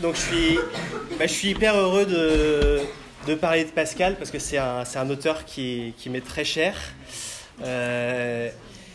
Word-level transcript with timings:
Donc 0.00 0.14
je 0.14 0.20
suis, 0.20 0.58
bah, 1.18 1.26
je 1.26 1.32
suis 1.32 1.48
hyper 1.50 1.74
heureux 1.76 2.06
de, 2.06 2.80
de 3.26 3.34
parler 3.34 3.64
de 3.64 3.70
Pascal 3.70 4.16
parce 4.16 4.30
que 4.30 4.38
c'est 4.38 4.58
un, 4.58 4.84
un 4.94 5.10
auteur 5.10 5.44
qui, 5.44 5.92
qui 5.96 6.08
m'est 6.08 6.24
très 6.24 6.44
cher. 6.44 6.76
Euh, 7.62 8.48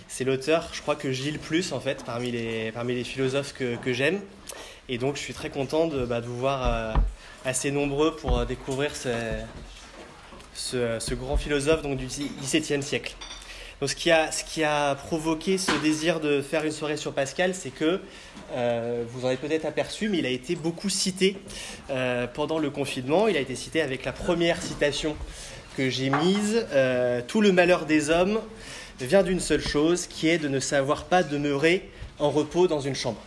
c'est 0.08 0.24
l'auteur, 0.24 0.70
je 0.72 0.82
crois, 0.82 0.96
que 0.96 1.12
je 1.12 1.24
lis 1.24 1.32
le 1.32 1.40
plus 1.40 1.74
en 1.74 1.82
fait 1.82 2.04
parmi 2.06 2.32
les, 2.32 2.72
parmi 2.72 2.96
les 2.96 3.04
philosophes 3.04 3.54
que, 3.54 3.76
que 3.76 3.92
j'aime. 3.92 4.22
Et 4.88 4.98
donc 4.98 5.18
je 5.18 5.22
suis 5.22 5.34
très 5.34 5.50
content 5.50 5.88
de, 5.88 6.06
bah, 6.06 6.22
de 6.22 6.26
vous 6.28 6.38
voir 6.38 6.66
euh, 6.66 6.94
assez 7.44 7.72
nombreux 7.72 8.16
pour 8.16 8.40
euh, 8.40 8.46
découvrir 8.46 8.96
ce, 8.96 9.10
ce, 10.54 11.00
ce 11.00 11.14
grand 11.16 11.36
philosophe 11.36 11.82
donc, 11.82 11.98
du 11.98 12.06
XVIIe 12.06 12.84
siècle. 12.84 13.16
Donc, 13.84 13.90
ce, 13.90 13.98
qui 13.98 14.12
a, 14.12 14.32
ce 14.32 14.46
qui 14.46 14.64
a 14.64 14.96
provoqué 14.96 15.58
ce 15.58 15.74
désir 15.82 16.22
de 16.22 16.42
faire 16.42 16.64
une 16.64 16.72
soirée 16.72 16.96
sur 16.96 17.12
Pascal, 17.12 17.54
c'est 17.54 17.70
que, 17.70 18.00
euh, 18.54 19.04
vous 19.10 19.26
en 19.26 19.28
avez 19.28 19.36
peut-être 19.36 19.66
aperçu, 19.66 20.08
mais 20.08 20.20
il 20.20 20.26
a 20.26 20.30
été 20.30 20.56
beaucoup 20.56 20.88
cité 20.88 21.36
euh, 21.90 22.26
pendant 22.26 22.60
le 22.60 22.70
confinement. 22.70 23.28
Il 23.28 23.36
a 23.36 23.42
été 23.42 23.56
cité 23.56 23.82
avec 23.82 24.06
la 24.06 24.14
première 24.14 24.62
citation 24.62 25.18
que 25.76 25.90
j'ai 25.90 26.10
mise 26.10 26.66
euh, 26.72 27.22
Tout 27.28 27.42
le 27.42 27.52
malheur 27.52 27.86
des 27.86 28.10
hommes 28.10 28.40
vient 29.02 29.22
d'une 29.22 29.42
seule 29.42 29.60
chose, 29.60 30.08
qui 30.08 30.30
est 30.30 30.38
de 30.38 30.48
ne 30.48 30.62
savoir 30.62 31.04
pas 31.04 31.22
demeurer 31.22 31.90
en 32.20 32.30
repos 32.30 32.70
dans 32.70 32.80
une 32.80 32.96
chambre. 32.96 33.20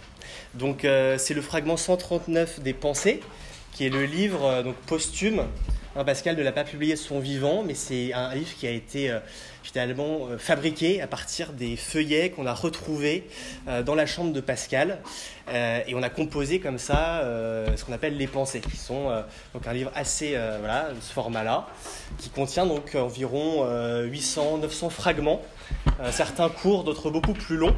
Donc, 0.54 0.86
c'est 1.18 1.34
le 1.34 1.42
fragment 1.42 1.76
139 1.76 2.60
des 2.60 2.72
Pensées, 2.72 3.20
qui 3.72 3.84
est 3.84 3.90
le 3.90 4.06
livre 4.06 4.62
donc, 4.62 4.76
posthume. 4.86 5.42
Hein, 5.96 6.04
Pascal 6.04 6.34
ne 6.34 6.42
l'a 6.42 6.52
pas 6.52 6.64
publié 6.64 6.96
son 6.96 7.20
vivant, 7.20 7.62
mais 7.62 7.74
c'est 7.74 8.14
un 8.14 8.34
livre 8.34 8.54
qui 8.58 8.66
a 8.66 8.70
été 8.70 9.14
finalement 9.66 10.28
euh, 10.30 10.38
fabriqué 10.38 11.02
à 11.02 11.08
partir 11.08 11.52
des 11.52 11.76
feuillets 11.76 12.30
qu'on 12.30 12.46
a 12.46 12.54
retrouvés 12.54 13.26
euh, 13.66 13.82
dans 13.82 13.96
la 13.96 14.06
chambre 14.06 14.32
de 14.32 14.40
Pascal. 14.40 14.98
Euh, 15.48 15.80
et 15.86 15.94
on 15.94 16.02
a 16.02 16.08
composé 16.08 16.60
comme 16.60 16.78
ça 16.78 17.22
ce 17.76 17.84
qu'on 17.84 17.92
appelle 17.92 18.16
les 18.16 18.26
pensées, 18.26 18.60
qui 18.60 18.76
sont 18.76 19.10
donc 19.54 19.66
un 19.66 19.72
livre 19.72 19.92
assez, 19.94 20.36
voilà, 20.58 20.90
ce 21.00 21.12
format-là, 21.12 21.68
qui 22.18 22.30
contient 22.30 22.66
donc 22.66 22.94
environ 22.94 23.64
800-900 24.04 24.90
fragments, 24.90 25.42
certains 26.10 26.48
courts, 26.48 26.82
d'autres 26.82 27.10
beaucoup 27.10 27.32
plus 27.32 27.56
longs. 27.56 27.76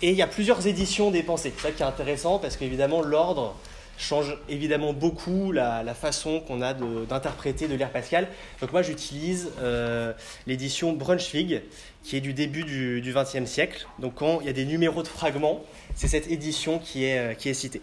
Et 0.00 0.10
il 0.10 0.16
y 0.16 0.22
a 0.22 0.26
plusieurs 0.26 0.66
éditions 0.66 1.10
des 1.10 1.22
pensées. 1.22 1.52
C'est 1.56 1.68
ça 1.68 1.72
qui 1.72 1.82
est 1.82 1.86
intéressant 1.86 2.38
parce 2.38 2.56
qu'évidemment, 2.56 3.02
l'ordre 3.02 3.54
change 3.98 4.36
évidemment 4.48 4.92
beaucoup 4.92 5.52
la, 5.52 5.94
façon 5.94 6.40
qu'on 6.40 6.60
a 6.60 6.74
de- 6.74 7.04
d'interpréter, 7.04 7.68
de, 7.68 7.74
lire 7.74 7.90
Pascal. 7.90 8.28
Donc 8.60 8.72
moi 8.72 8.82
j'utilise 8.82 9.50
euh, 9.60 10.12
l'édition 10.46 10.92
Brunswick 10.92 11.62
qui 12.02 12.16
est 12.16 12.20
du 12.20 12.32
début 12.32 12.64
du 12.64 13.14
XXe 13.14 13.48
siècle. 13.48 13.86
Donc 13.98 14.16
quand 14.16 14.40
il 14.40 14.46
y 14.46 14.50
a 14.50 14.52
des 14.52 14.64
numéros 14.64 15.02
de 15.02 15.08
fragments, 15.08 15.62
c'est 15.94 16.08
cette 16.08 16.30
édition 16.30 16.78
qui 16.78 17.04
est, 17.04 17.18
euh, 17.18 17.34
qui 17.34 17.48
est 17.48 17.54
citée. 17.54 17.80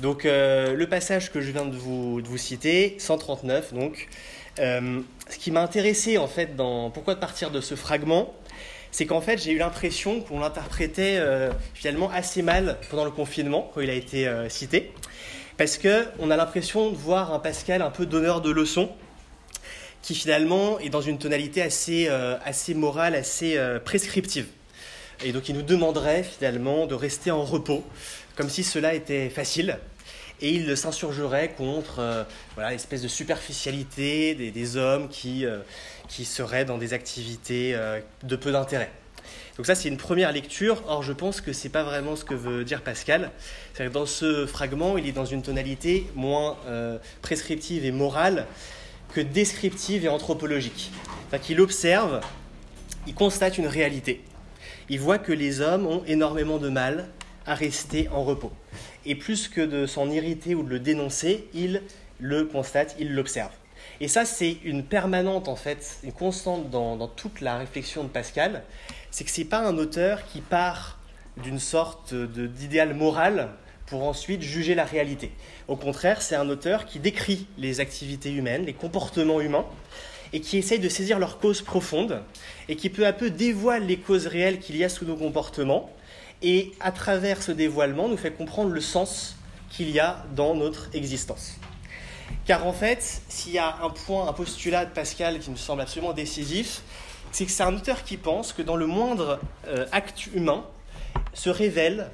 Donc 0.00 0.24
euh, 0.24 0.74
le 0.74 0.88
passage 0.88 1.30
que 1.30 1.40
je 1.40 1.50
viens 1.50 1.66
de 1.66 1.76
vous, 1.76 2.22
de 2.22 2.28
vous 2.28 2.38
citer, 2.38 2.96
139 2.98 3.74
donc, 3.74 4.08
ce 4.58 5.38
qui 5.38 5.50
m'a 5.50 5.62
intéressé 5.62 6.18
en 6.18 6.26
fait 6.26 6.56
dans 6.56 6.90
pourquoi 6.90 7.16
partir 7.16 7.50
de 7.50 7.60
ce 7.60 7.74
fragment, 7.76 8.34
c'est 8.90 9.06
qu'en 9.06 9.20
fait 9.20 9.38
j'ai 9.38 9.52
eu 9.52 9.58
l'impression 9.58 10.20
qu'on 10.20 10.40
l'interprétait 10.40 11.18
finalement 11.72 12.10
assez 12.10 12.42
mal 12.42 12.76
pendant 12.90 13.04
le 13.04 13.10
confinement 13.10 13.70
quand 13.72 13.80
il 13.80 13.88
a 13.88 13.94
été 13.94 14.28
cité. 14.50 14.92
Parce 15.60 15.76
qu'on 15.76 16.30
a 16.30 16.38
l'impression 16.38 16.90
de 16.90 16.96
voir 16.96 17.34
un 17.34 17.38
Pascal 17.38 17.82
un 17.82 17.90
peu 17.90 18.06
donneur 18.06 18.40
de 18.40 18.50
leçons, 18.50 18.88
qui 20.00 20.14
finalement 20.14 20.78
est 20.78 20.88
dans 20.88 21.02
une 21.02 21.18
tonalité 21.18 21.60
assez, 21.60 22.06
euh, 22.08 22.38
morale, 22.74 23.14
assez 23.14 23.58
euh, 23.58 23.78
prescriptive. 23.78 24.46
Et 25.22 25.32
donc 25.32 25.50
il 25.50 25.54
nous 25.54 25.60
demanderait 25.60 26.22
finalement 26.22 26.86
de 26.86 26.94
rester 26.94 27.30
en 27.30 27.44
repos, 27.44 27.84
comme 28.36 28.48
si 28.48 28.64
cela 28.64 28.94
était 28.94 29.28
facile. 29.28 29.78
Et 30.40 30.48
il 30.48 30.74
s'insurgerait 30.78 31.50
contre 31.50 31.98
euh, 31.98 32.24
l'espèce 32.70 33.02
de 33.02 33.08
superficialité 33.08 34.34
des, 34.34 34.50
des 34.52 34.76
hommes 34.78 35.10
qui, 35.10 35.44
qui 36.08 36.24
seraient 36.24 36.64
dans 36.64 36.78
des 36.78 36.94
activités 36.94 37.78
de 38.22 38.36
peu 38.36 38.50
d'intérêt. 38.50 38.90
Donc 39.56 39.66
ça, 39.66 39.74
c'est 39.74 39.88
une 39.88 39.96
première 39.96 40.32
lecture. 40.32 40.82
Or, 40.88 41.02
je 41.02 41.12
pense 41.12 41.40
que 41.40 41.52
c'est 41.52 41.68
pas 41.68 41.82
vraiment 41.82 42.16
ce 42.16 42.24
que 42.24 42.34
veut 42.34 42.64
dire 42.64 42.82
Pascal. 42.82 43.30
C'est 43.74 43.86
que 43.86 43.90
dans 43.90 44.06
ce 44.06 44.46
fragment, 44.46 44.96
il 44.96 45.06
est 45.06 45.12
dans 45.12 45.24
une 45.24 45.42
tonalité 45.42 46.06
moins 46.14 46.56
euh, 46.66 46.98
prescriptive 47.22 47.84
et 47.84 47.92
morale 47.92 48.46
que 49.14 49.20
descriptive 49.20 50.04
et 50.04 50.08
anthropologique. 50.08 50.90
C'est-à-dire 51.28 51.46
qu'il 51.46 51.60
observe, 51.60 52.20
il 53.06 53.14
constate 53.14 53.58
une 53.58 53.66
réalité. 53.66 54.22
Il 54.88 55.00
voit 55.00 55.18
que 55.18 55.32
les 55.32 55.60
hommes 55.60 55.86
ont 55.86 56.02
énormément 56.06 56.58
de 56.58 56.68
mal 56.68 57.08
à 57.46 57.54
rester 57.54 58.08
en 58.08 58.24
repos. 58.24 58.52
Et 59.06 59.14
plus 59.14 59.48
que 59.48 59.60
de 59.60 59.86
s'en 59.86 60.10
irriter 60.10 60.54
ou 60.54 60.62
de 60.62 60.70
le 60.70 60.78
dénoncer, 60.78 61.48
il 61.54 61.82
le 62.18 62.44
constate, 62.44 62.96
il 62.98 63.14
l'observe. 63.14 63.52
Et 64.02 64.08
ça, 64.08 64.24
c'est 64.24 64.56
une 64.64 64.82
permanente, 64.82 65.46
en 65.46 65.56
fait, 65.56 65.98
une 66.04 66.12
constante 66.12 66.70
dans, 66.70 67.06
toute 67.06 67.42
la 67.42 67.58
réflexion 67.58 68.02
de 68.02 68.08
Pascal. 68.08 68.62
C'est 69.10 69.24
que 69.24 69.30
ce 69.30 69.42
n'est 69.42 69.46
pas 69.46 69.58
un 69.58 69.76
auteur 69.76 70.24
qui 70.26 70.40
part 70.40 70.98
d'une 71.36 71.58
sorte 71.58 72.14
d'idéal 72.14 72.94
moral 72.94 73.50
pour 73.84 74.04
ensuite 74.04 74.40
juger 74.40 74.74
la 74.74 74.84
réalité. 74.84 75.32
Au 75.68 75.76
contraire, 75.76 76.22
c'est 76.22 76.34
un 76.34 76.48
auteur 76.48 76.86
qui 76.86 76.98
décrit 76.98 77.46
les 77.58 77.80
activités 77.80 78.32
humaines, 78.32 78.64
les 78.64 78.72
comportements 78.72 79.40
humains, 79.40 79.66
et 80.32 80.40
qui 80.40 80.56
essaye 80.56 80.78
de 80.78 80.88
saisir 80.88 81.18
leurs 81.18 81.38
causes 81.38 81.60
profondes, 81.60 82.22
et 82.68 82.76
qui 82.76 82.88
peu 82.88 83.06
à 83.06 83.12
peu 83.12 83.28
dévoile 83.28 83.84
les 83.84 83.98
causes 83.98 84.28
réelles 84.28 84.60
qu'il 84.60 84.76
y 84.76 84.84
a 84.84 84.88
sous 84.88 85.04
nos 85.04 85.16
comportements, 85.16 85.90
et 86.40 86.72
à 86.80 86.90
travers 86.90 87.42
ce 87.42 87.52
dévoilement 87.52 88.08
nous 88.08 88.16
fait 88.16 88.30
comprendre 88.30 88.70
le 88.70 88.80
sens 88.80 89.36
qu'il 89.68 89.90
y 89.90 90.00
a 90.00 90.24
dans 90.34 90.54
notre 90.54 90.88
existence. 90.94 91.56
Car 92.46 92.66
en 92.66 92.72
fait, 92.72 93.22
s'il 93.28 93.52
y 93.52 93.58
a 93.58 93.76
un 93.82 93.90
point, 93.90 94.28
un 94.28 94.32
postulat 94.32 94.84
de 94.84 94.90
Pascal 94.90 95.38
qui 95.38 95.50
me 95.50 95.56
semble 95.56 95.82
absolument 95.82 96.12
décisif, 96.12 96.82
c'est 97.32 97.46
que 97.46 97.52
c'est 97.52 97.62
un 97.62 97.74
auteur 97.74 98.02
qui 98.04 98.16
pense 98.16 98.52
que 98.52 98.62
dans 98.62 98.76
le 98.76 98.86
moindre 98.86 99.38
euh, 99.68 99.86
acte 99.92 100.26
humain 100.34 100.64
se 101.32 101.50
révèle 101.50 102.10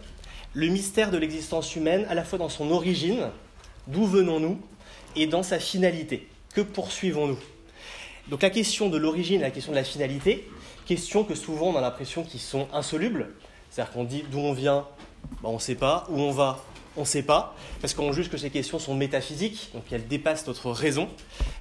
le 0.53 0.69
mystère 0.69 1.10
de 1.10 1.19
l'existence 1.19 1.77
humaine, 1.77 2.06
à 2.09 2.15
la 2.15 2.25
fois 2.25 2.38
dans 2.38 2.49
son 2.49 2.71
origine, 2.71 3.31
d'où 3.87 4.06
venons-nous, 4.06 4.59
et 5.15 5.27
dans 5.27 5.43
sa 5.43 5.59
finalité. 5.59 6.28
Que 6.54 6.60
poursuivons-nous? 6.60 7.38
Donc 8.28 8.43
la 8.43 8.50
question 8.50 8.88
de 8.88 8.97
l'origine 8.97 9.41
la 9.41 9.50
question 9.50 9.72
de 9.72 9.77
la 9.77 9.84
finalité, 9.84 10.48
questions 10.87 11.25
que 11.25 11.34
souvent 11.34 11.69
on 11.69 11.77
a 11.77 11.81
l'impression 11.81 12.25
qu'ils 12.25 12.41
sont 12.41 12.69
insolubles, 12.72 13.28
c'est-à-dire 13.71 13.93
qu'on 13.93 14.04
dit 14.04 14.25
d'où 14.31 14.38
on 14.38 14.53
vient, 14.53 14.87
ben, 15.43 15.50
on 15.50 15.54
ne 15.54 15.59
sait 15.59 15.75
pas, 15.75 16.06
où 16.09 16.21
on 16.21 16.33
va, 16.33 16.65
on 16.97 17.03
ne 17.03 17.07
sait 17.07 17.23
pas, 17.23 17.55
parce 17.81 17.95
qu'on 17.95 18.12
juge 18.12 18.31
que 18.31 18.37
ces 18.37 18.51
questions 18.51 18.79
sont 18.79 18.95
métaphysiques, 18.95 19.71
donc 19.75 19.84
elles 19.91 20.07
dépassent 20.07 20.47
notre 20.47 20.71
raison. 20.71 21.09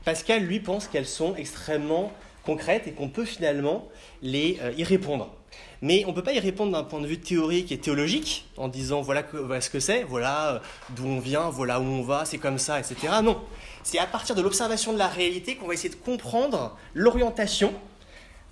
Pascal, 0.04 0.44
lui, 0.44 0.60
pense 0.60 0.88
qu'elles 0.88 1.06
sont 1.06 1.36
extrêmement 1.36 2.12
concrètes 2.44 2.88
et 2.88 2.92
qu'on 2.92 3.10
peut 3.10 3.26
finalement 3.26 3.88
les, 4.22 4.60
euh, 4.62 4.72
y 4.78 4.84
répondre. 4.84 5.34
Mais 5.82 6.04
on 6.06 6.10
ne 6.10 6.14
peut 6.14 6.24
pas 6.24 6.34
y 6.34 6.40
répondre 6.40 6.72
d'un 6.72 6.84
point 6.84 7.02
de 7.02 7.08
vue 7.08 7.20
théorique 7.20 7.72
et 7.72 7.78
théologique, 7.78 8.46
en 8.58 8.68
disant 8.68 9.02
voilà, 9.02 9.24
voilà 9.34 9.62
ce 9.62 9.70
que 9.70 9.80
c'est, 9.80 10.04
voilà 10.04 10.56
euh, 10.56 10.60
d'où 10.96 11.06
on 11.06 11.20
vient, 11.20 11.50
voilà 11.50 11.80
où 11.80 11.84
on 11.84 12.02
va, 12.02 12.26
c'est 12.26 12.38
comme 12.38 12.60
ça, 12.60 12.80
etc. 12.80 12.96
Non, 13.24 13.42
c'est 13.84 14.00
à 14.00 14.06
partir 14.06 14.36
de 14.36 14.42
l'observation 14.42 14.94
de 14.94 14.98
la 14.98 15.08
réalité 15.08 15.56
qu'on 15.56 15.68
va 15.68 15.74
essayer 15.74 15.90
de 15.90 15.96
comprendre 15.96 16.78
l'orientation 16.94 17.74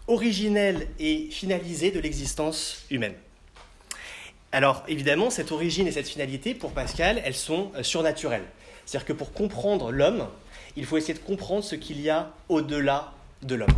originelle 0.08 0.88
et 1.00 1.30
finalisée 1.32 1.92
de 1.92 2.00
l'existence 2.00 2.84
humaine. 2.90 3.16
Alors 4.54 4.84
évidemment, 4.88 5.32
cette 5.32 5.52
origine 5.52 5.88
et 5.88 5.92
cette 5.92 6.08
finalité, 6.08 6.54
pour 6.54 6.74
Pascal, 6.74 7.20
elles 7.26 7.34
sont 7.34 7.72
euh, 7.76 7.82
surnaturelles. 7.82 8.46
C'est-à-dire 8.86 9.08
que 9.08 9.14
pour 9.14 9.34
comprendre 9.34 9.92
l'homme, 9.92 10.28
il 10.76 10.86
faut 10.86 10.96
essayer 10.96 11.16
de 11.16 11.20
comprendre 11.20 11.64
ce 11.64 11.74
qu'il 11.74 12.00
y 12.00 12.12
a 12.12 12.32
au-delà 12.50 13.14
de 13.42 13.56
l'homme. 13.56 13.74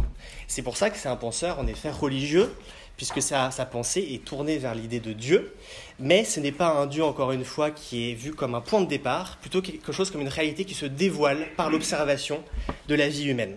C'est 0.48 0.64
pour 0.64 0.76
ça 0.76 0.90
que 0.90 0.98
c'est 0.98 1.08
un 1.08 1.16
penseur, 1.16 1.60
en 1.60 1.68
effet, 1.68 1.90
religieux, 1.90 2.54
puisque 2.98 3.22
sa, 3.22 3.52
sa 3.52 3.66
pensée 3.66 4.06
est 4.14 4.26
tournée 4.26 4.58
vers 4.58 4.76
l'idée 4.76 5.00
de 5.00 5.14
Dieu, 5.14 5.56
mais 5.98 6.26
ce 6.26 6.42
n'est 6.42 6.52
pas 6.52 6.68
un 6.68 6.88
Dieu, 6.88 7.06
encore 7.06 7.32
une 7.32 7.46
fois, 7.46 7.72
qui 7.72 8.12
est 8.12 8.14
vu 8.14 8.34
comme 8.34 8.54
un 8.54 8.62
point 8.62 8.82
de 8.82 8.88
départ, 8.88 9.38
plutôt 9.38 9.62
quelque 9.62 9.94
chose 9.94 10.12
comme 10.12 10.22
une 10.22 10.28
réalité 10.28 10.66
qui 10.66 10.74
se 10.74 10.86
dévoile 10.86 11.48
par 11.56 11.70
l'observation 11.70 12.44
de 12.90 12.96
la 12.96 13.08
vie 13.08 13.30
humaine. 13.30 13.56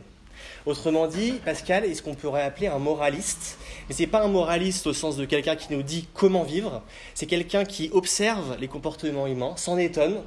Autrement 0.69 1.07
dit, 1.07 1.33
Pascal 1.47 1.87
est 1.87 1.95
ce 1.95 2.03
qu'on 2.03 2.15
pourrait 2.15 2.43
appeler 2.43 2.67
un 2.67 2.79
moraliste, 2.79 3.57
mais 3.89 3.95
ce 3.95 4.03
n'est 4.03 4.07
pas 4.07 4.23
un 4.23 4.29
moraliste 4.29 4.87
au 4.87 4.93
sens 4.93 5.17
de 5.17 5.25
quelqu'un 5.25 5.57
qui 5.57 5.73
nous 5.73 5.83
dit 5.83 6.07
comment 6.13 6.43
vivre, 6.43 6.83
c'est 7.15 7.25
quelqu'un 7.25 7.65
qui 7.65 7.89
observe 7.91 8.55
les 8.61 8.69
comportements 8.69 9.27
humains, 9.27 9.57
s'en 9.57 9.79
étonne, 9.79 10.21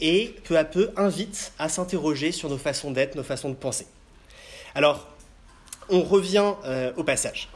et 0.00 0.34
peu 0.44 0.56
à 0.56 0.64
peu 0.64 0.92
invite 0.96 1.52
à 1.58 1.68
s'interroger 1.68 2.32
sur 2.32 2.48
nos 2.48 2.56
façons 2.56 2.90
d'être, 2.90 3.16
nos 3.16 3.22
façons 3.22 3.50
de 3.50 3.54
penser. 3.54 3.86
Alors, 4.74 5.08
on 5.90 6.00
revient 6.00 6.54
euh, 6.64 6.90
au 6.96 7.04
passage. 7.04 7.50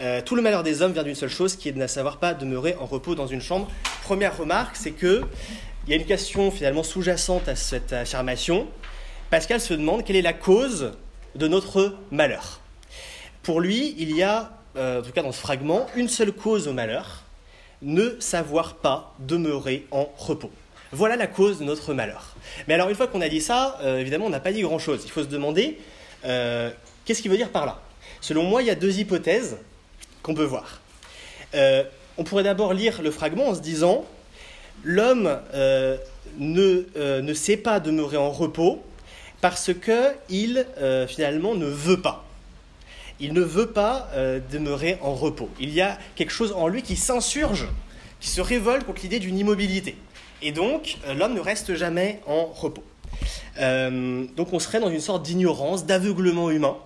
Euh, 0.00 0.20
tout 0.20 0.34
le 0.34 0.42
malheur 0.42 0.64
des 0.64 0.82
hommes 0.82 0.94
vient 0.94 1.04
d'une 1.04 1.14
seule 1.14 1.28
chose, 1.28 1.54
qui 1.54 1.68
est 1.68 1.72
de 1.72 1.78
ne 1.78 1.86
savoir 1.86 2.16
pas 2.16 2.34
demeurer 2.34 2.74
en 2.80 2.86
repos 2.86 3.14
dans 3.14 3.28
une 3.28 3.40
chambre. 3.40 3.68
Première 4.02 4.36
remarque, 4.36 4.74
c'est 4.74 4.90
que 4.90 5.22
il 5.86 5.90
y 5.90 5.92
a 5.92 5.96
une 5.96 6.06
question 6.06 6.50
finalement 6.50 6.82
sous-jacente 6.82 7.46
à 7.46 7.54
cette 7.54 7.92
affirmation. 7.92 8.66
Pascal 9.30 9.60
se 9.60 9.74
demande 9.74 10.02
quelle 10.02 10.16
est 10.16 10.22
la 10.22 10.32
cause 10.32 10.94
de 11.34 11.48
notre 11.48 11.94
malheur. 12.10 12.60
Pour 13.42 13.60
lui, 13.60 13.94
il 13.98 14.14
y 14.14 14.22
a, 14.22 14.52
euh, 14.76 15.00
en 15.00 15.02
tout 15.02 15.12
cas 15.12 15.22
dans 15.22 15.32
ce 15.32 15.40
fragment, 15.40 15.86
une 15.96 16.08
seule 16.08 16.32
cause 16.32 16.68
au 16.68 16.72
malheur, 16.72 17.22
ne 17.80 18.16
savoir 18.20 18.74
pas 18.74 19.14
demeurer 19.20 19.86
en 19.90 20.08
repos. 20.18 20.50
Voilà 20.92 21.16
la 21.16 21.26
cause 21.26 21.58
de 21.58 21.64
notre 21.64 21.94
malheur. 21.94 22.34
Mais 22.66 22.74
alors, 22.74 22.88
une 22.88 22.94
fois 22.94 23.06
qu'on 23.06 23.20
a 23.20 23.28
dit 23.28 23.40
ça, 23.40 23.78
euh, 23.82 23.98
évidemment, 23.98 24.26
on 24.26 24.30
n'a 24.30 24.40
pas 24.40 24.52
dit 24.52 24.62
grand-chose. 24.62 25.02
Il 25.04 25.10
faut 25.10 25.22
se 25.22 25.28
demander, 25.28 25.78
euh, 26.24 26.70
qu'est-ce 27.04 27.22
qu'il 27.22 27.30
veut 27.30 27.36
dire 27.36 27.50
par 27.50 27.66
là? 27.66 27.80
Selon 28.20 28.42
moi, 28.42 28.62
il 28.62 28.66
y 28.66 28.70
a 28.70 28.74
deux 28.74 28.98
hypothèses 28.98 29.58
qu'on 30.22 30.34
peut 30.34 30.44
voir. 30.44 30.80
On 32.18 32.24
pourrait 32.24 32.42
d'abord 32.42 32.74
lire 32.74 33.00
le 33.00 33.10
fragment 33.10 33.48
en 33.48 33.54
se 33.54 33.60
disant, 33.60 34.04
l'homme 34.82 35.38
ne, 36.38 37.20
ne 37.20 37.34
sait 37.34 37.56
pas 37.56 37.80
demeurer 37.80 38.16
en 38.16 38.30
repos 38.30 38.82
parce 39.40 39.70
qu'il, 39.72 40.66
finalement, 41.08 41.54
ne 41.54 41.66
veut 41.66 42.00
pas. 42.00 42.24
Il 43.20 43.32
ne 43.32 43.40
veut 43.40 43.68
pas 43.68 44.10
demeurer 44.50 44.98
en 45.02 45.14
repos. 45.14 45.48
Il 45.60 45.70
y 45.70 45.80
a 45.80 45.98
quelque 46.16 46.32
chose 46.32 46.52
en 46.52 46.68
lui 46.68 46.82
qui 46.82 46.96
s'insurge, 46.96 47.68
qui 48.20 48.28
se 48.28 48.40
révolte 48.40 48.84
contre 48.84 49.02
l'idée 49.02 49.18
d'une 49.18 49.38
immobilité. 49.38 49.96
Et 50.42 50.52
donc, 50.52 50.98
euh, 51.06 51.14
l'homme 51.14 51.34
ne 51.34 51.40
reste 51.40 51.74
jamais 51.74 52.20
en 52.26 52.46
repos. 52.46 52.84
Euh, 53.58 54.24
donc, 54.36 54.52
on 54.52 54.58
serait 54.58 54.80
dans 54.80 54.90
une 54.90 55.00
sorte 55.00 55.24
d'ignorance, 55.24 55.84
d'aveuglement 55.84 56.50
humain, 56.50 56.76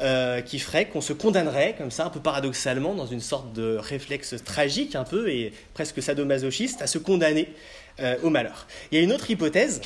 euh, 0.00 0.40
qui 0.40 0.58
ferait 0.58 0.86
qu'on 0.86 1.00
se 1.00 1.12
condamnerait, 1.12 1.74
comme 1.78 1.90
ça, 1.90 2.06
un 2.06 2.10
peu 2.10 2.20
paradoxalement, 2.20 2.94
dans 2.94 3.06
une 3.06 3.20
sorte 3.20 3.52
de 3.52 3.76
réflexe 3.76 4.34
tragique, 4.44 4.96
un 4.96 5.04
peu, 5.04 5.30
et 5.30 5.52
presque 5.74 6.02
sadomasochiste, 6.02 6.82
à 6.82 6.86
se 6.86 6.98
condamner 6.98 7.48
au 8.22 8.30
malheur. 8.30 8.68
Il 8.92 8.98
y 8.98 9.00
a 9.00 9.02
une 9.02 9.12
autre 9.12 9.28
hypothèse, 9.28 9.80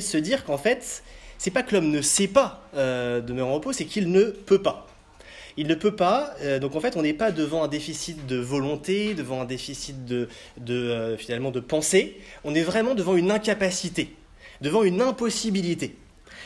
de 0.00 0.04
se 0.04 0.18
dire 0.18 0.44
qu'en 0.44 0.58
fait, 0.58 1.02
c'est 1.38 1.50
pas 1.50 1.62
que 1.62 1.74
l'homme 1.74 1.90
ne 1.90 2.02
sait 2.02 2.28
pas 2.28 2.62
demeurer 2.74 3.48
en 3.48 3.54
repos, 3.54 3.72
c'est 3.72 3.84
qu'il 3.84 4.10
ne 4.10 4.24
peut 4.24 4.62
pas. 4.62 4.86
Il 5.56 5.66
ne 5.66 5.74
peut 5.74 5.94
pas, 5.94 6.34
euh, 6.40 6.58
donc 6.58 6.74
en 6.76 6.80
fait, 6.80 6.96
on 6.96 7.02
n'est 7.02 7.12
pas 7.12 7.30
devant 7.30 7.62
un 7.62 7.68
déficit 7.68 8.26
de 8.26 8.36
volonté, 8.36 9.14
devant 9.14 9.42
un 9.42 9.44
déficit 9.44 10.06
de, 10.06 10.28
euh, 10.70 11.16
finalement 11.18 11.50
de 11.50 11.60
pensée, 11.60 12.18
on 12.44 12.54
est 12.54 12.62
vraiment 12.62 12.94
devant 12.94 13.16
une 13.16 13.30
incapacité, 13.30 14.14
devant 14.62 14.82
une 14.82 15.02
impossibilité. 15.02 15.96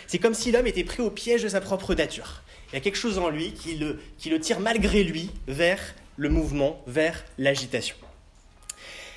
C'est 0.08 0.18
comme 0.18 0.34
si 0.34 0.50
l'homme 0.50 0.66
était 0.66 0.84
pris 0.84 1.02
au 1.02 1.10
piège 1.10 1.44
de 1.44 1.48
sa 1.48 1.60
propre 1.60 1.94
nature. 1.94 2.42
Il 2.72 2.74
y 2.74 2.78
a 2.78 2.80
quelque 2.80 2.98
chose 2.98 3.18
en 3.18 3.28
lui 3.28 3.52
qui 3.52 3.76
le, 3.76 4.00
qui 4.18 4.28
le 4.28 4.40
tire 4.40 4.58
malgré 4.58 5.04
lui 5.04 5.30
vers 5.46 5.80
le 6.16 6.28
mouvement, 6.28 6.82
vers 6.86 7.24
l'agitation. 7.38 7.96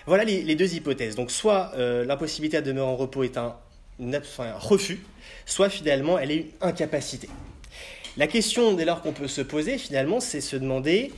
Voilà 0.05 0.23
les, 0.23 0.55
deux 0.55 0.75
hypothèses. 0.75 1.15
Donc 1.15 1.31
soit 1.31 1.71
euh, 1.75 2.05
l'impossibilité 2.05 2.57
à 2.57 2.61
demeurer 2.61 2.87
en 2.87 2.95
repos 2.95 3.23
est 3.23 3.37
un, 3.37 3.55
un 3.99 4.53
refus, 4.57 4.99
soit 5.45 5.69
finalement 5.69 6.17
elle 6.17 6.31
est 6.31 6.37
une 6.37 6.51
incapacité. 6.61 7.29
La 8.17 8.27
question 8.27 8.73
dès 8.73 8.85
lors 8.85 9.01
qu'on 9.01 9.13
peut 9.13 9.27
se 9.27 9.41
poser 9.41 9.77
finalement, 9.77 10.19
c'est 10.19 10.41
se 10.41 10.55
demander 10.55 11.11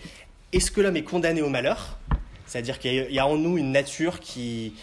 est-ce 0.53 0.71
que 0.71 0.81
l'homme 0.81 0.97
est 0.97 1.03
condamné 1.03 1.41
au 1.41 1.49
malheur? 1.49 1.97
C'est-à-dire 2.45 2.79
qu'il 2.79 3.11
y 3.11 3.19
a 3.19 3.25
en 3.25 3.37
nous 3.37 3.57
une 3.57 3.71
nature 3.71 4.19
qui, 4.19 4.73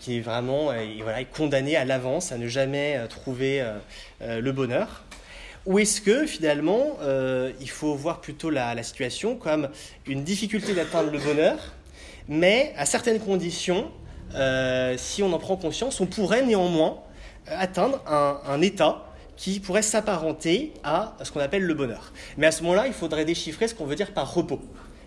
qui 0.00 0.18
est 0.18 0.20
vraiment 0.20 0.70
euh, 0.70 0.84
voilà, 1.02 1.20
est 1.20 1.24
condamnée 1.26 1.76
à 1.76 1.84
l'avance 1.84 2.32
à 2.32 2.38
ne 2.38 2.48
jamais 2.48 2.96
euh, 2.96 3.06
trouver 3.06 3.60
euh, 3.60 4.40
le 4.40 4.52
bonheur 4.52 5.04
Ou 5.66 5.78
est-ce 5.78 6.00
que 6.00 6.26
finalement 6.26 6.96
il 7.60 7.70
faut 7.70 7.94
voir 7.94 8.20
plutôt 8.20 8.50
la, 8.50 8.82
situation 8.82 9.36
comme 9.36 9.68
une 10.06 10.24
difficulté 10.24 10.74
d'atteindre 10.74 11.10
le 11.10 11.18
bonheur, 11.18 11.72
mais 12.28 12.72
à 12.76 12.86
certaines 12.86 13.20
conditions, 13.20 13.90
si 14.96 15.22
on 15.22 15.32
en 15.32 15.38
prend 15.38 15.56
conscience, 15.56 16.00
on 16.00 16.06
pourrait 16.06 16.42
néanmoins 16.42 16.98
atteindre 17.46 18.00
un, 18.06 18.60
état 18.60 19.04
qui 19.36 19.60
pourrait 19.60 19.82
s'apparenter 19.82 20.72
à 20.84 21.16
ce 21.22 21.32
qu'on 21.32 21.40
appelle 21.40 21.64
le 21.64 21.74
bonheur. 21.74 22.12
Mais 22.36 22.46
à 22.46 22.52
ce 22.52 22.62
moment-là, 22.62 22.86
il 22.86 22.92
faudrait 22.92 23.24
déchiffrer 23.24 23.68
ce 23.68 23.74
qu'on 23.74 23.86
veut 23.86 23.96
dire 23.96 24.12
par 24.12 24.32
repos. 24.32 24.60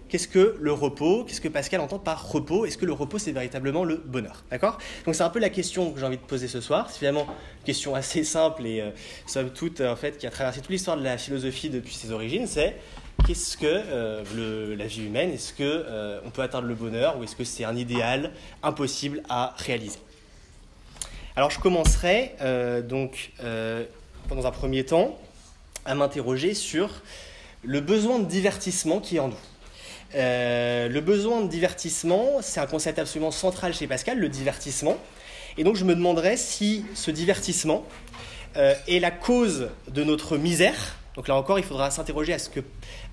Qu'est-ce 0.07 0.27
que 0.27 0.55
le 0.59 0.71
repos? 0.71 1.23
Qu'est-ce 1.23 1.41
que 1.41 1.47
Pascal 1.47 1.81
entend 1.81 1.97
par 1.97 2.29
repos? 2.29 2.65
Est-ce 2.65 2.77
que 2.77 2.85
le 2.85 2.93
repos, 2.93 3.17
c'est 3.17 3.31
véritablement 3.31 3.83
le 3.83 3.97
bonheur? 3.97 4.43
D'accord? 4.51 4.77
Donc 5.05 5.15
c'est 5.15 5.23
un 5.23 5.29
peu 5.29 5.39
la 5.39 5.49
question 5.49 5.91
que 5.91 5.99
j'ai 5.99 6.05
envie 6.05 6.17
de 6.17 6.21
poser 6.21 6.47
ce 6.47 6.61
soir. 6.61 6.89
C'est 6.91 6.99
finalement 6.99 7.23
une 7.23 7.65
question 7.65 7.95
assez 7.95 8.23
simple 8.23 8.67
et 8.67 8.81
euh, 8.81 8.91
somme 9.25 9.49
toute, 9.49 9.81
en 9.81 9.95
fait, 9.95 10.17
qui 10.17 10.27
a 10.27 10.29
traversé 10.29 10.61
toute 10.61 10.69
l'histoire 10.69 10.97
de 10.97 11.03
la 11.03 11.17
philosophie 11.17 11.69
depuis 11.69 11.95
ses 11.95 12.11
origines. 12.11 12.45
C'est 12.45 12.77
qu'est-ce 13.25 13.57
que 13.57 13.65
euh, 13.65 14.75
la 14.75 14.85
vie 14.85 15.05
humaine? 15.05 15.31
Est-ce 15.31 15.53
que 15.53 15.63
euh, 15.63 16.21
peut 16.33 16.43
atteindre 16.43 16.67
le 16.67 16.75
bonheur 16.75 17.17
ou 17.17 17.23
est-ce 17.23 17.35
que 17.35 17.43
c'est 17.43 17.63
un 17.63 17.75
idéal 17.75 18.31
impossible 18.61 19.23
à 19.27 19.55
réaliser? 19.57 19.99
Alors 21.35 21.51
je 21.51 21.59
commencerai 21.59 22.35
donc 22.87 23.31
dans 24.29 24.47
un 24.47 24.51
premier 24.51 24.85
temps, 24.85 25.17
à 25.85 25.95
m'interroger 25.95 26.53
sur 26.53 26.89
le 27.63 27.79
besoin 27.79 28.19
de 28.19 28.25
divertissement 28.25 28.99
qui 28.99 29.17
est 29.17 29.19
en 29.19 29.29
nous. 29.29 29.35
Euh, 30.15 30.87
le 30.87 31.01
besoin 31.01 31.41
de 31.41 31.47
divertissement, 31.47 32.41
c'est 32.41 32.59
un 32.59 32.67
concept 32.67 32.99
absolument 32.99 33.31
central 33.31 33.73
chez 33.73 33.87
Pascal, 33.87 34.19
le 34.19 34.29
divertissement. 34.29 34.97
Et 35.57 35.63
donc 35.63 35.75
je 35.75 35.85
me 35.85 35.95
demanderais 35.95 36.37
si 36.37 36.85
ce 36.93 37.11
divertissement 37.11 37.83
euh, 38.57 38.73
est 38.87 38.99
la 38.99 39.11
cause 39.11 39.69
de 39.87 40.03
notre 40.03 40.37
misère. 40.37 40.97
Donc 41.15 41.27
là 41.27 41.35
encore, 41.35 41.59
il 41.59 41.65
faudra 41.65 41.91
s'interroger 41.91 42.35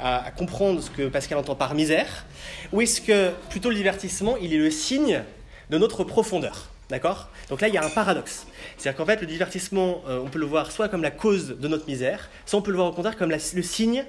à, 0.01 0.25
à, 0.25 0.31
comprendre 0.33 0.83
ce 0.83 0.91
que 0.91 1.09
Pascal 1.09 1.39
entend 1.39 1.55
par 1.55 1.75
misère. 1.75 2.27
Ou 2.73 2.81
est-ce 2.81 3.01
que 3.01 3.31
plutôt 3.49 3.71
le 3.71 3.77
divertissement, 3.77 4.37
il 4.37 4.53
est 4.53 4.59
le 4.59 4.71
signe 4.71 5.23
de 5.71 5.79
notre 5.79 6.03
profondeur? 6.03 6.72
D'accord? 6.93 7.31
Donc 7.49 7.63
là, 7.63 7.69
il 7.69 7.75
y 7.75 7.79
a 7.79 7.85
un 7.85 7.89
paradoxe. 7.89 8.47
C'est-à-dire 8.77 8.99
qu'en 8.99 9.07
fait, 9.07 9.23
le 9.23 9.27
divertissement, 9.27 10.03
euh, 10.07 10.21
on 10.23 10.29
peut 10.29 10.39
le 10.39 10.45
voir 10.45 10.71
soit 10.71 10.91
comme 10.91 11.01
la 11.01 11.11
cause 11.11 11.57
de 11.59 11.67
notre 11.67 11.87
misère, 11.87 12.29
soit 12.45 12.59
on 12.59 12.63
peut 12.63 12.71
le 12.71 12.77
voir 12.77 12.89
au 12.89 12.93
contraire 12.93 13.17
comme 13.17 13.31
le 13.31 13.39
signe 13.39 14.05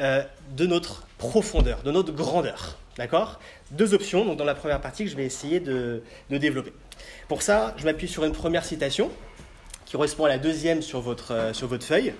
euh, 0.00 0.22
de 0.54 0.66
notre 0.66 1.06
profondeur, 1.16 1.82
de 1.82 1.90
notre 1.90 2.12
grandeur. 2.12 2.76
D'accord? 2.98 3.40
Deux 3.70 3.94
options, 3.94 4.26
donc 4.26 4.36
dans 4.36 4.44
la 4.44 4.54
première 4.54 4.82
partie, 4.82 5.04
que 5.04 5.10
je 5.10 5.16
vais 5.16 5.24
essayer 5.24 5.60
de, 5.60 6.02
développer. 6.28 6.74
Pour 7.26 7.40
ça, 7.40 7.74
je 7.78 7.86
m'appuie 7.86 8.06
sur 8.06 8.26
une 8.26 8.32
première 8.32 8.66
citation, 8.66 9.10
qui 9.86 9.92
correspond 9.92 10.26
à 10.26 10.28
la 10.28 10.38
deuxième 10.38 10.82
sur 10.82 11.00
votre, 11.00 11.32
euh, 11.32 11.52
sur 11.54 11.68
votre 11.68 11.86
feuille. 11.86 12.12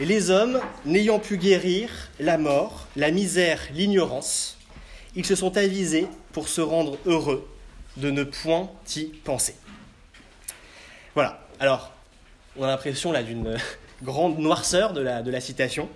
Les 0.00 0.30
hommes, 0.30 0.58
n'ayant 0.86 1.18
pu 1.18 1.36
guérir 1.36 1.90
la 2.18 2.38
mort, 2.38 2.86
la 2.96 3.10
misère, 3.10 3.60
l'ignorance, 3.74 4.56
ils 5.16 5.26
se 5.26 5.34
sont 5.34 5.58
avisés 5.58 6.06
pour 6.32 6.48
se 6.48 6.62
rendre 6.62 6.96
heureux 7.04 7.46
de 7.96 8.10
ne 8.10 8.24
point 8.24 8.70
y 8.96 9.04
penser. 9.04 9.56
Voilà. 11.14 11.40
Alors, 11.60 11.92
on 12.56 12.64
a 12.64 12.68
l'impression 12.68 13.12
là 13.12 13.22
d'une 13.22 13.56
grande 14.02 14.38
noirceur 14.38 14.92
de 14.92 15.00
la, 15.00 15.40
citation. 15.40 15.88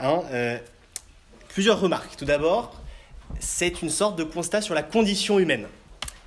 Hein, 0.00 0.22
euh, 0.32 0.58
plusieurs 1.48 1.80
remarques. 1.80 2.16
Tout 2.16 2.24
d'abord, 2.24 2.80
c'est 3.40 3.82
une 3.82 3.90
sorte 3.90 4.16
de 4.16 4.24
constat 4.24 4.60
sur 4.60 4.74
la 4.74 4.82
condition 4.82 5.38
humaine. 5.38 5.66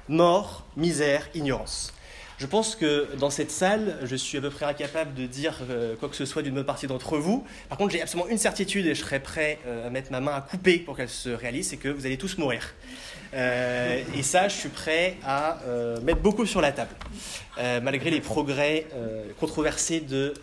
Mort, 0.07 0.65
misère, 0.75 1.27
ignorance. 1.33 1.94
Je 2.38 2.46
pense 2.48 2.76
que 2.76 3.08
dans 3.18 3.30
cette 3.30 3.50
salle, 3.50 3.98
je 4.04 4.15
suis 4.15 4.38
à 4.38 4.42
peu 4.42 4.50
près 4.50 4.65
incapable 4.65 5.13
de 5.13 5.25
dire 5.25 5.58
euh, 5.70 5.96
quoi 5.96 6.10
que 6.10 6.18
ce 6.18 6.25
soit 6.25 6.42
d'une 6.42 6.54
bonne 6.54 6.65
partie 6.65 6.86
d'entre 6.86 7.18
vous. 7.18 7.46
Par 7.70 7.77
contre, 7.77 7.94
j'ai 7.94 8.01
absolument 8.01 8.27
une 8.27 8.38
certitude 8.38 8.86
et 8.86 8.94
je 8.94 9.01
serais 9.01 9.22
prêt 9.22 9.58
euh, 9.65 9.88
à 9.88 9.89
mettre 9.89 10.12
ma 10.12 10.20
main 10.20 10.34
à 10.34 10.42
couper 10.42 10.80
pour 10.80 10.98
qu'elle 10.98 11.08
se 11.08 11.30
réalise, 11.30 11.70
c'est 11.70 11.77
que 11.77 11.88
vous 11.88 12.06
allez 12.06 12.18
tous 12.18 12.38
mourir. 12.38 12.74
Euh, 13.34 14.04
et 14.18 14.22
ça, 14.22 14.50
je 14.50 14.56
suis 14.56 14.70
prêt 14.70 15.15
à 15.25 15.60
mettre 16.04 16.20
beaucoup 16.20 16.46
sur 16.46 16.62
la 16.62 16.72
table, 16.72 16.96
malgré 17.82 18.10
les 18.10 18.22
progrès 18.22 18.88
controversés 19.39 20.00
de, 20.00 20.34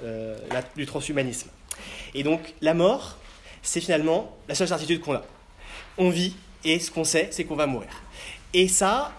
du 0.76 0.86
transhumanisme. 0.86 1.48
Et 2.14 2.22
donc, 2.22 2.54
la 2.60 2.74
mort, 2.74 3.18
c'est 3.62 3.80
finalement 3.80 4.36
la 4.48 4.54
seule 4.54 4.68
certitude 4.68 5.00
qu'on 5.00 5.14
a. 5.14 5.22
On 5.96 6.10
vit 6.10 6.34
et 6.64 6.80
ce 6.80 6.90
qu'on 6.90 7.04
sait, 7.04 7.28
c'est 7.30 7.44
qu'on 7.44 7.56
va 7.56 7.66
mourir. 7.66 7.88
Et 8.52 8.68
ça, 8.68 9.12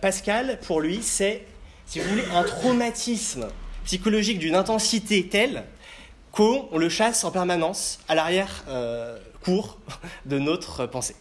Pascal, 0.00 0.58
pour 0.64 0.80
lui, 0.80 1.00
c'est 1.02 1.44
si 1.88 2.00
vous 2.00 2.08
voulez, 2.10 2.24
un 2.34 2.42
traumatisme 2.42 3.48
psychologique 3.84 4.38
d'une 4.38 4.54
intensité 4.54 5.26
telle 5.26 5.64
qu'on 6.32 6.68
le 6.76 6.90
chasse 6.90 7.24
en 7.24 7.30
permanence 7.30 7.98
à 8.08 8.14
l'arrière-cours 8.14 9.78
euh, 9.88 10.08
de 10.26 10.38
notre 10.38 10.84
pensée. 10.84 11.16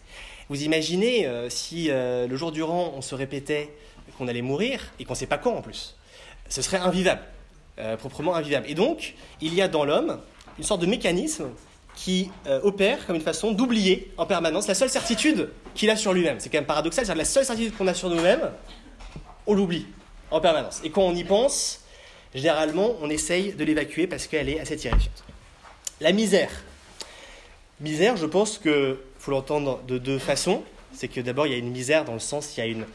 Vous 0.50 0.64
imaginez 0.64 1.26
euh, 1.26 1.50
si 1.50 1.90
euh, 1.90 2.28
le 2.28 2.36
jour 2.36 2.52
durant 2.52 2.92
on 2.98 3.02
se 3.02 3.16
répétait 3.16 3.74
qu'on 4.18 4.28
allait 4.28 4.42
mourir 4.42 4.92
et 5.00 5.06
qu'on 5.06 5.14
ne 5.14 5.18
sait 5.18 5.26
pas 5.26 5.38
quand 5.38 5.56
en 5.56 5.62
plus. 5.62 5.96
Ce 6.50 6.62
serait 6.62 6.78
invivable, 6.78 7.22
proprement 8.00 8.36
invivable. 8.36 8.70
Et 8.70 8.74
donc, 8.74 9.16
il 9.42 9.54
y 9.54 9.62
a 9.62 9.68
dans 9.68 9.86
l'homme 9.86 10.20
une 10.58 10.64
sorte 10.64 10.82
de 10.82 10.86
mécanisme 10.86 11.50
qui 11.94 12.32
opère 12.64 13.06
comme 13.06 13.18
une 13.18 13.22
façon 13.22 13.52
d'oublier 13.52 14.12
en 14.18 14.26
permanence 14.26 14.66
la 14.68 14.74
seule 14.74 14.90
certitude 14.90 15.50
qu'il 15.76 15.90
a 15.90 15.98
sur 15.98 16.14
lui-même. 16.14 16.40
C'est 16.40 16.50
quand 16.50 16.58
même 16.58 16.66
paradoxal, 16.66 17.06
c'est-à-dire 17.06 17.20
la 17.20 17.26
seule 17.26 17.46
certitude 17.46 17.76
qu'on 17.78 17.88
a 17.88 17.94
sur 17.94 18.10
nous-mêmes, 18.10 18.50
on 19.46 19.54
l'oublie 19.54 19.86
en 20.32 20.40
permanence. 20.40 20.82
Et 20.84 20.90
quand 20.90 21.04
on 21.04 21.16
y 21.16 21.24
pense, 21.24 21.82
généralement, 22.34 22.96
on 23.02 23.10
essaye 23.10 23.54
de 23.54 23.64
l'évacuer 23.64 24.08
parce 24.08 24.28
qu'elle 24.28 24.50
est 24.50 24.60
assez 24.60 24.78
terrifiante. 24.78 25.24
La 26.02 26.12
misère. 26.12 26.52
Misère, 27.80 28.18
je 28.18 28.26
pense 28.26 28.58
qu'il 28.58 28.98
faut 29.20 29.32
l'entendre 29.32 29.82
de 29.88 29.98
deux 29.98 30.20
façons. 30.20 30.64
C'est 30.94 31.08
que 31.08 31.22
d'abord, 31.22 31.48
il 31.48 31.54
y 31.54 31.56
a 31.56 31.60
une 31.60 31.72
misère 31.72 32.06
dans 32.06 32.14
le 32.14 32.20
sens, 32.20 32.56
il 32.58 32.60
y 32.60 32.64
a 32.64 32.66
une 32.68 32.86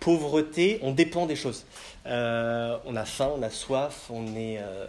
pauvreté, 0.00 0.78
on 0.82 0.92
dépend 0.92 1.26
des 1.26 1.36
choses. 1.36 1.66
Euh, 2.06 2.78
on 2.86 2.96
a 2.96 3.04
faim, 3.04 3.30
on 3.36 3.42
a 3.42 3.50
soif, 3.50 4.06
on 4.08 4.34
est, 4.34 4.58
euh, 4.58 4.86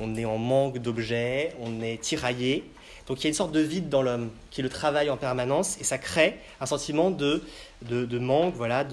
on 0.00 0.16
est 0.16 0.24
en 0.24 0.38
manque 0.38 0.78
d'objets, 0.78 1.54
on 1.60 1.80
est 1.80 2.00
tiraillé. 2.02 2.64
Donc 3.06 3.20
il 3.20 3.24
y 3.24 3.26
a 3.26 3.28
une 3.28 3.34
sorte 3.34 3.52
de 3.52 3.60
vide 3.60 3.88
dans 3.88 4.02
l'homme 4.02 4.30
qui 4.50 4.60
le 4.60 4.68
travaille 4.68 5.08
en 5.08 5.16
permanence 5.16 5.80
et 5.80 5.84
ça 5.84 5.96
crée 5.96 6.38
un 6.60 6.66
sentiment 6.66 7.10
de, 7.10 7.42
de, 7.82 8.18
manque, 8.18 8.54
voilà, 8.54 8.84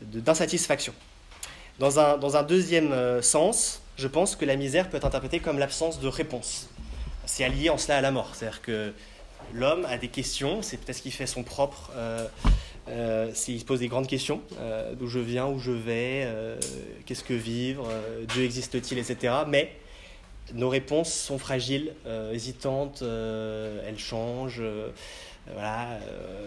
d'insatisfaction. 0.00 0.92
Dans, 1.90 2.36
un, 2.36 2.42
deuxième 2.44 2.92
euh, 2.92 3.22
sens, 3.22 3.82
je 3.96 4.06
pense 4.06 4.36
que 4.36 4.44
la 4.44 4.54
misère 4.54 4.88
peut 4.88 4.98
être 4.98 5.04
interprétée 5.04 5.40
comme 5.40 5.58
l'absence 5.58 5.98
de 5.98 6.06
réponse. 6.06 6.68
C'est 7.26 7.42
allié 7.42 7.70
en 7.70 7.78
cela 7.78 7.98
à 7.98 8.00
la 8.00 8.12
mort. 8.12 8.30
C'est-à-dire 8.34 8.62
que 8.62 8.92
l'homme 9.52 9.84
a 9.86 9.98
des 9.98 10.06
questions, 10.06 10.62
c'est 10.62 10.76
peut-être 10.76 10.98
ce 10.98 11.02
qui 11.02 11.10
fait 11.10 11.26
son 11.26 11.42
propre. 11.42 11.90
Euh, 11.96 12.26
euh, 12.88 13.30
s'il 13.34 13.58
se 13.60 13.64
pose 13.64 13.80
des 13.80 13.88
grandes 13.88 14.08
questions, 14.08 14.40
d'où 14.98 15.06
je 15.06 15.20
viens, 15.20 15.46
où 15.46 15.60
je 15.60 15.70
vais, 15.70 16.28
qu'est-ce 17.06 17.22
que 17.22 17.34
vivre, 17.34 17.88
Dieu 18.28 18.44
existe-t-il, 18.44 18.98
etc. 18.98 19.34
Mais 19.46 19.70
nos 20.54 20.68
réponses 20.68 21.12
sont 21.12 21.38
fragiles, 21.38 21.94
euh, 22.06 22.32
hésitantes, 22.32 23.02
euh, 23.02 23.80
elles 23.86 23.98
changent, 23.98 24.62
euh, 25.48 25.52
voilà, 25.54 25.98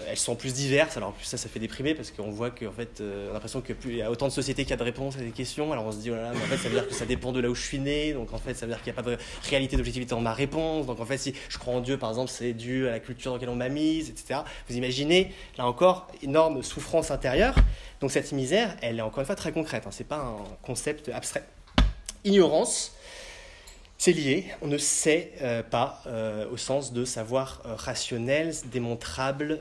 elles 0.08 0.18
sont 0.18 0.36
plus 0.36 0.54
diverses. 0.54 0.98
Alors 0.98 1.10
en 1.10 1.12
plus 1.12 1.26
ça, 1.26 1.38
ça 1.38 1.50
fait 1.50 1.60
déprimer 1.60 1.96
parce 1.96 2.12
qu'on 2.12 2.32
voit 2.32 2.50
qu'en 2.50 2.72
fait, 2.72 3.02
on 3.02 3.30
a 3.32 3.34
l'impression 3.34 3.62
qu'il 3.62 3.96
y 3.96 4.02
a 4.02 4.10
autant 4.10 4.28
de 4.28 4.32
sociétés 4.32 4.64
qu'il 4.64 4.72
y 4.72 4.74
a 4.74 4.78
de 4.78 4.84
réponses 4.84 5.18
à 5.18 5.20
des 5.20 5.32
questions. 5.32 5.72
Alors 5.72 5.86
on 5.86 5.92
se 5.92 5.98
dit, 5.98 6.12
oh 6.12 6.16
là 6.16 6.32
mais 6.34 6.42
en 6.42 6.46
fait 6.46 6.58
ça 6.58 6.70
veut 6.70 6.76
dire 6.76 6.88
que 6.88 6.94
ça 6.94 7.06
dépend 7.06 7.32
de 7.32 7.40
là 7.40 7.50
où 7.50 7.56
je 7.56 7.62
suis 7.62 7.80
né, 7.80 8.14
donc 8.14 8.34
en 8.34 8.38
fait 8.38 8.54
ça 8.54 8.66
veut 8.66 8.72
dire 8.72 8.82
qu'il 8.82 8.94
n'y 8.94 9.00
a 9.00 9.04
pas 9.04 9.10
de 9.10 9.18
réalité 9.50 9.76
d'objectivité 9.78 10.12
dans 10.12 10.22
ma 10.22 10.34
réponse. 10.34 10.86
Donc 10.86 11.00
en 11.00 11.06
fait 11.06 11.18
si 11.18 11.34
je 11.50 11.58
crois 11.58 11.74
en 11.74 11.82
Dieu 11.82 11.98
par 11.98 12.10
exemple, 12.10 12.32
c'est 12.32 12.54
dû 12.54 12.88
à 12.88 12.92
la 12.92 13.00
culture 13.00 13.32
dans 13.32 13.38
laquelle 13.38 13.50
on 13.50 13.56
m'a 13.56 13.70
mise, 13.70 14.10
etc. 14.10 14.42
Vous 14.70 14.76
imaginez, 14.76 15.34
là 15.58 15.66
encore, 15.66 16.08
énorme 16.22 16.64
souffrance 16.64 17.12
intérieure. 17.12 17.56
Donc 18.02 18.12
cette 18.12 18.32
misère, 18.32 18.76
elle 18.82 19.00
est 19.00 19.02
encore 19.02 19.20
une 19.20 19.26
fois 19.26 19.36
très 19.36 19.52
concrète. 19.52 19.84
Hein. 19.86 19.92
C'est 19.92 20.08
pas 20.08 20.18
un 20.18 20.38
concept 20.62 21.10
abstrait. 21.10 21.44
Ignorance, 22.24 22.95
c'est 23.98 24.12
lié, 24.12 24.46
on 24.62 24.68
ne 24.68 24.78
sait 24.78 25.32
euh, 25.42 25.64
pas 25.64 26.04
euh, 26.06 26.46
au 26.52 26.58
sens 26.58 26.92
de 26.92 27.06
savoir 27.06 27.62
euh, 27.66 27.76
rationnel, 27.76 28.54
démontrable, 28.66 29.58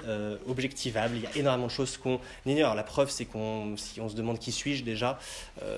objectivable. 0.49 1.17
Il 1.17 1.23
y 1.23 1.27
a 1.27 1.37
énormément 1.37 1.69
de 1.69 1.73
choses 1.73 1.97
qu'on 1.97 2.19
ignore. 2.45 2.75
La 2.75 2.83
preuve, 2.83 3.11
c'est 3.11 3.25
qu'on, 3.25 3.77
si 3.77 4.01
on 4.01 4.09
se 4.09 4.17
demande 4.17 4.39
qui 4.39 4.53
suis-je 4.53 4.83
déjà, 4.83 5.19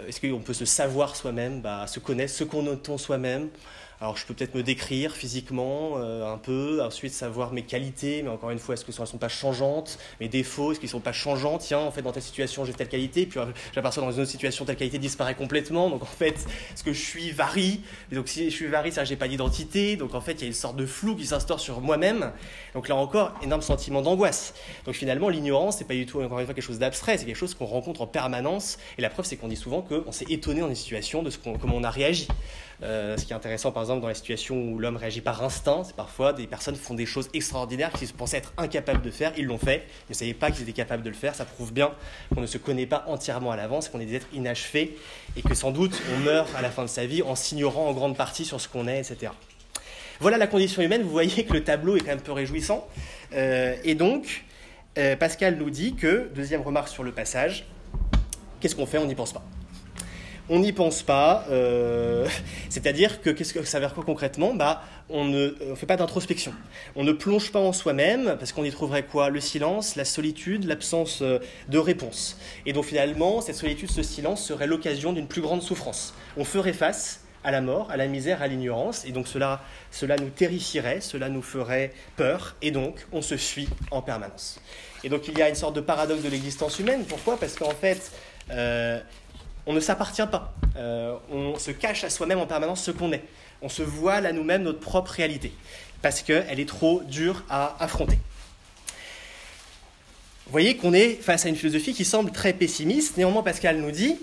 est-ce 0.08 0.20
qu'on 0.20 0.40
peut 0.40 0.54
se 0.54 0.64
savoir 0.64 1.16
soi-même, 1.16 1.60
bah, 1.60 1.86
se 1.86 2.00
connaître, 2.00 2.44
qu'on 2.44 2.66
entend 2.66 2.98
soi-même 2.98 3.48
alors 4.00 4.16
je 4.16 4.26
peux 4.26 4.34
peut-être 4.34 4.54
me 4.54 4.62
décrire 4.62 5.12
physiquement 5.12 5.94
euh, 5.96 6.30
un 6.30 6.36
peu, 6.36 6.82
ensuite 6.82 7.12
savoir 7.12 7.52
mes 7.52 7.62
qualités, 7.62 8.22
mais 8.22 8.28
encore 8.28 8.50
une 8.50 8.58
fois, 8.58 8.74
est-ce 8.74 8.84
qu'elles 8.84 9.00
ne 9.00 9.06
sont 9.06 9.18
pas 9.18 9.28
changeantes? 9.28 9.98
Mes 10.20 10.28
défauts, 10.28 10.72
est-ce 10.72 10.80
qu'ils 10.80 10.88
ne 10.88 10.92
sont 10.92 11.00
pas 11.00 11.12
changeants? 11.12 11.56
Tiens, 11.58 11.78
en 11.78 11.90
fait, 11.90 12.02
dans 12.02 12.12
telle 12.12 12.22
situation, 12.22 12.64
j'ai 12.64 12.74
telle 12.74 12.88
qualité, 12.88 13.24
puis 13.24 13.40
euh, 13.40 13.46
j'aperçois 13.74 14.02
dans 14.02 14.12
une 14.12 14.20
autre 14.20 14.30
situation, 14.30 14.64
telle 14.64 14.76
qualité 14.76 14.98
disparaît 14.98 15.34
complètement. 15.34 15.88
Donc 15.88 16.02
en 16.02 16.06
fait, 16.06 16.46
ce 16.74 16.82
que 16.82 16.92
je 16.92 17.00
suis 17.00 17.30
varie. 17.30 17.80
Donc 18.12 18.28
si 18.28 18.50
je 18.50 18.54
suis 18.54 18.66
varie, 18.66 18.92
ça, 18.92 19.04
j'ai 19.04 19.16
pas 19.16 19.28
d'identité. 19.28 19.96
Donc 19.96 20.14
en 20.14 20.20
fait, 20.20 20.32
il 20.34 20.40
y 20.42 20.44
a 20.44 20.48
une 20.48 20.52
sorte 20.52 20.76
de 20.76 20.86
flou 20.86 21.16
qui 21.16 21.26
s'instaure 21.26 21.60
sur 21.60 21.80
moi-même. 21.80 22.32
Donc 22.74 22.88
là 22.88 22.96
encore, 22.96 23.32
énorme 23.42 23.62
sentiment 23.62 24.02
d'angoisse. 24.02 24.54
Donc 24.84 24.94
finalement, 24.94 25.30
l'ignorance, 25.30 25.78
c'est 25.78 25.86
pas 25.86 25.94
du 25.94 26.04
tout, 26.04 26.20
encore 26.20 26.40
une 26.40 26.44
fois, 26.44 26.54
quelque 26.54 26.64
chose 26.64 26.78
d'abstrait, 26.78 27.16
c'est 27.16 27.24
quelque 27.24 27.36
chose 27.36 27.54
qu'on 27.54 27.66
rencontre 27.66 28.02
en 28.02 28.06
permanence. 28.06 28.76
Et 28.98 29.02
la 29.02 29.08
preuve, 29.08 29.24
c'est 29.24 29.36
qu'on 29.36 29.48
dit 29.48 29.56
souvent 29.56 29.80
qu'on 29.80 30.12
s'est 30.12 30.26
étonné 30.28 30.60
dans 30.60 30.68
des 30.68 30.74
situations 30.74 31.22
de 31.22 31.30
ce 31.30 31.38
comment 31.38 31.76
on 31.76 31.84
a 31.84 31.90
réagi. 31.90 32.28
Euh, 32.82 33.16
ce 33.16 33.24
qui 33.24 33.32
est 33.32 33.36
intéressant, 33.36 33.72
par 33.72 33.82
exemple, 33.82 34.02
dans 34.02 34.08
les 34.08 34.14
situations 34.14 34.56
où 34.56 34.78
l'homme 34.78 34.96
réagit 34.96 35.20
par 35.20 35.42
instinct, 35.42 35.82
c'est 35.84 35.96
parfois 35.96 36.32
des 36.32 36.46
personnes 36.46 36.76
font 36.76 36.94
des 36.94 37.06
choses 37.06 37.28
extraordinaires 37.32 37.90
qu'ils 37.92 38.12
pensaient 38.12 38.36
être 38.36 38.52
incapables 38.58 39.02
de 39.02 39.10
faire, 39.10 39.32
ils 39.36 39.46
l'ont 39.46 39.58
fait, 39.58 39.86
ils 40.08 40.12
ne 40.12 40.14
savaient 40.14 40.34
pas 40.34 40.50
qu'ils 40.50 40.62
étaient 40.62 40.72
capables 40.72 41.02
de 41.02 41.08
le 41.08 41.14
faire. 41.14 41.34
Ça 41.34 41.44
prouve 41.44 41.72
bien 41.72 41.92
qu'on 42.34 42.42
ne 42.42 42.46
se 42.46 42.58
connaît 42.58 42.86
pas 42.86 43.04
entièrement 43.08 43.50
à 43.50 43.56
l'avance, 43.56 43.88
qu'on 43.88 44.00
est 44.00 44.06
des 44.06 44.16
êtres 44.16 44.28
inachevés 44.34 44.96
et 45.36 45.42
que 45.42 45.54
sans 45.54 45.70
doute 45.70 46.00
on 46.14 46.18
meurt 46.20 46.54
à 46.54 46.62
la 46.62 46.70
fin 46.70 46.82
de 46.82 46.88
sa 46.88 47.06
vie 47.06 47.22
en 47.22 47.34
s'ignorant 47.34 47.88
en 47.88 47.92
grande 47.92 48.16
partie 48.16 48.44
sur 48.44 48.60
ce 48.60 48.68
qu'on 48.68 48.86
est, 48.88 48.98
etc. 48.98 49.32
Voilà 50.20 50.38
la 50.38 50.46
condition 50.46 50.82
humaine. 50.82 51.02
Vous 51.02 51.10
voyez 51.10 51.44
que 51.44 51.52
le 51.52 51.64
tableau 51.64 51.96
est 51.96 52.00
quand 52.00 52.06
même 52.06 52.20
peu 52.20 52.32
réjouissant. 52.32 52.86
Euh, 53.34 53.74
et 53.84 53.94
donc, 53.94 54.44
euh, 54.98 55.16
Pascal 55.16 55.56
nous 55.56 55.70
dit 55.70 55.94
que, 55.94 56.30
deuxième 56.34 56.62
remarque 56.62 56.88
sur 56.88 57.02
le 57.02 57.12
passage, 57.12 57.66
qu'est-ce 58.60 58.74
qu'on 58.74 58.86
fait? 58.86 58.98
On 58.98 59.06
n'y 59.06 59.14
pense 59.14 59.32
pas 59.32 59.44
on 60.48 60.60
n'y 60.60 60.72
pense 60.72 61.02
pas. 61.02 61.44
Euh, 61.50 62.26
c'est-à-dire 62.68 63.20
que 63.20 63.30
qu'est-ce 63.30 63.54
que 63.54 63.64
ça 63.64 63.78
veut 63.78 63.86
dire 63.86 63.94
concrètement? 63.94 64.54
Bah, 64.54 64.82
On 65.08 65.24
ne 65.24 65.50
fait 65.74 65.86
pas 65.86 65.96
d'introspection. 65.96 66.52
On 66.94 67.04
ne 67.04 67.12
plonge 67.12 67.52
pas 67.52 67.60
en 67.60 67.72
soi-même 67.72 68.36
parce 68.38 68.52
qu'on 68.52 68.64
y 68.64 68.70
trouverait 68.70 69.04
quoi? 69.04 69.30
Le 69.30 69.40
silence, 69.40 69.96
la 69.96 70.04
solitude, 70.04 70.64
l'absence 70.64 71.20
euh, 71.22 71.38
de 71.68 71.78
réponse. 71.78 72.38
Et 72.64 72.72
donc 72.72 72.84
finalement, 72.84 73.40
cette 73.40 73.56
solitude, 73.56 73.90
ce 73.90 74.02
silence 74.02 74.44
serait 74.44 74.66
l'occasion 74.66 75.12
d'une 75.12 75.26
plus 75.26 75.42
grande 75.42 75.62
souffrance. 75.62 76.14
On 76.36 76.44
ferait 76.44 76.72
face 76.72 77.20
à 77.44 77.52
la 77.52 77.60
mort, 77.60 77.92
à 77.92 77.96
la 77.96 78.08
misère, 78.08 78.42
à 78.42 78.48
l'ignorance, 78.48 79.04
et 79.04 79.12
donc 79.12 79.28
cela, 79.28 79.62
cela 79.92 80.16
nous 80.16 80.30
terrifierait, 80.30 81.00
cela 81.00 81.28
nous 81.28 81.42
ferait 81.42 81.92
peur, 82.16 82.56
et 82.60 82.72
donc 82.72 83.06
on 83.12 83.22
se 83.22 83.36
fuit 83.36 83.68
en 83.92 84.02
permanence. 84.02 84.60
Et 85.04 85.08
donc 85.08 85.28
il 85.28 85.38
y 85.38 85.42
a 85.42 85.48
une 85.48 85.54
sorte 85.54 85.76
de 85.76 85.80
paradoxe 85.80 86.22
de 86.22 86.28
l'existence 86.28 86.80
humaine. 86.80 87.04
Pourquoi? 87.08 87.36
Parce 87.36 87.54
qu'en 87.54 87.70
fait, 87.70 88.10
euh, 88.50 88.98
on 89.66 89.72
ne 89.72 89.80
s'appartient 89.80 90.26
pas. 90.30 90.54
Euh, 90.76 91.16
on 91.30 91.58
se 91.58 91.70
cache 91.70 92.04
à 92.04 92.10
soi-même 92.10 92.38
en 92.38 92.46
permanence 92.46 92.82
ce 92.82 92.90
qu'on 92.90 93.12
est. 93.12 93.24
On 93.62 93.68
se 93.68 93.82
voile 93.82 94.26
à 94.26 94.32
nous-mêmes 94.32 94.62
notre 94.62 94.80
propre 94.80 95.10
réalité, 95.10 95.52
parce 96.02 96.22
qu'elle 96.22 96.60
est 96.60 96.68
trop 96.68 97.02
dure 97.04 97.44
à 97.48 97.76
affronter. 97.80 98.18
Vous 100.46 100.52
voyez 100.52 100.76
qu'on 100.76 100.92
est 100.92 101.14
face 101.14 101.44
à 101.44 101.48
une 101.48 101.56
philosophie 101.56 101.92
qui 101.92 102.04
semble 102.04 102.30
très 102.30 102.52
pessimiste. 102.52 103.16
Néanmoins, 103.16 103.42
Pascal 103.42 103.78
nous 103.78 103.90
dit 103.90 104.16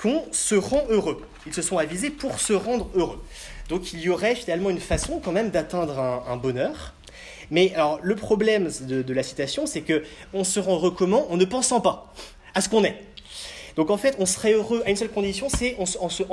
qu'on 0.00 0.24
se 0.30 0.54
rend 0.54 0.84
heureux. 0.90 1.26
Ils 1.46 1.54
se 1.54 1.62
sont 1.62 1.78
avisés 1.78 2.10
pour 2.10 2.38
se 2.38 2.52
rendre 2.52 2.88
heureux. 2.94 3.20
Donc 3.68 3.92
il 3.92 4.00
y 4.00 4.08
aurait 4.08 4.36
finalement 4.36 4.70
une 4.70 4.80
façon 4.80 5.20
quand 5.22 5.32
même 5.32 5.50
d'atteindre 5.50 5.98
un, 5.98 6.36
bonheur. 6.36 6.94
Mais 7.50 7.74
alors 7.74 7.98
le 8.02 8.14
problème 8.14 8.70
de, 8.82 9.12
la 9.12 9.22
citation, 9.22 9.66
c'est 9.66 9.80
que 9.80 10.04
on 10.32 10.44
se 10.44 10.60
rend 10.60 10.74
heureux 10.74 10.92
comment? 10.92 11.30
En 11.32 11.36
ne 11.36 11.44
pensant 11.44 11.80
pas 11.80 12.14
à 12.54 12.60
ce 12.60 12.68
qu'on 12.68 12.84
est. 12.84 13.02
Donc 13.76 13.90
en 13.90 13.98
fait, 13.98 14.16
on 14.18 14.26
serait 14.26 14.52
heureux 14.52 14.82
à 14.86 14.90
une 14.90 14.96
seule 14.96 15.10
condition, 15.10 15.48
c'est 15.48 15.76
en, 15.78 15.86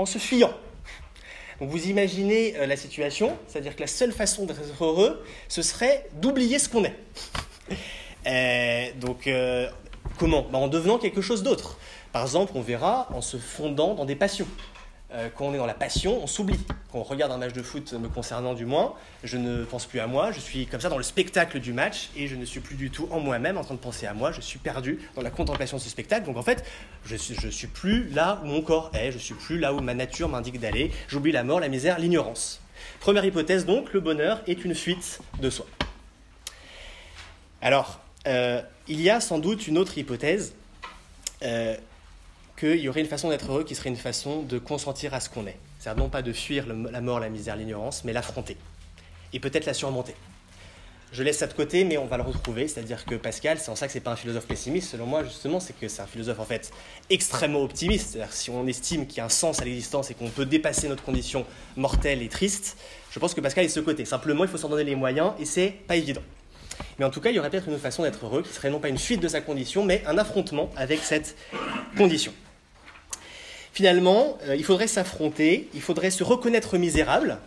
se, 0.05 0.17
fuyant. 0.17 0.53
Donc 1.59 1.69
vous 1.69 1.87
imaginez 1.87 2.55
euh, 2.57 2.65
la 2.65 2.77
situation, 2.77 3.37
c'est-à-dire 3.47 3.75
que 3.75 3.81
la 3.81 3.87
seule 3.87 4.13
façon 4.13 4.45
d'être 4.45 4.83
heureux, 4.83 5.23
ce 5.49 5.61
serait 5.61 6.09
d'oublier 6.13 6.57
ce 6.57 6.69
qu'on 6.69 6.85
est. 6.85 6.95
Euh, 8.25 8.85
donc 9.01 9.27
euh, 9.27 9.69
comment? 10.17 10.43
Bah, 10.49 10.57
En 10.57 10.69
devenant 10.69 10.97
quelque 10.97 11.19
chose 11.19 11.43
d'autre. 11.43 11.77
Par 12.13 12.21
exemple, 12.21 12.53
on 12.55 12.61
verra 12.61 13.09
en 13.13 13.19
se 13.19 13.35
fondant 13.35 13.95
dans 13.95 14.05
des 14.05 14.15
passions. 14.15 14.47
Euh, 15.13 15.29
quand 15.35 15.45
on 15.45 15.53
est 15.53 15.57
dans 15.57 15.67
la 15.67 15.75
passion, 15.75 16.23
on 16.23 16.27
s'oublie. 16.27 16.59
Quand 16.91 16.99
on 16.99 17.03
regarde 17.03 17.31
un 17.31 17.37
match 17.37 17.53
de 17.53 17.61
foot, 17.61 17.93
me 17.93 18.07
concernant 18.07 18.53
du 18.53 18.65
moins, 18.65 18.93
je 19.23 19.37
ne 19.37 19.63
pense 19.63 19.85
plus 19.85 19.99
à 19.99 20.07
moi, 20.07 20.31
je 20.31 20.39
suis 20.39 20.65
comme 20.65 20.81
ça 20.81 20.89
dans 20.89 20.97
le 20.97 21.03
spectacle 21.03 21.59
du 21.59 21.71
match 21.71 22.09
et 22.15 22.27
je 22.27 22.35
ne 22.35 22.45
suis 22.45 22.61
plus 22.61 22.75
du 22.75 22.89
tout 22.89 23.07
en 23.11 23.19
moi-même 23.19 23.57
en 23.57 23.63
train 23.63 23.75
de 23.75 23.79
penser 23.79 24.07
à 24.07 24.13
moi, 24.13 24.31
je 24.31 24.41
suis 24.41 24.57
perdu 24.57 24.99
dans 25.15 25.21
la 25.21 25.29
contemplation 25.29 25.77
de 25.77 25.81
ce 25.81 25.89
spectacle. 25.89 26.25
Donc 26.25 26.37
en 26.37 26.41
fait, 26.41 26.65
je 27.05 27.13
ne 27.13 27.51
suis 27.51 27.67
plus 27.67 28.09
là 28.09 28.41
où 28.43 28.47
mon 28.47 28.61
corps 28.61 28.89
est, 28.95 29.11
je 29.11 29.19
suis 29.19 29.35
plus 29.35 29.59
là 29.59 29.73
où 29.73 29.81
ma 29.81 29.93
nature 29.93 30.29
m'indique 30.29 30.59
d'aller, 30.59 30.91
j'oublie 31.07 31.31
la 31.31 31.43
mort, 31.43 31.59
la 31.59 31.69
misère, 31.69 31.99
l'ignorance. 31.99 32.59
Première 32.99 33.23
hypothèse 33.23 33.65
donc, 33.65 33.93
le 33.93 33.99
bonheur 33.99 34.41
est 34.47 34.65
une 34.65 34.73
fuite 34.73 35.19
de 35.39 35.49
soi. 35.49 35.67
Alors, 37.61 37.99
euh, 38.27 38.61
il 38.87 38.99
y 38.99 39.09
a 39.09 39.21
sans 39.21 39.37
doute 39.39 39.67
une 39.67 39.77
autre 39.77 39.97
hypothèse. 39.97 40.53
Euh, 41.43 41.75
qu'il 42.57 42.79
y 42.79 42.89
aurait 42.89 43.01
une 43.01 43.07
façon 43.07 43.29
d'être 43.29 43.51
heureux 43.51 43.63
qui 43.63 43.75
serait 43.75 43.89
une 43.89 43.95
façon 43.95 44.41
de 44.43 44.59
consentir 44.59 45.13
à 45.13 45.19
ce 45.19 45.29
qu'on 45.29 45.47
est. 45.47 45.57
C'est-à-dire 45.79 46.03
non 46.03 46.09
pas 46.09 46.21
de 46.21 46.33
fuir 46.33 46.65
la 46.67 47.01
mort, 47.01 47.19
la 47.19 47.29
misère, 47.29 47.55
l'ignorance, 47.55 48.03
mais 48.03 48.13
l'affronter. 48.13 48.57
Et 49.33 49.39
peut-être 49.39 49.65
la 49.65 49.73
surmonter. 49.73 50.15
Je 51.13 51.21
laisse 51.21 51.37
ça 51.37 51.45
de 51.45 51.53
côté, 51.53 51.83
mais 51.83 51.97
on 51.99 52.07
va 52.07 52.17
le 52.17 52.23
retrouver. 52.23 52.67
C'est-à-dire 52.67 53.05
que 53.05 53.13
Pascal, 53.13 53.59
c'est 53.59 53.69
en 53.69 53.75
ça 53.75 53.85
que 53.85 53.93
c'est 53.93 53.99
pas 53.99 54.11
un 54.11 54.15
philosophe 54.15 54.47
pessimiste, 54.47 54.89
selon 54.89 55.05
moi, 55.05 55.23
justement, 55.23 55.59
c'est 55.59 55.77
que 55.77 55.87
c'est 55.87 56.01
un 56.01 56.07
philosophe 56.07 56.39
en 56.39 56.45
fait 56.45 56.71
extrêmement 57.11 57.61
optimiste. 57.61 58.11
C'est-à-dire 58.11 58.33
si 58.33 58.49
on 58.49 58.65
estime 58.65 59.05
qu'il 59.05 59.17
y 59.17 59.21
a 59.21 59.25
un 59.25 59.29
sens 59.29 59.61
à 59.61 59.65
l'existence 59.65 60.09
et 60.09 60.15
qu'on 60.15 60.29
peut 60.29 60.47
dépasser 60.47 60.87
notre 60.89 61.03
condition 61.03 61.45
mortelle 61.75 62.23
et 62.23 62.29
triste, 62.29 62.77
je 63.11 63.19
pense 63.19 63.35
que 63.35 63.41
Pascal 63.41 63.65
est 63.65 63.67
de 63.67 63.73
ce 63.73 63.79
côté. 63.79 64.05
Simplement, 64.05 64.43
il 64.43 64.49
faut 64.49 64.57
s'en 64.57 64.69
donner 64.69 64.83
les 64.83 64.95
moyens 64.95 65.33
et 65.39 65.45
c'est 65.45 65.69
pas 65.87 65.95
évident. 65.95 66.23
Mais 66.97 67.05
en 67.05 67.09
tout 67.09 67.21
cas, 67.21 67.29
il 67.29 67.35
y 67.35 67.39
aurait 67.39 67.49
peut-être 67.49 67.69
une 67.69 67.77
façon 67.77 68.03
d'être 68.03 68.25
heureux 68.25 68.43
qui 68.43 68.53
serait 68.53 68.69
non 68.69 68.79
pas 68.79 68.89
une 68.89 68.97
fuite 68.97 69.21
de 69.21 69.27
sa 69.27 69.41
condition, 69.41 69.85
mais 69.85 70.03
un 70.05 70.17
affrontement 70.17 70.69
avec 70.75 70.99
cette 70.99 71.35
condition. 71.97 72.33
Finalement, 73.73 74.37
euh, 74.43 74.55
il 74.55 74.63
faudrait 74.63 74.87
s'affronter, 74.87 75.69
il 75.73 75.81
faudrait 75.81 76.11
se 76.11 76.23
reconnaître 76.23 76.77
misérable, 76.77 77.39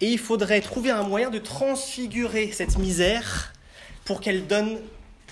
et 0.00 0.06
il 0.06 0.18
faudrait 0.18 0.60
trouver 0.60 0.90
un 0.90 1.02
moyen 1.02 1.30
de 1.30 1.38
transfigurer 1.38 2.52
cette 2.52 2.78
misère 2.78 3.52
pour 4.04 4.20
qu'elle 4.20 4.46
donne 4.46 4.78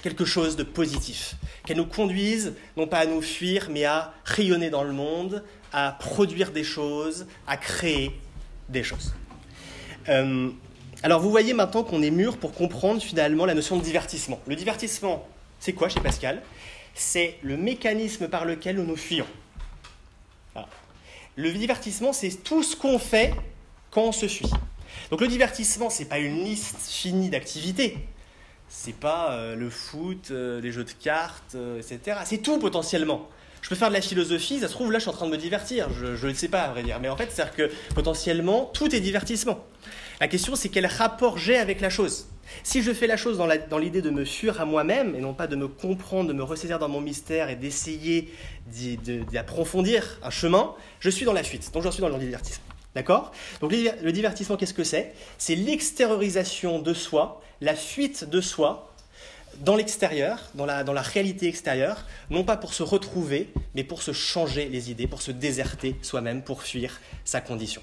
quelque 0.02 0.24
chose 0.24 0.56
de 0.56 0.64
positif, 0.64 1.36
qu'elle 1.64 1.76
nous 1.76 1.86
conduise 1.86 2.54
non 2.76 2.86
pas 2.86 2.98
à 2.98 3.06
nous 3.06 3.22
fuir, 3.22 3.68
mais 3.70 3.84
à 3.84 4.12
rayonner 4.24 4.68
dans 4.68 4.82
le 4.82 4.92
monde, 4.92 5.44
à 5.72 5.96
produire 5.98 6.50
des 6.50 6.64
choses, 6.64 7.26
à 7.46 7.56
créer 7.56 8.18
des 8.68 8.82
choses. 8.82 9.14
Euh, 10.08 10.50
alors 11.02 11.20
vous 11.20 11.30
voyez 11.30 11.52
maintenant 11.52 11.82
qu'on 11.82 12.02
est 12.02 12.10
mûr 12.10 12.36
pour 12.36 12.52
comprendre 12.52 13.02
finalement 13.02 13.44
la 13.44 13.54
notion 13.54 13.76
de 13.76 13.82
divertissement. 13.82 14.40
Le 14.46 14.54
divertissement, 14.54 15.26
c'est 15.58 15.72
quoi 15.72 15.88
chez 15.88 16.00
Pascal? 16.00 16.42
C'est 16.94 17.38
le 17.42 17.56
mécanisme 17.56 18.28
par 18.28 18.44
lequel 18.44 18.76
nous 18.76 18.84
nous 18.84 18.96
fuyons. 18.96 19.26
Le 21.34 21.50
divertissement, 21.50 22.12
c'est 22.12 22.42
tout 22.44 22.62
ce 22.62 22.76
qu'on 22.76 22.98
fait 22.98 23.34
quand 23.90 24.02
on 24.02 24.12
se 24.12 24.28
fuit. 24.28 24.50
Donc 25.10 25.22
le 25.22 25.28
divertissement, 25.28 25.88
c'est 25.88 26.04
pas 26.04 26.18
une 26.18 26.44
liste 26.44 26.90
finie 26.90 27.30
d'activités. 27.30 27.96
C'est 28.68 28.94
pas 28.94 29.32
euh, 29.32 29.56
le 29.56 29.70
foot, 29.70 30.28
euh, 30.30 30.60
les 30.60 30.72
jeux 30.72 30.84
de 30.84 30.92
cartes, 30.92 31.54
euh, 31.54 31.80
etc. 31.80 32.18
C'est 32.24 32.42
tout 32.42 32.58
potentiellement. 32.58 33.28
Je 33.62 33.68
peux 33.68 33.74
faire 33.74 33.88
de 33.88 33.94
la 33.94 34.00
philosophie, 34.00 34.60
ça 34.60 34.68
se 34.68 34.72
trouve 34.72 34.92
là 34.92 34.98
je 34.98 35.04
suis 35.04 35.10
en 35.10 35.14
train 35.14 35.26
de 35.26 35.30
me 35.30 35.36
divertir, 35.36 35.88
je 35.92 36.26
ne 36.26 36.34
sais 36.34 36.48
pas 36.48 36.62
à 36.62 36.70
vrai 36.70 36.82
dire. 36.82 36.98
Mais 37.00 37.08
en 37.08 37.16
fait, 37.16 37.30
c'est-à-dire 37.30 37.54
que 37.54 37.70
potentiellement 37.94 38.70
tout 38.74 38.94
est 38.94 39.00
divertissement. 39.00 39.64
La 40.22 40.28
question 40.28 40.54
c'est 40.54 40.68
quel 40.68 40.86
rapport 40.86 41.36
j'ai 41.36 41.56
avec 41.56 41.80
la 41.80 41.90
chose. 41.90 42.28
Si 42.62 42.80
je 42.80 42.92
fais 42.92 43.08
la 43.08 43.16
chose 43.16 43.38
dans 43.38 43.78
l'idée 43.78 44.02
de 44.02 44.10
me 44.10 44.24
fuir 44.24 44.60
à 44.60 44.64
moi-même 44.64 45.16
et 45.16 45.20
non 45.20 45.34
pas 45.34 45.48
de 45.48 45.56
me 45.56 45.66
comprendre, 45.66 46.28
de 46.28 46.32
me 46.32 46.44
ressaisir 46.44 46.78
dans 46.78 46.88
mon 46.88 47.00
mystère 47.00 47.50
et 47.50 47.56
d'essayer 47.56 48.32
d'approfondir 49.32 50.20
un 50.22 50.30
chemin, 50.30 50.76
je 51.00 51.10
suis 51.10 51.24
dans 51.24 51.32
la 51.32 51.42
fuite. 51.42 51.72
Donc 51.72 51.82
je 51.82 51.90
suis 51.90 52.00
dans 52.00 52.08
le 52.08 52.16
divertissement. 52.20 52.64
D'accord? 52.94 53.32
Donc 53.60 53.72
le 53.72 54.12
divertissement, 54.12 54.56
qu'est-ce 54.56 54.74
que 54.74 54.84
c'est? 54.84 55.12
C'est 55.38 55.56
l'extériorisation 55.56 56.78
de 56.78 56.94
soi, 56.94 57.42
la 57.60 57.74
fuite 57.74 58.22
de 58.22 58.40
soi 58.40 58.94
dans 59.58 59.74
l'extérieur, 59.74 60.38
dans 60.54 60.66
la, 60.66 60.84
dans 60.84 60.92
la 60.92 61.02
réalité 61.02 61.48
extérieure, 61.48 62.06
non 62.30 62.44
pas 62.44 62.56
pour 62.56 62.74
se 62.74 62.84
retrouver, 62.84 63.52
mais 63.74 63.82
pour 63.82 64.02
se 64.02 64.12
changer 64.12 64.68
les 64.68 64.88
idées, 64.88 65.08
pour 65.08 65.20
se 65.20 65.32
déserter 65.32 65.96
soi-même, 66.00 66.42
pour 66.44 66.62
fuir 66.62 67.00
sa 67.24 67.40
condition. 67.40 67.82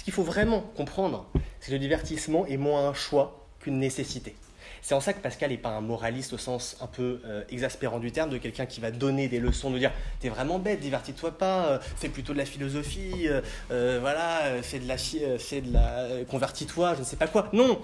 Ce 0.00 0.04
qu'il 0.04 0.14
faut 0.14 0.22
vraiment 0.22 0.62
comprendre, 0.78 1.26
c'est 1.60 1.66
que 1.66 1.72
le 1.72 1.78
divertissement 1.78 2.46
est 2.46 2.56
moins 2.56 2.88
un 2.88 2.94
choix 2.94 3.46
qu'une 3.60 3.78
nécessité. 3.78 4.34
C'est 4.80 4.94
en 4.94 5.00
ça 5.00 5.12
que 5.12 5.20
Pascal 5.20 5.50
n'est 5.50 5.58
pas 5.58 5.68
un 5.68 5.82
moraliste 5.82 6.32
au 6.32 6.38
sens 6.38 6.78
un 6.80 6.86
peu 6.86 7.20
euh, 7.26 7.44
exaspérant 7.50 7.98
du 7.98 8.10
terme, 8.10 8.30
de 8.30 8.38
quelqu'un 8.38 8.64
qui 8.64 8.80
va 8.80 8.92
donner 8.92 9.28
des 9.28 9.38
leçons, 9.38 9.70
de 9.70 9.78
dire 9.78 9.92
T'es 10.20 10.30
vraiment 10.30 10.58
bête, 10.58 10.80
divertis-toi 10.80 11.36
pas, 11.36 11.66
euh, 11.66 11.78
fais 11.98 12.08
plutôt 12.08 12.32
de 12.32 12.38
la 12.38 12.46
philosophie, 12.46 13.28
euh, 13.70 13.98
voilà, 14.00 14.62
fais 14.62 14.78
de 14.78 14.88
la, 14.88 14.96
fais 14.96 15.60
de 15.60 15.70
la 15.70 16.24
convertis-toi, 16.30 16.94
je 16.94 17.00
ne 17.00 17.04
sais 17.04 17.16
pas 17.16 17.26
quoi. 17.26 17.50
Non 17.52 17.78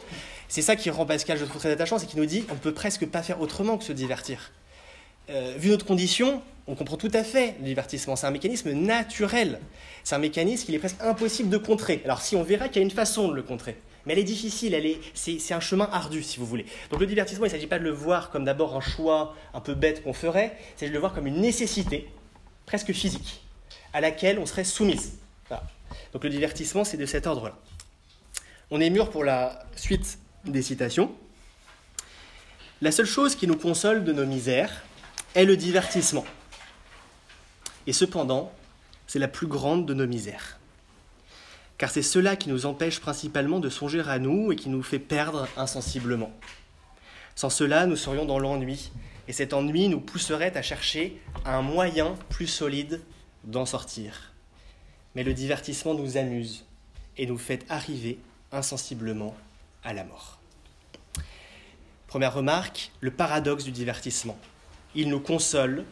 C'est 0.49 0.63
ça 0.63 0.75
qui 0.75 0.89
rend 0.89 1.05
Pascal, 1.05 1.37
je 1.37 1.45
trouve 1.45 1.61
très 1.61 1.71
attachant, 1.71 1.99
c'est 1.99 2.07
qu'il 2.07 2.19
nous 2.19 2.25
dit 2.25 2.47
On 2.49 2.55
ne 2.55 2.61
peut 2.61 2.73
presque 2.73 3.05
pas 3.05 3.23
faire 3.23 3.43
autrement 3.43 3.77
que 3.77 3.85
se 3.85 3.93
divertir. 3.93 4.53
Vu 5.29 5.71
notre 5.71 5.87
condition, 5.87 6.43
on 6.67 6.75
comprend 6.75 6.97
tout 6.97 7.11
à 7.13 7.25
fait 7.25 7.55
le 7.59 7.65
divertissement. 7.65 8.17
C'est 8.17 8.27
un 8.27 8.31
mécanisme 8.31 8.73
naturel. 8.73 9.61
C'est 10.05 10.15
un 10.15 10.19
mécanisme 10.19 10.67
qu'il 10.67 10.75
est 10.75 10.79
presque 10.79 11.01
impossible 11.01 11.49
de 11.49 11.59
contrer. 11.59 12.01
Alors 12.05 12.23
si 12.23 12.37
on 12.37 12.43
verra 12.43 12.69
qu'il 12.69 12.77
y 12.77 12.79
a 12.81 12.83
une 12.83 12.91
façon 12.91 13.29
de 13.29 13.35
le 13.35 13.43
contrer 13.43 13.77
mais 14.07 14.13
elle 14.13 14.21
est 14.21 14.25
difficile, 14.25 14.73
elle 14.73 14.87
est, 14.87 15.01
c'est, 15.15 15.53
un 15.53 15.61
chemin 15.61 15.89
ardu, 15.93 16.23
si 16.23 16.39
vous 16.39 16.47
voulez. 16.47 16.65
Donc 16.91 17.01
le 17.01 17.07
divertissement, 17.07 17.45
il 17.45 17.49
ne 17.49 17.55
s'agit 17.55 17.67
pas 17.67 17.81
de 17.81 17.85
le 17.85 17.91
voir 17.91 18.31
comme 18.31 18.45
d'abord 18.45 18.77
un 18.77 18.81
choix 18.81 19.35
un 19.53 19.61
peu 19.61 19.75
bête 19.75 20.05
qu'on 20.05 20.13
ferait, 20.13 20.57
c'est 20.77 20.89
de 20.89 20.93
le 20.93 20.99
voir 21.01 21.13
comme 21.13 21.27
une 21.27 21.41
nécessité, 21.41 22.09
presque 22.67 22.93
physique, 22.93 23.43
à 23.93 24.01
laquelle 24.01 24.39
on 24.39 24.47
serait 24.47 24.65
soumise. 24.65 25.19
Donc 26.13 26.23
le 26.23 26.31
divertissement, 26.31 26.85
c'est 26.85 26.97
de 26.97 27.05
cet 27.05 27.27
ordre-là. 27.27 27.59
On 28.71 28.81
est 28.81 28.91
mûr 28.91 29.11
pour 29.11 29.25
la 29.25 29.67
suite 29.75 30.19
des 30.45 30.63
citations. 30.63 31.13
La 32.81 32.93
seule 32.93 33.07
chose 33.07 33.35
qui 33.35 33.47
nous 33.47 33.57
console 33.57 34.05
de 34.05 34.13
nos 34.13 34.27
misères 34.27 34.85
est 35.37 35.45
le 35.45 35.57
divertissement. 35.57 36.25
Et 37.87 37.93
cependant, 37.93 38.53
c'est 39.07 39.21
la 39.21 39.29
plus 39.29 39.47
grande 39.47 39.87
de 39.87 39.95
nos 39.95 40.09
misères 40.09 40.59
car 41.79 41.91
c'est 41.91 42.03
cela 42.03 42.37
qui 42.37 42.49
nous 42.49 42.67
empêche 42.67 43.01
principalement 43.01 43.61
de 43.61 43.69
songer 43.69 44.03
à 44.07 44.19
nous 44.19 44.53
et 44.53 44.57
qui 44.57 44.69
nous 44.69 44.83
fait 44.83 44.99
perdre 44.99 45.49
insensiblement. 45.57 46.33
Sans 47.35 47.51
cela, 47.51 47.87
nous 47.87 47.97
serions 47.97 48.25
dans 48.25 48.39
l'ennui, 48.39 48.91
et 49.29 49.33
cet 49.33 49.53
ennui 49.53 49.89
nous 49.89 50.01
pousserait 50.01 50.57
à 50.57 50.63
chercher 50.63 51.21
un 51.45 51.61
moyen 51.61 52.15
plus 52.31 52.47
solide 52.47 53.03
d'en 53.45 53.67
sortir. 53.67 54.33
Mais 55.15 55.23
le 55.23 55.35
divertissement 55.35 55.95
nous 55.95 56.17
amuse 56.17 56.65
et 57.19 57.27
nous 57.27 57.39
fait 57.39 57.65
arriver 57.69 58.19
insensiblement 58.53 59.37
à 59.85 59.93
la 59.93 60.05
mort. 60.05 60.39
Première 62.07 62.35
remarque, 62.35 62.93
le 63.01 63.11
paradoxe 63.11 63.65
du 63.65 63.73
divertissement. 63.73 64.39
Il 64.97 65.11
nous 65.11 65.21
console 65.21 65.85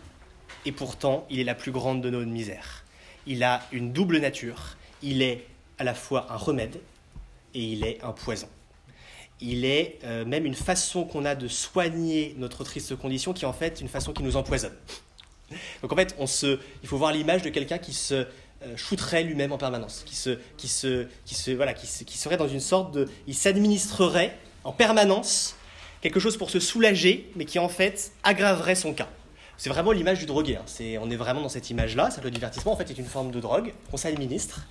et 0.64 0.72
pourtant 0.72 1.26
il 1.28 1.38
est 1.38 1.44
la 1.44 1.54
plus 1.54 1.72
grande 1.72 2.00
de 2.00 2.08
nos 2.08 2.24
misères. 2.24 2.84
Il 3.26 3.44
a 3.44 3.62
une 3.70 3.92
double 3.92 4.18
nature. 4.18 4.76
Il 5.02 5.20
est 5.20 5.46
à 5.78 5.84
la 5.84 5.94
fois 5.94 6.26
un 6.32 6.36
remède 6.36 6.80
et 7.52 7.62
il 7.62 7.84
est 7.84 8.02
un 8.02 8.12
poison. 8.12 8.48
Il 9.40 9.66
est 9.66 9.98
euh, 10.04 10.24
même 10.24 10.46
une 10.46 10.54
façon 10.54 11.04
qu'on 11.04 11.26
a 11.26 11.34
de 11.34 11.48
soigner 11.48 12.34
notre 12.38 12.64
triste 12.64 12.96
condition 12.96 13.34
qui 13.34 13.44
est 13.44 13.48
en 13.48 13.52
fait 13.52 13.82
une 13.82 13.88
façon 13.88 14.14
qui 14.14 14.22
nous 14.22 14.36
empoisonne. 14.36 14.74
Donc 15.82 15.92
en 15.92 15.96
fait, 15.96 16.16
on 16.18 16.26
se, 16.26 16.58
il 16.82 16.88
faut 16.88 16.96
voir 16.96 17.12
l'image 17.12 17.42
de 17.42 17.50
quelqu'un 17.50 17.76
qui 17.76 17.92
se 17.92 18.14
euh, 18.14 18.76
shooterait 18.76 19.24
lui-même 19.24 19.52
en 19.52 19.58
permanence, 19.58 20.02
qui, 20.06 20.16
se, 20.16 20.38
qui, 20.56 20.68
se, 20.68 21.06
qui, 21.26 21.34
se, 21.34 21.50
voilà, 21.50 21.74
qui, 21.74 21.86
qui 22.06 22.16
serait 22.16 22.38
dans 22.38 22.48
une 22.48 22.60
sorte 22.60 22.94
de... 22.94 23.06
Il 23.26 23.34
s'administrerait 23.34 24.34
en 24.64 24.72
permanence 24.72 25.56
quelque 26.04 26.20
chose 26.20 26.36
pour 26.36 26.50
se 26.50 26.60
soulager, 26.60 27.30
mais 27.34 27.46
qui 27.46 27.58
en 27.58 27.70
fait 27.70 28.12
aggraverait 28.24 28.74
son 28.74 28.92
cas. 28.92 29.08
C'est 29.56 29.70
vraiment 29.70 29.90
l'image 29.90 30.18
du 30.18 30.26
drogué. 30.26 30.56
Hein. 30.56 30.62
C'est, 30.66 30.98
on 30.98 31.08
est 31.08 31.16
vraiment 31.16 31.40
dans 31.40 31.48
cette 31.48 31.70
image-là. 31.70 32.10
Le 32.22 32.30
divertissement, 32.30 32.72
en 32.72 32.76
fait, 32.76 32.90
est 32.90 32.98
une 32.98 33.06
forme 33.06 33.30
de 33.30 33.40
drogue 33.40 33.72
qu'on 33.90 33.96
s'administre 33.96 34.66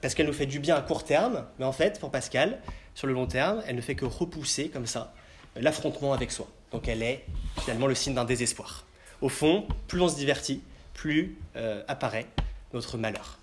parce 0.00 0.14
qu'elle 0.14 0.26
nous 0.26 0.32
fait 0.32 0.46
du 0.46 0.58
bien 0.58 0.76
à 0.76 0.80
court 0.80 1.04
terme, 1.04 1.44
mais 1.58 1.66
en 1.66 1.72
fait, 1.72 2.00
pour 2.00 2.10
Pascal, 2.10 2.60
sur 2.94 3.06
le 3.06 3.12
long 3.12 3.26
terme, 3.26 3.62
elle 3.66 3.76
ne 3.76 3.82
fait 3.82 3.94
que 3.94 4.06
repousser 4.06 4.70
comme 4.70 4.86
ça 4.86 5.12
l'affrontement 5.54 6.14
avec 6.14 6.32
soi. 6.32 6.48
Donc 6.72 6.88
elle 6.88 7.02
est 7.02 7.26
finalement 7.60 7.86
le 7.86 7.94
signe 7.94 8.14
d'un 8.14 8.24
désespoir. 8.24 8.86
Au 9.20 9.28
fond, 9.28 9.68
plus 9.86 10.00
on 10.00 10.08
se 10.08 10.16
divertit, 10.16 10.62
plus 10.94 11.36
euh, 11.56 11.82
apparaît 11.88 12.26
notre 12.72 12.96
malheur. 12.96 13.38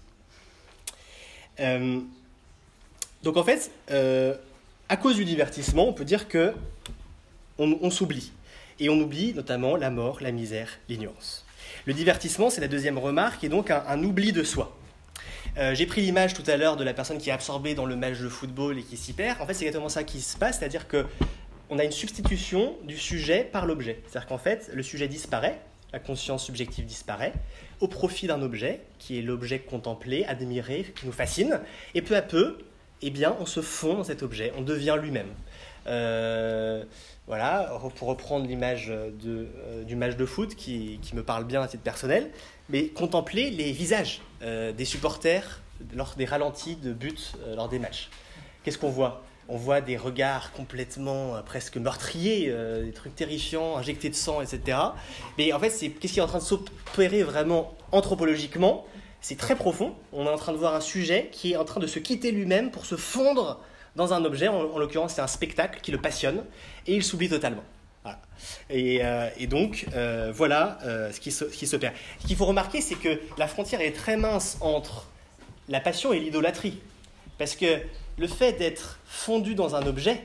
Euh, 1.60 2.00
donc 3.22 3.38
en 3.38 3.44
fait, 3.44 3.70
euh, 3.92 4.36
à 4.90 4.98
cause 4.98 5.18
du 5.18 5.26
divertissement, 5.26 5.88
on 5.88 5.94
peut 5.94 6.06
dire 6.06 6.28
que 6.28 6.56
on, 7.60 7.90
s'oublie. 7.90 8.32
Et 8.80 8.90
on 8.90 9.00
oublie 9.00 9.34
notamment 9.34 9.76
la 9.76 9.90
mort, 9.90 10.20
la 10.22 10.32
misère, 10.32 10.70
l'ignorance. 10.90 11.46
Le 11.86 11.94
divertissement, 11.94 12.50
c'est 12.50 12.62
la 12.62 12.68
deuxième 12.68 12.98
remarque, 12.98 13.44
et 13.44 13.50
donc 13.50 13.72
un 13.72 14.04
oubli 14.04 14.32
de 14.32 14.44
soi. 14.44 14.78
Euh, 15.58 15.74
j'ai 15.74 15.88
pris 15.88 16.02
l'image 16.02 16.34
tout 16.34 16.44
à 16.46 16.56
l'heure 16.56 16.78
de 16.78 16.84
la 16.84 16.94
personne 16.94 17.18
qui 17.18 17.30
est 17.30 17.34
absorbée 17.34 17.74
dans 17.74 17.86
le 17.86 17.96
match 17.96 18.20
de 18.20 18.30
football 18.30 18.78
et 18.78 18.84
qui 18.84 18.98
s'y 18.98 19.14
perd. 19.14 19.42
En 19.42 19.48
fait, 19.48 19.54
c'est 19.54 19.66
exactement 19.66 19.90
ça 19.90 20.04
qui 20.04 20.22
se 20.22 20.38
passe, 20.38 20.60
c'est-à-dire 20.60 20.88
que 20.88 21.06
on 21.70 21.80
a 21.80 21.84
une 21.84 21.92
substitution 21.92 22.76
du 22.84 22.98
sujet 22.98 23.44
par 23.44 23.66
l'objet. 23.66 24.02
C'est-à-dire 24.08 24.28
qu'en 24.28 24.38
fait, 24.38 24.70
le 24.74 24.84
sujet 24.84 25.08
disparaît, 25.08 25.60
la 25.92 26.00
conscience 26.00 26.46
subjective 26.46 26.86
disparaît, 26.86 27.34
au 27.82 27.88
profit 27.88 28.28
d'un 28.28 28.42
objet, 28.42 28.82
qui 29.00 29.18
est 29.18 29.22
l'objet 29.22 29.60
contemplé, 29.60 30.24
admiré, 30.26 30.94
qui 30.96 31.06
nous 31.06 31.12
fascine, 31.12 31.60
et 31.94 32.02
peu 32.02 32.16
à 32.16 32.22
peu, 32.22 32.60
eh 33.02 33.10
bien, 33.10 33.36
on 33.40 33.46
se 33.46 33.62
fond 33.62 33.96
dans 33.96 34.04
cet 34.04 34.24
objet, 34.24 34.54
on 34.58 34.62
devient 34.62 34.98
lui-même. 35.02 35.30
Euh, 35.88 36.84
voilà, 37.28 37.78
pour 37.96 38.08
reprendre 38.08 38.48
l'image 38.48 38.88
euh, 38.90 39.84
du 39.84 39.96
match 39.98 40.16
de 40.16 40.26
foot 40.26 40.56
qui, 40.56 40.98
qui, 41.02 41.14
me 41.14 41.24
parle 41.24 41.44
bien 41.44 41.62
à 41.62 41.68
titre 41.68 41.84
personnel, 41.84 42.32
mais 42.70 42.88
contempler 42.88 43.50
les 43.50 43.74
visages 43.74 44.22
euh, 44.42 44.72
des 44.72 44.86
supporters 44.86 45.62
lors 45.94 46.16
des 46.18 46.24
ralentis 46.24 46.78
de 46.78 46.94
buts 46.94 47.34
euh, 47.46 47.56
lors 47.56 47.68
des 47.68 47.80
matchs. 47.80 48.10
Qu'est-ce 48.64 48.78
qu'on 48.78 48.90
voit? 48.90 49.24
On 49.50 49.58
voit 49.58 49.82
des 49.82 49.98
regards 49.98 50.54
complètement 50.54 51.42
presque 51.46 51.78
meurtriers, 51.78 52.54
des 52.84 52.92
trucs 52.92 53.16
terrifiants, 53.16 53.78
injectés 53.78 54.10
de 54.10 54.16
sang, 54.16 54.42
etc. 54.42 54.78
Mais 55.38 55.54
en 55.54 55.60
fait, 55.60 55.70
c'est 55.70 55.88
qu'est-ce 55.88 56.12
qui 56.12 56.20
est 56.20 56.22
en 56.22 56.28
train 56.28 56.40
de 56.40 56.44
s'opérer 56.44 57.24
vraiment 57.24 57.74
anthropologiquement? 57.94 58.86
C'est 59.22 59.38
très 59.38 59.56
profond. 59.56 59.96
On 60.12 60.26
est 60.26 60.30
en 60.30 60.36
train 60.36 60.52
de 60.52 60.58
voir 60.58 60.76
un 60.76 60.82
sujet 60.82 61.30
qui 61.32 61.54
est 61.54 61.56
en 61.56 61.64
train 61.64 61.80
de 61.80 61.88
se 61.88 62.00
quitter 62.00 62.34
lui-même 62.34 62.72
pour 62.72 62.86
se 62.86 62.98
fondre 62.98 63.62
dans 63.98 64.14
un 64.14 64.24
objet. 64.24 64.48
En, 64.48 64.78
l'occurrence, 64.78 65.16
c'est 65.16 65.22
un 65.22 65.28
spectacle 65.28 65.82
qui 65.82 65.92
le 65.92 65.98
passionne 65.98 66.44
et 66.86 66.96
il 66.96 67.04
s'oublie 67.04 67.28
totalement. 67.28 67.64
Euh, 68.72 69.30
et, 69.38 69.48
donc, 69.48 69.86
euh, 69.94 70.32
voilà 70.34 70.78
euh, 70.86 71.12
ce, 71.12 71.20
qui 71.20 71.32
se, 71.32 71.50
ce, 71.50 71.76
perd. 71.76 71.94
Ce 72.22 72.28
qu'il 72.28 72.38
faut 72.38 72.46
remarquer, 72.46 72.80
c'est 72.80 72.96
que 72.96 73.20
la 73.38 73.48
frontière 73.48 73.82
est 73.82 73.92
très 73.92 74.16
mince 74.16 74.58
entre 74.62 75.08
la 75.68 75.82
passion 75.82 76.14
et 76.14 76.20
l'idolâtrie. 76.20 76.80
Parce 77.38 77.56
que 77.56 77.82
le 78.18 78.28
fait 78.28 78.54
d'être 78.54 79.00
fondu 79.06 79.56
dans 79.56 79.76
un 79.76 79.86
objet, 79.86 80.24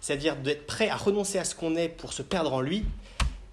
c'est-à-dire 0.00 0.36
d'être 0.36 0.66
prêt 0.66 0.88
à 0.88 0.96
renoncer 0.96 1.38
à 1.38 1.44
ce 1.44 1.54
qu'on 1.54 1.76
est 1.76 1.88
pour 1.88 2.14
se 2.14 2.22
perdre 2.22 2.54
en 2.54 2.62
lui, 2.62 2.86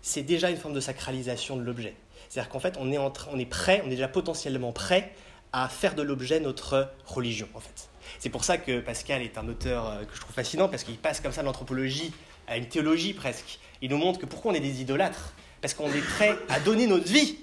c'est 0.02 0.24
déjà 0.24 0.50
une 0.50 0.58
forme 0.58 0.74
de 0.74 0.80
sacralisation 0.80 1.58
de 1.58 1.64
l'objet. 1.64 1.94
C'est-à-dire 2.30 2.50
qu'en 2.50 2.60
fait, 2.60 2.76
on 2.80 2.92
est, 2.92 2.98
on 2.98 3.38
est 3.38 3.46
prêt, 3.46 3.82
on 3.84 3.88
est 3.88 3.92
déjà 3.92 4.08
potentiellement 4.08 4.72
prêt 4.72 5.12
à 5.52 5.68
faire 5.68 5.96
de 5.96 6.02
l'objet 6.02 6.40
notre 6.40 6.90
religion, 7.06 7.48
en 7.54 7.60
fait. 7.60 7.90
C'est 8.20 8.30
pour 8.30 8.44
ça 8.44 8.58
que 8.58 8.80
Pascal 8.80 9.22
est 9.22 9.38
un 9.38 9.48
auteur 9.48 10.00
que 10.08 10.16
je 10.16 10.20
trouve 10.20 10.34
fascinant, 10.34 10.70
parce 10.70 10.84
qu'il 10.84 10.98
passe 10.98 11.22
comme 11.22 11.32
ça 11.32 11.42
de 11.42 11.46
l'anthropologie 11.46 12.14
à 12.48 12.58
une 12.58 12.68
théologie 12.68 13.14
presque. 13.14 13.60
Il 13.82 13.92
nous 13.92 13.98
montre 13.98 14.20
que 14.20 14.26
pourquoi 14.26 14.52
on 14.52 14.56
est 14.56 14.60
des 14.60 14.82
idolâtres 14.82 15.34
Parce 15.62 15.74
qu'on 15.74 15.92
est 15.92 16.02
prêt 16.02 16.36
à 16.50 16.60
donner 16.60 16.88
notre 16.88 17.08
vie. 17.08 17.38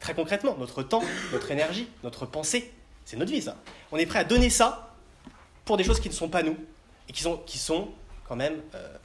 Très 0.00 0.14
concrètement, 0.14 0.56
notre 0.58 0.82
temps, 0.82 1.02
notre 1.32 1.50
énergie, 1.50 1.88
notre 2.02 2.26
pensée, 2.26 2.72
c'est 3.04 3.16
notre 3.16 3.30
vie 3.30 3.42
ça. 3.42 3.56
On 3.92 3.98
est 3.98 4.06
prêt 4.06 4.20
à 4.20 4.24
donner 4.24 4.50
ça 4.50 4.94
pour 5.64 5.76
des 5.76 5.84
choses 5.84 6.00
qui 6.00 6.08
ne 6.08 6.14
sont 6.14 6.28
pas 6.28 6.42
nous 6.42 6.56
et 7.08 7.12
qui 7.12 7.22
sont, 7.22 7.38
qui 7.46 7.58
sont 7.58 7.88
quand 8.26 8.36
même 8.36 8.60
euh, 8.74 8.96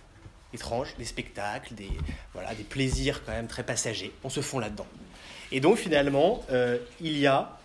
étranges, 0.54 0.95
des 0.97 1.06
spectacles, 1.06 1.73
des, 1.73 1.89
voilà, 2.34 2.54
des 2.54 2.63
plaisirs 2.63 3.23
quand 3.26 3.32
même 3.32 3.47
très 3.47 3.63
passagers. 3.63 4.13
On 4.23 4.30
se 4.30 4.41
fond 4.41 4.60
là-dedans. 4.60 4.88
Et 5.52 5.60
donc 5.60 5.78
finalement, 5.78 6.43
euh, 6.52 6.78
il 6.99 7.17
y 7.17 7.28
a 7.28 7.58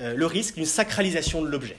euh, 0.00 0.14
le 0.14 0.26
risque 0.26 0.54
d'une 0.56 0.66
sacralisation 0.66 1.42
de 1.42 1.48
l'objet. 1.48 1.76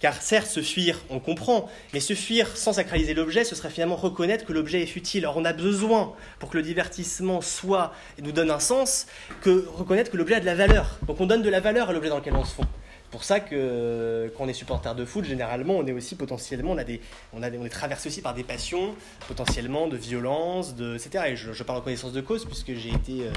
Car 0.00 0.22
certes, 0.22 0.48
se 0.48 0.62
fuir, 0.62 0.98
on 1.10 1.20
comprend, 1.20 1.68
mais 1.92 2.00
se 2.00 2.14
fuir 2.14 2.56
sans 2.56 2.72
sacraliser 2.72 3.12
l'objet, 3.12 3.44
ce 3.44 3.54
serait 3.54 3.68
finalement 3.68 3.96
reconnaître 3.96 4.46
que 4.46 4.52
l'objet 4.54 4.82
est 4.82 4.86
futile. 4.86 5.26
Or, 5.26 5.36
on 5.36 5.44
a 5.44 5.52
besoin, 5.52 6.14
pour 6.38 6.48
que 6.48 6.56
le 6.56 6.62
divertissement 6.62 7.42
soit 7.42 7.92
et 8.18 8.22
nous 8.22 8.32
donne 8.32 8.50
un 8.50 8.60
sens, 8.60 9.06
que 9.42 9.66
reconnaître 9.68 10.10
que 10.10 10.16
l'objet 10.16 10.36
a 10.36 10.40
de 10.40 10.46
la 10.46 10.54
valeur. 10.54 10.98
Donc 11.06 11.20
on 11.20 11.26
donne 11.26 11.42
de 11.42 11.50
la 11.50 11.60
valeur 11.60 11.90
à 11.90 11.92
l'objet 11.92 12.08
dans 12.08 12.16
lequel 12.16 12.34
on 12.34 12.44
se 12.44 12.54
fond 12.54 12.66
pour 13.10 13.24
ça 13.24 13.40
que 13.40 14.32
quand 14.36 14.46
est 14.48 14.52
supporter 14.52 14.94
de 14.94 15.04
foot, 15.04 15.24
généralement, 15.24 15.76
on 15.76 15.86
est 15.86 15.92
aussi 15.92 16.14
potentiellement, 16.14 16.72
on, 16.72 16.78
a 16.78 16.84
des, 16.84 17.00
on, 17.32 17.42
a 17.42 17.50
on 17.50 17.64
est 17.64 17.70
traversé 17.70 18.08
aussi 18.08 18.22
par 18.22 18.34
des 18.34 18.44
passions, 18.44 18.94
potentiellement 19.26 19.88
de 19.88 19.96
violence, 19.96 20.76
de, 20.76 20.94
etc. 20.94 21.24
Et 21.28 21.36
je, 21.36 21.62
parle 21.62 21.80
en 21.80 21.82
connaissance 21.82 22.12
de 22.12 22.20
cause, 22.20 22.44
puisque 22.44 22.74
j'ai 22.74 22.90
été 22.90 23.26
euh, 23.26 23.32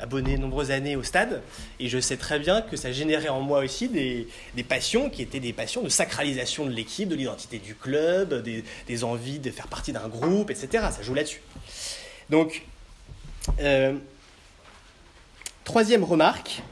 abonné 0.00 0.36
nombreuses 0.36 0.72
années 0.72 0.96
au 0.96 1.02
stade, 1.02 1.42
et 1.78 1.88
je 1.88 1.98
sais 1.98 2.16
très 2.16 2.38
bien 2.38 2.60
que 2.60 2.76
ça 2.76 2.90
générait 2.90 3.28
en 3.28 3.40
moi 3.40 3.60
aussi 3.60 3.88
des, 3.88 4.26
des 4.56 4.64
passions 4.64 5.10
qui 5.10 5.22
étaient 5.22 5.40
des 5.40 5.52
passions 5.52 5.82
de 5.82 5.88
sacralisation 5.88 6.66
de 6.66 6.70
l'équipe, 6.70 7.08
de 7.08 7.14
l'identité 7.14 7.58
du 7.58 7.74
club, 7.74 8.42
des, 8.42 8.64
des, 8.88 9.04
envies 9.04 9.38
de 9.38 9.50
faire 9.50 9.68
partie 9.68 9.92
d'un 9.92 10.08
groupe, 10.08 10.50
etc. 10.50 10.88
Ça 10.90 11.02
joue 11.02 11.14
là-dessus. 11.14 11.40
Donc, 12.30 12.64
euh, 13.60 13.94
troisième 15.64 16.02
remarque, 16.02 16.62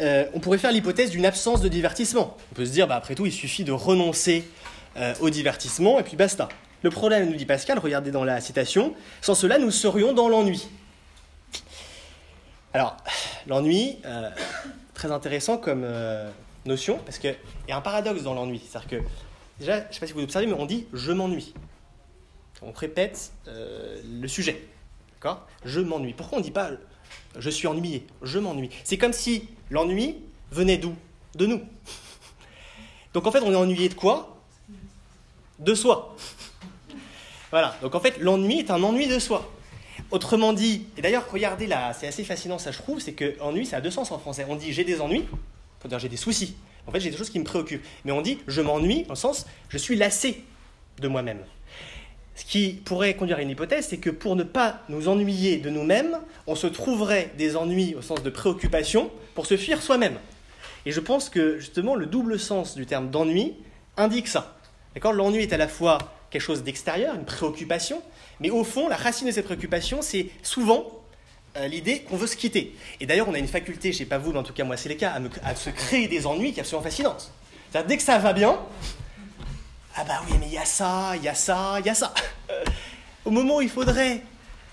euh, 0.00 0.26
on 0.34 0.40
pourrait 0.40 0.58
faire 0.58 0.72
l'hypothèse 0.72 1.10
d'une 1.10 1.26
absence 1.26 1.60
de 1.60 1.68
divertissement. 1.68 2.36
On 2.52 2.54
peut 2.54 2.66
se 2.66 2.70
dire, 2.70 2.86
bah, 2.86 2.96
après 2.96 3.14
tout, 3.14 3.26
il 3.26 3.32
suffit 3.32 3.64
de 3.64 3.72
renoncer 3.72 4.44
euh, 4.96 5.14
au 5.20 5.30
divertissement 5.30 5.98
et 5.98 6.02
puis 6.02 6.16
basta. 6.16 6.48
Le 6.82 6.90
problème, 6.90 7.28
nous 7.28 7.36
dit 7.36 7.46
Pascal, 7.46 7.78
regardez 7.78 8.10
dans 8.10 8.24
la 8.24 8.40
citation, 8.40 8.94
sans 9.20 9.34
cela, 9.34 9.58
nous 9.58 9.70
serions 9.70 10.12
dans 10.12 10.28
l'ennui. 10.28 10.68
Alors, 12.72 12.96
l'ennui, 13.48 13.98
euh, 14.04 14.30
très 14.94 15.10
intéressant 15.10 15.58
comme 15.58 15.84
notion, 16.66 16.98
parce 17.04 17.18
qu'il 17.18 17.34
y 17.68 17.72
a 17.72 17.76
un 17.76 17.80
paradoxe 17.80 18.22
dans 18.22 18.34
l'ennui. 18.34 18.62
C'est-à-dire 18.68 18.88
que, 18.88 18.96
déjà, 19.58 19.80
je 19.80 19.88
ne 19.88 19.92
sais 19.92 20.00
pas 20.00 20.06
si 20.06 20.12
vous 20.12 20.22
observez, 20.22 20.46
mais 20.46 20.52
on 20.52 20.66
dit 20.66 20.86
je 20.92 21.10
m'ennuie. 21.10 21.54
On 22.62 22.70
répète 22.70 23.32
le 23.46 24.28
sujet. 24.28 24.62
D'accord? 25.14 25.46
Je 25.64 25.80
m'ennuie. 25.80 26.12
Pourquoi 26.12 26.38
on 26.38 26.40
ne 26.40 26.44
dit 26.44 26.52
pas 26.52 26.70
je 27.38 27.50
suis 27.50 27.66
ennuyé, 27.66 28.06
je 28.22 28.38
m'ennuie. 28.38 28.70
C'est 28.84 28.98
comme 28.98 29.12
si 29.12 29.48
l'ennui 29.70 30.16
venait 30.50 30.78
d'où? 30.78 30.94
De 31.34 31.46
nous. 31.46 31.62
Donc 33.14 33.26
en 33.26 33.32
fait, 33.32 33.40
on 33.40 33.52
est 33.52 33.56
ennuyé 33.56 33.88
de 33.88 33.94
quoi? 33.94 34.42
De 35.58 35.74
soi. 35.74 36.16
Voilà, 37.50 37.76
donc 37.82 37.94
en 37.94 38.00
fait, 38.00 38.18
l'ennui 38.18 38.58
est 38.58 38.70
un 38.70 38.82
ennui 38.82 39.08
de 39.08 39.18
soi. 39.18 39.50
Autrement 40.10 40.52
dit, 40.52 40.86
et 40.96 41.02
d'ailleurs, 41.02 41.26
regardez 41.30 41.66
là, 41.66 41.92
c'est 41.92 42.06
assez 42.06 42.24
fascinant 42.24 42.58
ça 42.58 42.70
je 42.72 42.78
trouve, 42.78 43.00
c'est 43.00 43.12
que 43.12 43.36
ennui, 43.40 43.66
ça 43.66 43.78
a 43.78 43.80
deux 43.80 43.90
sens 43.90 44.10
en 44.10 44.18
français. 44.18 44.46
On 44.48 44.56
dit 44.56 44.72
j'ai 44.72 44.84
des 44.84 45.00
ennuis, 45.00 45.24
faut 45.80 45.88
dire 45.88 45.98
j'ai 45.98 46.08
des 46.08 46.16
soucis. 46.16 46.56
En 46.86 46.90
fait, 46.90 47.00
j'ai 47.00 47.10
des 47.10 47.16
choses 47.16 47.30
qui 47.30 47.38
me 47.38 47.44
préoccupent. 47.44 47.84
Mais 48.04 48.12
on 48.12 48.22
dit 48.22 48.38
je 48.46 48.60
m'ennuie, 48.60 49.04
en 49.08 49.14
sens 49.14 49.46
je 49.68 49.78
suis 49.78 49.96
lassé 49.96 50.44
de 50.98 51.08
moi-même. 51.08 51.44
Ce 52.38 52.44
qui 52.44 52.80
pourrait 52.84 53.14
conduire 53.14 53.38
à 53.38 53.42
une 53.42 53.50
hypothèse, 53.50 53.88
c'est 53.88 53.96
que 53.96 54.10
pour 54.10 54.36
ne 54.36 54.44
pas 54.44 54.84
nous 54.88 55.08
ennuyer 55.08 55.56
de 55.56 55.70
nous-mêmes, 55.70 56.20
on 56.46 56.54
se 56.54 56.68
trouverait 56.68 57.32
des 57.36 57.56
ennuis 57.56 57.96
au 57.96 58.00
sens 58.00 58.22
de 58.22 58.30
préoccupation 58.30 59.10
pour 59.34 59.44
se 59.46 59.56
fuir 59.56 59.82
soi-même. 59.82 60.14
Et 60.86 60.92
je 60.92 61.00
pense 61.00 61.30
que 61.30 61.58
justement 61.58 61.96
le 61.96 62.06
double 62.06 62.38
sens 62.38 62.76
du 62.76 62.86
terme 62.86 63.10
d'ennui 63.10 63.54
indique 63.96 64.28
ça. 64.28 64.56
D'accord? 64.94 65.14
L'ennui 65.14 65.42
est 65.42 65.52
à 65.52 65.56
la 65.56 65.66
fois 65.66 65.98
quelque 66.30 66.42
chose 66.42 66.62
d'extérieur, 66.62 67.16
une 67.16 67.24
préoccupation, 67.24 68.00
mais 68.38 68.50
au 68.50 68.62
fond, 68.62 68.88
la 68.88 68.96
racine 68.96 69.26
de 69.26 69.32
cette 69.32 69.46
préoccupation, 69.46 70.00
c'est 70.00 70.28
souvent 70.44 71.02
euh, 71.56 71.66
l'idée 71.66 72.02
qu'on 72.02 72.16
veut 72.16 72.28
se 72.28 72.36
quitter. 72.36 72.76
Et 73.00 73.06
d'ailleurs, 73.06 73.28
on 73.28 73.34
a 73.34 73.38
une 73.38 73.48
faculté, 73.48 73.90
je 73.90 73.96
ne 73.96 73.98
sais 73.98 74.08
pas 74.08 74.18
vous, 74.18 74.30
mais 74.30 74.38
en 74.38 74.44
tout 74.44 74.52
cas 74.52 74.62
moi 74.62 74.76
c'est 74.76 74.88
le 74.88 74.94
cas, 74.94 75.20
à, 75.42 75.56
se 75.56 75.70
créer 75.70 76.06
des 76.06 76.24
ennuis 76.24 76.52
qui 76.52 76.60
est 76.60 76.62
absolument 76.62 76.84
fascinante. 76.84 77.32
dès 77.88 77.96
que 77.96 78.02
ça 78.04 78.18
va 78.18 78.32
bien, 78.32 78.60
ah 80.00 80.04
bah 80.04 80.22
oui, 80.28 80.36
mais 80.38 80.46
il 80.46 80.52
y 80.52 80.58
a 80.58 80.64
ça, 80.64 81.14
il 81.16 81.24
y 81.24 81.28
a 81.28 81.34
ça, 81.34 81.74
il 81.80 81.86
y 81.86 81.88
a 81.88 81.94
ça. 81.94 82.14
Au 83.24 83.30
moment 83.30 83.56
où 83.56 83.62
il 83.62 83.68
faudrait 83.68 84.22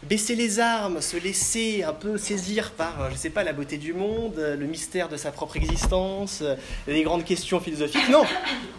baisser 0.03 0.35
les 0.35 0.59
armes, 0.59 1.01
se 1.01 1.17
laisser 1.17 1.81
un 1.81 1.93
peu 1.93 2.19
saisir 2.19 2.71
par, 2.73 3.07
je 3.07 3.13
ne 3.13 3.17
sais 3.17 3.31
pas, 3.31 3.43
la 3.43 3.51
beauté 3.51 3.77
du 3.77 3.91
monde, 3.93 4.35
le 4.38 4.65
mystère 4.67 5.09
de 5.09 5.17
sa 5.17 5.31
propre 5.31 5.57
existence, 5.57 6.43
les 6.85 7.01
grandes 7.01 7.23
questions 7.23 7.59
philosophiques. 7.59 8.07
Non, 8.09 8.23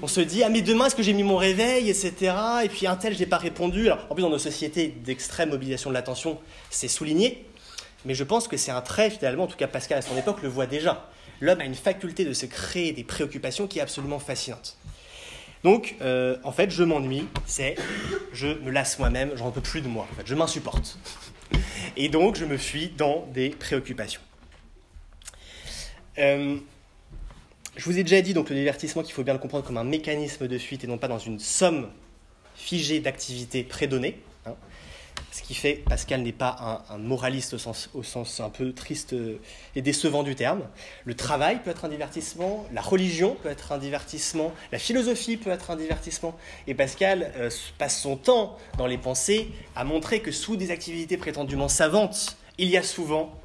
on 0.02 0.06
se 0.06 0.20
dit, 0.20 0.44
ah 0.44 0.48
mais 0.48 0.62
demain, 0.62 0.87
est-ce 0.87 0.94
que 0.94 1.02
j'ai 1.02 1.14
mis 1.14 1.24
mon 1.24 1.37
réveil, 1.37 1.90
etc. 1.90 2.32
Et 2.62 2.68
puis 2.68 2.87
un 2.87 2.94
tel, 2.94 3.12
je 3.14 3.18
n'ai 3.18 3.26
pas 3.26 3.38
répondu. 3.38 3.87
Alors, 3.87 4.06
en 4.09 4.14
plus, 4.14 4.22
dans 4.22 4.30
nos 4.30 4.38
sociétés 4.38 4.87
d'extrême 4.87 5.50
mobilisation 5.50 5.90
de 5.90 5.94
l'attention, 5.94 6.38
c'est 6.70 6.87
souligné. 6.87 7.44
Mais 8.04 8.14
je 8.14 8.22
pense 8.22 8.46
que 8.46 8.56
c'est 8.56 8.70
un 8.70 8.82
trait, 8.82 9.11
finalement, 9.11 9.44
en 9.44 9.48
tout 9.48 9.56
cas 9.56 9.66
Pascal 9.66 9.98
à 9.98 10.02
son 10.02 10.16
époque 10.16 10.42
le 10.42 10.48
voit 10.48 10.66
déjà. 10.66 11.11
L'homme 11.40 11.61
a 11.61 11.64
une 11.64 11.74
faculté 11.74 12.24
de 12.24 12.32
se 12.32 12.46
créer 12.46 12.92
des 12.92 13.02
préoccupations 13.02 13.66
qui 13.66 13.80
est 13.80 13.82
absolument 13.82 14.20
fascinante. 14.20 14.76
Donc, 15.66 15.96
euh, 16.00 16.37
en 16.44 16.52
fait, 16.52 16.70
je 16.70 16.85
m'ennuie, 16.85 17.26
c'est 17.44 17.74
je 18.33 18.46
me 18.46 18.70
lasse 18.70 19.00
moi-même, 19.00 19.33
j'en 19.35 19.50
peux 19.50 19.61
plus 19.61 19.81
de 19.81 19.88
moi, 19.88 20.07
en 20.09 20.14
fait, 20.14 20.24
je 20.24 20.37
m'insupporte. 20.37 20.96
Et 21.96 22.09
donc, 22.09 22.37
je 22.37 22.44
me 22.44 22.57
fuis 22.57 22.92
dans 22.96 23.26
des 23.35 23.50
préoccupations. 23.50 24.20
Euh, 26.18 26.57
je 27.76 27.85
vous 27.85 27.98
ai 27.98 28.05
déjà 28.05 28.22
dit 28.22 28.33
donc 28.33 28.48
le 28.48 28.55
divertissement 28.55 29.02
qu'il 29.02 29.12
faut 29.12 29.24
bien 29.24 29.33
le 29.33 29.40
comprendre 29.40 29.64
comme 29.64 29.76
un 29.76 29.83
mécanisme 29.83 30.46
de 30.46 30.57
fuite 30.57 30.85
et 30.85 30.87
non 30.87 30.98
pas 30.98 31.09
dans 31.09 31.18
une 31.18 31.40
somme 31.40 31.88
figée 32.55 33.00
d'activités 33.00 33.64
prédonnées. 33.64 34.20
Ce 35.37 35.42
qui 35.42 35.53
fait, 35.53 35.85
Pascal 35.87 36.22
n'est 36.22 36.33
pas 36.33 36.85
un, 36.88 36.96
moraliste 36.96 37.53
au 37.53 37.59
sens, 38.03 38.40
un 38.40 38.49
peu 38.49 38.72
triste 38.72 39.14
et 39.75 39.83
décevant 39.83 40.22
du 40.22 40.35
terme. 40.35 40.62
Le 41.05 41.14
travail 41.14 41.61
peut 41.62 41.68
être 41.68 41.85
un 41.85 41.90
divertissement, 41.90 42.64
la 42.72 42.81
religion 42.81 43.37
peut 43.42 43.51
être 43.51 43.72
un 43.72 43.77
divertissement, 43.77 44.55
la 44.72 44.79
philosophie 44.79 45.37
peut 45.37 45.51
être 45.51 45.70
un 45.70 45.77
divertissement. 45.77 46.35
Et 46.66 46.75
Pascal 46.75 47.35
euh, 47.37 47.51
passe 47.77 48.01
son 48.01 48.16
temps 48.16 48.57
dans 48.79 48.87
les 48.87 48.96
pensées 48.96 49.51
à 49.75 49.85
montrer 49.85 50.20
que 50.20 50.33
sous 50.33 50.57
des 50.57 50.70
activités 50.70 51.18
prétendument 51.18 51.68
savantes, 51.68 52.38
il 52.57 52.68
y 52.68 52.79
a 52.79 52.83
souvent, 52.83 53.38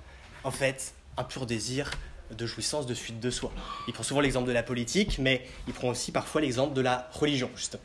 en 0.46 0.52
fait, 0.52 0.94
un 1.18 1.26
pur 1.26 1.46
désir 1.46 1.92
de 2.32 2.46
jouissance, 2.46 2.86
de 2.86 2.94
fuite 2.94 3.20
de 3.20 3.30
soi. 3.30 3.52
Il 3.90 3.94
prend 3.94 4.04
souvent 4.04 4.22
l'exemple 4.22 4.48
de 4.48 4.54
la 4.54 4.64
politique, 4.64 5.20
mais 5.20 5.46
il 5.68 5.74
prend 5.74 5.90
aussi 5.90 6.14
parfois 6.14 6.40
l'exemple 6.40 6.74
de 6.74 6.82
la 6.82 7.10
religion, 7.12 7.50
justement. 7.54 7.84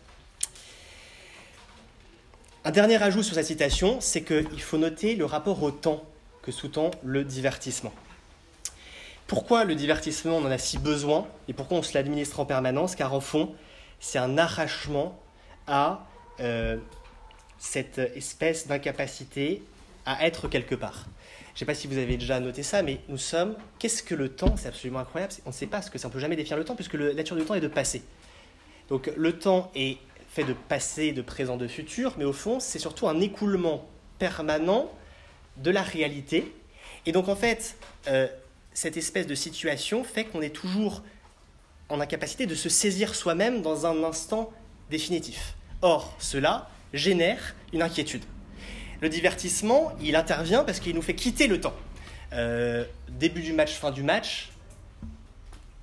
Un 2.67 2.73
dernier 2.73 3.01
ajout 3.01 3.23
sur 3.23 3.37
cette 3.37 3.47
citation, 3.47 4.01
c'est 4.01 4.23
qu'il 4.23 4.61
faut 4.61 4.77
noter 4.77 5.15
le 5.15 5.25
rapport 5.25 5.63
au 5.63 5.71
temps 5.71 6.03
que 6.43 6.51
sous-tend 6.51 6.91
le 7.05 7.23
divertissement. 7.23 7.93
Pourquoi 9.29 9.63
le 9.63 9.77
divertissement, 9.77 10.39
on 10.39 10.45
en 10.45 10.51
a 10.51 10.59
si 10.59 10.77
besoin 10.77 11.29
et 11.47 11.53
pourquoi 11.53 11.79
on 11.79 11.83
se 11.85 11.95
l'administre 11.95 12.41
en 12.41 12.45
permanence? 12.45 12.97
Car 12.97 13.15
en 13.15 13.21
fond, 13.21 13.55
c'est 14.01 14.19
un 14.19 14.37
arrachement 14.37 15.17
à 15.69 16.09
euh, 16.41 16.77
cette 17.57 17.99
espèce 17.99 18.67
d'incapacité 18.67 19.63
à 20.05 20.27
être 20.27 20.49
quelque 20.49 20.75
part. 20.75 21.07
Je 21.51 21.53
ne 21.55 21.59
sais 21.61 21.67
pas 21.67 21.75
si 21.75 21.87
vous 21.87 21.99
avez 21.99 22.17
déjà 22.17 22.41
noté 22.41 22.65
ça, 22.65 22.83
mais 22.83 22.99
nous 23.09 23.17
sommes. 23.17 23.55
Qu'est-ce 23.79 24.03
que 24.03 24.17
le 24.17 24.31
temps? 24.31 24.57
C'est 24.57 24.67
absolument 24.67 24.99
incroyable. 24.99 25.35
On 25.45 25.51
ne 25.51 25.55
sait 25.55 25.69
pas 25.69 25.83
ce 25.83 25.91
que 25.93 25.99
c'est. 25.99 26.09
Ne 26.09 26.13
peut 26.13 26.19
jamais 26.19 26.35
définir 26.35 26.59
le 26.59 26.65
temps 26.65 26.75
puisque 26.75 26.95
la 26.95 27.15
nature 27.15 27.37
du 27.37 27.45
temps 27.45 27.55
est 27.55 27.61
de 27.61 27.69
passer. 27.69 28.03
Donc 28.89 29.09
le 29.17 29.39
temps 29.39 29.71
est 29.77 29.99
fait 30.37 30.45
de 30.45 30.53
passé, 30.53 31.13
de 31.13 31.23
présent, 31.23 31.57
de 31.57 31.67
futur, 31.67 32.15
mais 32.19 32.27
au 32.27 32.33
fond, 32.35 32.61
c'est 32.61 32.79
surtout 32.79 33.09
un 33.09 33.21
écoulement 33.21 33.89
permanent 34.19 34.93
de 35.57 35.71
la 35.71 35.81
réalité. 35.81 36.55
Et 37.07 37.13
donc, 37.13 37.29
en 37.29 37.37
fait, 37.37 37.79
euh, 38.09 38.29
cette 38.75 38.99
espèce 38.99 39.27
de 39.27 39.35
situation 39.35 40.05
fait 40.05 40.25
qu'on 40.25 40.43
est 40.43 40.55
toujours 40.55 41.03
en 41.89 42.01
incapacité 42.01 42.45
de 42.45 42.55
se 42.55 42.69
saisir 42.69 43.15
soi-même 43.15 43.63
dans 43.63 43.87
un 43.87 44.05
instant 44.05 44.53
définitif. 44.91 45.55
Or, 45.81 46.15
cela 46.19 46.69
génère 46.93 47.55
une 47.73 47.81
inquiétude. 47.81 48.25
Le 49.01 49.09
divertissement, 49.09 49.93
il 50.03 50.17
intervient 50.17 50.65
parce 50.65 50.81
qu'il 50.81 50.95
nous 50.95 51.03
fait 51.03 51.15
quitter 51.15 51.47
le 51.47 51.63
temps. 51.63 51.75
Euh, 52.35 52.85
début 53.09 53.41
du 53.41 53.55
match, 53.55 53.73
fin 53.73 53.91
du 53.91 54.03
match, 54.03 54.51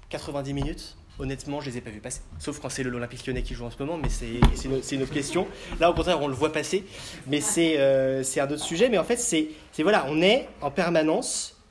90 0.10 0.54
minutes, 0.54 0.96
Honnêtement, 1.20 1.62
je 1.62 1.70
les 1.70 1.78
ai 1.78 1.82
pas 1.82 1.92
vus 1.92 2.00
passer. 2.00 2.22
Sauf 2.40 2.60
quand 2.60 2.70
c'est 2.70 2.82
l'Olympique 2.82 3.26
lyonnais 3.28 3.44
qui 3.44 3.54
joue 3.54 3.66
en 3.66 3.72
ce 3.72 3.78
moment, 3.78 3.98
mais 3.98 4.10
c'est 4.10 4.96
une, 4.96 5.04
autre 5.04 5.14
question. 5.14 5.48
Là, 5.80 5.92
au 5.92 5.94
contraire, 5.94 6.20
on 6.22 6.28
le 6.28 6.34
voit 6.34 6.52
passer. 6.52 6.86
Mais 7.28 7.40
c'est 7.40 7.76
euh, 7.78 8.24
un 8.38 8.46
autre 8.46 8.64
sujet. 8.64 8.90
Mais 8.90 8.98
en 8.98 9.04
fait, 9.04 9.18
c'est 9.18 9.50
voilà, 9.80 10.06
on 10.10 10.22
est 10.22 10.50
en 10.62 10.72
permanence, 10.72 11.62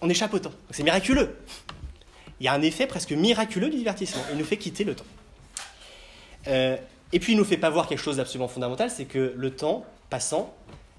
on 0.00 0.08
échappe 0.08 0.32
au 0.34 0.38
temps. 0.38 0.52
C'est 0.70 0.84
miraculeux. 0.84 1.36
Il 2.38 2.46
y 2.46 2.48
a 2.48 2.52
un 2.52 2.62
effet 2.62 2.86
presque 2.86 3.10
miraculeux 3.10 3.70
du 3.70 3.76
divertissement. 3.76 4.22
Il 4.30 4.38
nous 4.38 4.44
fait 4.44 4.56
quitter 4.56 4.84
le 4.84 4.94
temps. 4.94 5.04
Euh, 6.46 6.76
et 7.12 7.18
puis, 7.18 7.32
il 7.32 7.36
nous 7.36 7.44
fait 7.44 7.56
pas 7.56 7.70
voir 7.70 7.88
quelque 7.88 8.00
chose 8.00 8.18
d'absolument 8.18 8.48
fondamental, 8.48 8.88
c'est 8.88 9.04
que 9.04 9.34
le 9.36 9.50
temps 9.50 9.84
passant, 10.10 10.54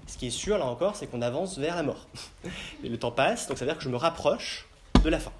ce 0.06 0.18
qui 0.18 0.26
est 0.26 0.30
sûr, 0.30 0.58
là 0.58 0.66
encore, 0.66 0.94
c'est 0.94 1.06
qu'on 1.06 1.22
avance 1.22 1.58
vers 1.58 1.74
la 1.74 1.82
mort. 1.82 2.06
Et 2.84 2.88
le 2.88 2.98
temps 2.98 3.10
passe, 3.10 3.48
donc 3.48 3.56
ça 3.56 3.64
veut 3.64 3.70
dire 3.70 3.78
que 3.78 3.84
je 3.84 3.88
me 3.88 3.96
rapproche 3.96 4.66
de 5.02 5.08
la 5.08 5.18
fin. 5.18 5.32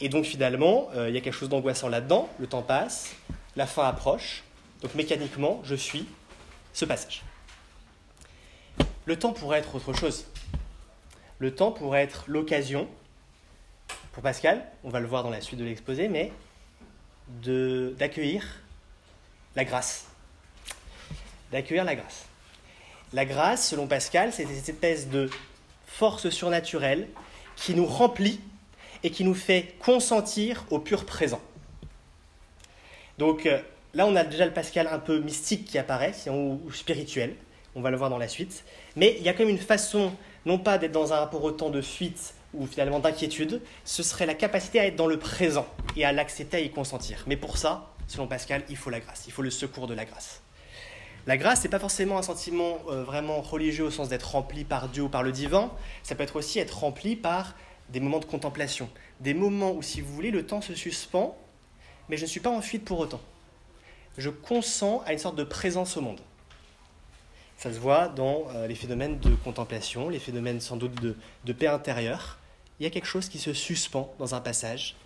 Et 0.00 0.08
donc 0.08 0.24
finalement, 0.24 0.88
euh, 0.94 1.08
il 1.08 1.14
y 1.14 1.18
a 1.18 1.20
quelque 1.20 1.34
chose 1.34 1.48
d'angoissant 1.48 1.88
là-dedans, 1.88 2.28
le 2.38 2.46
temps 2.46 2.62
passe, 2.62 3.14
la 3.56 3.66
fin 3.66 3.86
approche, 3.86 4.42
donc 4.82 4.94
mécaniquement, 4.94 5.60
je 5.64 5.74
suis 5.74 6.06
ce 6.72 6.84
passage. 6.84 7.22
Le 9.06 9.18
temps 9.18 9.32
pourrait 9.32 9.58
être 9.58 9.74
autre 9.74 9.92
chose. 9.92 10.26
Le 11.38 11.54
temps 11.54 11.72
pourrait 11.72 12.02
être 12.02 12.24
l'occasion, 12.26 12.88
pour 14.12 14.22
Pascal, 14.22 14.64
on 14.82 14.90
va 14.90 15.00
le 15.00 15.06
voir 15.06 15.22
dans 15.22 15.30
la 15.30 15.40
suite 15.40 15.58
de 15.58 15.64
l'exposé, 15.64 16.08
mais 16.08 16.32
d'accueillir 17.42 18.44
la 19.56 19.64
grâce. 19.64 20.06
D'accueillir 21.52 21.84
la 21.84 21.94
grâce. 21.94 22.26
La 23.12 23.24
grâce, 23.24 23.68
selon 23.68 23.86
Pascal, 23.86 24.32
c'est 24.32 24.46
cette 24.46 24.68
espèce 24.68 25.08
de 25.08 25.30
force 25.86 26.30
surnaturelle 26.30 27.08
qui 27.56 27.74
nous 27.74 27.86
remplit 27.86 28.40
et 29.04 29.10
qui 29.10 29.22
nous 29.22 29.34
fait 29.34 29.74
consentir 29.78 30.64
au 30.70 30.80
pur 30.80 31.04
présent. 31.04 31.40
Donc 33.18 33.46
euh, 33.46 33.60
là, 33.92 34.06
on 34.06 34.16
a 34.16 34.24
déjà 34.24 34.46
le 34.46 34.52
Pascal 34.52 34.88
un 34.90 34.98
peu 34.98 35.20
mystique 35.20 35.66
qui 35.66 35.78
apparaît, 35.78 36.14
ou 36.28 36.60
spirituel, 36.72 37.36
on 37.76 37.82
va 37.82 37.90
le 37.90 37.96
voir 37.96 38.10
dans 38.10 38.18
la 38.18 38.28
suite. 38.28 38.64
Mais 38.96 39.14
il 39.18 39.22
y 39.22 39.28
a 39.28 39.32
quand 39.32 39.44
même 39.44 39.50
une 39.50 39.58
façon, 39.58 40.12
non 40.46 40.58
pas 40.58 40.78
d'être 40.78 40.92
dans 40.92 41.12
un 41.12 41.20
rapport 41.20 41.44
au 41.44 41.52
temps 41.52 41.70
de 41.70 41.82
fuite 41.82 42.34
ou 42.54 42.66
finalement 42.66 43.00
d'inquiétude, 43.00 43.60
ce 43.84 44.02
serait 44.02 44.26
la 44.26 44.34
capacité 44.34 44.80
à 44.80 44.86
être 44.86 44.96
dans 44.96 45.08
le 45.08 45.18
présent 45.18 45.66
et 45.96 46.04
à 46.04 46.12
l'accepter, 46.12 46.56
à 46.56 46.60
y 46.60 46.70
consentir. 46.70 47.24
Mais 47.26 47.36
pour 47.36 47.58
ça, 47.58 47.90
selon 48.06 48.26
Pascal, 48.26 48.62
il 48.70 48.76
faut 48.76 48.90
la 48.90 49.00
grâce, 49.00 49.24
il 49.26 49.32
faut 49.32 49.42
le 49.42 49.50
secours 49.50 49.86
de 49.86 49.94
la 49.94 50.04
grâce. 50.04 50.40
La 51.26 51.36
grâce, 51.36 51.64
n'est 51.64 51.70
pas 51.70 51.78
forcément 51.78 52.18
un 52.18 52.22
sentiment 52.22 52.78
euh, 52.90 53.02
vraiment 53.02 53.40
religieux 53.40 53.84
au 53.84 53.90
sens 53.90 54.08
d'être 54.08 54.30
rempli 54.30 54.64
par 54.64 54.88
Dieu 54.88 55.04
ou 55.04 55.08
par 55.08 55.22
le 55.22 55.32
divin, 55.32 55.72
ça 56.02 56.14
peut 56.14 56.22
être 56.22 56.36
aussi 56.36 56.58
être 56.58 56.78
rempli 56.78 57.16
par 57.16 57.54
des 57.90 58.00
moments 58.00 58.18
de 58.18 58.24
contemplation, 58.24 58.88
des 59.20 59.34
moments 59.34 59.72
où, 59.72 59.82
si 59.82 60.00
vous 60.00 60.12
voulez, 60.12 60.30
le 60.30 60.46
temps 60.46 60.60
se 60.60 60.74
suspend, 60.74 61.36
mais 62.08 62.16
je 62.16 62.22
ne 62.22 62.28
suis 62.28 62.40
pas 62.40 62.50
en 62.50 62.60
fuite 62.60 62.84
pour 62.84 62.98
autant. 62.98 63.20
Je 64.18 64.30
consens 64.30 65.02
à 65.06 65.12
une 65.12 65.18
sorte 65.18 65.36
de 65.36 65.44
présence 65.44 65.96
au 65.96 66.00
monde. 66.00 66.20
Ça 67.56 67.72
se 67.72 67.78
voit 67.78 68.08
dans 68.08 68.44
euh, 68.50 68.66
les 68.66 68.74
phénomènes 68.74 69.18
de 69.18 69.34
contemplation, 69.36 70.08
les 70.08 70.18
phénomènes 70.18 70.60
sans 70.60 70.76
doute 70.76 71.00
de, 71.00 71.16
de 71.44 71.52
paix 71.52 71.66
intérieure. 71.66 72.38
Il 72.78 72.84
y 72.84 72.86
a 72.86 72.90
quelque 72.90 73.06
chose 73.06 73.28
qui 73.28 73.38
se 73.38 73.52
suspend 73.52 74.12
dans 74.18 74.34
un 74.34 74.40
passage, 74.40 74.96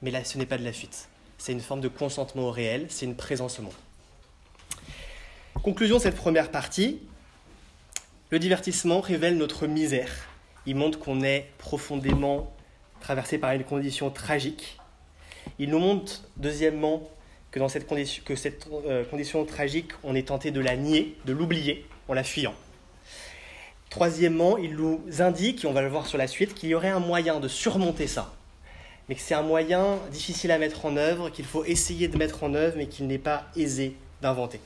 mais 0.00 0.10
là, 0.10 0.24
ce 0.24 0.38
n'est 0.38 0.46
pas 0.46 0.58
de 0.58 0.64
la 0.64 0.72
fuite. 0.72 1.08
C'est 1.38 1.52
une 1.52 1.60
forme 1.60 1.80
de 1.80 1.88
consentement 1.88 2.44
au 2.44 2.50
réel, 2.50 2.86
c'est 2.88 3.04
une 3.04 3.16
présence 3.16 3.58
au 3.58 3.62
monde. 3.62 3.72
Conclusion 5.54 5.96
de 5.98 6.02
cette 6.02 6.16
première 6.16 6.50
partie. 6.50 7.00
Le 8.30 8.38
divertissement 8.38 9.00
révèle 9.00 9.36
notre 9.36 9.66
misère. 9.66 10.10
Il 10.66 10.76
montre 10.76 10.98
qu'on 10.98 11.22
est 11.22 11.48
profondément 11.58 12.52
traversé 13.00 13.38
par 13.38 13.52
une 13.52 13.64
condition 13.64 14.10
tragique. 14.10 14.78
Il 15.58 15.70
nous 15.70 15.78
montre, 15.78 16.22
deuxièmement, 16.36 17.08
que 17.50 17.66
cette 17.68 17.86
condition, 17.86 18.22
euh, 18.86 19.04
condition 19.04 19.44
tragique, 19.44 19.92
on 20.04 20.14
est 20.14 20.28
tenté 20.28 20.50
de 20.50 20.60
la 20.60 20.76
nier, 20.76 21.16
de 21.26 21.32
l'oublier, 21.32 21.86
en 22.08 22.14
la 22.14 22.24
fuyant. 22.24 22.54
Troisièmement, 23.90 24.56
il 24.56 24.74
nous 24.74 25.02
indique, 25.18 25.64
et 25.64 25.66
on 25.66 25.72
va 25.72 25.82
le 25.82 25.88
voir 25.88 26.06
sur 26.06 26.16
la 26.16 26.26
suite, 26.26 26.54
qu'il 26.54 26.70
y 26.70 26.74
aurait 26.74 26.88
un 26.88 27.00
moyen 27.00 27.40
de 27.40 27.48
surmonter 27.48 28.06
ça, 28.06 28.32
mais 29.08 29.14
que 29.14 29.20
c'est 29.20 29.34
un 29.34 29.42
moyen 29.42 29.98
difficile 30.10 30.50
à 30.50 30.58
mettre 30.58 30.86
en 30.86 30.96
œuvre, 30.96 31.28
qu'il 31.28 31.44
faut 31.44 31.64
essayer 31.64 32.08
de 32.08 32.16
mettre 32.16 32.42
en 32.42 32.54
œuvre, 32.54 32.76
mais 32.78 32.86
qu'il 32.86 33.06
n'est 33.06 33.18
pas 33.18 33.44
aisé 33.54 33.96
d'inventer. 34.22 34.60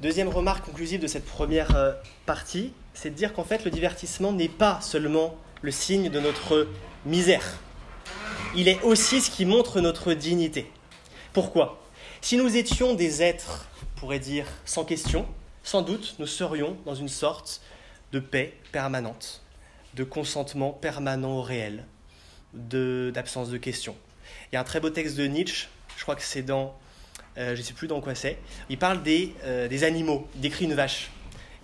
Deuxième 0.00 0.28
remarque 0.28 0.64
conclusive 0.64 1.00
de 1.00 1.06
cette 1.08 1.24
première 1.24 1.74
euh, 1.74 1.92
partie, 2.26 2.72
c'est 2.94 3.10
de 3.10 3.14
dire 3.14 3.32
qu'en 3.32 3.44
fait 3.44 3.64
le 3.64 3.70
divertissement 3.70 4.32
n'est 4.32 4.48
pas 4.48 4.80
seulement 4.80 5.36
le 5.62 5.70
signe 5.70 6.08
de 6.08 6.20
notre 6.20 6.68
misère, 7.04 7.58
il 8.56 8.68
est 8.68 8.80
aussi 8.82 9.20
ce 9.20 9.30
qui 9.30 9.44
montre 9.44 9.80
notre 9.80 10.14
dignité. 10.14 10.70
Pourquoi? 11.32 11.82
Si 12.20 12.36
nous 12.36 12.56
étions 12.56 12.94
des 12.94 13.22
êtres, 13.22 13.68
on 13.82 14.00
pourrait 14.00 14.20
dire, 14.20 14.46
sans 14.64 14.84
question, 14.84 15.26
sans 15.62 15.82
doute 15.82 16.14
nous 16.18 16.26
serions 16.26 16.76
dans 16.86 16.94
une 16.94 17.08
sorte 17.08 17.60
de 18.12 18.20
paix 18.20 18.54
permanente, 18.70 19.42
de 19.94 20.04
consentement 20.04 20.70
permanent 20.70 21.38
au 21.38 21.42
réel, 21.42 21.84
d'absence 22.52 23.50
de, 23.50 23.56
questions. 23.58 23.96
Il 24.52 24.54
y 24.54 24.58
a 24.58 24.60
un 24.60 24.64
très 24.64 24.78
beau 24.78 24.90
texte 24.90 25.16
de 25.16 25.26
Nietzsche, 25.26 25.68
je 25.96 26.02
crois 26.02 26.14
que 26.14 26.22
c'est 26.22 26.42
dans, 26.42 26.78
euh, 27.36 27.56
je 27.56 27.60
ne 27.60 27.66
sais 27.66 27.72
plus 27.72 27.88
dans 27.88 28.00
quoi 28.00 28.14
c'est, 28.14 28.38
il 28.68 28.78
parle 28.78 29.02
des, 29.02 29.34
euh, 29.44 29.66
des 29.66 29.82
animaux, 29.82 30.28
il 30.36 30.42
décrit 30.42 30.66
une 30.66 30.74
vache. 30.74 31.10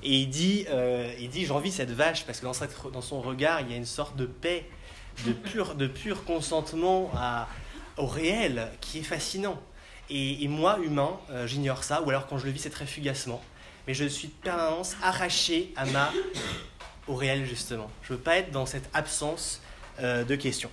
Et 0.03 0.21
il 0.21 0.29
dit, 0.29 0.67
euh, 0.71 1.13
il 1.19 1.29
dit 1.29 1.45
j'envie 1.45 1.71
cette 1.71 1.91
vache 1.91 2.25
parce 2.25 2.41
que 2.41 2.47
dans, 2.47 2.91
dans, 2.91 3.03
son 3.03 3.21
regard, 3.21 3.61
il 3.61 3.71
y 3.71 3.75
a 3.75 3.77
une 3.77 3.85
sorte 3.85 4.17
de 4.17 4.27
paix, 4.27 4.67
de 5.27 5.33
pur, 5.51 5.75
de 5.75 5.87
pur 5.87 6.25
consentement 6.25 7.11
à, 7.15 7.49
au 7.97 8.07
réel 8.07 8.69
qui 8.81 8.99
est 8.99 9.03
fascinant. 9.03 9.61
Et, 10.13 10.49
moi, 10.49 10.79
humain, 10.83 11.21
euh, 11.31 11.47
j'ignore 11.47 11.85
ça, 11.85 12.03
ou 12.03 12.11
alors 12.11 12.27
quand 12.27 12.37
je 12.37 12.47
le 12.47 12.51
vis, 12.51 12.61
c'est 12.61 12.71
très 12.71 12.87
fugacement. 12.87 13.41
Mais 13.87 13.95
je 13.95 14.05
suis 14.07 14.29
de 14.29 14.33
permanence 14.33 14.97
arraché 15.05 15.73
à 15.77 15.87
ma, 15.87 16.11
au 17.07 17.15
réel, 17.15 17.47
justement. 17.47 17.89
Je 18.03 18.13
ne 18.13 18.19
veux 18.19 18.23
pas 18.23 18.37
être 18.39 18.51
dans 18.51 18.67
cette 18.67 18.91
absence 18.93 19.63
euh, 20.01 20.25
de 20.25 20.35
questions. 20.35 20.71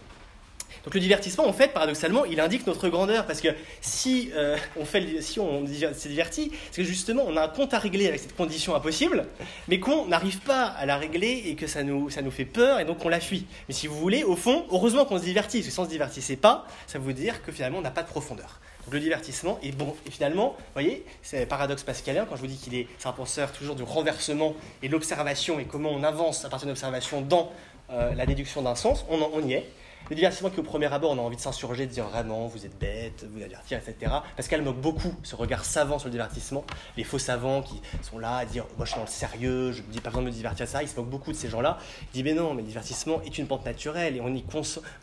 Donc 0.88 0.94
le 0.94 1.02
divertissement, 1.02 1.46
en 1.46 1.52
fait, 1.52 1.74
paradoxalement, 1.74 2.24
il 2.24 2.40
indique 2.40 2.66
notre 2.66 2.88
grandeur, 2.88 3.26
parce 3.26 3.42
que 3.42 3.50
si 3.82 4.32
euh, 4.34 4.56
on 4.78 4.86
fait, 4.86 5.22
si 5.22 5.38
on 5.38 5.68
s'est 5.68 6.08
diverti, 6.08 6.50
c'est 6.72 6.82
que 6.82 6.88
justement, 6.88 7.26
on 7.28 7.36
a 7.36 7.44
un 7.44 7.48
compte 7.50 7.74
à 7.74 7.80
régler 7.80 8.08
avec 8.08 8.22
cette 8.22 8.38
condition 8.38 8.74
impossible, 8.74 9.26
mais 9.68 9.82
qu'on 9.82 10.08
n'arrive 10.08 10.40
pas 10.40 10.64
à 10.64 10.86
la 10.86 10.96
régler 10.96 11.44
et 11.48 11.56
que 11.56 11.68
ça 11.68 11.84
nous, 11.84 12.10
ça 12.10 12.22
nous 12.22 12.32
fait 12.32 12.46
peur 12.46 12.80
et 12.80 12.86
donc 12.86 13.04
on 13.04 13.10
la 13.10 13.20
fuit. 13.20 13.48
Mais 13.68 13.74
si 13.74 13.88
vous 13.88 13.98
voulez, 13.98 14.24
au 14.24 14.38
fond, 14.38 14.66
heureusement 14.72 15.04
qu'on 15.04 15.18
se 15.18 15.26
divertit, 15.26 15.58
parce 15.58 15.68
que 15.68 15.74
si 15.74 15.80
on 15.82 15.84
se 15.84 15.90
divertissait 15.90 16.38
pas, 16.38 16.66
ça 16.88 17.00
veut 17.00 17.12
dire 17.12 17.44
que 17.44 17.52
finalement, 17.52 17.80
on 17.80 17.82
n'a 17.82 17.92
pas 17.92 18.04
de 18.04 18.08
profondeur. 18.08 18.62
Donc 18.86 18.94
le 18.94 19.02
divertissement 19.02 19.60
est 19.62 19.76
bon. 19.76 19.94
Et 20.06 20.10
finalement, 20.10 20.56
vous 20.58 20.64
voyez, 20.74 21.04
c'est 21.22 21.46
paradoxe 21.48 21.84
pascalien, 21.84 22.26
quand 22.30 22.38
je 22.38 22.42
vous 22.42 22.48
dis 22.48 22.56
qu'il 22.56 22.76
est, 22.76 22.88
un 23.04 23.12
penseur 23.12 23.52
toujours 23.52 23.76
du 23.76 23.84
renversement 23.84 24.56
et 24.82 24.88
l'observation 24.88 25.60
et 25.60 25.66
comment 25.66 25.90
on 25.90 26.04
avance 26.04 26.46
à 26.46 26.50
partir 26.50 26.66
de 26.68 26.72
l'observation 26.72 27.20
dans 27.20 27.52
euh, 27.90 28.14
la 28.16 28.26
déduction 28.26 28.62
d'un 28.62 28.76
sens, 28.76 29.06
on 29.10 29.46
y 29.46 29.52
est. 29.52 29.66
Le 30.10 30.16
divertissement 30.16 30.50
qui, 30.50 30.60
au 30.60 30.64
premier 30.64 30.92
abord, 30.92 31.12
on 31.12 31.18
a 31.18 31.22
envie 31.22 31.36
de 31.36 31.42
s'insurger, 31.42 31.86
de 31.86 31.92
dire 31.92 32.06
vraiment, 32.06 32.48
vous 32.48 32.66
êtes 32.66 32.78
bête, 32.80 33.26
vous 33.30 33.40
divertir, 33.40 33.80
etc. 33.80 34.12
Parce 34.38 34.48
qu'elle 34.48 34.62
moque 34.62 34.80
beaucoup 34.80 35.14
ce 35.24 35.36
regard 35.36 35.66
savant 35.66 36.00
sur 36.00 36.08
le 36.08 36.14
divertissement. 36.14 36.64
Les 36.96 37.04
faux 37.04 37.20
savants 37.20 37.62
qui 37.62 37.82
sont 38.02 38.18
là 38.18 38.38
à 38.38 38.46
dire, 38.46 38.66
moi 38.78 38.86
je 38.86 38.92
suis 38.92 39.00
dans 39.00 39.06
le 39.06 39.12
sérieux, 39.12 39.74
je 39.74 39.82
dis 39.82 40.00
pas 40.00 40.10
besoin 40.10 40.22
de 40.22 40.28
me 40.28 40.32
divertir 40.32 40.66
ça. 40.66 40.82
Il 40.82 40.88
se 40.88 40.96
moque 40.96 41.10
beaucoup 41.10 41.32
de 41.32 41.38
ces 41.38 41.50
gens-là. 41.50 41.78
Il 42.14 42.18
dit, 42.18 42.24
mais 42.24 42.34
non, 42.34 42.54
mais 42.54 42.62
le 42.62 42.70
divertissement 42.70 43.22
est 43.24 43.38
une 43.38 43.48
pente 43.48 43.66
naturelle 43.66 44.16
et 44.16 44.22
on 44.22 44.34
y, 44.34 44.44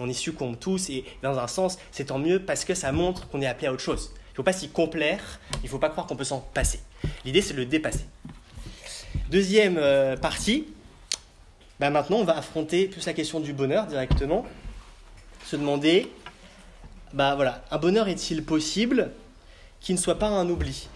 on 0.01 0.09
y 0.09 0.15
succombe 0.15 0.59
tous. 0.59 0.89
Et 0.89 1.05
dans 1.23 1.39
un 1.39 1.49
sens, 1.49 1.79
c'est 1.93 2.07
tant 2.07 2.19
mieux 2.19 2.41
parce 2.41 2.65
que 2.65 2.75
ça 2.75 2.91
montre 2.91 3.29
qu'on 3.29 3.43
est 3.43 3.47
appelé 3.47 3.67
à 3.67 3.73
autre 3.73 3.83
chose. 3.83 4.11
Il 4.15 4.33
ne 4.33 4.37
faut 4.37 4.43
pas 4.43 4.55
s'y 4.55 4.71
complaire, 4.71 5.39
il 5.63 5.65
ne 5.65 5.69
faut 5.69 5.79
pas 5.79 5.91
croire 5.91 6.07
qu'on 6.07 6.17
peut 6.17 6.25
s'en 6.25 6.41
passer. 6.41 6.81
L'idée, 7.27 7.43
c'est 7.43 7.53
de 7.53 7.59
le 7.59 7.67
dépasser. 7.67 8.07
Deuxième 9.31 9.77
euh, 9.77 10.17
partie, 10.17 10.67
bah 11.79 11.91
maintenant, 11.91 12.17
on 12.17 12.25
va 12.25 12.39
affronter 12.39 12.87
plus 12.87 13.05
la 13.05 13.13
question 13.13 13.41
du 13.41 13.53
bonheur 13.53 13.87
directement 13.87 14.47
se 15.45 15.57
demander, 15.57 16.11
bah 17.13 17.35
voilà, 17.35 17.65
un 17.71 17.79
bonheur 17.79 18.09
est-il 18.09 18.45
possible 18.45 19.13
qui 19.81 19.93
ne 19.93 19.99
soit 19.99 20.19
pas 20.19 20.29
un 20.29 20.49
oubli, 20.49 20.89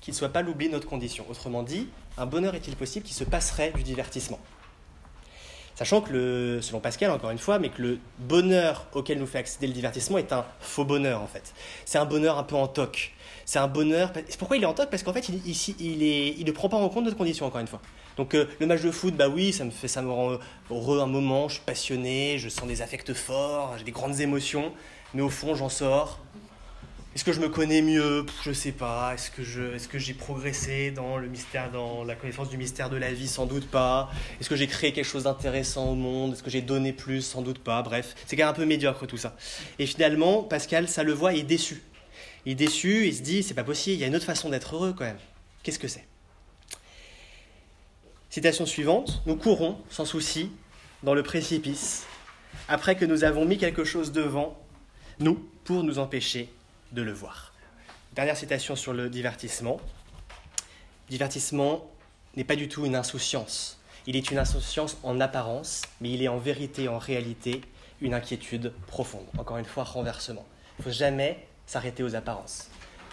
qui 0.00 0.10
ne 0.10 0.16
soit 0.16 0.28
pas 0.28 0.42
l'oubli 0.42 0.68
de 0.68 0.72
notre 0.72 0.88
condition? 0.88 1.26
Autrement 1.28 1.62
dit, 1.62 1.88
un 2.16 2.26
bonheur 2.26 2.54
est-il 2.54 2.76
possible 2.76 3.04
qui 3.04 3.14
se 3.14 3.24
passerait 3.24 3.72
du 3.72 3.82
divertissement? 3.82 4.38
Sachant 5.74 6.00
que, 6.00 6.12
le, 6.12 6.62
selon 6.62 6.78
Pascal, 6.78 7.10
encore 7.10 7.30
une 7.30 7.38
fois, 7.38 7.58
mais 7.58 7.68
que 7.68 7.82
le 7.82 7.98
bonheur 8.20 8.86
auquel 8.92 9.18
nous 9.18 9.26
fait 9.26 9.38
accéder 9.38 9.66
le 9.66 9.72
divertissement 9.72 10.18
est 10.18 10.32
un 10.32 10.44
faux 10.60 10.84
bonheur, 10.84 11.20
en 11.20 11.26
fait. 11.26 11.52
C'est 11.84 11.98
un 11.98 12.04
bonheur 12.04 12.38
un 12.38 12.44
peu 12.44 12.54
en 12.54 12.68
toc. 12.68 13.12
C'est 13.44 13.58
un 13.58 13.66
bonheur. 13.66 14.12
Pourquoi 14.38 14.56
il 14.56 14.62
est 14.62 14.66
en 14.66 14.72
toc? 14.72 14.88
Parce 14.88 15.02
qu'en 15.02 15.12
fait, 15.12 15.28
il, 15.28 15.40
il, 15.44 16.02
il 16.38 16.46
ne 16.46 16.52
prend 16.52 16.68
pas 16.68 16.76
en 16.76 16.88
compte 16.88 17.04
notre 17.04 17.16
condition, 17.16 17.44
encore 17.44 17.60
une 17.60 17.66
fois. 17.66 17.80
Donc 18.16 18.34
euh, 18.34 18.46
le 18.60 18.66
match 18.66 18.82
de 18.82 18.90
foot, 18.90 19.14
bah 19.14 19.28
oui, 19.28 19.52
ça 19.52 19.64
me 19.64 19.70
fait, 19.70 19.88
ça 19.88 20.02
me 20.02 20.10
rend 20.10 20.38
heureux 20.70 21.00
un 21.00 21.06
moment. 21.06 21.48
Je 21.48 21.54
suis 21.54 21.64
passionné, 21.64 22.38
je 22.38 22.48
sens 22.48 22.68
des 22.68 22.82
affects 22.82 23.12
forts, 23.12 23.74
j'ai 23.78 23.84
des 23.84 23.92
grandes 23.92 24.20
émotions, 24.20 24.72
mais 25.14 25.22
au 25.22 25.30
fond, 25.30 25.54
j'en 25.54 25.68
sors. 25.68 26.20
Est-ce 27.14 27.22
que 27.22 27.32
je 27.32 27.38
me 27.38 27.48
connais 27.48 27.80
mieux? 27.80 28.26
Je 28.42 28.52
sais 28.52 28.72
pas. 28.72 29.14
Est-ce 29.14 29.30
que 29.30 29.44
je, 29.44 29.74
est-ce 29.74 29.86
que 29.86 30.00
j'ai 30.00 30.14
progressé 30.14 30.90
dans 30.90 31.16
le 31.16 31.28
mystère, 31.28 31.70
dans 31.70 32.02
la 32.02 32.16
connaissance 32.16 32.48
du 32.50 32.58
mystère 32.58 32.90
de 32.90 32.96
la 32.96 33.12
vie? 33.12 33.28
Sans 33.28 33.46
doute 33.46 33.68
pas. 33.68 34.10
Est-ce 34.40 34.48
que 34.48 34.56
j'ai 34.56 34.66
créé 34.66 34.92
quelque 34.92 35.04
chose 35.04 35.22
d'intéressant 35.22 35.90
au 35.90 35.94
monde? 35.94 36.32
Est-ce 36.32 36.42
que 36.42 36.50
j'ai 36.50 36.60
donné 36.60 36.92
plus? 36.92 37.22
Sans 37.22 37.40
doute 37.40 37.60
pas. 37.60 37.82
Bref, 37.82 38.16
c'est 38.26 38.34
quand 38.34 38.42
même 38.42 38.50
un 38.50 38.56
peu 38.56 38.64
médiocre 38.64 39.06
tout 39.06 39.16
ça. 39.16 39.36
Et 39.78 39.86
finalement, 39.86 40.42
Pascal, 40.42 40.88
ça 40.88 41.04
le 41.04 41.12
voit, 41.12 41.32
il 41.32 41.40
est 41.40 41.42
déçu. 41.44 41.84
Il 42.46 42.52
est 42.52 42.56
déçu, 42.56 43.06
il 43.06 43.14
se 43.14 43.22
dit, 43.22 43.44
c'est 43.44 43.54
pas 43.54 43.62
possible. 43.62 43.94
Il 43.94 44.00
y 44.00 44.04
a 44.04 44.08
une 44.08 44.16
autre 44.16 44.24
façon 44.24 44.50
d'être 44.50 44.74
heureux 44.74 44.92
quand 44.92 45.04
même. 45.04 45.18
Qu'est-ce 45.62 45.78
que 45.78 45.88
c'est? 45.88 46.04
Citation 48.34 48.66
suivante, 48.66 49.22
nous 49.26 49.36
courons 49.36 49.78
sans 49.90 50.04
souci 50.04 50.50
dans 51.04 51.14
le 51.14 51.22
précipice, 51.22 52.04
après 52.68 52.96
que 52.96 53.04
nous 53.04 53.22
avons 53.22 53.44
mis 53.44 53.58
quelque 53.58 53.84
chose 53.84 54.10
devant 54.10 54.58
nous 55.20 55.48
pour 55.62 55.84
nous 55.84 56.00
empêcher 56.00 56.52
de 56.90 57.02
le 57.02 57.12
voir. 57.12 57.54
Dernière 58.12 58.36
citation 58.36 58.74
sur 58.74 58.92
le 58.92 59.08
divertissement. 59.08 59.80
Divertissement 61.08 61.88
n'est 62.34 62.42
pas 62.42 62.56
du 62.56 62.66
tout 62.68 62.84
une 62.84 62.96
insouciance. 62.96 63.78
Il 64.08 64.16
est 64.16 64.32
une 64.32 64.38
insouciance 64.38 64.96
en 65.04 65.20
apparence, 65.20 65.82
mais 66.00 66.10
il 66.10 66.20
est 66.20 66.26
en 66.26 66.38
vérité, 66.38 66.88
en 66.88 66.98
réalité, 66.98 67.60
une 68.00 68.14
inquiétude 68.14 68.72
profonde. 68.88 69.26
Encore 69.38 69.58
une 69.58 69.64
fois, 69.64 69.84
renversement. 69.84 70.44
Il 70.80 70.80
ne 70.80 70.90
faut 70.90 70.98
jamais 70.98 71.46
s'arrêter 71.66 72.02
aux 72.02 72.16
apparences. 72.16 72.68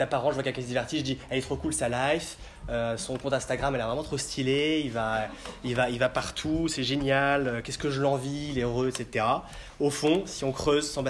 Parent, 0.07 0.29
je 0.29 0.35
vois 0.35 0.43
quelqu'un 0.43 0.61
se 0.61 0.67
divertit, 0.67 0.99
je 0.99 1.03
dis 1.03 1.17
elle 1.29 1.39
est 1.39 1.41
trop 1.41 1.55
cool 1.55 1.73
sa 1.73 1.89
life, 1.89 2.37
euh, 2.69 2.95
son 2.95 3.17
compte 3.17 3.33
Instagram 3.33 3.73
elle 3.75 3.81
est 3.81 3.83
vraiment 3.83 4.03
trop 4.03 4.17
stylé, 4.17 4.81
il 4.85 4.91
va, 4.91 5.27
il 5.63 5.75
va, 5.75 5.89
il 5.89 5.99
va 5.99 6.09
partout, 6.09 6.67
c'est 6.67 6.83
génial, 6.83 7.47
euh, 7.47 7.61
qu'est-ce 7.61 7.77
que 7.77 7.89
je 7.89 8.01
l'envie, 8.01 8.49
il 8.51 8.59
est 8.59 8.63
heureux, 8.63 8.87
etc. 8.87 9.25
Au 9.79 9.89
fond, 9.89 10.23
si 10.25 10.43
on 10.43 10.51
creuse 10.51 10.89
sans 10.89 11.03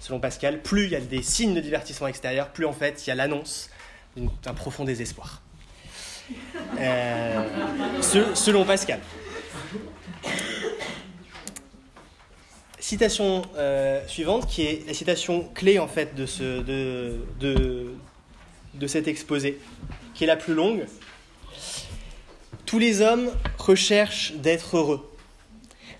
selon 0.00 0.20
Pascal, 0.20 0.62
plus 0.62 0.84
il 0.84 0.90
y 0.90 0.96
a 0.96 1.00
des 1.00 1.22
signes 1.22 1.54
de 1.54 1.60
divertissement 1.60 2.06
extérieur, 2.06 2.50
plus 2.50 2.66
en 2.66 2.72
fait 2.72 3.06
il 3.06 3.08
y 3.08 3.12
a 3.12 3.14
l'annonce 3.14 3.70
d'un 4.16 4.54
profond 4.54 4.84
désespoir. 4.84 5.42
Euh, 6.78 7.42
selon 8.34 8.64
Pascal. 8.64 9.00
Citation 12.78 13.42
suivante, 14.06 14.46
qui 14.46 14.62
est 14.62 14.86
la 14.86 14.94
citation 14.94 15.48
clé 15.54 15.78
en 15.78 15.88
fait 15.88 16.14
de, 16.14 16.26
ce, 16.26 16.60
de, 16.62 17.16
de, 17.40 17.92
de 18.78 18.86
cet 18.86 19.08
exposé, 19.08 19.58
qui 20.14 20.24
est 20.24 20.26
la 20.28 20.36
plus 20.36 20.54
longue. 20.54 20.86
Tous 22.66 22.78
les 22.78 23.00
hommes 23.00 23.30
recherchent 23.58 24.32
d'être 24.34 24.76
heureux. 24.76 25.10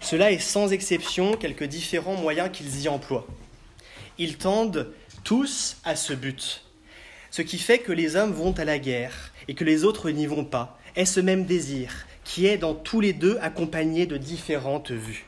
Cela 0.01 0.31
est 0.31 0.39
sans 0.39 0.73
exception 0.73 1.33
quelques 1.35 1.65
différents 1.65 2.17
moyens 2.17 2.51
qu'ils 2.53 2.83
y 2.83 2.89
emploient. 2.89 3.27
Ils 4.19 4.37
tendent 4.37 4.93
tous 5.25 5.77
à 5.85 5.97
ce 5.97 6.13
but. 6.13 6.65
Ce 7.31 7.43
qui 7.43 7.59
fait 7.59 7.79
que 7.79 7.93
les 7.93 8.17
hommes 8.17 8.33
vont 8.33 8.53
à 8.53 8.65
la 8.65 8.79
guerre 8.79 9.33
et 9.49 9.55
que 9.55 9.65
les 9.65 9.85
autres 9.85 10.11
n'y 10.11 10.27
vont 10.27 10.45
pas 10.45 10.79
est 10.97 11.05
ce 11.05 11.21
même 11.21 11.45
désir 11.45 12.07
qui 12.25 12.47
est 12.47 12.59
dans 12.59 12.75
tous 12.75 13.01
les 13.01 13.13
deux 13.13 13.39
accompagné 13.41 14.07
de 14.07 14.17
différentes 14.17 14.91
vues. 14.91 15.27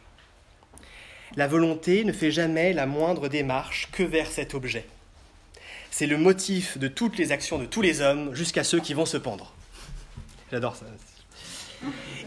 La 1.36 1.46
volonté 1.46 2.04
ne 2.04 2.12
fait 2.12 2.30
jamais 2.30 2.72
la 2.72 2.86
moindre 2.86 3.28
démarche 3.28 3.88
que 3.92 4.02
vers 4.02 4.30
cet 4.30 4.54
objet. 4.54 4.84
C'est 5.90 6.06
le 6.06 6.16
motif 6.16 6.78
de 6.78 6.88
toutes 6.88 7.18
les 7.18 7.32
actions 7.32 7.58
de 7.58 7.66
tous 7.66 7.82
les 7.82 8.00
hommes 8.00 8.34
jusqu'à 8.34 8.64
ceux 8.64 8.80
qui 8.80 8.94
vont 8.94 9.06
se 9.06 9.16
pendre. 9.16 9.52
J'adore 10.50 10.76
ça. 10.76 10.86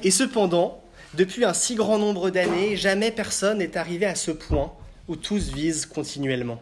Et 0.03 0.11
cependant, 0.11 0.83
depuis 1.13 1.45
un 1.45 1.53
si 1.53 1.75
grand 1.75 1.97
nombre 1.97 2.29
d'années, 2.29 2.75
jamais 2.75 3.11
personne 3.11 3.59
n'est 3.59 3.77
arrivé 3.77 4.05
à 4.05 4.15
ce 4.15 4.31
point 4.31 4.73
où 5.07 5.15
tous 5.15 5.49
visent 5.53 5.85
continuellement. 5.85 6.61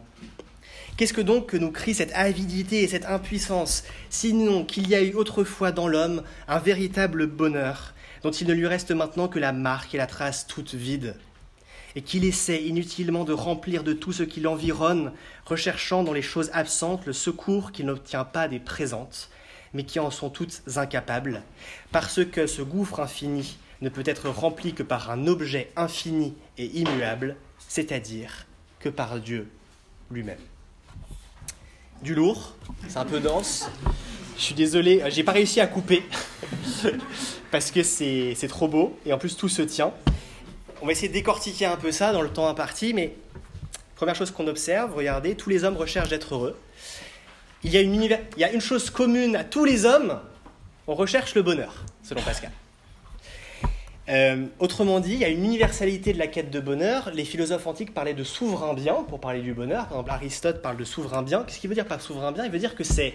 Qu'est-ce 0.96 1.14
que 1.14 1.20
donc 1.22 1.46
que 1.46 1.56
nous 1.56 1.70
crie 1.70 1.94
cette 1.94 2.12
avidité 2.12 2.82
et 2.82 2.88
cette 2.88 3.06
impuissance, 3.06 3.84
sinon 4.10 4.64
qu'il 4.64 4.88
y 4.88 4.94
a 4.94 5.02
eu 5.02 5.14
autrefois 5.14 5.72
dans 5.72 5.88
l'homme 5.88 6.22
un 6.48 6.58
véritable 6.58 7.26
bonheur, 7.26 7.94
dont 8.22 8.30
il 8.30 8.46
ne 8.46 8.52
lui 8.52 8.66
reste 8.66 8.90
maintenant 8.90 9.28
que 9.28 9.38
la 9.38 9.52
marque 9.52 9.94
et 9.94 9.98
la 9.98 10.06
trace 10.06 10.46
toute 10.46 10.74
vide 10.74 11.16
et 11.96 12.02
qu'il 12.02 12.24
essaie 12.24 12.62
inutilement 12.62 13.24
de 13.24 13.32
remplir 13.32 13.84
de 13.84 13.92
tout 13.92 14.12
ce 14.12 14.22
qui 14.22 14.40
l'environne, 14.40 15.12
recherchant 15.44 16.02
dans 16.02 16.12
les 16.12 16.22
choses 16.22 16.50
absentes 16.52 17.06
le 17.06 17.12
secours 17.12 17.72
qu'il 17.72 17.86
n'obtient 17.86 18.24
pas 18.24 18.48
des 18.48 18.58
présentes, 18.58 19.30
mais 19.74 19.84
qui 19.84 20.00
en 20.00 20.10
sont 20.10 20.30
toutes 20.30 20.62
incapables, 20.76 21.42
parce 21.90 22.24
que 22.24 22.46
ce 22.46 22.62
gouffre 22.62 23.00
infini 23.00 23.56
ne 23.80 23.88
peut 23.88 24.04
être 24.06 24.28
rempli 24.28 24.74
que 24.74 24.82
par 24.82 25.10
un 25.10 25.26
objet 25.26 25.70
infini 25.76 26.34
et 26.56 26.66
immuable, 26.66 27.36
c'est-à-dire 27.68 28.46
que 28.78 28.88
par 28.88 29.18
Dieu 29.18 29.50
lui-même. 30.10 30.38
Du 32.02 32.14
lourd, 32.14 32.54
c'est 32.88 32.98
un 32.98 33.04
peu 33.04 33.20
dense. 33.20 33.70
Je 34.36 34.42
suis 34.42 34.54
désolé, 34.54 35.02
j'ai 35.10 35.22
pas 35.22 35.32
réussi 35.32 35.60
à 35.60 35.66
couper 35.66 36.02
parce 37.50 37.70
que 37.70 37.82
c'est 37.82 38.48
trop 38.48 38.68
beau 38.68 38.98
et 39.06 39.12
en 39.12 39.18
plus 39.18 39.36
tout 39.36 39.48
se 39.48 39.62
tient. 39.62 39.92
On 40.82 40.86
va 40.86 40.92
essayer 40.92 41.06
de 41.06 41.14
décortiquer 41.14 41.66
un 41.66 41.76
peu 41.76 41.92
ça 41.92 42.12
dans 42.12 42.22
le 42.22 42.28
temps 42.28 42.48
imparti, 42.48 42.92
mais 42.92 43.14
première 43.94 44.16
chose 44.16 44.32
qu'on 44.32 44.48
observe, 44.48 44.92
regardez, 44.96 45.36
tous 45.36 45.48
les 45.48 45.62
hommes 45.62 45.76
recherchent 45.76 46.08
d'être 46.08 46.34
heureux. 46.34 46.58
Il 47.62 47.70
y, 47.70 47.76
a 47.76 48.50
une 48.50 48.60
chose 48.60 48.90
commune 48.90 49.36
à 49.36 49.44
tous 49.44 49.64
les 49.64 49.84
hommes, 49.84 50.18
on 50.88 50.96
recherche 50.96 51.36
le 51.36 51.42
bonheur, 51.42 51.84
selon 52.02 52.20
Pascal. 52.22 52.50
Euh, 54.08 54.46
autrement 54.58 54.98
dit, 54.98 55.12
il 55.12 55.18
y 55.20 55.24
a 55.24 55.28
une 55.28 55.44
universalité 55.44 56.12
de 56.12 56.18
la 56.18 56.26
quête 56.26 56.50
de 56.50 56.58
bonheur. 56.58 57.12
Les 57.14 57.24
philosophes 57.24 57.68
antiques 57.68 57.94
parlaient 57.94 58.12
de 58.12 58.24
souverain 58.24 58.74
bien 58.74 59.04
pour 59.08 59.20
parler 59.20 59.40
du 59.40 59.54
bonheur. 59.54 59.86
Par 59.86 59.98
exemple, 59.98 60.10
Aristote 60.10 60.62
parle 60.62 60.78
de 60.78 60.84
souverain 60.84 61.22
bien. 61.22 61.44
Qu'est-ce 61.44 61.60
qu'il 61.60 61.68
veut 61.68 61.76
dire 61.76 61.86
par 61.86 62.00
souverain 62.00 62.32
bien? 62.32 62.44
Il 62.44 62.50
veut 62.50 62.58
dire 62.58 62.74
que 62.74 62.82
c'est 62.82 63.14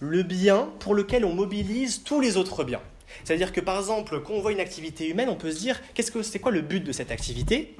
le 0.00 0.22
bien 0.22 0.70
pour 0.78 0.94
lequel 0.94 1.26
on 1.26 1.34
mobilise 1.34 2.04
tous 2.04 2.22
les 2.22 2.38
autres 2.38 2.64
biens. 2.64 2.80
C'est-à-dire 3.24 3.52
que 3.52 3.60
par 3.60 3.78
exemple, 3.78 4.20
quand 4.20 4.34
on 4.34 4.40
voit 4.40 4.52
une 4.52 4.60
activité 4.60 5.08
humaine, 5.08 5.28
on 5.28 5.36
peut 5.36 5.50
se 5.50 5.58
dire 5.58 5.80
qu'est-ce 5.94 6.10
que 6.10 6.22
c'est 6.22 6.38
quoi 6.38 6.52
le 6.52 6.62
but 6.62 6.82
de 6.82 6.92
cette 6.92 7.10
activité? 7.10 7.76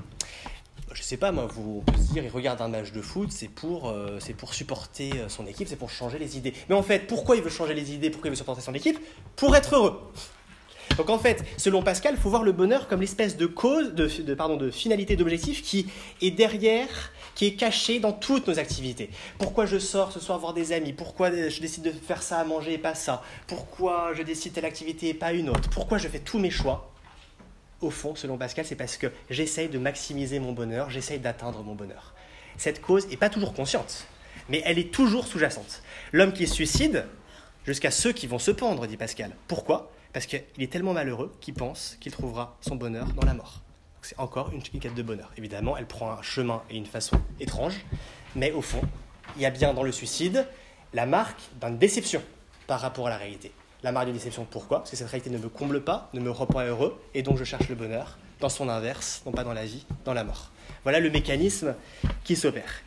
Je 0.92 1.02
sais 1.02 1.18
pas 1.18 1.30
moi, 1.30 1.46
vous, 1.46 1.84
on 1.92 1.96
se 1.98 2.12
dire, 2.12 2.24
il 2.24 2.30
regarde 2.30 2.62
un 2.62 2.68
match 2.68 2.90
de 2.92 3.02
foot, 3.02 3.30
c'est 3.30 3.48
pour, 3.48 3.90
euh, 3.90 4.18
c'est 4.18 4.32
pour 4.32 4.54
supporter 4.54 5.10
euh, 5.16 5.28
son 5.28 5.46
équipe, 5.46 5.68
c'est 5.68 5.76
pour 5.76 5.90
changer 5.90 6.18
les 6.18 6.38
idées. 6.38 6.54
Mais 6.70 6.74
en 6.74 6.82
fait, 6.82 7.06
pourquoi 7.06 7.36
il 7.36 7.42
veut 7.42 7.50
changer 7.50 7.74
les 7.74 7.92
idées, 7.92 8.08
pourquoi 8.08 8.28
il 8.28 8.30
veut 8.30 8.36
supporter 8.36 8.62
son 8.62 8.72
équipe? 8.72 8.98
Pour 9.36 9.54
être 9.54 9.74
heureux. 9.74 10.00
Donc 10.96 11.10
en 11.10 11.18
fait, 11.18 11.44
selon 11.58 11.82
Pascal, 11.82 12.14
il 12.16 12.20
faut 12.20 12.30
voir 12.30 12.42
le 12.42 12.52
bonheur 12.52 12.88
comme 12.88 13.00
l'espèce 13.00 13.36
de 13.36 13.46
cause, 13.46 13.92
de, 13.92 14.34
pardon, 14.34 14.56
de 14.56 14.70
finalité, 14.70 15.16
d'objectif 15.16 15.62
qui 15.62 15.86
est 16.22 16.30
derrière 16.30 17.12
qui 17.36 17.46
est 17.46 17.54
caché 17.54 18.00
dans 18.00 18.12
toutes 18.12 18.48
nos 18.48 18.58
activités. 18.58 19.10
Pourquoi 19.38 19.66
je 19.66 19.78
sors 19.78 20.10
ce 20.10 20.18
soir 20.18 20.38
voir 20.40 20.54
des 20.54 20.72
amis? 20.72 20.92
Pourquoi 20.92 21.30
je 21.30 21.60
décide 21.60 21.84
de 21.84 21.92
faire 21.92 22.22
ça 22.22 22.38
à 22.38 22.44
manger 22.44 22.72
et 22.72 22.78
pas 22.78 22.96
ça? 22.96 23.22
Pourquoi 23.46 24.12
je 24.14 24.22
décide 24.22 24.54
telle 24.54 24.64
activité 24.64 25.10
et 25.10 25.14
pas 25.14 25.32
une 25.32 25.50
autre? 25.50 25.68
Pourquoi 25.70 25.98
je 25.98 26.08
fais 26.08 26.18
tous 26.18 26.38
mes 26.38 26.50
choix? 26.50 26.90
Au 27.82 27.90
fond, 27.90 28.14
selon 28.16 28.38
Pascal, 28.38 28.64
c'est 28.64 28.74
parce 28.74 28.96
que 28.96 29.12
j'essaye 29.28 29.68
de 29.68 29.78
maximiser 29.78 30.40
mon 30.40 30.52
bonheur, 30.52 30.88
j'essaye 30.88 31.18
d'atteindre 31.18 31.62
mon 31.62 31.74
bonheur. 31.74 32.14
Cette 32.56 32.80
cause 32.80 33.06
n'est 33.08 33.18
pas 33.18 33.28
toujours 33.28 33.52
consciente, 33.52 34.06
mais 34.48 34.62
elle 34.64 34.78
est 34.78 34.90
toujours 34.90 35.26
sous-jacente. 35.26 35.82
L'homme 36.12 36.32
qui 36.32 36.46
se 36.46 36.54
suicide, 36.54 37.04
jusqu'à 37.66 37.90
ceux 37.90 38.12
qui 38.12 38.26
vont 38.26 38.38
se 38.38 38.50
pendre, 38.50 38.86
dit 38.86 38.96
Pascal. 38.96 39.36
Pourquoi? 39.46 39.92
Parce 40.14 40.24
qu'il 40.24 40.40
est 40.58 40.72
tellement 40.72 40.94
malheureux 40.94 41.36
qu'il 41.42 41.52
pense 41.52 41.98
qu'il 42.00 42.12
trouvera 42.12 42.56
son 42.62 42.76
bonheur 42.76 43.08
dans 43.12 43.26
la 43.26 43.34
mort 43.34 43.60
c'est 44.06 44.18
encore 44.20 44.52
une, 44.52 44.62
quête 44.62 44.94
de 44.94 45.02
bonheur. 45.02 45.32
Évidemment, 45.36 45.76
elle 45.76 45.86
prend 45.86 46.12
un 46.12 46.22
chemin 46.22 46.62
et 46.70 46.76
une 46.76 46.86
façon 46.86 47.20
étrange, 47.40 47.74
mais 48.36 48.52
au 48.52 48.62
fond, 48.62 48.80
il 49.34 49.42
y 49.42 49.46
a 49.46 49.50
bien 49.50 49.74
dans 49.74 49.82
le 49.82 49.90
suicide 49.90 50.46
la 50.94 51.06
marque 51.06 51.40
d'une 51.60 51.76
déception 51.76 52.22
par 52.68 52.80
rapport 52.80 53.08
à 53.08 53.10
la 53.10 53.16
réalité. 53.16 53.50
La 53.82 53.90
marque 53.90 54.06
d'une 54.06 54.14
déception, 54.14 54.46
pourquoi? 54.48 54.78
Parce 54.78 54.92
que 54.92 54.96
cette 54.96 55.08
réalité 55.08 55.30
ne 55.30 55.38
me 55.38 55.48
comble 55.48 55.82
pas, 55.82 56.08
ne 56.14 56.20
me 56.20 56.30
rend 56.30 56.46
pas 56.46 56.64
heureux, 56.64 56.96
et 57.14 57.22
donc 57.22 57.36
je 57.36 57.42
cherche 57.42 57.68
le 57.68 57.74
bonheur 57.74 58.16
dans 58.38 58.48
son 58.48 58.68
inverse, 58.68 59.22
non 59.26 59.32
pas 59.32 59.42
dans 59.42 59.52
la 59.52 59.64
vie, 59.64 59.84
dans 60.04 60.14
la 60.14 60.22
mort. 60.22 60.52
Voilà 60.84 61.00
le 61.00 61.10
mécanisme 61.10 61.74
qui 62.22 62.36
s'opère. 62.36 62.82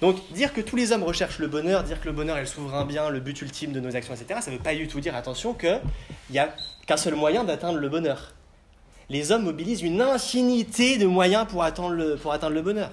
Donc 0.00 0.16
dire 0.32 0.52
que 0.52 0.60
tous 0.60 0.74
les 0.74 0.90
hommes 0.90 1.04
recherchent 1.04 1.38
le 1.38 1.46
bonheur, 1.46 1.84
dire 1.84 2.00
que 2.00 2.06
le 2.06 2.12
bonheur 2.12 2.36
est 2.36 2.40
le 2.40 2.46
souverain 2.46 2.84
bien, 2.84 3.10
le 3.10 3.20
but 3.20 3.40
ultime 3.42 3.72
de 3.72 3.78
nos 3.78 3.94
actions, 3.94 4.12
etc., 4.12 4.40
ça 4.42 4.50
ne 4.50 4.56
veut 4.56 4.62
pas 4.62 4.74
du 4.74 4.88
tout 4.88 5.00
dire, 5.00 5.14
attention, 5.14 5.54
qu'il 5.54 5.80
n'y 6.30 6.40
a 6.40 6.52
qu'un 6.86 6.96
seul 6.96 7.14
moyen 7.14 7.44
d'atteindre 7.44 7.78
le 7.78 7.88
bonheur 7.88 8.34
les 9.08 9.32
hommes 9.32 9.44
mobilisent 9.44 9.82
une 9.82 10.00
infinité 10.00 10.98
de 10.98 11.06
moyens 11.06 11.46
pour 11.48 11.62
atteindre 11.62 11.90
le, 11.90 12.16
pour 12.16 12.32
atteindre 12.32 12.54
le 12.54 12.62
bonheur. 12.62 12.90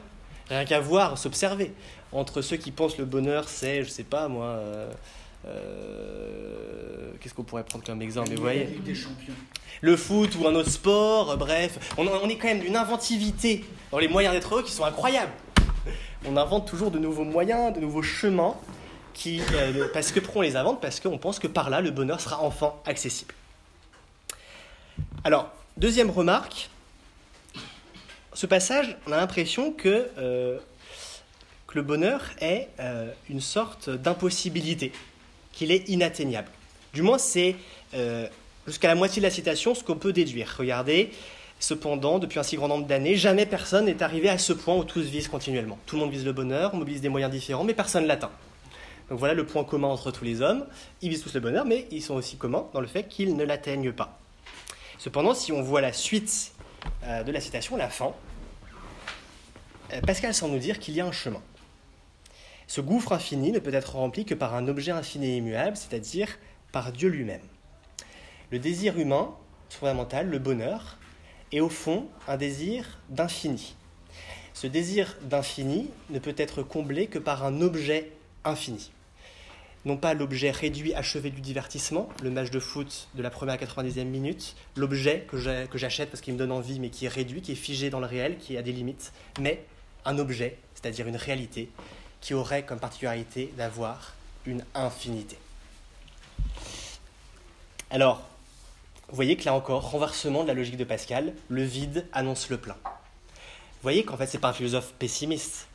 Rien 0.49 0.65
qu'à 0.65 0.79
voir, 0.79 1.17
s'observer. 1.17 1.73
Entre 2.11 2.41
ceux 2.41 2.57
qui 2.57 2.71
pensent 2.71 2.97
le 2.97 3.05
bonheur, 3.05 3.47
c'est, 3.47 3.83
je 3.83 3.89
sais 3.89 4.03
pas 4.03 4.27
moi, 4.27 4.45
euh, 4.45 4.91
euh, 5.47 7.11
qu'est-ce 7.19 7.33
qu'on 7.33 7.43
pourrait 7.43 7.63
prendre 7.63 7.85
comme 7.85 8.01
exemple 8.01 8.29
Mais 8.29 8.35
vous 8.35 8.41
voyez, 8.41 8.81
le 9.81 9.95
foot 9.95 10.35
ou 10.39 10.47
un 10.47 10.55
autre 10.55 10.69
sport, 10.69 11.37
bref, 11.37 11.93
on, 11.97 12.05
on 12.07 12.29
est 12.29 12.37
quand 12.37 12.49
même 12.49 12.59
d'une 12.59 12.75
inventivité 12.75 13.65
dans 13.91 13.99
les 13.99 14.07
moyens 14.07 14.33
d'être 14.33 14.53
heureux 14.53 14.63
qui 14.63 14.71
sont 14.71 14.83
incroyables. 14.83 15.31
On 16.25 16.37
invente 16.37 16.67
toujours 16.67 16.91
de 16.91 16.99
nouveaux 16.99 17.23
moyens, 17.23 17.73
de 17.73 17.79
nouveaux 17.79 18.03
chemins, 18.03 18.55
qui, 19.13 19.41
euh, 19.53 19.87
parce 19.93 20.11
que 20.11 20.19
pourquoi 20.19 20.41
on 20.41 20.43
les 20.43 20.55
invente? 20.55 20.81
Parce 20.81 20.99
qu'on 20.99 21.17
pense 21.17 21.39
que 21.39 21.47
par 21.47 21.69
là, 21.69 21.81
le 21.81 21.91
bonheur 21.91 22.19
sera 22.19 22.41
enfin 22.43 22.73
accessible. 22.85 23.33
Alors, 25.23 25.51
Deuxième 25.77 26.09
remarque, 26.09 26.69
ce 28.33 28.45
passage, 28.45 28.97
on 29.07 29.13
a 29.13 29.17
l'impression 29.17 29.71
que, 29.71 30.09
euh, 30.17 30.59
que, 31.65 31.75
le 31.75 31.81
bonheur 31.81 32.21
est 32.41 32.67
euh, 32.81 33.09
une 33.29 33.39
sorte 33.39 33.89
d'impossibilité, 33.89 34.91
qu'il 35.53 35.71
est 35.71 35.87
inatteignable. 35.87 36.49
Du 36.93 37.01
moins, 37.03 37.17
c'est 37.17 37.55
euh, 37.93 38.27
jusqu'à 38.67 38.89
la 38.89 38.95
moitié 38.95 39.21
de 39.21 39.25
la 39.25 39.31
citation 39.31 39.73
ce 39.73 39.81
qu'on 39.81 39.95
peut 39.95 40.11
déduire. 40.11 40.53
Regardez, 40.59 41.11
cependant, 41.61 42.19
depuis 42.19 42.37
un 42.37 42.43
si 42.43 42.57
grand 42.57 42.67
nombre 42.67 42.85
d'années, 42.85 43.15
jamais 43.15 43.45
personne 43.45 43.85
n'est 43.85 44.03
arrivé 44.03 44.27
à 44.27 44.37
ce 44.37 44.51
point 44.51 44.75
où 44.75 44.83
tous 44.83 45.05
visent 45.05 45.29
continuellement. 45.29 45.79
Tout 45.85 45.95
le 45.95 46.01
monde 46.01 46.11
vise 46.11 46.25
le 46.25 46.33
bonheur, 46.33 46.71
on 46.73 46.77
mobilise 46.77 47.01
des 47.01 47.09
moyens 47.09 47.31
différents, 47.31 47.63
mais 47.63 47.73
personne 47.73 48.03
ne 48.03 48.09
l'atteint. 48.09 48.31
Donc 49.09 49.19
voilà 49.19 49.33
le 49.33 49.45
point 49.45 49.63
commun 49.63 49.87
entre 49.87 50.11
tous 50.11 50.25
les 50.25 50.41
hommes. 50.41 50.65
Ils 51.01 51.09
visent 51.09 51.23
tous 51.23 51.33
le 51.33 51.39
bonheur, 51.39 51.63
mais 51.63 51.87
ils 51.91 52.01
sont 52.01 52.15
aussi 52.15 52.35
communs 52.35 52.67
dans 52.73 52.81
le 52.81 52.87
fait 52.87 53.07
qu'ils 53.07 53.37
ne 53.37 53.45
l'atteignent 53.45 53.93
pas. 53.93 54.20
Cependant, 55.01 55.33
si 55.33 55.51
on 55.51 55.63
voit 55.63 55.81
la 55.81 55.93
suite 55.93 56.53
euh, 57.05 57.23
de 57.23 57.31
la 57.31 57.41
citation, 57.41 57.75
la 57.75 57.89
fin, 57.89 58.13
euh, 59.93 60.01
Pascal 60.01 60.31
semble 60.31 60.53
nous 60.53 60.59
dire 60.59 60.77
qu'il 60.77 60.93
y 60.93 61.01
a 61.01 61.07
un 61.07 61.11
chemin. 61.11 61.41
Ce 62.67 62.81
gouffre 62.81 63.11
infini 63.11 63.51
ne 63.51 63.57
peut 63.57 63.73
être 63.73 63.95
rempli 63.95 64.25
que 64.25 64.35
par 64.35 64.53
un 64.53 64.67
objet 64.67 64.91
infini 64.91 65.25
et 65.25 65.37
immuable, 65.37 65.75
c'est-à-dire 65.75 66.37
par 66.71 66.91
Dieu 66.91 67.09
lui-même. 67.09 67.41
Le 68.51 68.59
désir 68.59 68.99
humain, 68.99 69.33
fondamental, 69.71 70.29
le 70.29 70.37
bonheur, 70.37 70.99
est 71.51 71.61
au 71.61 71.69
fond 71.69 72.05
un 72.27 72.37
désir 72.37 72.99
d'infini. 73.09 73.75
Ce 74.53 74.67
désir 74.67 75.17
d'infini 75.23 75.89
ne 76.11 76.19
peut 76.19 76.35
être 76.37 76.61
comblé 76.61 77.07
que 77.07 77.17
par 77.17 77.43
un 77.43 77.61
objet 77.61 78.11
infini. 78.43 78.91
Non 79.85 79.97
pas 79.97 80.13
l'objet 80.13 80.51
réduit, 80.51 80.93
achevé 80.93 81.29
du 81.31 81.41
divertissement, 81.41 82.09
le 82.21 82.29
match 82.29 82.51
de 82.51 82.59
foot 82.59 83.07
de 83.15 83.23
la 83.23 83.29
première 83.29 83.55
à 83.55 83.57
90e 83.57 84.03
minute, 84.05 84.55
l'objet 84.75 85.25
que 85.27 85.77
j'achète 85.77 86.09
parce 86.09 86.21
qu'il 86.21 86.33
me 86.33 86.39
donne 86.39 86.51
envie 86.51 86.79
mais 86.79 86.89
qui 86.89 87.05
est 87.05 87.09
réduit, 87.09 87.41
qui 87.41 87.53
est 87.53 87.55
figé 87.55 87.89
dans 87.89 87.99
le 87.99 88.05
réel, 88.05 88.37
qui 88.37 88.57
a 88.57 88.61
des 88.61 88.71
limites, 88.71 89.11
mais 89.39 89.63
un 90.05 90.19
objet, 90.19 90.57
c'est-à-dire 90.75 91.07
une 91.07 91.15
réalité, 91.15 91.69
qui 92.21 92.33
aurait 92.33 92.63
comme 92.63 92.79
particularité 92.79 93.51
d'avoir 93.57 94.13
une 94.45 94.63
infinité. 94.75 95.37
Alors, 97.89 98.27
vous 99.09 99.15
voyez 99.15 99.35
que 99.35 99.45
là 99.45 99.53
encore, 99.53 99.91
renversement 99.91 100.43
de 100.43 100.47
la 100.47 100.53
logique 100.53 100.77
de 100.77 100.83
Pascal, 100.83 101.33
le 101.49 101.63
vide 101.63 102.07
annonce 102.13 102.49
le 102.49 102.57
plein. 102.57 102.77
Vous 102.83 103.83
voyez 103.83 104.03
qu'en 104.05 104.15
fait, 104.15 104.27
ce 104.27 104.37
n'est 104.37 104.41
pas 104.41 104.49
un 104.49 104.53
philosophe 104.53 104.93
pessimiste. 104.93 105.67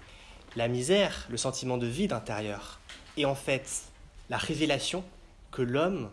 La 0.55 0.69
misère, 0.69 1.27
le 1.29 1.37
sentiment 1.37 1.77
de 1.77 1.87
vide 1.87 2.13
intérieur, 2.13 2.81
est 3.17 3.25
en 3.25 3.35
fait 3.35 3.83
la 4.31 4.39
révélation 4.39 5.05
que 5.51 5.63
l'homme 5.63 6.11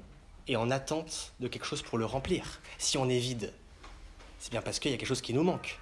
est 0.48 0.56
en 0.56 0.72
attente 0.72 1.34
de 1.40 1.48
quelque 1.48 1.66
chose 1.66 1.82
pour 1.82 1.98
le 1.98 2.06
remplir. 2.06 2.62
Si 2.78 2.98
on 2.98 3.10
est 3.10 3.20
vide, 3.20 3.54
c'est 4.40 4.52
bien 4.52 4.62
parce 4.62 4.80
qu'il 4.80 4.92
y 4.92 4.94
a 4.94 4.98
quelque 4.98 5.08
chose 5.08 5.22
qui 5.22 5.34
nous 5.34 5.44
manque. 5.44 5.80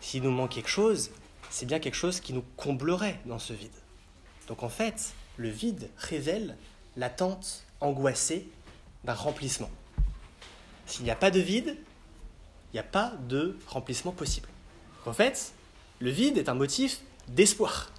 S'il 0.00 0.22
nous 0.22 0.30
manque 0.30 0.50
quelque 0.50 0.68
chose, 0.68 1.10
c'est 1.50 1.66
bien 1.66 1.80
quelque 1.80 1.94
chose 1.94 2.20
qui 2.20 2.32
nous 2.32 2.44
comblerait 2.56 3.18
dans 3.24 3.38
ce 3.38 3.52
vide. 3.52 3.70
Donc 4.46 4.62
en 4.62 4.68
fait, 4.68 5.14
le 5.36 5.48
vide 5.48 5.90
révèle 5.96 6.56
l'attente 6.96 7.64
angoissée 7.80 8.48
d'un 9.04 9.14
remplissement. 9.14 9.70
S'il 10.86 11.04
n'y 11.04 11.10
a 11.10 11.16
pas 11.16 11.30
de 11.30 11.40
vide, 11.40 11.76
il 12.72 12.76
n'y 12.76 12.80
a 12.80 12.84
pas 12.84 13.12
de 13.28 13.58
remplissement 13.66 14.12
possible. 14.12 14.48
En 15.06 15.12
fait, 15.12 15.52
le 16.00 16.10
vide 16.10 16.38
est 16.38 16.48
un 16.48 16.54
motif 16.54 17.00
d'espoir. 17.28 17.90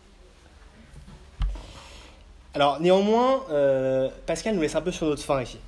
Alors 2.60 2.82
néanmoins, 2.82 3.46
euh, 3.52 4.10
Pascal 4.26 4.54
nous 4.54 4.62
laisse 4.62 4.76
un 4.76 4.82
peu 4.82 4.92
sur 4.92 5.08
notre 5.08 5.24
fin 5.24 5.42
ici. 5.42 5.60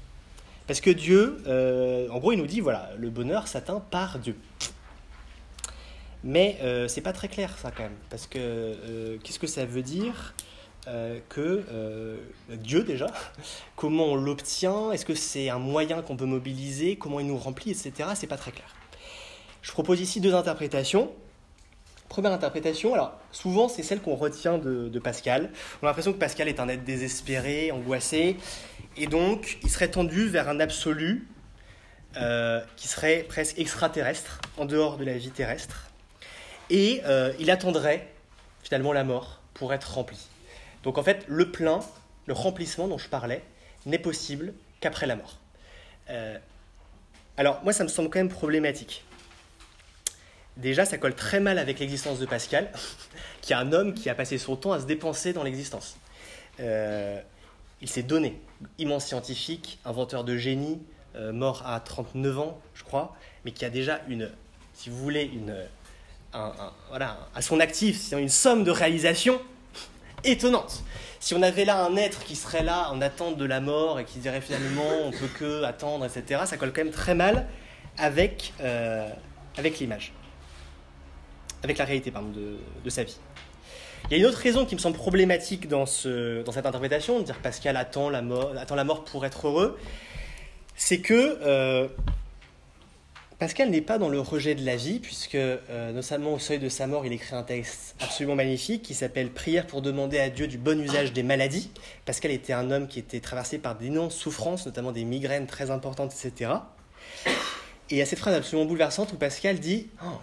Parce 0.68 0.82
que 0.82 0.90
Dieu, 0.90 1.42
euh, 1.48 2.10
en 2.10 2.20
gros, 2.20 2.34
il 2.34 2.38
nous 2.38 2.48
dit, 2.48 2.60
voilà, 2.60 2.90
le 2.98 3.10
bonheur 3.10 3.48
s'atteint 3.48 3.80
par 3.80 4.20
Dieu. 4.20 4.36
Mais 6.26 6.58
euh, 6.62 6.90
c'est 6.90 7.00
pas 7.00 7.14
très 7.14 7.30
clair 7.30 7.58
ça 7.58 7.72
quand 7.72 7.84
même. 7.84 7.96
Parce 8.10 8.28
que 8.28 9.18
qu'est-ce 9.24 9.40
que 9.40 9.48
ça 9.48 9.64
veut 9.64 9.84
dire 9.84 10.36
que 11.30 12.20
Dieu 12.50 12.84
déjà, 12.84 13.08
comment 13.78 14.08
on 14.08 14.16
l'obtient, 14.16 14.92
est-ce 14.92 15.06
que 15.06 15.16
c'est 15.16 15.50
un 15.50 15.60
moyen 15.60 16.02
qu'on 16.02 16.18
peut 16.18 16.26
mobiliser, 16.26 16.98
comment 16.98 17.22
il 17.22 17.28
nous 17.28 17.38
remplit, 17.38 17.72
etc. 17.72 18.10
C'est 18.16 18.28
pas 18.28 18.36
très 18.36 18.52
clair. 18.52 18.76
Je 19.62 19.72
propose 19.72 20.02
ici 20.02 20.20
deux 20.20 20.36
interprétations. 20.36 21.10
Première 22.12 22.34
interprétation, 22.34 22.94
alors 22.94 23.18
souvent 23.32 23.70
c'est 23.70 23.84
celle 23.84 24.02
qu'on 24.02 24.18
retient 24.18 24.58
de, 24.58 25.00
Pascal. 25.00 25.50
On 25.82 25.86
a 25.86 25.92
l'impression 25.92 26.12
que 26.12 26.18
Pascal 26.18 26.50
est 26.50 26.60
un 26.60 26.68
être 26.68 26.84
désespéré, 26.84 27.72
angoissé, 27.72 28.36
et 28.98 29.08
donc 29.08 29.60
il 29.64 29.70
serait 29.70 29.92
tendu 29.92 30.28
vers 30.28 30.50
un 30.50 30.60
absolu 30.60 31.26
euh, 32.18 32.60
qui 32.76 32.90
serait 32.90 33.26
presque 33.30 33.58
extraterrestre, 33.60 34.42
en 34.58 34.66
dehors 34.66 34.98
de 34.98 35.06
la 35.06 35.18
vie 35.18 35.30
terrestre, 35.30 35.90
et 36.70 37.02
euh, 37.06 37.32
il 37.40 37.50
attendrait 37.50 38.10
finalement 38.62 38.92
la 38.92 39.06
mort 39.06 39.40
pour 39.54 39.74
être 39.74 39.94
rempli. 39.94 40.28
Donc 40.84 40.98
en 40.98 41.04
fait, 41.04 41.24
le 41.30 41.50
plein, 41.50 41.80
le 42.26 42.34
remplissement 42.34 42.90
dont 42.90 42.98
je 42.98 43.08
parlais, 43.08 43.42
n'est 43.86 44.00
possible 44.00 44.54
qu'après 44.82 45.08
la 45.08 45.16
mort. 45.16 45.40
Euh, 46.10 46.38
alors 47.38 47.64
moi 47.64 47.72
ça 47.72 47.86
me 47.86 47.90
semble 47.90 48.10
quand 48.10 48.20
même 48.20 48.28
problématique. 48.28 49.06
Déjà, 50.62 50.86
ça 50.86 51.00
colle 51.00 51.16
très 51.16 51.40
mal 51.40 51.58
avec 51.58 51.80
l'existence 51.80 52.20
de 52.20 52.26
Pascal, 52.28 52.72
qui 53.42 53.54
est 53.54 53.56
un 53.56 53.74
homme 53.74 53.94
qui 53.94 54.10
a 54.10 54.16
passé 54.16 54.38
son 54.38 54.56
temps 54.56 54.72
à 54.72 54.80
se 54.80 54.86
dépenser 54.86 55.34
dans 55.34 55.44
l'existence. 55.44 55.98
Euh, 56.60 57.20
il 57.82 57.90
s'est 57.90 58.04
donné, 58.04 58.40
immense 58.78 59.08
scientifique, 59.08 59.80
inventeur 59.86 60.24
de 60.24 60.38
génie, 60.38 60.80
euh, 61.16 61.32
mort 61.32 61.64
à 61.66 61.80
39 61.80 62.40
ans, 62.40 62.62
je 62.76 62.84
crois, 62.84 63.16
mais 63.44 63.52
qui 63.52 63.66
a 63.66 63.72
déjà 63.72 64.02
une, 64.08 64.30
si 64.76 64.92
vous 64.92 64.98
voulez, 64.98 65.24
une, 65.24 65.56
voilà, 66.90 67.28
à 67.34 67.42
son 67.42 67.60
actif, 67.60 68.12
une 68.12 68.30
somme 68.30 68.64
de 68.64 68.72
réalisations 68.72 69.42
étonnante. 70.24 70.84
Si 71.20 71.34
on 71.34 71.42
avait 71.42 71.66
là 71.66 71.84
un 71.84 71.96
être 71.96 72.24
qui 72.24 72.36
serait 72.36 72.64
là 72.64 72.92
en 72.92 73.02
attente 73.02 73.38
de 73.38 73.46
la 73.46 73.62
mort 73.62 74.00
et 74.00 74.06
qui 74.06 74.20
dirait 74.20 74.42
finalement 74.42 75.06
on 75.06 75.12
peut 75.12 75.28
que 75.28 75.64
attendre, 75.64 76.06
etc., 76.06 76.42
ça 76.46 76.58
colle 76.58 76.72
quand 76.72 76.84
même 76.84 76.94
très 76.94 77.16
mal 77.16 77.48
avec, 77.98 78.54
euh, 78.62 79.10
avec 79.58 79.80
l'image 79.80 80.14
avec 81.64 81.78
la 81.78 81.86
réalité 81.86 82.12
pardon, 82.12 82.30
de, 82.30 82.58
de, 82.84 82.90
sa 82.90 83.04
vie. 83.04 83.18
Il 84.10 84.14
y 84.14 84.16
a 84.16 84.18
une 84.18 84.26
autre 84.26 84.40
raison 84.40 84.66
qui 84.66 84.76
me 84.76 84.80
semble 84.80 84.98
problématique 84.98 85.68
dans, 85.68 85.86
ce, 85.86 86.42
dans 86.44 86.52
cette 86.52 86.66
interprétation, 86.66 87.20
de 87.20 87.24
dire 87.24 87.38
Pascal 87.40 87.78
attend 87.78 88.10
la 88.10 88.22
mort, 88.22 88.54
attend 88.58 88.76
la 88.76 88.84
mort 88.84 89.04
pour 89.04 89.26
être 89.26 89.48
heureux, 89.48 89.78
c'est 90.76 91.00
que 91.00 91.38
euh, 91.44 91.88
Pascal 93.42 93.72
n'est 93.72 93.82
pas 93.82 93.98
dans 93.98 94.10
le 94.10 94.20
rejet 94.20 94.54
de 94.54 94.64
la 94.64 94.76
vie, 94.76 95.00
puisque 95.00 95.34
euh, 95.34 95.92
notamment 95.92 96.36
au 96.36 96.38
seuil 96.38 96.60
de 96.60 96.70
sa 96.70 96.86
mort, 96.86 97.08
il 97.08 97.12
écrit 97.12 97.36
un 97.36 97.42
texte 97.42 97.96
absolument 98.00 98.36
magnifique 98.36 98.84
qui 98.84 98.94
s'appelle 98.94 99.32
Prière 99.32 99.66
pour 99.66 99.82
demander 99.82 100.20
à 100.20 100.30
Dieu 100.30 100.46
du 100.46 100.60
bon 100.60 100.80
usage 100.80 101.12
des 101.12 101.24
maladies. 101.24 101.72
Pascal 102.06 102.30
était 102.30 102.54
un 102.54 102.70
homme 102.70 102.88
qui 102.88 103.00
était 103.00 103.20
traversé 103.20 103.58
par 103.58 103.76
d'énormes 103.76 104.12
souffrances, 104.12 104.68
notamment 104.68 104.92
des 104.92 105.06
migraines 105.06 105.48
très 105.48 105.72
importantes, 105.72 106.14
etc. 106.14 106.52
Et 107.26 107.32
il 107.96 107.98
y 107.98 108.02
a 108.04 108.06
cette 108.06 108.20
phrase 108.20 108.36
absolument 108.36 108.68
bouleversante 108.68 109.12
où 109.12 109.16
Pascal 109.16 109.60
dit 109.60 109.90
oh, 110.06 110.20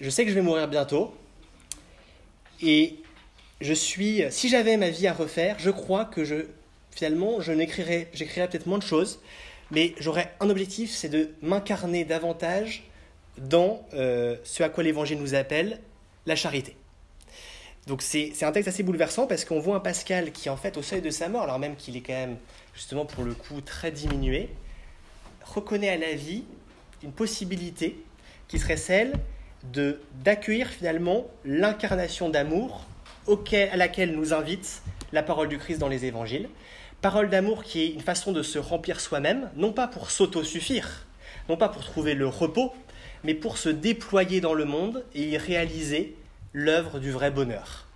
je 0.00 0.10
sais 0.10 0.24
que 0.24 0.30
je 0.30 0.34
vais 0.34 0.42
mourir 0.42 0.68
bientôt. 0.68 1.14
Et 2.62 2.96
je 3.60 3.72
suis, 3.72 4.22
si 4.30 4.48
j'avais 4.48 4.76
ma 4.76 4.90
vie 4.90 5.06
à 5.06 5.12
refaire, 5.12 5.56
je 5.58 5.70
crois 5.70 6.04
que 6.04 6.24
je, 6.24 6.46
finalement, 6.90 7.40
je 7.40 7.52
n'écrirais, 7.52 8.08
j'écrirais 8.12 8.48
peut-être 8.48 8.66
moins 8.66 8.78
de 8.78 8.84
choses, 8.84 9.20
mais 9.70 9.94
j'aurais 9.98 10.32
un 10.40 10.50
objectif, 10.50 10.90
c'est 10.90 11.08
de 11.08 11.30
m'incarner 11.42 12.04
davantage 12.04 12.84
dans 13.38 13.86
euh, 13.94 14.36
ce 14.44 14.62
à 14.62 14.68
quoi 14.68 14.84
l'Évangile 14.84 15.18
nous 15.18 15.34
appelle, 15.34 15.80
la 16.26 16.36
charité. 16.36 16.76
Donc 17.86 18.00
c'est 18.00 18.42
un 18.42 18.52
texte 18.52 18.68
assez 18.68 18.82
bouleversant 18.82 19.26
parce 19.26 19.44
qu'on 19.44 19.60
voit 19.60 19.76
un 19.76 19.80
Pascal 19.80 20.32
qui, 20.32 20.48
en 20.48 20.56
fait, 20.56 20.76
au 20.76 20.82
seuil 20.82 21.02
de 21.02 21.10
sa 21.10 21.28
mort, 21.28 21.42
alors 21.42 21.58
même 21.58 21.76
qu'il 21.76 21.96
est 21.96 22.00
quand 22.00 22.14
même, 22.14 22.36
justement, 22.74 23.04
pour 23.04 23.24
le 23.24 23.34
coup, 23.34 23.60
très 23.60 23.90
diminué, 23.90 24.48
reconnaît 25.44 25.90
à 25.90 25.98
la 25.98 26.14
vie 26.14 26.44
une 27.02 27.12
possibilité 27.12 27.98
qui 28.48 28.58
serait 28.58 28.78
celle 28.78 29.12
d'accueillir 29.72 30.68
finalement 30.68 31.26
l'incarnation 31.44 32.28
d'amour 32.28 32.86
à 33.26 33.76
laquelle 33.76 34.14
nous 34.14 34.34
invite 34.34 34.82
la 35.12 35.22
parole 35.22 35.48
du 35.48 35.58
Christ 35.58 35.78
dans 35.78 35.88
les 35.88 36.04
évangiles. 36.04 36.48
Parole 37.00 37.30
d'amour 37.30 37.64
qui 37.64 37.82
est 37.82 37.88
une 37.88 38.00
façon 38.00 38.32
de 38.32 38.42
se 38.42 38.58
remplir 38.58 39.00
soi-même, 39.00 39.50
non 39.56 39.72
pas 39.72 39.88
pour 39.88 40.10
s'auto-suffire, 40.10 41.06
non 41.48 41.56
pas 41.56 41.68
pour 41.68 41.84
trouver 41.84 42.14
le 42.14 42.26
repos, 42.26 42.72
mais 43.22 43.34
pour 43.34 43.58
se 43.58 43.68
déployer 43.68 44.40
dans 44.40 44.54
le 44.54 44.64
monde 44.64 45.04
et 45.14 45.22
y 45.22 45.36
réaliser 45.38 46.16
l'œuvre 46.52 46.98
du 46.98 47.10
vrai 47.10 47.30
bonheur. 47.30 47.86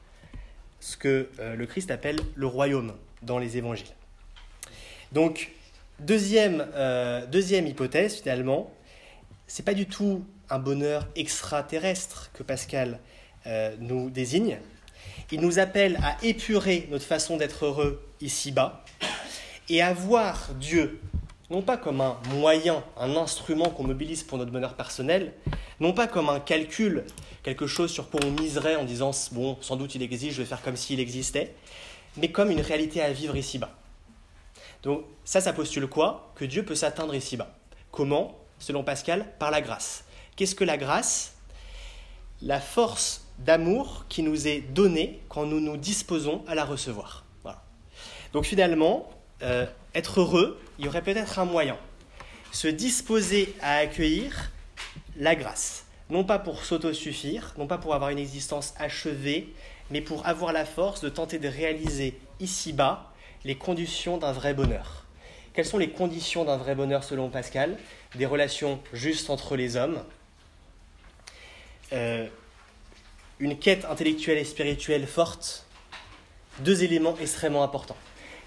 Ce 0.81 0.97
que 0.97 1.29
euh, 1.39 1.55
le 1.55 1.67
Christ 1.67 1.91
appelle 1.91 2.19
le 2.35 2.47
royaume 2.47 2.95
dans 3.23 3.39
les 3.39 3.57
évangiles. 3.57 3.87
Donc, 5.13 5.53
deuxième, 6.01 6.67
euh, 6.75 7.27
deuxième 7.27 7.67
hypothèse 7.67 8.17
finalement, 8.21 8.73
c'est 9.47 9.65
pas 9.65 9.75
du 9.75 9.87
tout 9.87 10.25
un 10.51 10.59
bonheur 10.59 11.07
extraterrestre 11.17 12.31
que 12.33 12.43
Pascal 12.43 13.01
euh, 13.47 13.75
nous 13.81 14.11
désigne. 14.11 14.59
Il 15.31 15.41
nous 15.41 15.59
appelle 15.59 15.99
à 16.03 16.17
épurer 16.25 16.89
notre 16.91 17.05
façon 17.05 17.37
d'être 17.37 17.67
heureux 17.67 18.03
ici-bas 18.21 18.85
et 19.69 19.83
à 19.83 19.93
voir 19.93 20.49
Dieu, 20.59 21.01
non 21.51 21.63
pas 21.63 21.77
comme 21.77 22.01
un 22.01 22.17
moyen, 22.31 22.83
un 22.97 23.17
instrument 23.17 23.69
qu'on 23.71 23.85
mobilise 23.85 24.23
pour 24.23 24.39
notre 24.39 24.51
bonheur 24.51 24.75
personnel, 24.75 25.35
non 25.81 25.93
pas 25.93 26.07
comme 26.07 26.29
un 26.31 26.41
calcul, 26.41 27.05
quelque 27.43 27.67
chose 27.67 27.91
sur 27.91 28.09
quoi 28.11 28.21
on 28.25 28.31
miserait 28.31 28.77
en 28.77 28.85
disant 28.85 29.11
bon, 29.33 29.59
sans 29.61 29.77
doute 29.77 29.95
il 29.95 30.03
existe, 30.03 30.37
je 30.37 30.43
vais 30.43 30.49
faire 30.49 30.63
comme 30.63 30.77
s'il 30.77 31.01
existait, 31.01 31.55
mais 32.17 32.33
comme 32.33 32.51
une 32.51 32.61
réalité 32.61 33.03
à 33.03 33.13
vivre 33.13 33.37
ici-bas. 33.37 33.71
Donc 34.83 35.05
ça, 35.25 35.41
ça 35.41 35.53
postule 35.53 35.87
quoi? 35.89 36.33
Que 36.37 36.45
Dieu 36.45 36.65
peut 36.65 36.75
s'atteindre 36.75 37.15
ici-bas. 37.15 37.55
Comment? 37.91 38.39
Selon 38.59 38.83
Pascal, 38.83 39.27
par 39.39 39.51
la 39.51 39.61
grâce. 39.61 40.05
Qu'est-ce 40.39 40.55
que 40.55 40.63
la 40.63 40.77
grâce? 40.77 41.35
La 42.43 42.61
force 42.61 43.25
d'amour 43.41 44.05
qui 44.09 44.23
nous 44.23 44.47
est 44.47 44.61
donnée 44.61 45.21
quand 45.29 45.47
nous 45.47 45.59
nous 45.59 45.77
disposons 45.77 46.45
à 46.47 46.55
la 46.55 46.65
recevoir. 46.65 47.25
Donc 48.33 48.45
finalement, 48.45 49.11
euh, 49.43 49.67
être 49.97 50.21
heureux, 50.21 50.61
il 50.79 50.85
y 50.85 50.89
aurait 50.89 51.03
peut-être 51.03 51.41
un 51.41 51.45
moyen. 51.45 51.77
Se 52.53 52.69
disposer 52.69 53.53
à 53.61 53.79
accueillir 53.79 54.53
la 55.17 55.35
grâce. 55.35 55.87
Non 56.09 56.23
pas 56.23 56.39
pour 56.39 56.65
s'autosuffire, 56.65 57.53
non 57.59 57.67
pas 57.67 57.79
pour 57.79 57.93
avoir 57.93 58.11
une 58.11 58.21
existence 58.21 58.75
achevée, 58.79 59.53
mais 59.91 60.03
pour 60.03 60.25
avoir 60.25 60.53
la 60.53 60.65
force 60.65 61.01
de 61.01 61.09
tenter 61.09 61.41
de 61.41 61.49
réaliser 61.49 62.17
ici-bas 62.39 63.13
les 63.45 63.57
conditions 63.57 64.19
d'un 64.19 64.31
vrai 64.31 64.55
bonheur. 64.55 65.05
Quelles 65.53 65.65
sont 65.65 65.79
les 65.79 65.91
conditions 65.91 66.45
d'un 66.45 66.59
vrai 66.59 66.77
bonheur 66.77 67.03
selon 67.03 67.29
Pascal? 67.29 67.77
Des 68.15 68.27
relations 68.27 68.79
justes 68.93 69.31
entre 69.31 69.57
les 69.57 69.77
hommes, 69.77 70.05
euh, 71.93 72.27
une 73.39 73.59
quête 73.59 73.85
intellectuelle 73.85 74.39
et 74.39 74.45
spirituelle 74.45 75.07
forte, 75.07 75.67
deux 76.61 76.83
éléments 76.83 77.17
extrêmement 77.21 77.63
importants. 77.63 77.97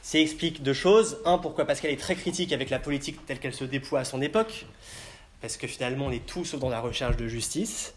Ça 0.01 0.19
explique 0.19 0.63
deux 0.63 0.73
choses. 0.73 1.19
Un, 1.25 1.37
pourquoi 1.37 1.65
Pascal 1.65 1.91
est 1.91 1.99
très 1.99 2.15
critique 2.15 2.51
avec 2.53 2.69
la 2.69 2.79
politique 2.79 3.25
telle 3.25 3.39
qu'elle 3.39 3.53
se 3.53 3.63
déploie 3.63 4.01
à 4.01 4.05
son 4.05 4.21
époque, 4.21 4.65
parce 5.41 5.57
que 5.57 5.67
finalement 5.67 6.07
on 6.07 6.11
est 6.11 6.25
tous 6.25 6.55
dans 6.55 6.69
la 6.69 6.79
recherche 6.79 7.17
de 7.17 7.27
justice. 7.27 7.93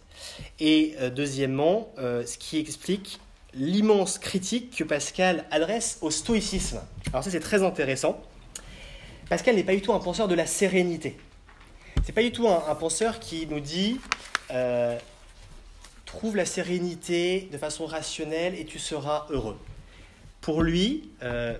Et 0.60 0.94
euh, 1.00 1.10
deuxièmement, 1.10 1.92
euh, 1.98 2.24
ce 2.24 2.38
qui 2.38 2.58
explique 2.58 3.18
l'immense 3.54 4.18
critique 4.18 4.76
que 4.76 4.84
Pascal 4.84 5.44
adresse 5.50 5.98
au 6.00 6.10
stoïcisme. 6.10 6.80
Alors 7.12 7.24
ça 7.24 7.30
c'est 7.30 7.40
très 7.40 7.62
intéressant. 7.62 8.20
Pascal 9.28 9.56
n'est 9.56 9.64
pas 9.64 9.74
du 9.74 9.80
tout 9.80 9.92
un 9.92 10.00
penseur 10.00 10.28
de 10.28 10.34
la 10.34 10.46
sérénité. 10.46 11.16
C'est 12.04 12.12
pas 12.12 12.22
du 12.22 12.32
tout 12.32 12.48
un, 12.48 12.74
penseur 12.74 13.18
qui 13.18 13.46
nous 13.46 13.60
dit 13.60 13.98
trouve 16.14 16.36
la 16.36 16.46
sérénité 16.46 17.48
de 17.50 17.58
façon 17.58 17.86
rationnelle 17.86 18.54
et 18.54 18.64
tu 18.64 18.78
seras 18.78 19.26
heureux. 19.30 19.58
Pour 20.40 20.62
lui, 20.62 21.10
euh, 21.24 21.58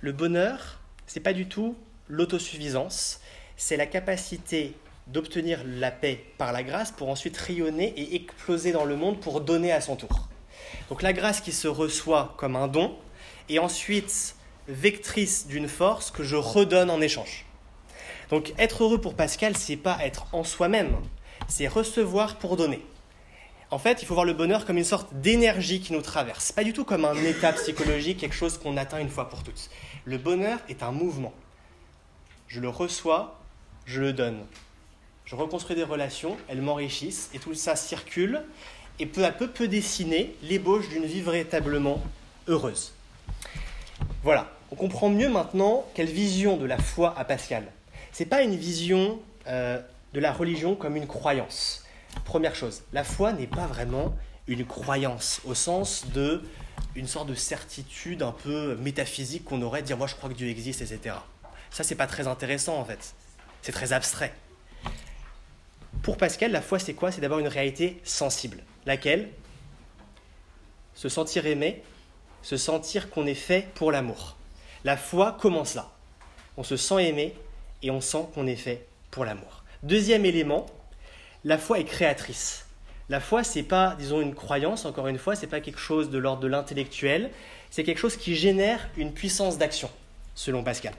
le 0.00 0.12
bonheur, 0.12 0.78
c'est 1.08 1.20
pas 1.20 1.32
du 1.32 1.48
tout 1.48 1.74
l'autosuffisance, 2.08 3.20
c'est 3.56 3.76
la 3.76 3.86
capacité 3.86 4.74
d'obtenir 5.08 5.62
la 5.66 5.90
paix 5.90 6.24
par 6.38 6.52
la 6.52 6.62
grâce 6.62 6.92
pour 6.92 7.08
ensuite 7.08 7.36
rayonner 7.36 7.92
et 7.96 8.14
exploser 8.14 8.70
dans 8.70 8.84
le 8.84 8.94
monde 8.94 9.18
pour 9.18 9.40
donner 9.40 9.72
à 9.72 9.80
son 9.80 9.96
tour. 9.96 10.28
Donc 10.88 11.02
la 11.02 11.12
grâce 11.12 11.40
qui 11.40 11.52
se 11.52 11.66
reçoit 11.66 12.34
comme 12.36 12.54
un 12.54 12.68
don 12.68 12.96
et 13.48 13.58
ensuite 13.58 14.36
vectrice 14.68 15.48
d'une 15.48 15.68
force 15.68 16.12
que 16.12 16.22
je 16.22 16.36
redonne 16.36 16.88
en 16.88 17.00
échange. 17.00 17.46
Donc 18.30 18.54
être 18.58 18.84
heureux 18.84 19.00
pour 19.00 19.14
Pascal, 19.14 19.56
c'est 19.56 19.76
pas 19.76 19.98
être 20.04 20.26
en 20.32 20.44
soi-même, 20.44 20.94
c'est 21.48 21.66
recevoir 21.66 22.38
pour 22.38 22.56
donner. 22.56 22.84
En 23.72 23.78
fait, 23.78 24.02
il 24.02 24.06
faut 24.06 24.14
voir 24.14 24.26
le 24.26 24.32
bonheur 24.32 24.66
comme 24.66 24.78
une 24.78 24.84
sorte 24.84 25.14
d'énergie 25.14 25.80
qui 25.80 25.92
nous 25.92 26.02
traverse, 26.02 26.50
pas 26.50 26.64
du 26.64 26.72
tout 26.72 26.84
comme 26.84 27.04
un 27.04 27.14
état 27.14 27.52
psychologique, 27.52 28.18
quelque 28.18 28.34
chose 28.34 28.58
qu'on 28.58 28.76
atteint 28.76 28.98
une 28.98 29.08
fois 29.08 29.28
pour 29.28 29.44
toutes. 29.44 29.70
Le 30.04 30.18
bonheur 30.18 30.58
est 30.68 30.82
un 30.82 30.90
mouvement. 30.90 31.32
Je 32.48 32.58
le 32.58 32.68
reçois, 32.68 33.38
je 33.86 34.00
le 34.00 34.12
donne. 34.12 34.44
Je 35.24 35.36
reconstruis 35.36 35.76
des 35.76 35.84
relations, 35.84 36.36
elles 36.48 36.62
m'enrichissent 36.62 37.30
et 37.32 37.38
tout 37.38 37.54
ça 37.54 37.76
circule 37.76 38.42
et 38.98 39.06
peu 39.06 39.24
à 39.24 39.30
peu 39.30 39.46
peut 39.46 39.68
dessiner 39.68 40.34
l'ébauche 40.42 40.88
d'une 40.88 41.04
vie 41.04 41.22
véritablement 41.22 42.02
heureuse. 42.48 42.92
Voilà, 44.24 44.50
on 44.72 44.74
comprend 44.74 45.08
mieux 45.08 45.28
maintenant 45.28 45.86
quelle 45.94 46.08
vision 46.08 46.56
de 46.56 46.66
la 46.66 46.78
foi 46.78 47.14
a 47.16 47.24
Pascal. 47.24 47.68
Ce 48.12 48.24
n'est 48.24 48.28
pas 48.28 48.42
une 48.42 48.56
vision 48.56 49.20
euh, 49.46 49.80
de 50.12 50.18
la 50.18 50.32
religion 50.32 50.74
comme 50.74 50.96
une 50.96 51.06
croyance. 51.06 51.84
Première 52.24 52.54
chose, 52.54 52.82
la 52.92 53.04
foi 53.04 53.32
n'est 53.32 53.46
pas 53.46 53.66
vraiment 53.66 54.14
une 54.46 54.66
croyance 54.66 55.40
au 55.44 55.54
sens 55.54 56.06
de 56.12 56.42
une 56.96 57.06
sorte 57.06 57.28
de 57.28 57.34
certitude 57.34 58.22
un 58.22 58.32
peu 58.32 58.76
métaphysique 58.76 59.44
qu'on 59.44 59.62
aurait 59.62 59.82
dire 59.82 59.96
moi 59.96 60.06
je 60.06 60.14
crois 60.14 60.28
que 60.28 60.34
Dieu 60.34 60.48
existe, 60.48 60.80
etc. 60.80 61.16
Ça 61.70 61.84
c'est 61.84 61.94
pas 61.94 62.06
très 62.06 62.26
intéressant 62.26 62.78
en 62.78 62.84
fait. 62.84 63.14
C'est 63.62 63.72
très 63.72 63.92
abstrait. 63.92 64.32
Pour 66.02 66.16
Pascal, 66.16 66.50
la 66.50 66.62
foi 66.62 66.78
c'est 66.78 66.94
quoi? 66.94 67.12
C'est 67.12 67.20
d'abord 67.20 67.38
une 67.38 67.48
réalité 67.48 68.00
sensible, 68.04 68.62
laquelle 68.86 69.30
se 70.94 71.08
sentir 71.08 71.46
aimé, 71.46 71.82
se 72.42 72.56
sentir 72.56 73.10
qu'on 73.10 73.26
est 73.26 73.34
fait 73.34 73.68
pour 73.74 73.92
l'amour. 73.92 74.36
La 74.84 74.96
foi 74.96 75.36
commence 75.40 75.74
là. 75.74 75.90
On 76.56 76.62
se 76.62 76.76
sent 76.76 77.08
aimé 77.08 77.34
et 77.82 77.90
on 77.90 78.00
sent 78.00 78.26
qu'on 78.34 78.46
est 78.46 78.56
fait 78.56 78.86
pour 79.10 79.24
l'amour. 79.24 79.64
Deuxième 79.82 80.24
élément, 80.24 80.66
la 81.44 81.58
foi 81.58 81.80
est 81.80 81.84
créatrice. 81.84 82.66
La 83.08 83.18
foi, 83.18 83.42
c'est 83.42 83.64
pas, 83.64 83.96
disons, 83.98 84.20
une 84.20 84.34
croyance, 84.34 84.84
encore 84.84 85.08
une 85.08 85.18
fois, 85.18 85.34
c'est 85.34 85.48
pas 85.48 85.60
quelque 85.60 85.80
chose 85.80 86.10
de 86.10 86.18
l'ordre 86.18 86.42
de 86.42 86.48
l'intellectuel, 86.48 87.30
c'est 87.70 87.82
quelque 87.82 87.98
chose 87.98 88.16
qui 88.16 88.36
génère 88.36 88.88
une 88.96 89.12
puissance 89.12 89.58
d'action, 89.58 89.90
selon 90.34 90.62
Pascal. 90.62 90.94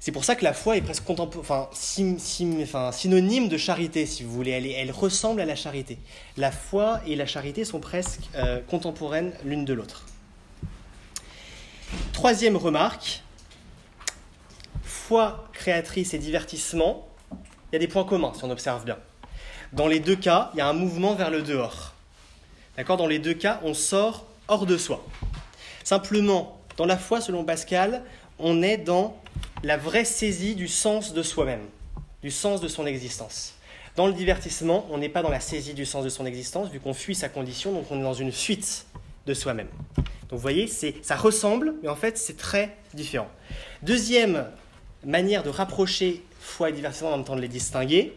C'est 0.00 0.12
pour 0.12 0.24
ça 0.24 0.36
que 0.36 0.44
la 0.44 0.52
foi 0.52 0.76
est 0.76 0.82
presque 0.82 1.02
enfin, 1.10 1.68
synonyme 1.72 3.48
de 3.48 3.56
charité, 3.56 4.06
si 4.06 4.22
vous 4.22 4.32
voulez. 4.32 4.52
Elle, 4.52 4.92
ressemble 4.92 5.40
à 5.40 5.44
la 5.44 5.56
charité. 5.56 5.98
La 6.36 6.52
foi 6.52 7.00
et 7.06 7.16
la 7.16 7.26
charité 7.26 7.64
sont 7.64 7.80
presque 7.80 8.20
euh, 8.36 8.60
contemporaines 8.68 9.32
l'une 9.44 9.64
de 9.64 9.72
l'autre. 9.72 10.06
Troisième 12.12 12.56
remarque, 12.56 13.22
foi 14.84 15.48
créatrice 15.52 16.14
et 16.14 16.18
divertissement, 16.18 17.05
y 17.76 17.84
a 17.84 17.86
des 17.86 17.92
points 17.92 18.04
communs 18.04 18.32
si 18.34 18.42
on 18.44 18.50
observe 18.50 18.84
bien. 18.84 18.98
Dans 19.72 19.86
les 19.86 20.00
deux 20.00 20.16
cas, 20.16 20.50
il 20.54 20.58
y 20.58 20.60
a 20.60 20.68
un 20.68 20.72
mouvement 20.72 21.14
vers 21.14 21.30
le 21.30 21.42
dehors. 21.42 21.92
D'accord? 22.76 22.96
Dans 22.96 23.06
les 23.06 23.18
deux 23.18 23.34
cas, 23.34 23.60
on 23.64 23.74
sort 23.74 24.26
hors 24.48 24.66
de 24.66 24.76
soi. 24.76 25.04
Simplement, 25.84 26.60
dans 26.76 26.86
la 26.86 26.96
foi, 26.96 27.20
selon 27.20 27.44
Pascal, 27.44 28.02
on 28.38 28.62
est 28.62 28.76
dans 28.78 29.20
la 29.62 29.76
vraie 29.76 30.04
saisie 30.04 30.54
du 30.54 30.68
sens 30.68 31.12
de 31.12 31.22
soi-même, 31.22 31.64
du 32.22 32.30
sens 32.30 32.60
de 32.60 32.68
son 32.68 32.86
existence. 32.86 33.54
Dans 33.96 34.06
le 34.06 34.12
divertissement, 34.12 34.86
on 34.90 34.98
n'est 34.98 35.08
pas 35.08 35.22
dans 35.22 35.30
la 35.30 35.40
saisie 35.40 35.74
du 35.74 35.86
sens 35.86 36.04
de 36.04 36.10
son 36.10 36.26
existence, 36.26 36.70
vu 36.70 36.80
qu'on 36.80 36.94
fuit 36.94 37.14
sa 37.14 37.28
condition, 37.28 37.72
donc 37.72 37.86
on 37.90 37.98
est 37.98 38.02
dans 38.02 38.14
une 38.14 38.32
fuite 38.32 38.86
de 39.26 39.34
soi-même. 39.34 39.68
Donc 39.96 40.32
vous 40.32 40.38
voyez, 40.38 40.66
ça 40.66 41.16
ressemble, 41.16 41.74
mais 41.82 41.88
en 41.88 41.96
fait 41.96 42.18
c'est 42.18 42.36
très 42.36 42.76
différent. 42.94 43.28
Deuxième 43.82 44.46
manière 45.04 45.42
de 45.42 45.50
rapprocher 45.50 46.22
foi 46.46 46.70
et 46.70 46.72
divertissement 46.72 47.12
en 47.12 47.16
même 47.16 47.26
temps 47.26 47.36
de 47.36 47.40
les 47.40 47.48
distinguer, 47.48 48.14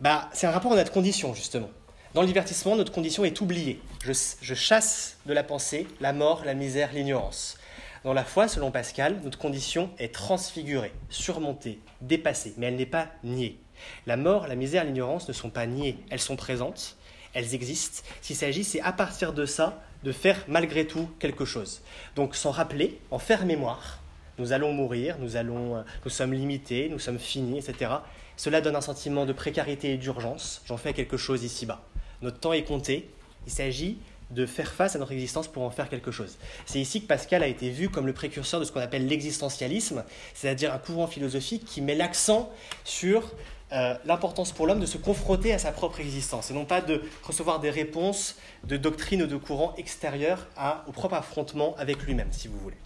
bah, 0.00 0.30
c'est 0.32 0.46
un 0.46 0.50
rapport 0.50 0.72
à 0.72 0.76
notre 0.76 0.92
condition 0.92 1.34
justement. 1.34 1.70
Dans 2.14 2.22
le 2.22 2.26
divertissement, 2.26 2.76
notre 2.76 2.92
condition 2.92 3.24
est 3.24 3.40
oubliée. 3.40 3.80
Je, 4.02 4.12
je 4.40 4.54
chasse 4.54 5.18
de 5.26 5.34
la 5.34 5.42
pensée 5.42 5.86
la 6.00 6.12
mort, 6.12 6.44
la 6.44 6.54
misère, 6.54 6.92
l'ignorance. 6.92 7.58
Dans 8.04 8.14
la 8.14 8.24
foi, 8.24 8.48
selon 8.48 8.70
Pascal, 8.70 9.20
notre 9.24 9.36
condition 9.36 9.90
est 9.98 10.14
transfigurée, 10.14 10.92
surmontée, 11.10 11.80
dépassée, 12.00 12.54
mais 12.56 12.66
elle 12.66 12.76
n'est 12.76 12.86
pas 12.86 13.08
niée. 13.24 13.58
La 14.06 14.16
mort, 14.16 14.46
la 14.46 14.54
misère, 14.54 14.84
l'ignorance 14.84 15.28
ne 15.28 15.32
sont 15.32 15.50
pas 15.50 15.66
niées, 15.66 15.98
elles 16.08 16.20
sont 16.20 16.36
présentes, 16.36 16.96
elles 17.34 17.54
existent. 17.54 18.02
S'il 18.22 18.36
s'agit, 18.36 18.64
c'est 18.64 18.80
à 18.80 18.92
partir 18.92 19.32
de 19.32 19.44
ça 19.44 19.82
de 20.04 20.12
faire 20.12 20.44
malgré 20.48 20.86
tout 20.86 21.10
quelque 21.18 21.44
chose. 21.44 21.82
Donc 22.14 22.36
s'en 22.36 22.50
rappeler, 22.50 22.98
en 23.10 23.18
faire 23.18 23.44
mémoire, 23.44 24.00
nous 24.38 24.52
allons 24.52 24.72
mourir, 24.72 25.16
nous, 25.18 25.36
allons, 25.36 25.76
euh, 25.76 25.82
nous 26.04 26.10
sommes 26.10 26.32
limités, 26.32 26.88
nous 26.90 26.98
sommes 26.98 27.18
finis, 27.18 27.58
etc. 27.58 27.90
Cela 28.36 28.60
donne 28.60 28.76
un 28.76 28.80
sentiment 28.80 29.26
de 29.26 29.32
précarité 29.32 29.92
et 29.92 29.96
d'urgence. 29.96 30.62
J'en 30.66 30.76
fais 30.76 30.92
quelque 30.92 31.16
chose 31.16 31.42
ici-bas. 31.44 31.82
Notre 32.22 32.38
temps 32.38 32.52
est 32.52 32.64
compté. 32.64 33.10
Il 33.46 33.52
s'agit 33.52 33.98
de 34.30 34.44
faire 34.44 34.72
face 34.72 34.96
à 34.96 34.98
notre 34.98 35.12
existence 35.12 35.46
pour 35.46 35.62
en 35.62 35.70
faire 35.70 35.88
quelque 35.88 36.10
chose. 36.10 36.36
C'est 36.66 36.80
ici 36.80 37.00
que 37.02 37.06
Pascal 37.06 37.42
a 37.42 37.46
été 37.46 37.70
vu 37.70 37.88
comme 37.88 38.06
le 38.06 38.12
précurseur 38.12 38.58
de 38.58 38.64
ce 38.64 38.72
qu'on 38.72 38.80
appelle 38.80 39.06
l'existentialisme, 39.06 40.04
c'est-à-dire 40.34 40.74
un 40.74 40.78
courant 40.78 41.06
philosophique 41.06 41.64
qui 41.64 41.80
met 41.80 41.94
l'accent 41.94 42.50
sur 42.84 43.32
euh, 43.72 43.94
l'importance 44.04 44.52
pour 44.52 44.66
l'homme 44.66 44.80
de 44.80 44.86
se 44.86 44.98
confronter 44.98 45.52
à 45.52 45.58
sa 45.58 45.72
propre 45.72 46.00
existence 46.00 46.50
et 46.50 46.54
non 46.54 46.64
pas 46.64 46.80
de 46.80 47.02
recevoir 47.22 47.60
des 47.60 47.70
réponses 47.70 48.36
de 48.64 48.76
doctrines 48.76 49.22
ou 49.22 49.26
de 49.26 49.36
courants 49.36 49.74
extérieurs 49.76 50.46
au 50.86 50.92
propre 50.92 51.14
affrontement 51.14 51.74
avec 51.78 52.02
lui-même, 52.02 52.32
si 52.32 52.48
vous 52.48 52.58
voulez. 52.58 52.76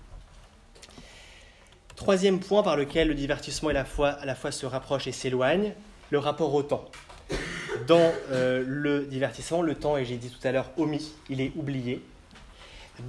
Troisième 2.00 2.40
point 2.40 2.62
par 2.62 2.78
lequel 2.78 3.08
le 3.08 3.14
divertissement 3.14 3.68
et 3.68 3.74
la 3.74 3.84
foi 3.84 4.08
à 4.08 4.24
la 4.24 4.34
fois 4.34 4.52
se 4.52 4.64
rapprochent 4.64 5.06
et 5.06 5.12
s'éloignent, 5.12 5.74
le 6.08 6.18
rapport 6.18 6.54
au 6.54 6.62
temps. 6.62 6.86
Dans 7.86 8.10
euh, 8.30 8.64
le 8.66 9.04
divertissement, 9.04 9.60
le 9.60 9.74
temps, 9.74 9.98
et 9.98 10.06
j'ai 10.06 10.16
dit 10.16 10.30
tout 10.30 10.48
à 10.48 10.50
l'heure, 10.50 10.70
omis, 10.78 11.12
il 11.28 11.42
est 11.42 11.52
oublié. 11.56 12.02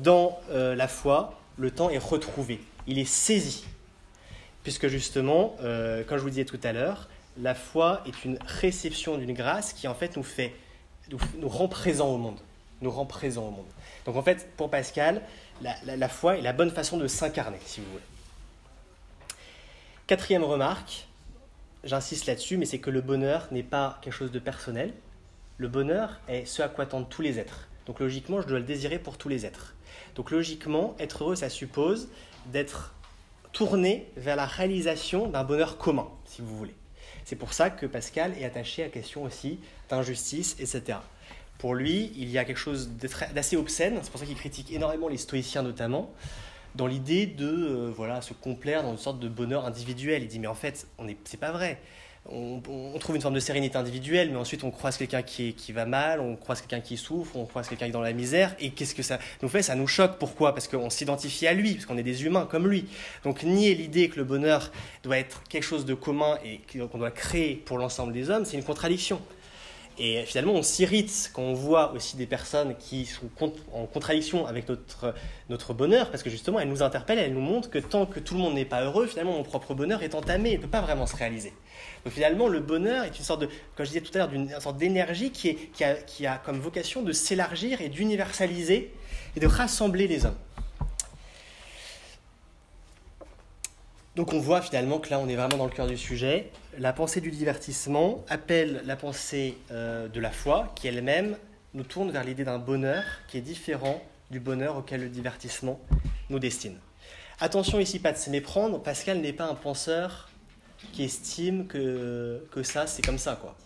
Dans 0.04 0.38
euh, 0.50 0.76
la 0.76 0.90
foi, 0.90 1.40
le 1.56 1.72
temps 1.72 1.90
est 1.90 2.04
retrouvé, 2.04 2.60
il 2.86 3.00
est 3.00 3.06
saisi. 3.06 3.64
Puisque 4.64 4.90
justement, 4.90 5.56
euh, 5.64 6.04
comme 6.04 6.18
je 6.18 6.24
vous 6.24 6.30
disais 6.30 6.44
tout 6.44 6.60
à 6.62 6.74
l'heure, 6.74 7.08
la 7.38 7.56
foi 7.56 8.04
est 8.06 8.26
une 8.26 8.40
réception 8.46 9.18
d'une 9.18 9.34
grâce 9.34 9.72
qui 9.72 9.88
en 9.88 9.96
fait 9.96 10.18
nous 10.18 10.24
fait, 10.24 10.54
nous, 11.10 11.48
rend 11.48 11.70
présents 11.70 12.10
au 12.10 12.18
monde. 12.18 12.42
Nous 12.82 12.92
rend 12.92 13.06
présents 13.06 13.48
au 13.48 13.52
monde. 13.52 13.72
Donc 14.06 14.18
en 14.18 14.22
fait, 14.22 14.50
pour 14.58 14.70
Pascal, 14.70 15.22
la 15.62 16.10
foi 16.10 16.40
est 16.40 16.42
la 16.42 16.52
bonne 16.52 16.72
façon 16.72 16.98
de 16.98 17.08
s'incarner, 17.08 17.60
si 17.66 17.80
vous 17.80 17.90
voulez. 17.90 18.04
Quatrième 20.12 20.44
remarque, 20.44 21.08
j'insiste 21.86 22.26
là-dessus, 22.26 22.58
mais 22.58 22.66
c'est 22.66 22.80
que 22.80 22.90
le 22.90 23.00
bonheur 23.00 23.48
n'est 23.52 23.64
pas 23.64 23.98
quelque 24.02 24.12
chose 24.12 24.34
de 24.34 24.40
personnel. 24.40 24.92
Le 25.58 25.70
bonheur 25.70 26.20
est 26.28 26.44
ce 26.44 26.62
à 26.62 26.68
quoi 26.68 26.86
tendent 26.86 27.08
tous 27.08 27.22
les 27.22 27.40
êtres. 27.40 27.70
Donc 27.86 28.02
logiquement, 28.02 28.42
je 28.42 28.48
dois 28.48 28.60
le 28.60 28.66
désirer 28.66 29.00
pour 29.00 29.18
tous 29.18 29.30
les 29.30 29.46
êtres. 29.46 29.74
Donc 30.16 30.32
logiquement, 30.32 30.98
être 31.00 31.24
heureux, 31.24 31.38
ça 31.38 31.48
suppose 31.48 32.10
d'être 32.48 32.94
tourné 33.54 34.06
vers 34.18 34.36
la 34.36 34.46
réalisation 34.46 35.30
d'un 35.30 35.46
bonheur 35.46 35.78
commun, 35.78 36.10
si 36.26 36.42
vous 36.42 36.58
voulez. 36.58 36.76
C'est 37.24 37.38
pour 37.38 37.54
ça 37.54 37.70
que 37.70 37.86
Pascal 37.86 38.34
est 38.38 38.44
attaché 38.44 38.82
à 38.82 38.88
la 38.88 38.92
question 38.92 39.24
aussi 39.24 39.62
d'injustice, 39.90 40.58
etc. 40.60 40.98
Pour 41.58 41.74
lui, 41.74 42.12
il 42.18 42.30
y 42.30 42.38
a 42.38 42.44
quelque 42.44 42.58
chose 42.58 42.90
d'assez 43.34 43.56
obscène, 43.56 43.98
c'est 44.04 44.12
pour 44.12 44.20
ça 44.20 44.26
qu'il 44.26 44.36
critique 44.36 44.74
énormément 44.74 45.08
les 45.08 45.16
stoïciens 45.16 45.64
notamment, 45.64 46.12
dans 46.76 46.88
l'idée 46.88 47.26
de 47.26 47.48
euh, 47.48 47.94
voilà, 47.96 48.22
se 48.22 48.34
complaire 48.34 48.84
dans 48.84 48.92
une 48.92 48.98
sorte 48.98 49.20
de 49.20 49.28
bonheur 49.28 49.66
individuel. 49.66 50.24
Il 50.24 50.28
dit 50.28 50.40
mais 50.40 50.48
en 50.48 50.56
fait, 50.56 50.88
on 50.98 51.08
est, 51.08 51.18
c'est 51.26 51.40
pas 51.40 51.52
vrai. 51.52 51.80
on, 52.30 52.62
trouve 53.00 53.16
une 53.16 53.22
forme 53.22 53.34
de 53.34 53.40
sérénité 53.40 53.78
individuelle, 53.78 54.30
mais 54.30 54.38
ensuite 54.38 54.64
on 54.64 54.72
croise 54.72 54.98
quelqu'un 54.98 55.24
qui, 55.24 55.54
qui 55.54 55.72
va 55.72 55.86
mal, 55.86 56.20
on 56.20 56.36
croise 56.36 56.62
quelqu'un 56.62 56.80
qui 56.80 56.98
souffre, 56.98 57.36
on 57.36 57.46
croise 57.46 57.68
quelqu'un 57.68 57.86
qui 57.86 57.90
est 57.90 57.94
dans 57.94 58.02
la 58.02 58.14
misère, 58.14 58.56
et 58.60 58.70
qu'est-ce 58.70 58.94
que 58.94 59.04
ça 59.04 59.18
nous 59.42 59.50
fait? 59.50 59.64
Ça 59.64 59.76
nous 59.76 59.88
choque. 59.88 60.18
Pourquoi? 60.20 60.54
Parce 60.54 60.68
qu'on 60.68 60.90
s'identifie 60.90 61.48
à 61.48 61.54
lui, 61.54 61.74
parce 61.74 61.86
qu'on 61.86 61.98
est 61.98 62.04
des 62.04 62.24
humains 62.26 62.48
comme 62.50 62.68
lui. 62.68 62.86
Donc 63.24 63.44
nier 63.44 63.74
l'idée 63.76 64.10
que 64.10 64.18
le 64.18 64.24
bonheur 64.24 64.72
doit 65.04 65.18
être 65.18 65.44
quelque 65.50 65.64
chose 65.64 65.86
de 65.86 65.94
commun 65.94 66.38
et 66.46 66.62
qu'on 66.78 66.98
doit 66.98 67.12
créer 67.12 67.56
pour 67.56 67.78
l'ensemble 67.78 68.14
des 68.14 68.30
hommes, 68.30 68.46
c'est 68.46 68.58
une 68.58 68.64
contradiction. 68.64 69.20
Et 70.04 70.26
finalement, 70.26 70.54
on 70.54 70.64
s'irrite 70.64 71.30
quand 71.32 71.44
on 71.44 71.54
voit 71.54 71.92
aussi 71.92 72.18
des 72.18 72.26
personnes 72.26 72.76
qui 72.76 73.06
sont 73.06 73.30
en 73.72 73.86
contradiction 73.86 74.48
avec 74.48 74.68
notre, 74.68 75.14
notre 75.48 75.76
bonheur, 75.76 76.10
parce 76.10 76.24
que 76.24 76.32
justement, 76.32 76.60
elles 76.60 76.70
nous 76.70 76.82
interpellent, 76.82 77.20
elles 77.20 77.36
nous 77.36 77.40
montrent 77.40 77.70
que 77.70 77.78
tant 77.78 78.08
que 78.08 78.20
tout 78.20 78.34
le 78.34 78.40
monde 78.40 78.56
n'est 78.56 78.66
pas 78.66 78.84
heureux, 78.84 79.06
finalement, 79.06 79.34
mon 79.34 79.44
propre 79.44 79.76
bonheur 79.76 80.02
est 80.02 80.16
entamé, 80.16 80.54
il 80.54 80.58
ne 80.58 80.62
peut 80.64 80.68
pas 80.68 80.82
vraiment 80.82 81.06
se 81.06 81.16
réaliser. 81.16 81.54
Donc 82.04 82.14
finalement, 82.14 82.48
le 82.48 82.62
bonheur 82.62 83.04
est 83.04 83.16
une 83.16 83.24
sorte 83.24 83.42
de, 83.42 83.50
comme 83.76 83.86
je 83.86 83.92
disais 83.92 84.02
tout 84.02 84.10
à 84.16 84.18
l'heure, 84.18 84.30
d'une 84.30 84.50
sorte 84.60 84.78
d'énergie 84.78 85.30
qui, 85.30 85.56
qui, 85.56 85.84
a, 85.84 85.94
qui 85.94 86.26
a 86.26 86.40
comme 86.40 86.60
vocation 86.60 87.04
de 87.04 87.14
s'élargir 87.14 87.80
et 87.80 87.90
d'universaliser 87.90 88.92
et 89.36 89.40
de 89.40 89.46
rassembler 89.46 90.08
les 90.08 90.26
hommes. 90.26 90.38
Donc 94.16 94.34
on 94.34 94.40
voit 94.40 94.64
finalement 94.64 94.98
que 94.98 95.12
là 95.12 95.20
on 95.20 95.30
est 95.30 95.36
vraiment 95.36 95.58
dans 95.58 95.66
le 95.66 95.72
cœur 95.72 95.86
du 95.86 95.96
sujet. 95.96 96.50
La 96.78 96.94
pensée 96.94 97.20
du 97.20 97.32
divertissement 97.32 98.24
appelle 98.30 98.82
la 98.86 98.96
pensée 98.96 99.58
euh, 99.72 100.08
de 100.08 100.20
la 100.20 100.32
foi 100.32 100.72
qui 100.76 100.88
elle-même 100.88 101.38
nous 101.74 101.84
tourne 101.84 102.12
vers 102.12 102.24
l'idée 102.24 102.46
d'un 102.46 102.60
bonheur 102.60 103.04
qui 103.28 103.38
est 103.38 103.42
différent 103.42 104.02
du 104.30 104.40
bonheur 104.40 104.78
auquel 104.78 105.02
le 105.02 105.10
divertissement 105.10 105.80
nous 106.30 106.40
destine. 106.40 106.78
Attention 107.40 107.80
ici 107.80 108.00
pas 108.00 108.14
de 108.14 108.18
se 108.18 108.30
méprendre, 108.30 108.82
Pascal 108.82 109.20
n'est 109.20 109.34
pas 109.34 109.46
un 109.46 109.56
penseur 109.56 110.30
qui 110.94 111.04
estime 111.04 111.68
que, 111.68 112.48
que 112.52 112.64
ça 112.64 112.88
c'est 112.88 113.02
comme 113.02 113.18
ça 113.18 113.38
quoi. 113.40 113.58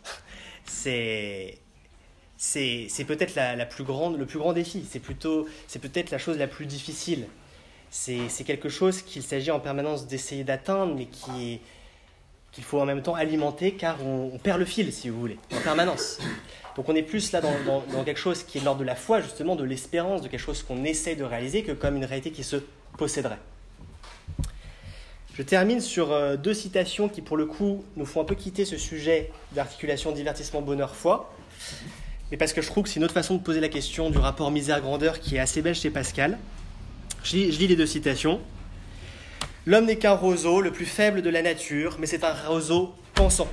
C'est 0.66 1.60
c'est 2.38 3.06
peut-être 3.08 3.36
la, 3.36 3.56
la, 3.56 3.66
plus 3.66 3.84
grande, 3.84 4.18
le 4.18 4.26
plus 4.26 4.40
grand 4.40 4.52
défi, 4.54 4.86
c'est 4.90 5.00
plutôt 5.00 5.48
c'est 5.68 5.80
peut-être 5.80 6.12
la 6.12 6.18
chose 6.18 6.38
la 6.38 6.48
plus 6.48 6.66
difficile 6.66 7.28
c'est 7.96 8.44
quelque 8.46 8.70
chose 8.70 9.02
qu'il 9.02 9.24
s'agit 9.24 9.52
en 9.52 9.60
permanence 9.60 10.08
d'essayer 10.08 10.44
d'atteindre, 10.44 10.96
mais 10.96 11.06
qui 11.06 11.62
qu'il 12.56 12.64
faut 12.64 12.80
en 12.80 12.86
même 12.86 13.02
temps 13.02 13.16
alimenter, 13.16 13.74
car 13.74 13.98
on, 14.02 14.38
perd 14.42 14.60
le 14.60 14.66
fil, 14.66 14.92
si 14.94 15.10
vous 15.10 15.20
voulez, 15.20 15.38
en 15.54 15.60
permanence. 15.60 16.20
Donc 16.78 16.88
on 16.88 16.96
est 16.96 17.04
plus 17.04 17.34
là 17.34 17.42
dans, 17.42 18.04
quelque 18.06 18.18
chose 18.18 18.44
qui 18.44 18.58
est 18.58 18.62
l'ordre 18.62 18.80
de 18.80 18.86
la 18.86 18.96
foi, 18.96 19.20
justement, 19.20 19.58
de 19.58 19.66
l'espérance, 19.66 20.22
de 20.22 20.30
quelque 20.30 20.40
chose 20.40 20.64
qu'on 20.64 20.86
essaie 20.86 21.16
de 21.16 21.26
réaliser, 21.26 21.64
que 21.64 21.74
comme 21.74 21.98
une 21.98 22.06
réalité 22.06 22.32
qui 22.32 22.46
se 22.46 22.56
posséderait. 22.98 23.40
Je 25.34 25.44
termine 25.44 25.82
sur 25.82 26.14
euh, 26.14 26.38
deux 26.38 26.54
citations 26.54 27.10
qui, 27.10 27.22
pour 27.22 27.36
le 27.36 27.46
coup, 27.46 27.84
nous 27.98 28.06
font 28.06 28.22
un 28.22 28.26
peu 28.26 28.36
quitter 28.36 28.64
ce 28.64 28.78
sujet 28.78 29.32
d'articulation 29.52 30.14
divertissement 30.14 30.62
bonheur-foi, 30.62 31.34
mais 32.32 32.38
parce 32.38 32.54
que 32.54 32.62
je 32.62 32.68
trouve 32.68 32.86
que 32.86 32.90
c'est 32.90 33.00
une 33.00 33.04
autre 33.04 33.14
façon 33.14 33.36
de 33.36 33.42
poser 33.42 33.60
la 33.60 33.68
question 33.68 34.10
du 34.10 34.18
rapport 34.18 34.50
misère-grandeur 34.50 35.20
qui 35.20 35.36
est 35.36 35.40
assez 35.40 35.62
belle 35.62 35.76
chez 35.76 35.90
Pascal. 35.90 36.38
Je 37.24 37.36
lis, 37.36 37.68
les 37.68 37.76
deux 37.76 37.86
citations. 37.86 38.40
L'homme 39.68 39.86
n'est 39.86 39.98
qu'un 39.98 40.14
roseau, 40.14 40.62
le 40.62 40.72
plus 40.72 40.86
faible 40.86 41.24
de 41.24 41.30
la 41.30 41.42
nature, 41.42 41.98
mais 42.00 42.06
c'est 42.06 42.24
un 42.24 42.34
roseau 42.34 42.94
pensant. 43.16 43.48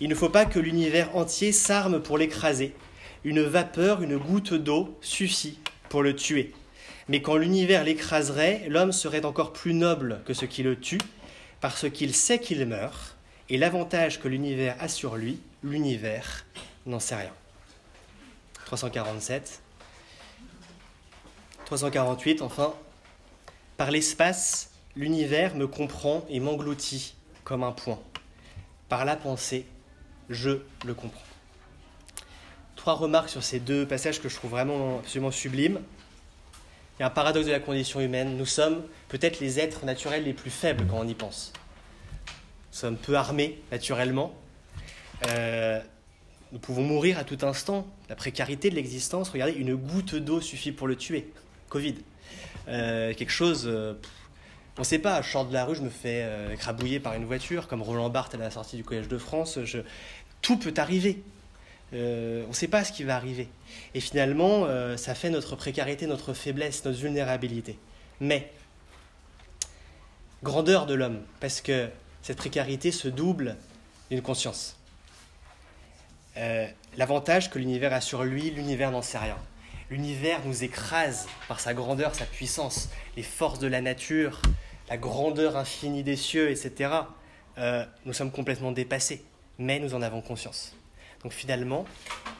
Il 0.00 0.08
ne 0.08 0.14
faut 0.14 0.28
pas 0.28 0.44
que 0.44 0.60
l'univers 0.60 1.16
entier 1.16 1.50
s'arme 1.50 2.00
pour 2.00 2.18
l'écraser. 2.18 2.72
Une 3.24 3.42
vapeur, 3.42 4.00
une 4.00 4.16
goutte 4.16 4.54
d'eau 4.54 4.96
suffit 5.00 5.58
pour 5.88 6.04
le 6.04 6.14
tuer. 6.14 6.52
Mais 7.08 7.20
quand 7.20 7.36
l'univers 7.36 7.82
l'écraserait, 7.82 8.66
l'homme 8.68 8.92
serait 8.92 9.24
encore 9.24 9.52
plus 9.52 9.74
noble 9.74 10.20
que 10.24 10.34
ce 10.34 10.44
qui 10.44 10.62
le 10.62 10.78
tue, 10.78 11.00
parce 11.60 11.90
qu'il 11.90 12.14
sait 12.14 12.38
qu'il 12.38 12.64
meurt, 12.66 13.16
et 13.48 13.58
l'avantage 13.58 14.20
que 14.20 14.28
l'univers 14.28 14.76
a 14.78 14.86
sur 14.86 15.16
lui, 15.16 15.40
l'univers 15.64 16.44
n'en 16.86 17.00
sait 17.00 17.16
rien. 17.16 17.32
347. 18.66 19.62
348, 21.64 22.40
enfin, 22.42 22.72
par 23.76 23.90
l'espace, 23.90 24.70
l'univers 24.96 25.54
me 25.54 25.66
comprend 25.66 26.24
et 26.28 26.40
m'engloutit 26.40 27.14
comme 27.44 27.62
un 27.62 27.72
point. 27.72 27.98
Par 28.88 29.04
la 29.04 29.16
pensée, 29.16 29.66
je 30.28 30.60
le 30.84 30.94
comprends. 30.94 31.22
Trois 32.76 32.94
remarques 32.94 33.28
sur 33.28 33.42
ces 33.42 33.60
deux 33.60 33.86
passages 33.86 34.20
que 34.20 34.28
je 34.28 34.36
trouve 34.36 34.52
vraiment 34.52 34.98
absolument 34.98 35.30
sublimes. 35.30 35.80
Il 36.98 37.02
y 37.02 37.04
a 37.04 37.06
un 37.06 37.10
paradoxe 37.10 37.46
de 37.46 37.52
la 37.52 37.60
condition 37.60 38.00
humaine. 38.00 38.36
Nous 38.36 38.46
sommes 38.46 38.82
peut-être 39.08 39.40
les 39.40 39.60
êtres 39.60 39.84
naturels 39.84 40.24
les 40.24 40.32
plus 40.32 40.50
faibles 40.50 40.84
quand 40.88 40.98
on 40.98 41.06
y 41.06 41.14
pense. 41.14 41.52
Nous 42.72 42.78
sommes 42.78 42.96
peu 42.96 43.16
armés 43.16 43.60
naturellement. 43.70 44.34
Euh, 45.28 45.80
nous 46.52 46.58
pouvons 46.58 46.82
mourir 46.82 47.18
à 47.18 47.24
tout 47.24 47.38
instant. 47.42 47.86
La 48.08 48.16
précarité 48.16 48.70
de 48.70 48.74
l'existence, 48.74 49.28
regardez, 49.28 49.52
une 49.52 49.74
goutte 49.74 50.14
d'eau 50.14 50.40
suffit 50.40 50.72
pour 50.72 50.86
le 50.86 50.96
tuer. 50.96 51.30
Covid. 51.68 51.96
Euh, 52.68 53.14
quelque 53.14 53.32
chose. 53.32 53.64
Euh, 53.66 53.94
on 54.78 54.82
ne 54.82 54.86
sait 54.86 55.00
pas, 55.00 55.22
je 55.22 55.30
sors 55.30 55.44
de 55.44 55.52
la 55.52 55.64
rue, 55.64 55.74
je 55.74 55.82
me 55.82 55.90
fais 55.90 56.22
euh, 56.22 56.54
écrabouiller 56.54 57.00
par 57.00 57.14
une 57.14 57.24
voiture, 57.24 57.66
comme 57.66 57.82
Roland 57.82 58.08
Barthes 58.10 58.34
à 58.34 58.38
la 58.38 58.50
sortie 58.50 58.76
du 58.76 58.84
Collège 58.84 59.08
de 59.08 59.18
France. 59.18 59.58
Tout 60.40 60.56
peut 60.56 60.74
arriver. 60.76 61.20
on 61.92 61.96
ne 61.96 62.52
sait 62.52 62.68
pas 62.68 62.84
ce 62.84 62.92
qui 62.92 63.02
va 63.02 63.16
arriver. 63.16 63.48
Et 63.94 64.00
finalement, 64.00 64.68
ça 64.96 65.16
fait 65.16 65.30
notre 65.30 65.56
précarité, 65.56 66.06
notre 66.06 66.32
faiblesse, 66.32 66.84
notre 66.84 66.98
vulnérabilité. 66.98 67.76
Mais, 68.20 68.52
grandeur 70.44 70.86
de 70.86 70.94
l'homme, 70.94 71.22
parce 71.40 71.60
que 71.60 71.88
cette 72.22 72.36
précarité 72.38 72.92
se 72.92 73.08
double 73.08 73.56
d'une 74.10 74.22
conscience. 74.22 74.76
L'avantage 76.96 77.50
que 77.50 77.58
l'univers 77.58 77.92
a 77.92 78.00
sur 78.00 78.22
lui, 78.22 78.50
l'univers 78.50 78.92
n'en 78.92 79.02
sait 79.02 79.18
rien. 79.18 79.38
L'univers 79.90 80.40
nous 80.44 80.64
écrase 80.64 81.26
par 81.48 81.60
sa 81.60 81.72
grandeur, 81.72 82.14
sa 82.14 82.26
puissance, 82.26 82.90
les 83.16 83.22
forces 83.22 83.58
de 83.58 83.66
la 83.66 83.80
nature, 83.80 84.42
la 84.88 84.96
grandeur 84.96 85.56
infinie 85.56 86.02
des 86.02 86.16
cieux, 86.16 86.50
etc. 86.50 86.92
Euh, 87.58 87.84
nous 88.04 88.12
sommes 88.12 88.30
complètement 88.30 88.72
dépassés, 88.72 89.24
mais 89.58 89.78
nous 89.78 89.94
en 89.94 90.02
avons 90.02 90.20
conscience. 90.20 90.74
Donc 91.22 91.32
finalement, 91.32 91.84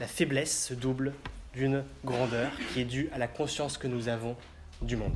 la 0.01 0.07
faiblesse 0.07 0.67
se 0.67 0.75
double 0.75 1.13
d'une 1.53 1.85
grandeur 2.05 2.51
qui 2.73 2.81
est 2.81 2.85
due 2.85 3.09
à 3.13 3.19
la 3.19 3.27
conscience 3.27 3.79
que 3.79 3.87
nous 3.87 4.09
avons 4.09 4.37
du 4.83 4.97
monde. 4.97 5.15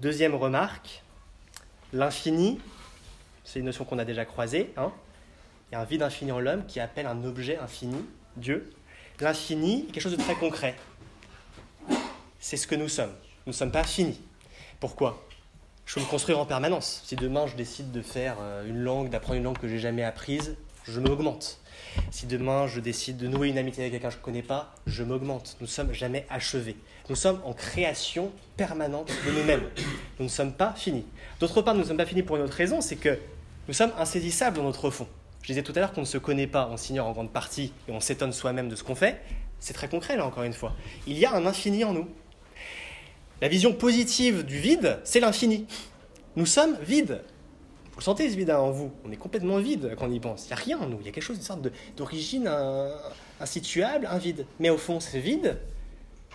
Deuxième 0.00 0.34
remarque, 0.34 1.02
l'infini, 1.92 2.60
c'est 3.44 3.60
une 3.60 3.66
notion 3.66 3.84
qu'on 3.84 3.98
a 3.98 4.04
déjà 4.04 4.24
croisée. 4.24 4.72
Hein. 4.76 4.92
Il 5.70 5.74
y 5.74 5.76
a 5.76 5.80
un 5.80 5.84
vide 5.84 6.02
infini 6.02 6.32
en 6.32 6.40
l'homme 6.40 6.66
qui 6.66 6.80
appelle 6.80 7.06
un 7.06 7.24
objet 7.24 7.58
infini, 7.58 8.04
Dieu. 8.36 8.72
L'infini 9.20 9.86
est 9.88 9.92
quelque 9.92 10.02
chose 10.02 10.16
de 10.16 10.22
très 10.22 10.34
concret 10.34 10.74
c'est 12.42 12.56
ce 12.56 12.66
que 12.66 12.74
nous 12.74 12.88
sommes. 12.88 13.14
Nous 13.46 13.52
ne 13.52 13.56
sommes 13.56 13.70
pas 13.70 13.84
finis. 13.84 14.20
Pourquoi? 14.80 15.26
Je 15.86 15.94
peux 15.94 16.00
me 16.00 16.06
construire 16.06 16.38
en 16.38 16.46
permanence. 16.46 17.02
Si 17.04 17.16
demain 17.16 17.46
je 17.46 17.56
décide 17.56 17.92
de 17.92 18.02
faire 18.02 18.36
euh, 18.40 18.66
une 18.66 18.78
langue, 18.78 19.10
d'apprendre 19.10 19.36
une 19.38 19.44
langue 19.44 19.58
que 19.58 19.68
j'ai 19.68 19.78
jamais 19.78 20.04
apprise, 20.04 20.56
je 20.86 21.00
m'augmente. 21.00 21.58
Si 22.10 22.26
demain 22.26 22.66
je 22.66 22.80
décide 22.80 23.16
de 23.16 23.26
nouer 23.26 23.48
une 23.48 23.58
amitié 23.58 23.82
avec 23.82 23.92
quelqu'un 23.92 24.08
que 24.08 24.14
je 24.14 24.18
ne 24.18 24.24
connais 24.24 24.42
pas, 24.42 24.74
je 24.86 25.02
m'augmente. 25.02 25.56
Nous 25.60 25.66
ne 25.66 25.70
sommes 25.70 25.92
jamais 25.92 26.26
achevés. 26.30 26.76
Nous 27.10 27.16
sommes 27.16 27.40
en 27.44 27.52
création 27.52 28.32
permanente 28.56 29.12
de 29.26 29.32
nous-mêmes. 29.32 29.64
Nous 30.18 30.24
ne 30.24 30.30
sommes 30.30 30.52
pas 30.52 30.72
finis. 30.76 31.04
D'autre 31.40 31.62
part, 31.62 31.74
nous 31.74 31.80
ne 31.80 31.86
sommes 31.86 31.96
pas 31.96 32.06
finis 32.06 32.22
pour 32.22 32.36
une 32.36 32.42
autre 32.42 32.56
raison, 32.56 32.80
c'est 32.80 32.96
que 32.96 33.18
nous 33.68 33.74
sommes 33.74 33.92
insaisissables 33.98 34.56
dans 34.56 34.64
notre 34.64 34.90
fond. 34.90 35.06
Je 35.42 35.48
disais 35.48 35.62
tout 35.62 35.72
à 35.74 35.80
l'heure 35.80 35.92
qu'on 35.92 36.02
ne 36.02 36.06
se 36.06 36.18
connaît 36.18 36.46
pas, 36.46 36.68
on 36.70 36.76
s'ignore 36.76 37.08
en 37.08 37.12
grande 37.12 37.32
partie 37.32 37.72
et 37.88 37.92
on 37.92 38.00
s'étonne 38.00 38.32
soi-même 38.32 38.68
de 38.68 38.76
ce 38.76 38.84
qu'on 38.84 38.94
fait. 38.94 39.20
C'est 39.58 39.74
très 39.74 39.88
concret 39.88 40.16
là 40.16 40.24
encore 40.24 40.44
une 40.44 40.52
fois. 40.52 40.74
Il 41.06 41.18
y 41.18 41.26
a 41.26 41.32
un 41.34 41.46
infini 41.46 41.84
en 41.84 41.92
nous. 41.92 42.08
La 43.42 43.48
vision 43.48 43.72
positive 43.72 44.44
du 44.44 44.56
vide, 44.56 45.00
c'est 45.02 45.18
l'infini. 45.18 45.66
Nous 46.36 46.46
sommes 46.46 46.78
vides. 46.80 47.22
Vous 47.96 48.00
sentez 48.00 48.30
ce 48.30 48.36
vide 48.36 48.52
en 48.52 48.70
vous 48.70 48.92
On 49.04 49.10
est 49.10 49.16
complètement 49.16 49.58
vide 49.58 49.96
quand 49.98 50.06
on 50.06 50.12
y 50.12 50.20
pense. 50.20 50.44
Il 50.44 50.46
n'y 50.46 50.52
a 50.52 50.56
rien 50.56 50.78
en 50.78 50.86
nous. 50.86 50.98
Il 51.00 51.06
y 51.06 51.08
a 51.08 51.10
quelque 51.10 51.24
chose, 51.24 51.38
une 51.38 51.42
sorte 51.42 51.66
d'origine 51.96 52.48
insituable, 53.40 54.06
un 54.08 54.18
vide. 54.18 54.46
Mais 54.60 54.70
au 54.70 54.78
fond, 54.78 55.00
ce 55.00 55.16
vide, 55.16 55.58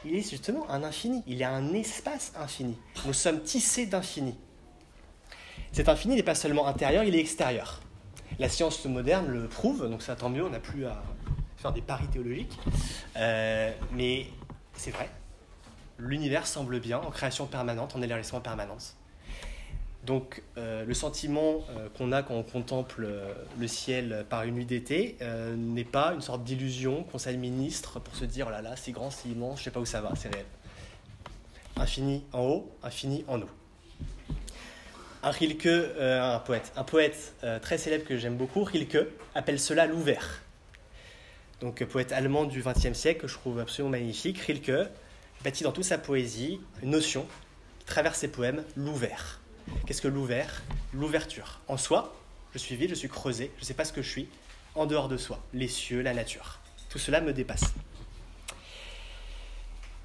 il 0.03 0.17
est 0.17 0.29
justement 0.29 0.69
un 0.69 0.83
infini. 0.83 1.23
Il 1.27 1.37
y 1.37 1.45
a 1.45 1.49
un 1.49 1.73
espace 1.73 2.33
infini. 2.37 2.75
Nous 3.05 3.13
sommes 3.13 3.39
tissés 3.41 3.85
d'infini. 3.85 4.35
Cet 5.71 5.87
infini 5.87 6.15
n'est 6.15 6.23
pas 6.23 6.35
seulement 6.35 6.67
intérieur, 6.67 7.05
il 7.05 7.15
est 7.15 7.21
extérieur. 7.21 7.81
La 8.37 8.49
science 8.49 8.83
moderne 8.83 9.27
le 9.29 9.47
prouve, 9.47 9.89
donc 9.89 10.01
ça 10.01 10.17
tant 10.17 10.29
mieux, 10.29 10.43
on 10.43 10.49
n'a 10.49 10.59
plus 10.59 10.85
à 10.85 11.01
faire 11.55 11.71
des 11.71 11.81
paris 11.81 12.07
théologiques. 12.11 12.59
Euh, 13.15 13.71
mais 13.93 14.25
c'est 14.73 14.91
vrai, 14.91 15.09
l'univers 15.97 16.47
semble 16.47 16.79
bien, 16.79 16.99
en 16.99 17.11
création 17.11 17.45
permanente, 17.45 17.95
en 17.95 18.01
élargissement 18.01 18.41
permanence. 18.41 18.95
Donc 20.07 20.41
euh, 20.57 20.85
le 20.85 20.93
sentiment 20.93 21.65
euh, 21.69 21.89
qu'on 21.97 22.13
a 22.13 22.23
quand 22.23 22.35
on 22.35 22.43
contemple 22.43 23.03
euh, 23.03 23.33
le 23.59 23.67
ciel 23.67 24.25
par 24.29 24.43
une 24.43 24.55
nuit 24.55 24.65
d'été 24.65 25.17
n'est 25.57 25.83
pas 25.83 26.13
une 26.13 26.21
sorte 26.21 26.45
d'illusion 26.45 27.03
qu'on 27.03 27.17
s'administre 27.17 27.99
pour 27.99 28.15
se 28.15 28.23
dire 28.23 28.45
oh 28.47 28.51
là 28.51 28.61
là 28.61 28.75
c'est 28.77 28.93
grand, 28.93 29.11
c'est 29.11 29.27
immense, 29.27 29.59
je 29.59 29.65
sais 29.65 29.71
pas 29.71 29.81
où 29.81 29.85
ça 29.85 29.99
va, 29.99 30.13
c'est 30.15 30.33
réel. 30.33 30.45
Infini 31.75 32.23
en 32.31 32.41
haut, 32.41 32.71
infini 32.83 33.25
en 33.27 33.37
nous. 33.37 33.49
un 35.23 35.29
un 35.29 36.39
poète, 36.39 36.71
un 36.77 36.83
poète 36.83 37.35
très 37.61 37.77
célèbre 37.77 38.05
que 38.05 38.17
j'aime 38.17 38.37
beaucoup, 38.37 38.63
Rilke, 38.63 39.07
appelle 39.35 39.59
cela 39.59 39.87
l'ouvert. 39.87 40.41
Donc 41.59 41.83
poète 41.83 42.13
allemand 42.13 42.45
du 42.45 42.63
XXe 42.63 42.93
siècle 42.93 43.21
que 43.21 43.27
je 43.27 43.33
trouve 43.33 43.59
absolument 43.59 43.91
magnifique. 43.91 44.39
Rilke 44.39 44.87
bâtit 45.43 45.63
dans 45.63 45.71
toute 45.71 45.83
sa 45.83 45.97
poésie 45.97 46.59
une 46.81 46.91
notion 46.91 47.25
qui 47.79 47.85
traverse 47.85 48.19
ses 48.19 48.27
poèmes, 48.27 48.63
l'ouvert. 48.75 49.39
Qu'est-ce 49.85 50.01
que 50.01 50.07
l'ouvert? 50.07 50.63
L'ouverture. 50.93 51.59
En 51.67 51.77
soi, 51.77 52.15
je 52.53 52.57
suis 52.57 52.75
vide, 52.75 52.89
je 52.89 52.95
suis 52.95 53.09
creusé, 53.09 53.51
je 53.57 53.61
ne 53.61 53.65
sais 53.65 53.73
pas 53.73 53.85
ce 53.85 53.93
que 53.93 54.01
je 54.01 54.09
suis, 54.09 54.29
en 54.75 54.85
dehors 54.85 55.09
de 55.09 55.17
soi, 55.17 55.43
les 55.53 55.67
cieux, 55.67 56.01
la 56.01 56.13
nature. 56.13 56.59
Tout 56.89 56.99
cela 56.99 57.21
me 57.21 57.33
dépasse. 57.33 57.73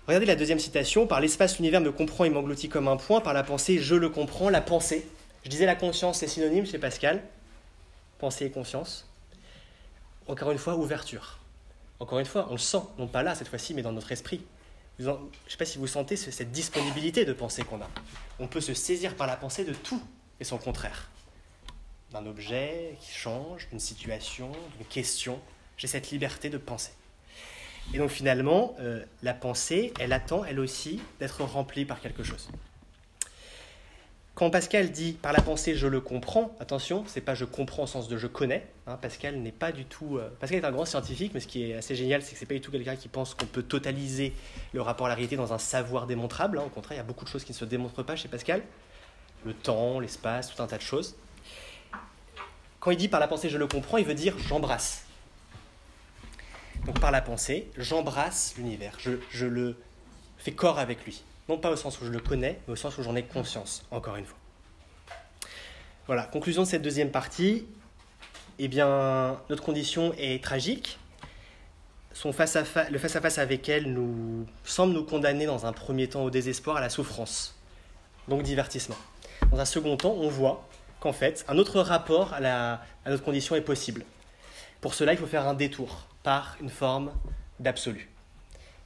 Regardez 0.06 0.26
la 0.26 0.34
deuxième 0.34 0.58
citation. 0.58 1.06
Par 1.06 1.20
l'espace, 1.20 1.58
l'univers 1.58 1.80
me 1.80 1.92
comprend 1.92 2.24
et 2.24 2.30
m'engloutit 2.30 2.68
comme 2.68 2.88
un 2.88 2.96
point. 2.96 3.20
Par 3.20 3.34
la 3.34 3.44
pensée, 3.44 3.78
je 3.78 3.94
le 3.94 4.08
comprends. 4.08 4.50
La 4.50 4.60
pensée. 4.60 5.06
Je 5.44 5.48
disais 5.48 5.64
la 5.64 5.76
conscience, 5.76 6.18
c'est 6.18 6.26
synonyme 6.26 6.66
chez 6.66 6.78
Pascal. 6.78 7.22
Pensée 8.18 8.46
et 8.46 8.50
conscience. 8.50 9.08
Encore 10.26 10.50
une 10.50 10.58
fois, 10.58 10.76
ouverture. 10.76 11.38
Encore 12.00 12.18
une 12.18 12.26
fois, 12.26 12.48
on 12.50 12.54
le 12.54 12.58
sent, 12.58 12.82
non 12.98 13.06
pas 13.06 13.22
là 13.22 13.36
cette 13.36 13.46
fois-ci, 13.46 13.74
mais 13.74 13.82
dans 13.82 13.92
notre 13.92 14.10
esprit. 14.10 14.40
Je 14.98 15.08
ne 15.08 15.16
sais 15.48 15.56
pas 15.56 15.64
si 15.64 15.78
vous 15.78 15.86
sentez 15.86 16.16
cette 16.16 16.52
disponibilité 16.52 17.24
de 17.24 17.32
pensée 17.32 17.62
qu'on 17.62 17.80
a. 17.80 17.88
On 18.38 18.46
peut 18.46 18.60
se 18.60 18.74
saisir 18.74 19.16
par 19.16 19.26
la 19.26 19.36
pensée 19.36 19.64
de 19.64 19.72
tout 19.72 20.02
et 20.38 20.44
son 20.44 20.58
contraire. 20.58 21.08
D'un 22.12 22.26
objet 22.26 22.96
qui 23.00 23.12
change, 23.12 23.68
d'une 23.70 23.80
situation, 23.80 24.52
d'une 24.76 24.86
question. 24.86 25.40
J'ai 25.76 25.88
cette 25.88 26.10
liberté 26.10 26.50
de 26.50 26.58
penser. 26.58 26.92
Et 27.94 27.98
donc 27.98 28.10
finalement, 28.10 28.76
euh, 28.80 29.04
la 29.22 29.34
pensée, 29.34 29.92
elle 29.98 30.12
attend, 30.12 30.44
elle 30.44 30.60
aussi, 30.60 31.00
d'être 31.18 31.42
remplie 31.42 31.84
par 31.84 32.00
quelque 32.00 32.22
chose. 32.22 32.48
Quand 34.34 34.48
Pascal 34.48 34.90
dit 34.90 35.12
par 35.12 35.32
la 35.32 35.42
pensée 35.42 35.74
je 35.74 35.86
le 35.86 36.00
comprends, 36.00 36.56
attention, 36.58 37.04
c'est 37.06 37.20
pas 37.20 37.34
je 37.34 37.44
comprends 37.44 37.82
au 37.82 37.86
sens 37.86 38.08
de 38.08 38.16
je 38.16 38.26
connais. 38.26 38.66
Hein, 38.86 38.96
Pascal 38.96 39.36
n'est 39.36 39.52
pas 39.52 39.72
du 39.72 39.84
tout. 39.84 40.16
Euh, 40.16 40.30
Pascal 40.40 40.60
est 40.60 40.64
un 40.64 40.72
grand 40.72 40.86
scientifique, 40.86 41.32
mais 41.34 41.40
ce 41.40 41.46
qui 41.46 41.70
est 41.70 41.74
assez 41.74 41.94
génial, 41.94 42.22
c'est 42.22 42.32
que 42.32 42.38
c'est 42.38 42.46
pas 42.46 42.54
du 42.54 42.62
tout 42.62 42.70
quelqu'un 42.70 42.96
qui 42.96 43.08
pense 43.08 43.34
qu'on 43.34 43.46
peut 43.46 43.62
totaliser 43.62 44.32
le 44.72 44.80
rapport 44.80 45.06
à 45.06 45.10
la 45.10 45.14
réalité 45.14 45.36
dans 45.36 45.52
un 45.52 45.58
savoir 45.58 46.06
démontrable. 46.06 46.58
Hein. 46.58 46.64
au 46.66 46.70
contraire, 46.70 46.96
il 46.96 47.00
y 47.00 47.04
a 47.04 47.06
beaucoup 47.06 47.24
de 47.24 47.30
choses 47.30 47.44
qui 47.44 47.52
ne 47.52 47.56
se 47.56 47.66
démontrent 47.66 48.02
pas 48.02 48.16
chez 48.16 48.28
Pascal. 48.28 48.62
Le 49.44 49.52
temps, 49.52 50.00
l'espace, 50.00 50.54
tout 50.54 50.62
un 50.62 50.66
tas 50.66 50.78
de 50.78 50.82
choses. 50.82 51.14
Quand 52.80 52.90
il 52.90 52.96
dit 52.96 53.08
par 53.08 53.20
la 53.20 53.28
pensée 53.28 53.48
je 53.48 53.58
le 53.58 53.66
comprends, 53.66 53.98
il 53.98 54.04
veut 54.04 54.14
dire 54.14 54.36
j'embrasse. 54.38 55.04
Donc 56.84 56.98
par 56.98 57.12
la 57.12 57.20
pensée, 57.20 57.70
j'embrasse 57.76 58.54
l'univers, 58.56 58.98
je, 58.98 59.46
le 59.46 59.76
fais 60.38 60.52
corps 60.52 60.78
avec 60.78 61.04
lui. 61.04 61.22
Non 61.48 61.58
pas 61.58 61.70
au 61.70 61.76
sens 61.76 62.00
où 62.00 62.04
je 62.04 62.10
le 62.10 62.20
connais, 62.20 62.60
mais 62.66 62.72
au 62.72 62.76
sens 62.76 62.96
où 62.98 63.02
j'en 63.02 63.16
ai 63.16 63.24
conscience, 63.24 63.84
encore 63.90 64.16
une 64.16 64.24
fois. 64.24 64.38
Voilà, 66.06 66.24
conclusion 66.24 66.62
de 66.62 66.68
cette 66.68 66.82
deuxième 66.82 67.10
partie. 67.10 67.66
Eh 68.58 68.68
bien, 68.68 69.40
notre 69.50 69.62
condition 69.62 70.12
est 70.18 70.42
tragique. 70.42 70.98
Son 72.12 72.32
face 72.32 72.56
à 72.56 72.90
le 72.90 72.98
face-à-face 72.98 73.38
avec 73.38 73.68
elle 73.68 73.92
nous 73.92 74.46
semble 74.64 74.92
nous 74.92 75.04
condamner 75.04 75.46
dans 75.46 75.64
un 75.64 75.72
premier 75.72 76.08
temps 76.08 76.22
au 76.22 76.30
désespoir, 76.30 76.76
à 76.76 76.80
la 76.80 76.90
souffrance, 76.90 77.58
donc 78.28 78.42
divertissement. 78.42 78.96
Dans 79.50 79.58
un 79.58 79.64
second 79.64 79.96
temps, 79.96 80.12
on 80.12 80.28
voit 80.28 80.68
qu'en 81.00 81.12
fait, 81.12 81.44
un 81.48 81.58
autre 81.58 81.80
rapport 81.80 82.34
à, 82.34 82.80
notre 83.06 83.24
condition 83.24 83.56
est 83.56 83.62
possible. 83.62 84.04
Pour 84.80 84.94
cela, 84.94 85.12
il 85.12 85.18
faut 85.18 85.26
faire 85.26 85.48
un 85.48 85.54
détour 85.54 86.06
par 86.22 86.56
une 86.60 86.70
forme 86.70 87.12
d'absolu. 87.58 88.11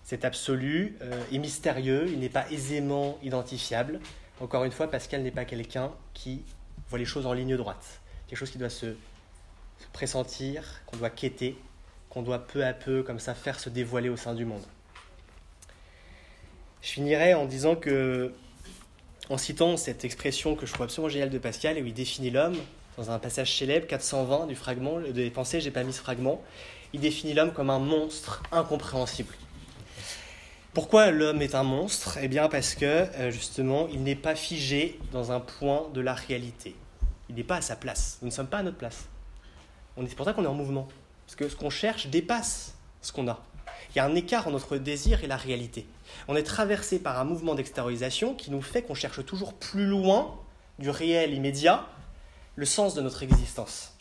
Cet 0.07 0.25
absolu 0.25 0.97
euh, 1.03 1.21
est 1.33 1.39
mystérieux, 1.39 2.07
il 2.07 2.21
n'est 2.21 2.29
pas 2.29 2.49
aisément 2.53 3.19
identifiable. 3.25 3.99
Encore 4.41 4.63
une 4.63 4.71
fois, 4.71 4.89
Pascal 4.89 5.23
n'est 5.23 5.33
pas 5.33 5.45
quelqu'un 5.45 5.91
qui 6.15 6.45
voit 6.89 7.01
les 7.01 7.05
choses 7.05 7.27
en 7.27 7.33
ligne 7.33 7.57
droite. 7.57 8.01
Quelque 8.29 8.39
chose 8.39 8.53
qui 8.53 8.59
doit 8.59 8.71
se, 8.71 8.95
pressentir, 9.93 10.63
qu'on 10.87 10.97
doit 10.97 11.11
quêter, 11.11 11.59
qu'on 12.09 12.23
doit 12.23 12.39
peu 12.39 12.65
à 12.65 12.73
peu, 12.73 13.03
comme 13.03 13.19
ça, 13.19 13.35
faire 13.35 13.59
se 13.59 13.69
dévoiler 13.69 14.09
au 14.09 14.17
sein 14.17 14.35
du 14.35 14.45
monde. 14.45 14.63
Je 16.83 16.91
finirai 16.91 17.35
en 17.35 17.45
disant 17.45 17.75
que, 17.75 18.33
en 19.29 19.39
citant 19.39 19.77
cette 19.77 20.05
expression 20.05 20.55
que 20.55 20.67
je 20.67 20.73
trouve 20.73 20.85
absolument 20.85 21.09
géniale 21.09 21.31
de 21.31 21.39
Pascal, 21.39 21.79
et 21.79 21.83
où 21.83 21.87
il 21.87 21.95
définit 21.95 22.31
l'homme, 22.31 22.57
dans 22.97 23.11
un 23.11 23.19
passage 23.19 23.59
célèbre, 23.59 23.89
420 23.89 24.47
du 24.47 24.55
fragment, 24.55 25.01
des 25.01 25.31
pensées, 25.31 25.61
j'ai 25.61 25.73
pas 25.73 25.83
mis 25.83 25.93
ce 25.93 26.01
fragment, 26.01 26.41
il 26.93 27.01
définit 27.01 27.35
l'homme 27.35 27.53
comme 27.53 27.71
un 27.71 27.81
monstre 27.81 28.45
incompréhensible. 28.53 29.35
Pourquoi 30.77 31.11
l'homme 31.11 31.41
est 31.41 31.55
un 31.55 31.63
monstre? 31.63 32.19
Eh 32.21 32.29
bien 32.29 32.51
parce 32.51 32.75
que 32.75 32.85
euh, 32.85 33.31
justement, 33.31 33.89
il 33.91 34.03
n'est 34.03 34.15
pas 34.15 34.35
figé 34.35 35.01
dans 35.11 35.33
un 35.33 35.41
point 35.41 35.89
de 35.95 36.03
la 36.03 36.13
réalité. 36.13 36.77
Il 37.31 37.37
n'est 37.37 37.45
pas 37.45 37.57
à 37.57 37.61
sa 37.63 37.77
place. 37.77 38.19
Nous 38.21 38.29
ne 38.29 38.31
sommes 38.31 38.47
pas 38.47 38.59
à 38.59 38.63
notre 38.63 38.77
place. 38.77 39.07
C'est 39.97 40.15
pour 40.15 40.27
ça 40.27 40.35
qu'on 40.35 40.45
est 40.45 40.49
en 40.49 40.53
mouvement. 40.53 40.87
Parce 41.25 41.35
que 41.35 41.49
ce 41.49 41.57
qu'on 41.57 41.71
cherche 41.71 42.09
dépasse 42.09 42.75
ce 43.01 43.11
qu'on 43.11 43.27
a. 43.27 43.43
Il 43.89 43.97
y 43.97 44.01
a 44.01 44.05
un 44.05 44.15
écart 44.15 44.49
entre 44.49 44.51
notre 44.51 44.77
désir 44.77 45.25
et 45.25 45.27
la 45.27 45.39
réalité. 45.39 45.87
On 46.29 46.37
est 46.37 46.43
traversé 46.43 46.99
par 46.99 47.19
un 47.19 47.25
mouvement 47.25 47.55
d'extériorisation 47.55 48.35
qui 48.35 48.51
nous 48.51 48.61
fait 48.61 48.83
qu'on 48.83 48.93
cherche 48.93 49.25
toujours 49.25 49.55
plus 49.55 49.87
loin 49.87 50.39
du 50.79 50.91
réel 50.91 51.33
immédiat 51.33 51.87
le 52.55 52.67
sens 52.67 52.93
de 52.93 53.01
notre 53.01 53.23
existence. 53.23 53.95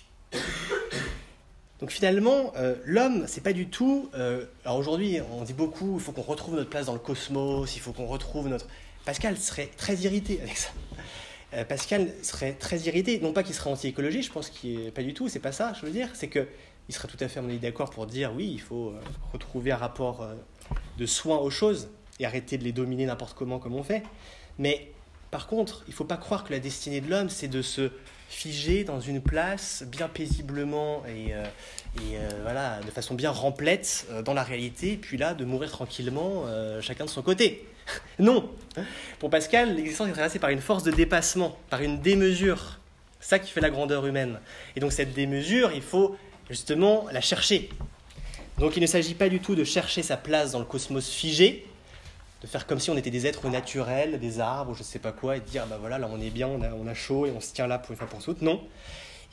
Donc 1.80 1.92
finalement, 1.92 2.54
euh, 2.56 2.76
l'homme, 2.86 3.26
c'est 3.28 3.44
pas 3.44 3.54
du 3.54 3.68
tout. 3.68 4.10
Euh, 4.16 4.46
alors 4.64 4.78
aujourd'hui, 4.78 5.20
on 5.32 5.44
dit 5.44 5.54
beaucoup, 5.54 5.96
il 5.96 6.02
faut 6.02 6.14
qu'on 6.14 6.22
retrouve 6.22 6.56
notre 6.56 6.70
place 6.70 6.86
dans 6.86 6.94
le 6.94 7.00
cosmos, 7.00 7.76
il 7.76 7.80
faut 7.80 7.92
qu'on 7.92 8.08
retrouve 8.08 8.48
notre. 8.48 8.68
Pascal 9.04 9.38
serait 9.38 9.70
très 9.78 9.96
irrité 9.98 10.40
avec 10.42 10.58
ça. 10.58 10.70
Euh, 11.54 11.66
Pascal 11.66 12.12
serait 12.24 12.54
très 12.54 12.80
irrité, 12.80 13.20
non 13.20 13.34
pas 13.34 13.44
qu'il 13.44 13.54
serait 13.54 13.70
anti-écologie, 13.70 14.24
je 14.24 14.32
pense 14.32 14.50
qu'il 14.50 14.88
est 14.88 14.92
pas 14.92 15.04
du 15.04 15.14
tout, 15.14 15.28
c'est 15.30 15.40
pas 15.40 15.52
ça, 15.52 15.74
je 15.80 15.86
veux 15.86 15.92
dire, 15.92 16.10
c'est 16.14 16.28
que 16.28 16.48
il 16.88 16.96
serait 16.96 17.08
tout 17.08 17.18
à 17.20 17.28
fait 17.28 17.42
d'accord 17.58 17.90
pour 17.90 18.06
dire 18.06 18.32
oui, 18.36 18.50
il 18.52 18.62
faut 18.62 18.94
retrouver 19.34 19.72
un 19.72 19.78
rapport 19.78 20.28
de 21.00 21.06
soin 21.08 21.38
aux 21.38 21.50
choses 21.50 21.90
et 22.20 22.26
arrêter 22.26 22.60
de 22.60 22.64
les 22.64 22.72
dominer 22.72 23.08
n'importe 23.08 23.36
comment 23.36 23.58
comme 23.58 23.74
on 23.74 23.84
fait. 23.84 24.04
Mais 24.60 24.92
par 25.32 25.48
contre, 25.48 25.84
il 25.88 25.94
faut 25.94 26.06
pas 26.06 26.18
croire 26.18 26.44
que 26.44 26.54
la 26.54 26.60
destinée 26.60 27.02
de 27.02 27.10
l'homme, 27.10 27.30
c'est 27.30 27.48
de 27.48 27.62
se 27.64 27.92
figé 28.36 28.84
dans 28.84 29.00
une 29.00 29.22
place 29.22 29.84
bien 29.88 30.10
paisiblement 30.10 31.04
et, 31.08 31.34
euh, 31.34 31.46
euh, 32.02 32.30
voilà, 32.44 32.82
de 32.86 32.92
façon 32.92 33.16
bien 33.16 33.32
remplète 33.32 34.06
euh, 34.12 34.22
dans 34.22 34.34
la 34.34 34.44
réalité, 34.44 34.94
et 34.94 34.98
puis 34.98 35.18
là, 35.18 35.34
de 35.34 35.46
mourir 35.46 35.72
tranquillement, 35.72 36.44
chacun 36.82 37.06
de 37.06 37.10
son 37.10 37.22
côté. 37.22 37.66
non 38.20 38.52
Pour 39.20 39.30
Pascal, 39.30 39.76
l'existence 39.76 40.10
est 40.10 40.14
traversée 40.14 40.40
par 40.40 40.50
une 40.50 40.60
force 40.60 40.84
de 40.84 40.92
dépassement, 40.92 41.58
par 41.70 41.82
une 41.82 42.02
démesure. 42.02 42.80
C'est 43.22 43.30
ça 43.30 43.40
qui 43.40 43.52
fait 43.52 43.62
la 43.62 43.70
grandeur 43.70 44.06
humaine. 44.06 44.40
Et 44.76 44.82
donc 44.82 44.92
cette 44.92 45.14
démesure, 45.14 45.72
il 45.74 45.82
faut 45.82 46.18
justement 46.50 47.06
la 47.12 47.22
chercher. 47.22 47.70
Donc 48.60 48.76
il 48.76 48.82
ne 48.82 48.88
s'agit 48.88 49.16
pas 49.16 49.30
du 49.30 49.40
tout 49.40 49.56
de 49.56 49.64
chercher 49.64 50.04
sa 50.04 50.18
place 50.18 50.52
dans 50.52 50.60
le 50.60 50.66
cosmos 50.66 51.10
figé, 51.10 51.66
de 52.46 52.50
faire 52.52 52.68
comme 52.68 52.80
si 52.80 52.92
on 52.92 52.98
était 52.98 53.10
des 53.10 53.26
êtres 53.26 53.50
naturels, 53.50 54.20
des 54.20 54.40
arbres, 54.40 54.76
je 54.76 54.84
sais 54.84 55.00
pas 55.00 55.12
quoi, 55.12 55.38
et 55.38 55.40
de 55.40 55.46
dire, 55.46 55.66
bah 55.66 55.78
voilà, 55.80 55.98
là 55.98 56.08
on 56.12 56.22
est 56.22 56.30
bien, 56.30 56.48
on 56.48 56.62
a, 56.62 56.70
on 56.74 56.86
a 56.86 56.94
chaud 56.94 57.26
et 57.26 57.32
on 57.32 57.42
se 57.42 57.52
tient 57.54 57.66
là 57.66 57.80
pour 57.80 57.90
une 57.90 57.98
fois 57.98 58.06
pour 58.06 58.22
toutes. 58.22 58.44
Non, 58.44 58.62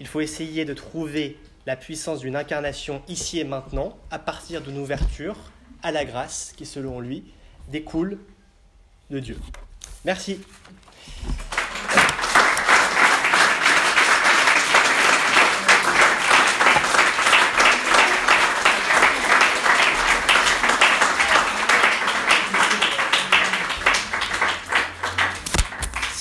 il 0.00 0.06
faut 0.06 0.22
essayer 0.22 0.64
de 0.64 0.72
trouver 0.72 1.36
la 1.66 1.76
puissance 1.76 2.20
d'une 2.20 2.36
incarnation 2.36 3.02
ici 3.08 3.38
et 3.38 3.44
maintenant, 3.44 3.98
à 4.10 4.18
partir 4.18 4.62
d'une 4.62 4.78
ouverture 4.78 5.36
à 5.82 5.92
la 5.92 6.06
grâce 6.06 6.54
qui, 6.56 6.64
selon 6.64 7.00
lui, 7.00 7.24
découle 7.68 8.18
de 9.10 9.18
Dieu. 9.18 9.38
Merci. 10.06 10.40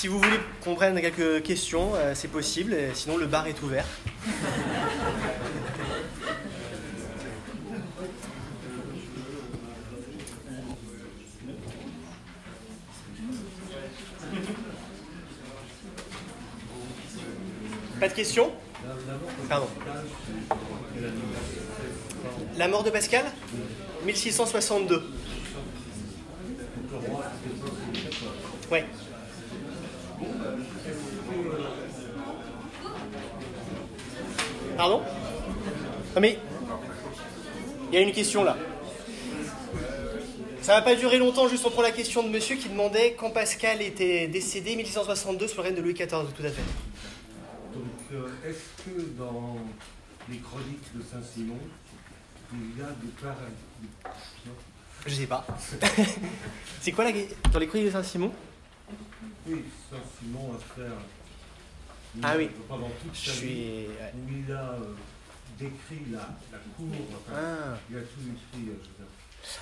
Si 0.01 0.07
vous 0.07 0.17
voulez 0.17 0.39
qu'on 0.63 0.73
prenne 0.73 0.99
quelques 0.99 1.43
questions, 1.43 1.91
euh, 1.93 2.13
c'est 2.15 2.27
possible. 2.27 2.75
Sinon, 2.95 3.17
le 3.17 3.27
bar 3.27 3.45
est 3.45 3.61
ouvert. 3.61 3.85
Pas 17.99 18.07
de 18.07 18.13
questions? 18.13 18.51
Pardon. 19.47 19.67
La 22.57 22.67
mort 22.67 22.83
de 22.83 22.89
Pascal? 22.89 23.25
1662. 24.03 25.03
Ouais. 28.71 28.83
Pardon 34.81 35.03
Non 36.15 36.21
mais, 36.21 36.39
il 37.91 37.93
y 37.93 37.97
a 37.99 38.01
une 38.01 38.11
question 38.11 38.43
là. 38.43 38.57
Ça 40.63 40.73
va 40.73 40.81
pas 40.81 40.95
durer 40.95 41.19
longtemps, 41.19 41.47
juste 41.47 41.63
on 41.67 41.69
prend 41.69 41.83
la 41.83 41.91
question 41.91 42.23
de 42.23 42.29
monsieur 42.29 42.55
qui 42.55 42.67
demandait 42.67 43.13
quand 43.13 43.29
Pascal 43.29 43.83
était 43.83 44.27
décédé, 44.27 44.75
1662, 44.75 45.47
sous 45.47 45.57
le 45.57 45.61
règne 45.61 45.75
de 45.75 45.81
Louis 45.83 45.93
XIV, 45.93 46.09
tout 46.35 46.43
à 46.43 46.49
fait. 46.49 46.63
Donc, 47.75 47.83
euh, 48.11 48.49
est-ce 48.49 48.83
que 48.83 49.01
dans 49.19 49.57
les 50.27 50.39
chroniques 50.39 50.95
de 50.95 51.03
Saint-Simon, 51.03 51.59
il 52.51 52.79
y 52.79 52.81
a 52.81 52.87
des 52.87 53.11
paradis 53.21 54.17
Je 55.05 55.13
sais 55.13 55.27
pas. 55.27 55.45
C'est 56.81 56.91
quoi 56.91 57.03
la 57.03 57.11
Dans 57.53 57.59
les 57.59 57.67
chroniques 57.67 57.85
de 57.85 57.91
Saint-Simon? 57.91 58.31
Oui, 59.47 59.63
Saint-Simon, 59.91 60.55
un 60.55 60.73
frère. 60.73 60.97
Ah 62.23 62.33
oui. 62.37 62.49
Pendant 62.67 62.89
toute 63.01 63.13
Je 63.15 63.29
suis. 63.31 63.85
où 64.15 64.29
il 64.47 64.51
a 64.53 64.71
euh, 64.73 64.77
décrit 65.59 66.01
la, 66.11 66.19
la 66.51 66.57
cour, 66.75 66.87
enfin, 67.27 67.39
Ah. 67.73 67.77
il 67.89 67.97
a 67.97 68.01
tout 68.01 68.19
écrit, 68.21 68.69
euh. 68.69 69.03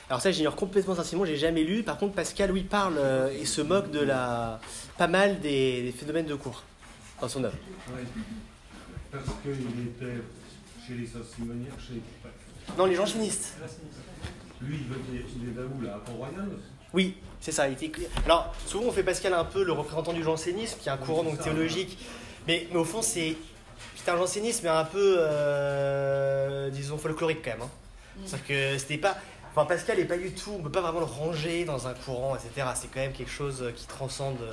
Alors 0.09 0.21
ça, 0.21 0.31
j'ignore 0.31 0.55
complètement 0.55 0.95
Saint-Simon, 0.95 1.25
j'ai 1.25 1.37
jamais 1.37 1.63
lu. 1.63 1.83
Par 1.83 1.97
contre, 1.97 2.13
Pascal, 2.15 2.51
oui, 2.51 2.63
parle 2.63 2.95
euh, 2.97 3.29
et 3.31 3.45
se 3.45 3.61
moque 3.61 3.91
de 3.91 3.99
la 3.99 4.59
pas 4.97 5.07
mal 5.07 5.39
des, 5.39 5.83
des 5.83 5.91
phénomènes 5.91 6.25
de 6.25 6.35
cours 6.35 6.63
dans 7.21 7.29
son 7.29 7.43
œuvre. 7.43 7.55
Ouais. 7.89 8.03
Parce 9.11 9.23
qu'il 9.41 9.51
était 9.87 10.21
chez 10.85 10.93
les 10.95 11.07
Saint-Simoniens, 11.07 11.69
chez... 11.79 12.01
Non, 12.77 12.85
les 12.85 12.95
jansénistes. 12.95 13.55
Lui, 14.61 14.77
il 14.77 15.21
il 15.41 15.49
est 15.49 15.51
d'où, 15.53 15.81
là, 15.81 15.95
à 15.95 15.99
Port-Royal 15.99 16.47
Oui, 16.93 17.15
c'est 17.39 17.51
ça. 17.53 17.67
il 17.69 17.73
était 17.73 17.91
Alors, 18.25 18.53
souvent, 18.67 18.85
on 18.87 18.91
fait 18.91 19.03
Pascal 19.03 19.33
un 19.33 19.45
peu 19.45 19.63
le 19.63 19.71
représentant 19.71 20.13
du 20.13 20.23
jansénisme, 20.23 20.77
qui 20.81 20.89
est 20.89 20.91
un 20.91 20.97
courant 20.97 21.23
donc 21.23 21.39
théologique. 21.41 21.97
Mais, 22.49 22.65
mais 22.71 22.77
au 22.79 22.83
fond, 22.83 23.03
c'est 23.03 23.35
c'est 23.95 24.09
un 24.09 24.17
jansénisme, 24.17 24.61
mais 24.63 24.69
un 24.71 24.85
peu, 24.85 25.17
euh, 25.19 26.69
disons, 26.71 26.97
folklorique 26.97 27.43
quand 27.43 27.51
même. 27.51 27.61
hein. 27.61 27.69
C'est-à-dire 28.25 28.47
que 28.47 28.77
c'était 28.79 28.97
pas. 28.97 29.15
Enfin, 29.51 29.65
Pascal 29.65 29.97
n'est 29.99 30.05
pas 30.05 30.17
du 30.17 30.31
tout. 30.31 30.55
On 30.57 30.63
peut 30.63 30.71
pas 30.71 30.81
vraiment 30.81 30.99
le 31.01 31.05
ranger 31.05 31.63
dans 31.63 31.87
un 31.87 31.93
courant, 31.93 32.35
etc. 32.35 32.67
C'est 32.73 32.87
quand 32.91 33.01
même 33.01 33.13
quelque 33.13 33.31
chose 33.31 33.71
qui 33.75 33.85
transcende. 33.85 34.37
euh, 34.41 34.51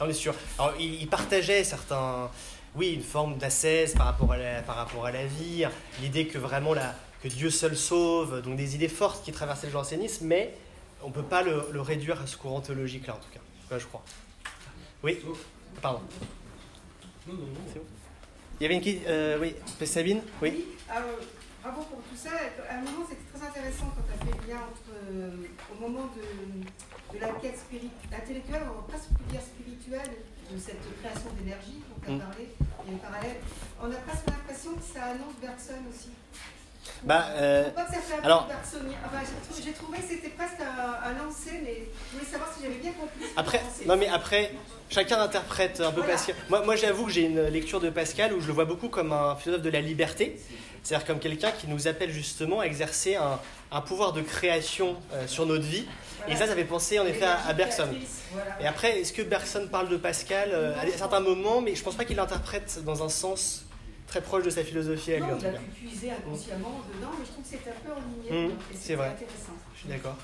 on 0.00 0.08
est 0.08 0.12
sûr. 0.12 0.34
Alors, 0.58 0.74
il, 0.80 0.94
il 1.02 1.08
partageait 1.08 1.62
certains. 1.62 2.30
Oui, 2.74 2.94
une 2.94 3.02
forme 3.02 3.38
d'ascèse 3.38 3.94
par 3.94 4.06
rapport 4.06 4.32
à 4.32 4.38
la, 4.38 4.62
par 4.62 4.74
rapport 4.74 5.06
à 5.06 5.12
la 5.12 5.24
vie, 5.24 5.64
l'idée 6.02 6.26
que 6.26 6.38
vraiment 6.38 6.74
la, 6.74 6.96
que 7.22 7.28
Dieu 7.28 7.50
seul 7.50 7.76
sauve, 7.76 8.42
donc 8.42 8.56
des 8.56 8.74
idées 8.74 8.88
fortes 8.88 9.24
qui 9.24 9.30
traversaient 9.30 9.68
le 9.68 9.72
jansénisme, 9.72 10.26
mais 10.26 10.52
on 11.02 11.10
peut 11.12 11.22
pas 11.22 11.42
le, 11.42 11.68
le 11.70 11.80
réduire 11.80 12.20
à 12.20 12.26
ce 12.26 12.36
courant 12.36 12.60
théologique-là, 12.60 13.14
en 13.14 13.18
tout 13.18 13.30
cas. 13.32 13.40
Cas, 13.70 13.78
je 13.78 13.86
crois. 13.86 14.02
Oui, 15.04 15.18
pardon. 15.80 16.00
Non, 17.26 17.34
non, 17.34 17.40
non. 17.46 17.60
C'est 17.72 17.80
Il 18.60 18.62
y 18.62 18.66
avait 18.66 18.74
une 18.76 18.80
question. 18.82 19.02
Euh, 19.08 19.38
oui, 19.40 19.54
Sabine 19.86 20.20
Oui. 20.42 20.64
alors, 20.88 21.18
bravo 21.62 21.82
pour 21.82 21.98
tout 22.02 22.16
ça. 22.16 22.30
À 22.70 22.74
un 22.78 22.82
moment, 22.82 23.04
c'était 23.08 23.22
très 23.32 23.46
intéressant 23.46 23.86
quand 23.96 24.02
tu 24.06 24.12
as 24.14 24.24
fait 24.24 24.46
le 24.46 24.48
lien 24.52 24.60
entre, 24.60 24.90
euh, 25.10 25.46
au 25.74 25.80
moment 25.80 26.08
de, 26.16 27.16
de 27.16 27.20
la 27.20 27.28
quête 27.40 27.58
intellectuelle, 28.12 28.62
on 28.70 28.80
va 28.80 28.86
presque 28.88 29.10
dire 29.30 29.40
spirituelle, 29.40 30.16
de 30.52 30.58
cette 30.58 30.78
création 31.02 31.30
d'énergie 31.38 31.82
dont 31.90 31.98
tu 32.04 32.10
as 32.10 32.14
Mm. 32.14 32.20
parlé, 32.20 32.48
il 32.60 32.86
y 32.86 32.88
a 32.88 32.92
une 32.92 32.98
parallèle. 33.00 33.36
On 33.82 33.90
a 33.90 33.96
presque 34.06 34.26
l'impression 34.28 34.74
que 34.74 34.82
ça 34.82 35.04
annonce 35.06 35.34
Bergson 35.42 35.82
aussi. 35.90 36.10
Bah, 37.04 37.26
euh, 37.36 37.70
pas 37.70 37.84
que 37.84 37.94
ça 37.94 38.00
fait 38.00 38.20
un 38.20 38.24
alors-. 38.24 38.48
Enfin, 38.50 39.20
j'ai 39.20 39.54
trou- 39.54 39.62
j'ai 39.64 39.72
trouvé 39.72 39.98
que 39.98 40.04
c'était 40.08 40.28
presque 40.30 40.60
un 40.60 41.24
lancer, 41.24 41.60
mais 41.64 41.82
je 42.12 42.18
voulais 42.18 42.30
savoir 42.30 42.50
si 42.56 42.62
j'avais 42.62 42.74
bien 42.76 42.92
compris. 42.92 43.24
Après, 43.36 43.60
non 43.86 43.96
mais 43.96 44.08
après, 44.08 44.52
chacun 44.90 45.20
interprète 45.20 45.80
un 45.80 45.90
peu 45.92 46.00
Voilà. 46.00 46.14
Pascal. 46.14 46.34
Moi, 46.48 46.62
moi 46.64 46.76
j'avoue 46.76 47.06
que 47.06 47.12
j'ai 47.12 47.22
une 47.22 47.46
lecture 47.46 47.80
de 47.80 47.90
Pascal 47.90 48.32
où 48.32 48.40
je 48.40 48.46
le 48.46 48.52
vois 48.52 48.64
beaucoup 48.64 48.88
comme 48.88 49.12
un 49.12 49.36
philosophe 49.36 49.62
de 49.62 49.70
la 49.70 49.80
liberté, 49.80 50.40
c'est-à-dire 50.82 51.06
comme 51.06 51.18
quelqu'un 51.18 51.50
qui 51.52 51.68
nous 51.68 51.86
appelle 51.88 52.10
justement 52.10 52.60
à 52.60 52.64
exercer 52.66 53.16
un, 53.16 53.38
un 53.72 53.80
pouvoir 53.80 54.12
de 54.12 54.22
création 54.22 54.96
euh, 55.12 55.26
sur 55.26 55.46
notre 55.46 55.64
vie. 55.64 55.86
Et 56.28 56.34
ça, 56.34 56.46
ça 56.48 56.54
fait 56.56 56.64
penser 56.64 56.98
en 56.98 57.06
effet 57.06 57.24
à, 57.24 57.38
à 57.46 57.52
Bergson. 57.52 57.86
voilà. 58.32 58.50
Et 58.60 58.66
après, 58.66 58.98
est-ce 59.00 59.12
que 59.12 59.22
Bergson 59.22 59.68
parle 59.70 59.88
de 59.88 59.96
Pascal 59.96 60.50
euh, 60.52 60.74
à 60.74 60.86
certains 60.96 61.20
moments, 61.20 61.60
mais 61.60 61.76
je 61.76 61.82
pense 61.84 61.94
pas 61.94 62.04
qu'il 62.04 62.16
l'interprète 62.16 62.82
dans 62.84 63.04
un 63.04 63.08
sens 63.08 63.64
très 64.06 64.20
proche 64.20 64.44
de 64.44 64.50
sa 64.50 64.62
philosophie 64.64 65.14
à 65.14 65.16
lui 65.18 65.26
Non, 65.26 65.36
tout 65.36 65.42
il 65.42 65.46
a 65.48 65.50
pu 65.58 65.70
puiser 65.86 66.10
inconsciemment 66.10 66.80
dedans, 66.94 67.10
mais 67.18 67.24
je 67.26 67.32
trouve 67.32 67.44
que 67.44 67.50
c'est 67.50 67.70
un 67.70 67.74
peu 67.84 67.92
en 67.92 68.00
Mmh, 68.00 68.46
ligne. 68.46 68.50
c'est 68.74 68.94
vrai. 68.94 69.08
intéressant. 69.08 69.52
Je 69.74 69.80
suis 69.80 69.88
d'accord. 69.88 70.16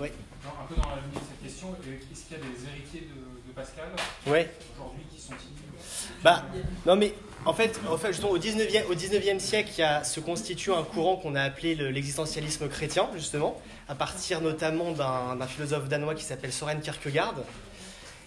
Alors, 0.00 0.58
un 0.62 0.66
peu 0.66 0.74
dans 0.80 0.88
la 0.90 0.96
ligne 0.96 1.12
de 1.14 1.18
cette 1.18 1.42
question, 1.42 1.68
euh, 1.72 1.92
est-ce 2.12 2.22
qu'il 2.24 2.36
y 2.36 2.40
a 2.40 2.42
des 2.42 2.66
héritiers 2.68 3.00
de, 3.02 3.48
de 3.48 3.54
Pascal 3.54 3.84
Ouais. 4.26 4.50
aujourd'hui 4.74 5.02
qui 5.14 5.20
sont-ils 5.20 6.22
Bah, 6.24 6.44
non 6.86 6.96
mais 6.96 7.14
en 7.44 7.52
fait, 7.52 7.78
en 7.88 7.96
fait 7.96 8.08
justement, 8.08 8.30
au 8.30 8.38
19e, 8.38 8.86
au 8.90 8.94
19e 8.94 9.38
siècle, 9.38 9.70
il 9.76 9.80
y 9.80 9.84
a, 9.84 10.02
se 10.02 10.18
constitue 10.20 10.72
un 10.72 10.82
courant 10.82 11.16
qu'on 11.16 11.34
a 11.36 11.42
appelé 11.42 11.74
le- 11.76 11.90
l'existentialisme 11.90 12.68
chrétien, 12.68 13.08
justement, 13.14 13.60
à 13.88 13.94
partir 13.94 14.40
notamment 14.40 14.90
d'un 14.92 15.36
d'un 15.36 15.46
philosophe 15.46 15.88
danois 15.88 16.14
qui 16.16 16.24
s'appelle 16.24 16.52
Soren 16.52 16.80
Kierkegaard. 16.80 17.34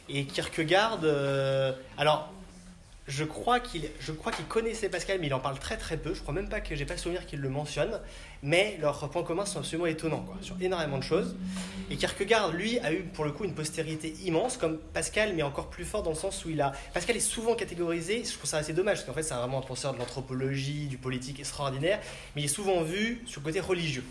Et 0.07 0.25
Kierkegaard, 0.25 0.99
euh, 1.03 1.73
alors, 1.97 2.31
je 3.07 3.23
crois 3.23 3.59
qu'il 3.59 3.83
qu'il 3.83 4.45
connaissait 4.47 4.89
Pascal, 4.89 5.19
mais 5.19 5.27
il 5.27 5.33
en 5.33 5.39
parle 5.39 5.59
très 5.59 5.77
très 5.77 5.95
peu. 5.95 6.15
Je 6.15 6.21
crois 6.21 6.33
même 6.33 6.49
pas 6.49 6.59
que 6.59 6.75
j'ai 6.75 6.85
pas 6.85 6.95
le 6.95 6.99
souvenir 6.99 7.25
qu'il 7.27 7.39
le 7.39 7.49
mentionne. 7.49 7.99
Mais 8.41 8.77
leurs 8.81 9.09
points 9.09 9.23
communs 9.23 9.45
sont 9.45 9.59
absolument 9.59 9.85
étonnants, 9.85 10.23
quoi, 10.23 10.37
sur 10.41 10.59
énormément 10.59 10.97
de 10.97 11.03
choses. 11.03 11.35
Et 11.91 11.97
Kierkegaard, 11.97 12.51
lui, 12.51 12.79
a 12.79 12.91
eu 12.91 13.03
pour 13.03 13.23
le 13.25 13.31
coup 13.31 13.43
une 13.43 13.53
postérité 13.53 14.15
immense, 14.23 14.57
comme 14.57 14.77
Pascal, 14.77 15.33
mais 15.35 15.43
encore 15.43 15.69
plus 15.69 15.85
fort 15.85 16.01
dans 16.01 16.09
le 16.09 16.15
sens 16.15 16.45
où 16.45 16.49
il 16.49 16.61
a. 16.61 16.73
Pascal 16.93 17.15
est 17.15 17.19
souvent 17.19 17.53
catégorisé, 17.53 18.23
je 18.25 18.33
trouve 18.33 18.49
ça 18.49 18.57
assez 18.57 18.73
dommage, 18.73 18.97
parce 18.97 19.05
qu'en 19.05 19.13
fait, 19.13 19.23
c'est 19.23 19.35
vraiment 19.35 19.59
un 19.59 19.67
penseur 19.67 19.93
de 19.93 19.99
l'anthropologie, 19.99 20.87
du 20.87 20.97
politique 20.97 21.39
extraordinaire, 21.39 21.99
mais 22.35 22.41
il 22.41 22.45
est 22.45 22.47
souvent 22.47 22.81
vu 22.81 23.21
sur 23.27 23.41
le 23.41 23.45
côté 23.45 23.59
religieux. 23.59 24.03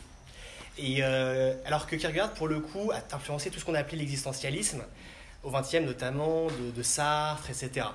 Et 0.78 0.98
euh, 1.00 1.54
alors 1.64 1.86
que 1.86 1.96
Kierkegaard, 1.96 2.32
pour 2.32 2.48
le 2.48 2.60
coup, 2.60 2.92
a 2.92 3.14
influencé 3.14 3.50
tout 3.50 3.58
ce 3.58 3.64
qu'on 3.64 3.74
a 3.74 3.80
appelé 3.80 3.98
l'existentialisme, 3.98 4.82
au 5.42 5.50
XXe 5.50 5.80
notamment, 5.80 6.46
de 6.76 6.82
Sartre, 6.82 7.50
etc. 7.50 7.86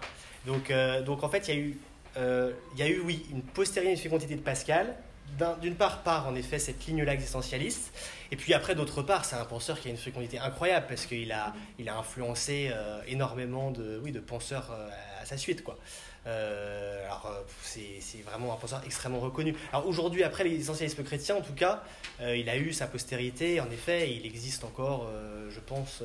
Donc, 0.45 0.71
euh, 0.71 1.01
donc 1.01 1.23
en 1.23 1.29
fait, 1.29 1.47
il 1.47 1.53
y 1.53 1.57
a 1.57 1.59
eu, 1.59 1.77
euh, 2.17 2.51
il 2.73 2.79
y 2.79 2.83
a 2.83 2.87
eu, 2.89 2.99
oui, 3.01 3.25
une 3.31 3.97
fécondité 3.97 4.35
de 4.35 4.41
Pascal, 4.41 4.95
d'un- 5.37 5.57
d'une 5.57 5.75
part 5.75 6.01
par 6.01 6.27
en 6.27 6.35
effet 6.35 6.57
cette 6.57 6.83
ligne-là 6.87 7.13
existentialiste, 7.13 7.93
et 8.31 8.35
puis 8.35 8.53
après 8.53 8.73
d'autre 8.73 9.03
part, 9.03 9.25
c'est 9.25 9.35
un 9.35 9.45
penseur 9.45 9.79
qui 9.79 9.87
a 9.89 9.91
une 9.91 9.97
fécondité 9.97 10.39
incroyable 10.39 10.87
parce 10.89 11.05
qu'il 11.05 11.31
a, 11.31 11.53
il 11.77 11.87
a 11.87 11.97
influencé 11.97 12.71
euh, 12.73 13.01
énormément 13.07 13.69
de, 13.69 13.99
oui, 14.03 14.11
de 14.11 14.19
penseurs 14.19 14.71
euh, 14.71 14.89
à 15.21 15.25
sa 15.25 15.37
suite, 15.37 15.63
quoi. 15.63 15.77
Alors 16.25 17.33
c'est 17.63 18.21
vraiment 18.23 18.53
un 18.53 18.57
penseur 18.57 18.83
extrêmement 18.85 19.19
reconnu. 19.19 19.55
Alors 19.73 19.87
aujourd'hui, 19.87 20.23
après 20.23 20.43
l'existentialisme 20.43 21.03
chrétien, 21.03 21.35
en 21.35 21.41
tout 21.41 21.53
cas, 21.53 21.81
il 22.21 22.47
a 22.49 22.57
eu 22.57 22.71
sa 22.71 22.85
postérité. 22.85 23.59
En 23.59 23.69
effet, 23.71 24.13
il 24.13 24.27
existe 24.27 24.63
encore, 24.63 25.09
je 25.49 25.59
pense. 25.59 26.03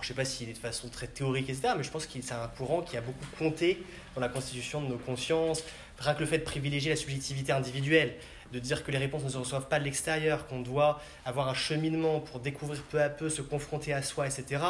Alors 0.00 0.04
je 0.04 0.08
sais 0.08 0.14
pas 0.14 0.24
s'il 0.24 0.48
est 0.48 0.54
de 0.54 0.58
façon 0.58 0.88
très 0.88 1.06
théorique, 1.08 1.50
etc. 1.50 1.74
Mais 1.76 1.82
je 1.82 1.90
pense 1.90 2.06
que 2.06 2.12
c'est 2.22 2.32
un 2.32 2.48
courant 2.48 2.80
qui 2.80 2.96
a 2.96 3.02
beaucoup 3.02 3.26
compté 3.38 3.84
dans 4.14 4.22
la 4.22 4.30
constitution 4.30 4.80
de 4.80 4.86
nos 4.86 4.96
consciences. 4.96 5.62
Rien 5.98 6.14
que 6.14 6.20
le 6.20 6.26
fait 6.26 6.38
de 6.38 6.44
privilégier 6.44 6.88
la 6.88 6.96
subjectivité 6.96 7.52
individuelle, 7.52 8.16
de 8.50 8.58
dire 8.58 8.82
que 8.82 8.90
les 8.90 8.96
réponses 8.96 9.24
ne 9.24 9.28
se 9.28 9.36
reçoivent 9.36 9.68
pas 9.68 9.78
de 9.78 9.84
l'extérieur, 9.84 10.46
qu'on 10.46 10.60
doit 10.62 11.02
avoir 11.26 11.48
un 11.50 11.54
cheminement 11.54 12.20
pour 12.20 12.40
découvrir 12.40 12.82
peu 12.84 13.02
à 13.02 13.10
peu, 13.10 13.28
se 13.28 13.42
confronter 13.42 13.92
à 13.92 14.02
soi, 14.02 14.26
etc. 14.26 14.62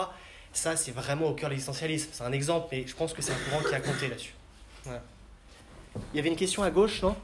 Ça, 0.53 0.74
c'est 0.74 0.91
vraiment 0.91 1.26
au 1.28 1.35
cœur 1.35 1.49
de 1.49 1.55
l'existentialisme. 1.55 2.09
C'est 2.12 2.24
un 2.24 2.33
exemple, 2.33 2.66
mais 2.72 2.85
je 2.85 2.97
pense 2.97 3.12
que 3.12 3.22
c'est 3.22 3.31
un 3.33 3.39
courant 3.49 3.62
qui 3.62 3.72
a 3.72 3.81
compté 3.81 4.09
là-dessus. 4.09 4.35
Voilà. 4.83 5.03
Il 6.12 6.16
y 6.16 6.18
avait 6.18 6.28
une 6.28 6.37
question 6.37 6.64
à 6.64 6.72
gauche, 6.72 7.03
non? 7.03 7.14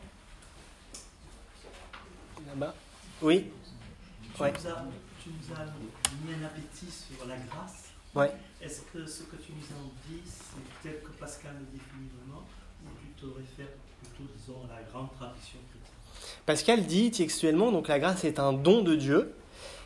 Là-bas 2.47 2.73
Oui 3.21 3.51
Tu, 4.37 4.43
Ouais. 4.43 4.53
nous 4.53 4.69
as, 4.71 4.85
tu 5.21 5.31
nous 5.31 5.55
as 5.57 5.65
mis 5.65 6.41
un 6.41 6.47
appétit 6.47 6.87
sur 6.89 7.27
la 7.27 7.35
grâce. 7.37 7.86
Ouais. 8.17 8.33
Est-ce 8.63 8.81
que 8.81 9.07
ce 9.07 9.25
que 9.25 9.37
tu 9.37 9.53
nous 9.53 9.77
en 9.77 9.91
dis, 10.09 10.23
c'est 10.25 10.83
tel 10.89 11.01
que 11.03 11.11
Pascal 11.21 11.53
le 11.59 11.67
définit 11.79 12.09
vraiment, 12.17 12.45
ou 12.83 12.89
tu 12.99 13.09
te 13.21 13.27
réfères 13.27 13.75
plutôt, 14.01 14.33
disons, 14.35 14.65
à 14.65 14.81
la 14.81 14.83
grande 14.91 15.13
tradition 15.13 15.59
chrétienne? 15.69 16.33
Pascal 16.47 16.87
dit 16.87 17.11
textuellement, 17.11 17.71
donc 17.71 17.89
la 17.89 17.99
grâce 17.99 18.25
est 18.25 18.39
un 18.39 18.55
don 18.55 18.83
de 18.83 18.95
Dieu, 18.95 19.35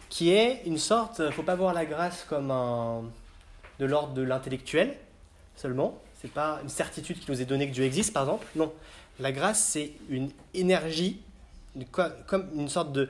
qui 0.08 0.30
est 0.30 0.62
une 0.64 0.78
sorte, 0.78 1.28
faut 1.32 1.42
pas 1.42 1.56
voir 1.56 1.74
la 1.74 1.84
grâce 1.84 2.24
comme 2.28 2.52
un 2.52 3.02
de 3.80 3.86
l'ordre 3.86 4.12
de 4.12 4.22
l'intellectuel 4.22 4.96
seulement. 5.56 5.98
C'est 6.20 6.30
pas 6.30 6.60
une 6.62 6.68
certitude 6.68 7.18
qui 7.18 7.30
nous 7.30 7.40
est 7.40 7.46
donnée 7.46 7.66
que 7.68 7.74
Dieu 7.74 7.84
existe, 7.84 8.12
par 8.12 8.24
exemple. 8.24 8.46
Non, 8.54 8.72
la 9.18 9.32
grâce 9.32 9.64
c'est 9.64 9.92
une 10.08 10.30
énergie, 10.54 11.20
une 11.74 11.84
comme 11.86 12.48
une 12.54 12.68
sorte 12.68 12.92
de 12.92 13.08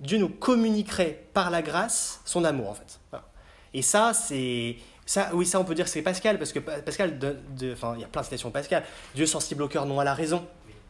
Dieu 0.00 0.18
nous 0.18 0.28
communiquerait 0.28 1.24
par 1.34 1.50
la 1.50 1.60
grâce 1.60 2.20
son 2.24 2.44
amour 2.44 2.70
en 2.70 2.74
fait. 2.74 2.98
Voilà. 3.10 3.26
Et 3.74 3.82
ça 3.82 4.12
c'est 4.14 4.76
ça, 5.04 5.30
oui, 5.32 5.44
ça 5.46 5.58
on 5.58 5.64
peut 5.64 5.74
dire 5.74 5.84
que 5.86 5.90
c'est 5.90 6.02
Pascal, 6.02 6.38
parce 6.38 6.52
que 6.52 6.60
Pa- 6.60 6.80
Pascal, 6.80 7.18
de, 7.18 7.36
enfin 7.72 7.94
il 7.96 8.00
y 8.00 8.04
a 8.04 8.08
plein 8.08 8.22
de 8.22 8.26
citations 8.26 8.50
Pascal. 8.50 8.84
Dieu 9.14 9.26
sensible 9.26 9.62
au 9.62 9.68
cœur, 9.68 9.86
non 9.86 9.98
à 10.00 10.04
la 10.04 10.14
raison. 10.14 10.46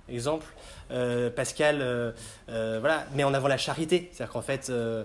Exemple. 0.09 0.47
Euh, 0.91 1.31
Pascal 1.31 1.81
euh, 1.81 2.11
euh, 2.51 2.79
voilà, 2.81 3.07
met 3.15 3.25
en 3.25 3.33
avant 3.33 3.49
la 3.49 3.57
charité. 3.57 4.11
C'est-à-dire 4.13 4.33
qu'en 4.33 4.43
fait, 4.43 4.69
euh, 4.69 5.05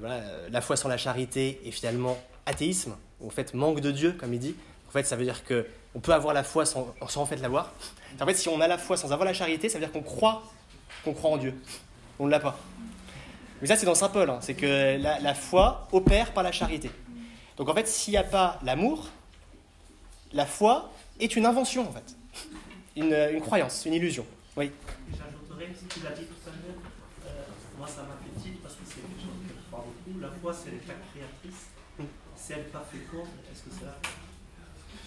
voilà, 0.00 0.22
la 0.50 0.60
foi 0.60 0.76
sans 0.76 0.88
la 0.88 0.96
charité 0.96 1.60
est 1.66 1.72
finalement 1.72 2.16
athéisme, 2.46 2.96
ou 3.20 3.26
en 3.26 3.30
fait 3.30 3.52
manque 3.52 3.80
de 3.80 3.90
Dieu, 3.90 4.12
comme 4.12 4.32
il 4.32 4.38
dit. 4.40 4.54
En 4.88 4.92
fait, 4.92 5.04
ça 5.04 5.16
veut 5.16 5.24
dire 5.24 5.44
que 5.44 5.66
on 5.94 6.00
peut 6.00 6.12
avoir 6.14 6.32
la 6.34 6.44
foi 6.44 6.64
sans, 6.64 6.94
sans 7.08 7.22
en 7.22 7.26
fait 7.26 7.36
l'avoir. 7.36 7.72
En 8.20 8.24
fait, 8.26 8.34
si 8.34 8.48
on 8.48 8.60
a 8.60 8.68
la 8.68 8.78
foi 8.78 8.96
sans 8.96 9.12
avoir 9.12 9.26
la 9.26 9.34
charité, 9.34 9.68
ça 9.68 9.78
veut 9.78 9.84
dire 9.84 9.92
qu'on 9.92 10.02
croit 10.02 10.42
qu'on 11.04 11.12
croit 11.12 11.30
en 11.32 11.36
Dieu. 11.36 11.54
On 12.18 12.26
ne 12.26 12.30
l'a 12.30 12.40
pas. 12.40 12.58
Mais 13.62 13.68
ça, 13.68 13.76
c'est 13.76 13.86
dans 13.86 13.94
Saint 13.94 14.08
Paul. 14.10 14.28
hein. 14.28 14.38
C'est 14.42 14.54
que 14.54 14.98
la, 15.00 15.18
la 15.20 15.34
foi 15.34 15.88
opère 15.92 16.32
par 16.34 16.42
la 16.42 16.52
charité. 16.52 16.90
Donc 17.56 17.68
en 17.68 17.74
fait, 17.74 17.86
s'il 17.88 18.10
n'y 18.12 18.18
a 18.18 18.24
pas 18.24 18.58
l'amour, 18.64 19.08
la 20.32 20.44
foi 20.46 20.92
est 21.20 21.36
une 21.36 21.46
invention, 21.46 21.88
en 21.88 21.92
fait. 21.92 22.16
Une, 22.96 23.14
une 23.32 23.40
croyance, 23.40 23.84
une 23.86 23.94
illusion. 23.94 24.26
Oui. 24.56 24.70
J'ajouterais 25.10 25.68
ce 25.80 25.94
qu'il 25.94 26.06
a 26.06 26.10
dit 26.10 26.24
tout 26.24 26.48
à 26.48 26.50
l'heure. 26.50 26.76
euh, 27.26 27.30
moi, 27.78 27.86
ça 27.86 28.02
m'a 28.02 28.18
fait 28.42 28.50
parce 28.62 28.74
que 28.74 28.80
c'est 28.86 28.96
quelque 28.96 29.20
chose 29.20 29.38
que 29.46 29.54
je 29.54 29.70
parle 29.70 29.84
beaucoup. 30.04 30.20
La 30.20 30.28
foi, 30.42 30.52
c'est 30.52 30.70
l'état 30.72 30.94
créatrice. 31.12 31.60
Si 32.36 32.52
elle 32.52 32.58
n'est 32.58 32.64
pas 32.64 32.84
féconde, 32.90 33.28
est-ce 33.52 33.62
que 33.62 33.70
ça. 33.84 33.96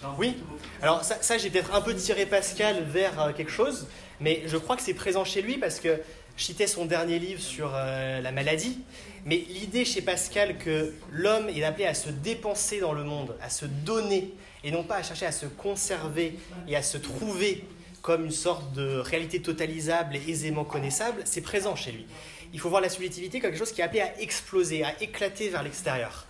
J'en 0.02 0.16
Oui. 0.18 0.42
Alors 0.80 1.04
ça, 1.04 1.18
ça, 1.20 1.36
j'ai 1.38 1.50
peut-être 1.50 1.74
un 1.74 1.80
peu 1.82 1.94
tiré 1.94 2.24
Pascal 2.26 2.82
vers 2.84 3.20
euh, 3.20 3.32
quelque 3.32 3.52
chose, 3.52 3.86
mais 4.20 4.42
je 4.46 4.56
crois 4.56 4.76
que 4.76 4.82
c'est 4.82 4.94
présent 4.94 5.24
chez 5.24 5.42
lui 5.42 5.58
parce 5.58 5.78
que 5.78 6.00
je 6.36 6.44
citais 6.44 6.66
son 6.66 6.84
dernier 6.84 7.18
livre 7.18 7.40
sur 7.40 7.72
euh, 7.74 8.20
la 8.20 8.32
maladie. 8.32 8.78
Mais 9.24 9.36
l'idée 9.48 9.84
chez 9.84 10.02
Pascal 10.02 10.58
que 10.58 10.94
l'homme 11.10 11.48
est 11.48 11.64
appelé 11.64 11.86
à 11.86 11.94
se 11.94 12.10
dépenser 12.10 12.78
dans 12.80 12.92
le 12.92 13.02
monde, 13.02 13.34
à 13.42 13.50
se 13.50 13.66
donner, 13.66 14.32
et 14.62 14.70
non 14.70 14.84
pas 14.84 14.96
à 14.96 15.02
chercher 15.02 15.26
à 15.26 15.32
se 15.32 15.46
conserver 15.46 16.38
et 16.68 16.76
à 16.76 16.82
se 16.82 16.98
trouver 16.98 17.64
comme 18.02 18.26
une 18.26 18.30
sorte 18.30 18.72
de 18.72 18.98
réalité 18.98 19.42
totalisable 19.42 20.14
et 20.14 20.30
aisément 20.30 20.64
connaissable, 20.64 21.22
c'est 21.24 21.40
présent 21.40 21.74
chez 21.74 21.90
lui. 21.90 22.06
Il 22.52 22.60
faut 22.60 22.68
voir 22.68 22.80
la 22.80 22.88
subjectivité 22.88 23.40
comme 23.40 23.50
quelque 23.50 23.58
chose 23.58 23.72
qui 23.72 23.80
est 23.80 23.84
appelé 23.84 24.00
à 24.00 24.20
exploser, 24.20 24.84
à 24.84 24.94
éclater 25.02 25.48
vers 25.48 25.64
l'extérieur. 25.64 26.24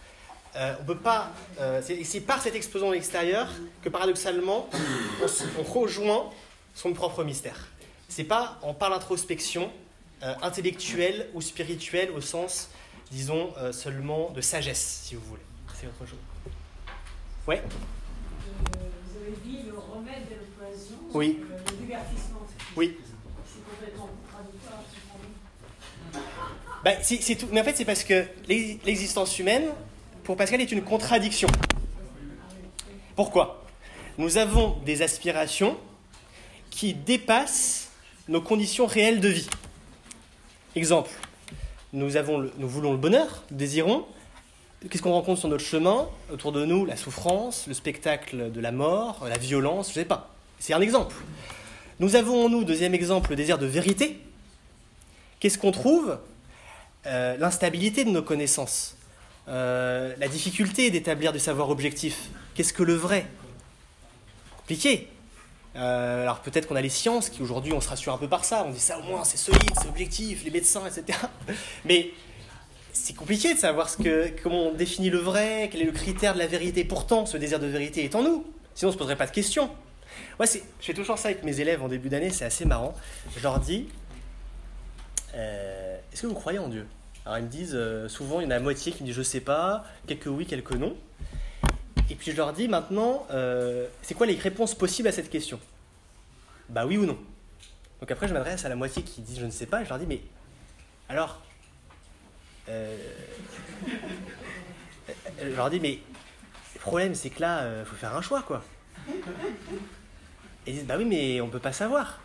Euh, 0.56 0.74
on 0.80 0.84
peut 0.84 0.96
pas. 0.96 1.30
euh, 1.60 1.82
c'est 1.82 2.20
par 2.20 2.40
cette 2.40 2.54
explosion 2.54 2.88
de 2.88 2.94
l'extérieur 2.94 3.46
que 3.82 3.90
paradoxalement, 3.90 4.70
on, 5.22 5.60
on 5.60 5.62
rejoint 5.62 6.30
son 6.74 6.94
propre 6.94 7.24
mystère. 7.24 7.68
C'est 8.08 8.24
pas 8.24 8.58
en 8.62 8.72
par 8.72 8.88
l'introspection 8.88 9.70
euh, 10.22 10.34
intellectuelle 10.42 11.28
ou 11.34 11.40
spirituelle 11.40 12.10
au 12.10 12.20
sens, 12.20 12.70
disons, 13.10 13.52
euh, 13.58 13.72
seulement 13.72 14.30
de 14.30 14.40
sagesse, 14.40 15.02
si 15.04 15.14
vous 15.14 15.22
voulez. 15.22 15.42
C'est 15.74 15.86
autre 15.86 16.06
chose. 16.06 16.18
Ouais. 17.46 17.62
Vous 18.72 19.20
avez 19.22 19.36
dit 19.44 19.58
le 19.66 19.78
remède 19.78 20.28
de 20.30 20.36
Oui. 21.12 21.38
le 21.40 21.76
divertissement. 21.76 22.40
Oui. 22.76 22.96
C'est 23.46 23.64
complètement 23.70 24.08
contradictoire. 24.32 24.80
Bah, 26.84 26.92
c'est 27.02 27.34
tout. 27.36 27.48
Mais 27.52 27.60
en 27.60 27.64
fait, 27.64 27.76
c'est 27.76 27.84
parce 27.84 28.04
que 28.04 28.24
l'ex- 28.48 28.84
l'existence 28.84 29.38
humaine, 29.38 29.68
pour 30.24 30.36
Pascal, 30.36 30.60
est 30.60 30.72
une 30.72 30.82
contradiction. 30.82 31.48
Pourquoi? 33.14 33.64
Nous 34.18 34.38
avons 34.38 34.78
des 34.84 35.02
aspirations 35.02 35.76
qui 36.70 36.94
dépassent 36.94 37.88
nos 38.28 38.40
conditions 38.40 38.86
réelles 38.86 39.20
de 39.20 39.28
vie. 39.28 39.48
Exemple, 40.76 41.10
nous, 41.94 42.10
voulons 42.60 42.92
le 42.92 42.98
bonheur, 42.98 43.42
nous 43.50 43.56
désirons. 43.56 44.04
Qu'est-ce 44.90 45.02
qu'on 45.02 45.12
rencontre 45.12 45.40
sur 45.40 45.48
notre 45.48 45.64
chemin 45.64 46.06
Autour 46.30 46.52
de 46.52 46.66
nous, 46.66 46.84
la 46.84 46.96
souffrance, 46.96 47.66
le 47.66 47.72
spectacle 47.72 48.52
de 48.52 48.60
la 48.60 48.72
mort, 48.72 49.26
la 49.26 49.38
violence, 49.38 49.86
je 49.86 49.98
ne 49.98 50.04
sais 50.04 50.08
pas. 50.08 50.34
C'est 50.58 50.74
un 50.74 50.82
exemple. 50.82 51.16
Nous 51.98 52.14
avons 52.14 52.44
en 52.44 52.48
nous, 52.50 52.62
deuxième 52.62 52.94
exemple, 52.94 53.30
le 53.30 53.36
désir 53.36 53.56
de 53.56 53.64
vérité. 53.64 54.18
Qu'est-ce 55.40 55.56
qu'on 55.56 55.72
trouve? 55.72 56.18
Euh, 57.06 57.38
L'instabilité 57.38 58.04
de 58.04 58.10
nos 58.10 58.22
connaissances, 58.22 58.92
Euh, 59.48 60.12
la 60.18 60.26
difficulté 60.26 60.90
d'établir 60.90 61.32
du 61.32 61.38
savoir 61.38 61.70
objectif. 61.70 62.30
Qu'est-ce 62.56 62.72
que 62.72 62.82
le 62.82 62.94
vrai? 62.94 63.26
Compliqué. 64.56 65.08
Euh, 65.76 66.22
alors 66.22 66.40
peut-être 66.40 66.66
qu'on 66.66 66.76
a 66.76 66.80
les 66.80 66.88
sciences 66.88 67.28
qui 67.28 67.42
aujourd'hui 67.42 67.72
on 67.74 67.80
se 67.82 67.88
rassure 67.88 68.12
un 68.14 68.18
peu 68.18 68.28
par 68.28 68.44
ça, 68.44 68.64
on 68.66 68.70
dit 68.70 68.80
ça 68.80 68.98
au 68.98 69.02
moins 69.02 69.24
c'est 69.24 69.36
solide, 69.36 69.70
c'est 69.80 69.88
objectif, 69.88 70.42
les 70.44 70.50
médecins, 70.50 70.82
etc. 70.86 71.18
Mais 71.84 72.10
c'est 72.92 73.14
compliqué 73.14 73.52
de 73.52 73.58
savoir 73.58 73.90
comment 74.42 74.68
on 74.68 74.72
définit 74.72 75.10
le 75.10 75.18
vrai, 75.18 75.68
quel 75.70 75.82
est 75.82 75.86
le 75.86 75.92
critère 75.92 76.32
de 76.32 76.38
la 76.38 76.46
vérité. 76.46 76.82
Pourtant, 76.84 77.26
ce 77.26 77.36
désir 77.36 77.60
de 77.60 77.66
vérité 77.66 78.04
est 78.04 78.14
en 78.14 78.22
nous, 78.22 78.46
sinon 78.74 78.88
on 78.88 78.92
se 78.92 78.96
poserait 78.98 79.16
pas 79.16 79.26
de 79.26 79.32
questions. 79.32 79.68
Moi, 80.38 80.46
c'est- 80.46 80.62
je 80.80 80.86
fais 80.86 80.94
toujours 80.94 81.18
ça 81.18 81.28
avec 81.28 81.42
mes 81.42 81.60
élèves 81.60 81.82
en 81.82 81.88
début 81.88 82.08
d'année, 82.08 82.30
c'est 82.30 82.46
assez 82.46 82.64
marrant. 82.64 82.94
Je 83.36 83.42
leur 83.42 83.60
dis 83.60 83.86
euh, 85.34 85.98
Est-ce 86.12 86.22
que 86.22 86.26
vous 86.26 86.34
croyez 86.34 86.58
en 86.58 86.68
Dieu? 86.68 86.86
Alors 87.26 87.38
ils 87.38 87.44
me 87.44 87.50
disent 87.50 87.74
euh, 87.74 88.08
souvent, 88.08 88.40
il 88.40 88.44
y 88.44 88.46
en 88.46 88.50
a 88.50 88.54
la 88.54 88.60
moitié 88.60 88.92
qui 88.92 89.02
me 89.02 89.08
dit 89.08 89.12
je 89.12 89.22
sais 89.22 89.40
pas, 89.40 89.84
quelques 90.06 90.26
oui, 90.26 90.46
quelques 90.46 90.72
non. 90.72 90.96
Et 92.16 92.18
puis 92.18 92.30
je 92.30 92.36
leur 92.38 92.54
dis 92.54 92.66
maintenant, 92.66 93.26
euh, 93.30 93.88
c'est 94.00 94.14
quoi 94.14 94.24
les 94.24 94.36
réponses 94.36 94.74
possibles 94.74 95.06
à 95.06 95.12
cette 95.12 95.28
question? 95.28 95.60
Bah 96.70 96.86
oui 96.86 96.96
ou 96.96 97.04
non. 97.04 97.18
Donc 98.00 98.10
après 98.10 98.26
je 98.26 98.32
m'adresse 98.32 98.64
à 98.64 98.70
la 98.70 98.74
moitié 98.74 99.02
qui 99.02 99.20
dit 99.20 99.38
je 99.38 99.44
ne 99.44 99.50
sais 99.50 99.66
pas, 99.66 99.82
et 99.82 99.84
je 99.84 99.90
leur 99.90 99.98
dis 99.98 100.06
mais 100.06 100.22
alors 101.10 101.42
euh, 102.70 102.96
je 105.42 105.54
leur 105.54 105.68
dis 105.68 105.78
mais 105.78 105.98
le 106.74 106.80
problème 106.80 107.14
c'est 107.14 107.28
que 107.28 107.42
là, 107.42 107.80
il 107.80 107.84
faut 107.84 107.96
faire 107.96 108.16
un 108.16 108.22
choix 108.22 108.40
quoi. 108.40 108.64
Et 110.66 110.70
ils 110.70 110.72
disent 110.72 110.86
bah 110.86 110.96
oui 110.96 111.04
mais 111.04 111.42
on 111.42 111.50
peut 111.50 111.58
pas 111.58 111.74
savoir. 111.74 112.22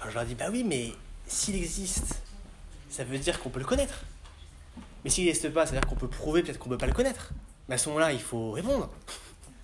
Alors 0.00 0.12
je 0.12 0.14
leur 0.16 0.24
dis 0.24 0.34
bah 0.34 0.46
oui 0.50 0.64
mais 0.64 0.94
s'il 1.26 1.56
existe, 1.56 2.22
ça 2.88 3.04
veut 3.04 3.18
dire 3.18 3.38
qu'on 3.38 3.50
peut 3.50 3.60
le 3.60 3.66
connaître. 3.66 4.06
Mais 5.04 5.10
s'il 5.10 5.26
n'existe 5.26 5.50
pas, 5.50 5.66
ça 5.66 5.74
veut 5.74 5.80
dire 5.80 5.90
qu'on 5.90 5.94
peut 5.94 6.08
prouver 6.08 6.42
peut-être 6.42 6.58
qu'on 6.58 6.70
ne 6.70 6.76
peut 6.76 6.80
pas 6.80 6.86
le 6.86 6.94
connaître. 6.94 7.32
Mais 7.68 7.76
à 7.76 7.78
ce 7.78 7.88
moment-là, 7.88 8.12
il 8.12 8.20
faut 8.20 8.50
répondre. 8.50 8.90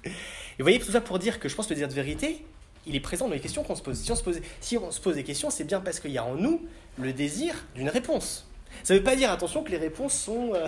Et 0.04 0.08
vous 0.08 0.64
voyez, 0.64 0.78
tout 0.78 0.92
ça 0.92 1.00
pour 1.00 1.18
dire 1.18 1.40
que 1.40 1.48
je 1.48 1.54
pense 1.54 1.66
que 1.66 1.70
le 1.70 1.76
désir 1.76 1.88
de 1.88 1.94
vérité, 1.94 2.44
il 2.86 2.96
est 2.96 3.00
présent 3.00 3.26
dans 3.28 3.34
les 3.34 3.40
questions 3.40 3.62
qu'on 3.62 3.74
se 3.74 3.82
pose. 3.82 3.98
Si 3.98 4.10
on 4.10 4.16
se 4.16 4.22
pose, 4.22 4.40
si 4.60 4.78
on 4.78 4.90
se 4.90 5.00
pose 5.00 5.14
des 5.14 5.24
questions, 5.24 5.50
c'est 5.50 5.64
bien 5.64 5.80
parce 5.80 6.00
qu'il 6.00 6.12
y 6.12 6.18
a 6.18 6.24
en 6.24 6.34
nous 6.34 6.66
le 6.98 7.12
désir 7.12 7.54
d'une 7.74 7.88
réponse. 7.88 8.46
Ça 8.82 8.94
ne 8.94 8.98
veut 8.98 9.04
pas 9.04 9.16
dire, 9.16 9.30
attention, 9.30 9.62
que 9.62 9.70
les 9.70 9.76
réponses 9.78 10.14
sont 10.14 10.54
euh, 10.54 10.66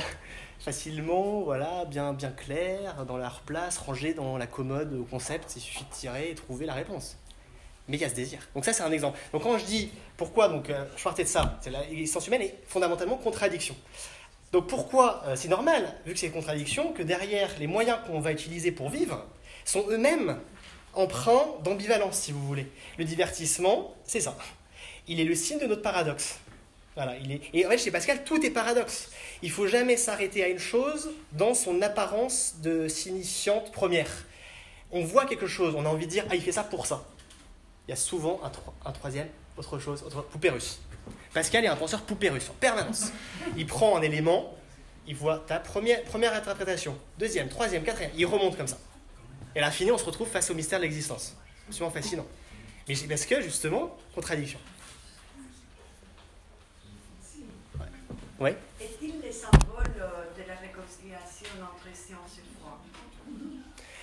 facilement, 0.58 1.42
voilà, 1.42 1.84
bien, 1.86 2.12
bien 2.12 2.30
claires, 2.30 3.04
dans 3.06 3.16
leur 3.16 3.40
place, 3.40 3.78
rangées 3.78 4.14
dans 4.14 4.36
la 4.36 4.46
commode 4.46 4.92
au 4.94 5.04
concept. 5.04 5.54
Il 5.56 5.60
suffit 5.60 5.84
de 5.84 5.94
tirer 5.94 6.30
et 6.30 6.34
trouver 6.34 6.66
la 6.66 6.74
réponse. 6.74 7.16
Mais 7.88 7.96
il 7.96 8.00
y 8.00 8.04
a 8.04 8.08
ce 8.08 8.14
désir. 8.14 8.40
Donc 8.54 8.64
ça, 8.64 8.72
c'est 8.72 8.82
un 8.82 8.92
exemple. 8.92 9.18
Donc 9.32 9.42
quand 9.42 9.58
je 9.58 9.64
dis 9.64 9.90
pourquoi, 10.16 10.48
donc 10.48 10.70
euh, 10.70 10.84
je 10.96 11.02
partais 11.02 11.24
de 11.24 11.28
ça, 11.28 11.58
c'est 11.60 11.70
l'existence 11.70 12.26
humaine 12.26 12.42
est 12.42 12.58
fondamentalement 12.66 13.16
contradiction. 13.16 13.74
Donc 14.52 14.66
pourquoi 14.66 15.22
euh, 15.26 15.34
c'est 15.34 15.48
normal, 15.48 15.94
vu 16.04 16.12
que 16.12 16.18
c'est 16.18 16.26
une 16.26 16.32
contradiction, 16.32 16.92
que 16.92 17.02
derrière 17.02 17.50
les 17.58 17.66
moyens 17.66 17.98
qu'on 18.06 18.20
va 18.20 18.32
utiliser 18.32 18.70
pour 18.70 18.90
vivre 18.90 19.24
sont 19.64 19.86
eux-mêmes 19.88 20.38
empreints 20.92 21.46
d'ambivalence, 21.64 22.18
si 22.18 22.32
vous 22.32 22.46
voulez. 22.46 22.66
Le 22.98 23.04
divertissement, 23.04 23.94
c'est 24.04 24.20
ça. 24.20 24.36
Il 25.08 25.20
est 25.20 25.24
le 25.24 25.34
signe 25.34 25.58
de 25.58 25.66
notre 25.66 25.82
paradoxe. 25.82 26.36
Voilà. 26.94 27.14
Et 27.54 27.64
en 27.64 27.70
fait, 27.70 27.78
chez 27.78 27.90
Pascal, 27.90 28.22
tout 28.24 28.44
est 28.44 28.50
paradoxe. 28.50 29.10
Il 29.40 29.50
faut 29.50 29.66
jamais 29.66 29.96
s'arrêter 29.96 30.44
à 30.44 30.48
une 30.48 30.58
chose 30.58 31.10
dans 31.32 31.54
son 31.54 31.80
apparence 31.80 32.56
de 32.60 32.86
signifiante 32.88 33.72
première. 33.72 34.10
On 34.90 35.02
voit 35.02 35.24
quelque 35.24 35.46
chose, 35.46 35.74
on 35.74 35.86
a 35.86 35.88
envie 35.88 36.04
de 36.04 36.10
dire, 36.10 36.26
ah, 36.28 36.34
il 36.34 36.42
fait 36.42 36.52
ça 36.52 36.64
pour 36.64 36.84
ça. 36.84 37.02
Il 37.88 37.92
y 37.92 37.94
a 37.94 37.96
souvent 37.96 38.40
un, 38.44 38.52
un 38.86 38.92
troisième, 38.92 39.28
autre 39.56 39.78
chose, 39.78 40.02
autre... 40.02 40.22
poupée 40.24 40.50
russe. 40.50 40.80
Pascal 41.32 41.64
est 41.64 41.68
un 41.68 41.76
penseur 41.76 42.02
poupée 42.02 42.28
russe, 42.28 42.48
en 42.50 42.54
permanence. 42.54 43.12
Il 43.56 43.66
prend 43.66 43.96
un 43.96 44.02
élément, 44.02 44.54
il 45.06 45.16
voit 45.16 45.38
ta 45.38 45.58
première, 45.58 46.02
première 46.04 46.34
interprétation, 46.34 46.96
deuxième, 47.18 47.48
troisième, 47.48 47.82
quatrième, 47.82 48.12
il 48.16 48.26
remonte 48.26 48.56
comme 48.56 48.66
ça. 48.66 48.78
Et 49.54 49.58
à 49.58 49.62
l'infini, 49.62 49.90
on 49.90 49.98
se 49.98 50.04
retrouve 50.04 50.28
face 50.28 50.50
au 50.50 50.54
mystère 50.54 50.78
de 50.78 50.84
l'existence. 50.84 51.36
Absolument 51.68 51.90
fascinant. 51.90 52.26
Mais 52.88 52.94
c'est 52.94 53.06
parce 53.06 53.26
que, 53.26 53.40
justement, 53.40 53.96
contradiction. 54.14 54.58
Ouais. 57.78 57.86
Ouais. 58.40 58.56
Est-il 58.80 59.14
le 59.24 59.32
symbole 59.32 59.92
euh, 59.98 60.42
de 60.42 60.48
la 60.48 60.54
réconciliation 60.54 61.46
entre 61.62 61.96
science 61.96 62.38
et 62.38 62.60
foi? 62.60 62.78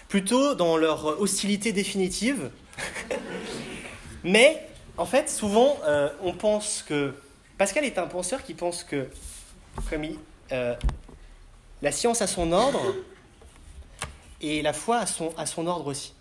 Plutôt 0.08 0.56
dans 0.56 0.78
leur 0.78 1.20
hostilité 1.20 1.72
définitive. 1.74 2.52
Mais 4.24 4.69
en 5.00 5.06
fait, 5.06 5.30
souvent, 5.30 5.78
euh, 5.86 6.10
on 6.22 6.34
pense 6.34 6.84
que 6.84 7.16
Pascal 7.58 7.86
est 7.86 7.98
un 7.98 8.06
penseur 8.06 8.44
qui 8.44 8.54
pense 8.54 8.84
que, 8.84 9.08
euh, 10.52 10.76
la 11.82 11.92
science 11.94 12.22
a 12.22 12.28
son 12.28 12.52
ordre 12.52 12.94
et 14.42 14.62
la 14.62 14.74
foi 14.74 14.98
a 14.98 15.06
son, 15.06 15.34
a 15.38 15.46
son 15.46 15.68
ordre 15.68 15.88
aussi. 15.88 16.14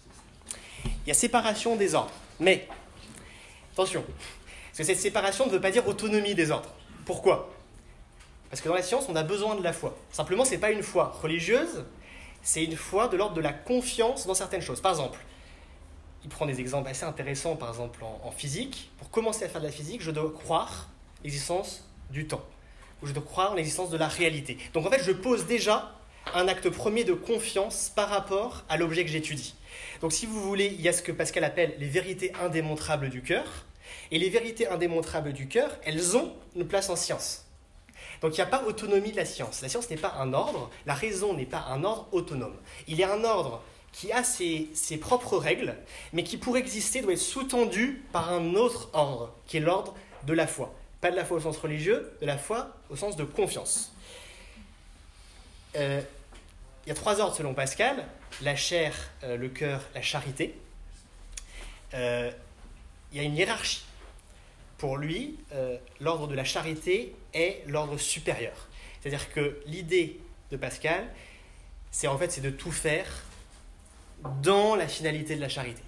Il 0.84 1.08
y 1.08 1.10
a 1.10 1.14
séparation 1.14 1.74
des 1.74 1.96
ordres. 1.96 2.12
Mais, 2.38 2.68
attention, 3.72 4.04
parce 4.06 4.78
que 4.78 4.84
cette 4.84 5.00
séparation 5.00 5.46
ne 5.46 5.50
veut 5.50 5.60
pas 5.60 5.72
dire 5.72 5.86
autonomie 5.88 6.36
des 6.36 6.52
ordres. 6.52 6.70
Pourquoi? 7.04 7.50
Parce 8.48 8.62
que 8.62 8.68
dans 8.68 8.76
la 8.76 8.82
science, 8.82 9.06
on 9.08 9.16
a 9.16 9.24
besoin 9.24 9.56
de 9.56 9.62
la 9.62 9.72
foi. 9.72 9.98
Simplement, 10.12 10.44
ce 10.44 10.52
n'est 10.52 10.58
pas 10.58 10.70
une 10.70 10.84
foi 10.84 11.18
religieuse, 11.20 11.84
c'est 12.44 12.62
une 12.62 12.76
foi 12.76 13.08
de 13.08 13.16
l'ordre 13.16 13.34
de 13.34 13.40
la 13.40 13.52
confiance 13.52 14.24
dans 14.24 14.34
certaines 14.34 14.62
choses. 14.62 14.80
Par 14.80 14.92
exemple, 14.92 15.18
il 16.28 16.30
prend 16.30 16.44
des 16.44 16.60
exemples 16.60 16.90
assez 16.90 17.04
intéressants, 17.04 17.56
par 17.56 17.70
exemple 17.70 18.04
en, 18.04 18.30
physique. 18.30 18.90
Pour 18.98 19.10
commencer 19.10 19.46
à 19.46 19.48
faire 19.48 19.62
de 19.62 19.66
la 19.66 19.72
physique, 19.72 20.02
je 20.02 20.10
dois 20.10 20.30
croire 20.30 20.90
l'existence 21.24 21.88
du 22.10 22.26
temps, 22.26 22.44
ou 23.00 23.06
je 23.06 23.14
dois 23.14 23.22
croire 23.22 23.52
en 23.52 23.54
l'existence 23.54 23.88
de 23.88 23.96
la 23.96 24.08
réalité. 24.08 24.58
Donc 24.74 24.86
en 24.86 24.90
fait, 24.90 25.02
je 25.02 25.12
pose 25.12 25.46
déjà 25.46 25.94
un 26.34 26.46
acte 26.46 26.68
premier 26.68 27.04
de 27.04 27.14
confiance 27.14 27.90
par 27.96 28.10
rapport 28.10 28.64
à 28.68 28.76
l'objet 28.76 29.06
que 29.06 29.10
j'étudie. 29.10 29.54
Donc 30.02 30.12
si 30.12 30.26
vous 30.26 30.42
voulez, 30.42 30.66
il 30.66 30.82
y 30.82 30.88
a 30.90 30.92
ce 30.92 31.00
que 31.00 31.12
Pascal 31.12 31.44
appelle 31.44 31.74
les 31.78 31.88
vérités 31.88 32.34
indémontrables 32.42 33.08
du 33.08 33.22
cœur. 33.22 33.46
Et 34.10 34.18
les 34.18 34.28
vérités 34.28 34.68
indémontrables 34.68 35.32
du 35.32 35.48
cœur, 35.48 35.70
elles 35.82 36.14
ont 36.14 36.34
une 36.54 36.68
place 36.68 36.90
en 36.90 36.96
science. 36.96 37.46
Donc 38.20 38.32
il 38.32 38.36
n'y 38.36 38.42
a 38.42 38.46
pas 38.46 38.64
autonomie 38.64 39.12
de 39.12 39.16
la 39.16 39.24
science. 39.24 39.62
La 39.62 39.70
science 39.70 39.88
n'est 39.88 39.96
pas 39.96 40.12
un 40.18 40.34
ordre, 40.34 40.68
la 40.84 40.92
raison 40.92 41.32
n'est 41.32 41.46
pas 41.46 41.64
un 41.70 41.84
ordre 41.84 42.06
autonome. 42.12 42.56
Il 42.86 43.00
est 43.00 43.04
un 43.04 43.24
ordre 43.24 43.62
qui 43.92 44.12
a 44.12 44.22
ses, 44.22 44.68
ses 44.74 44.96
propres 44.98 45.36
règles, 45.36 45.76
mais 46.12 46.22
qui 46.22 46.36
pour 46.36 46.56
exister 46.56 47.00
doit 47.00 47.12
être 47.12 47.18
sous-tendu 47.18 48.02
par 48.12 48.32
un 48.32 48.54
autre 48.54 48.90
ordre, 48.92 49.34
qui 49.46 49.56
est 49.56 49.60
l'ordre 49.60 49.94
de 50.24 50.32
la 50.32 50.46
foi. 50.46 50.74
Pas 51.00 51.10
de 51.10 51.16
la 51.16 51.24
foi 51.24 51.38
au 51.38 51.40
sens 51.40 51.56
religieux, 51.58 52.12
de 52.20 52.26
la 52.26 52.38
foi 52.38 52.76
au 52.90 52.96
sens 52.96 53.16
de 53.16 53.24
confiance. 53.24 53.92
Euh, 55.76 56.00
il 56.84 56.88
y 56.88 56.92
a 56.92 56.94
trois 56.94 57.20
ordres 57.20 57.36
selon 57.36 57.54
Pascal, 57.54 58.06
la 58.42 58.56
chair, 58.56 58.94
euh, 59.22 59.36
le 59.36 59.48
cœur, 59.48 59.82
la 59.94 60.02
charité. 60.02 60.54
Euh, 61.94 62.30
il 63.12 63.18
y 63.18 63.20
a 63.20 63.24
une 63.24 63.36
hiérarchie. 63.36 63.84
Pour 64.76 64.96
lui, 64.96 65.36
l'ordre 65.98 66.28
de 66.28 66.36
la 66.36 66.44
charité 66.44 67.16
est 67.34 67.64
l'ordre 67.66 67.98
supérieur. 67.98 68.68
C'est-à-dire 69.00 69.32
que 69.32 69.60
l'idée 69.66 70.20
de 70.52 70.56
Pascal, 70.56 71.04
c'est 71.90 72.06
en 72.06 72.16
fait 72.16 72.30
c'est 72.30 72.42
de 72.42 72.50
tout 72.50 72.70
faire 72.70 73.24
dans 74.42 74.76
la 74.76 74.88
finalité 74.88 75.36
de 75.36 75.40
la 75.40 75.48
charité. 75.48 75.82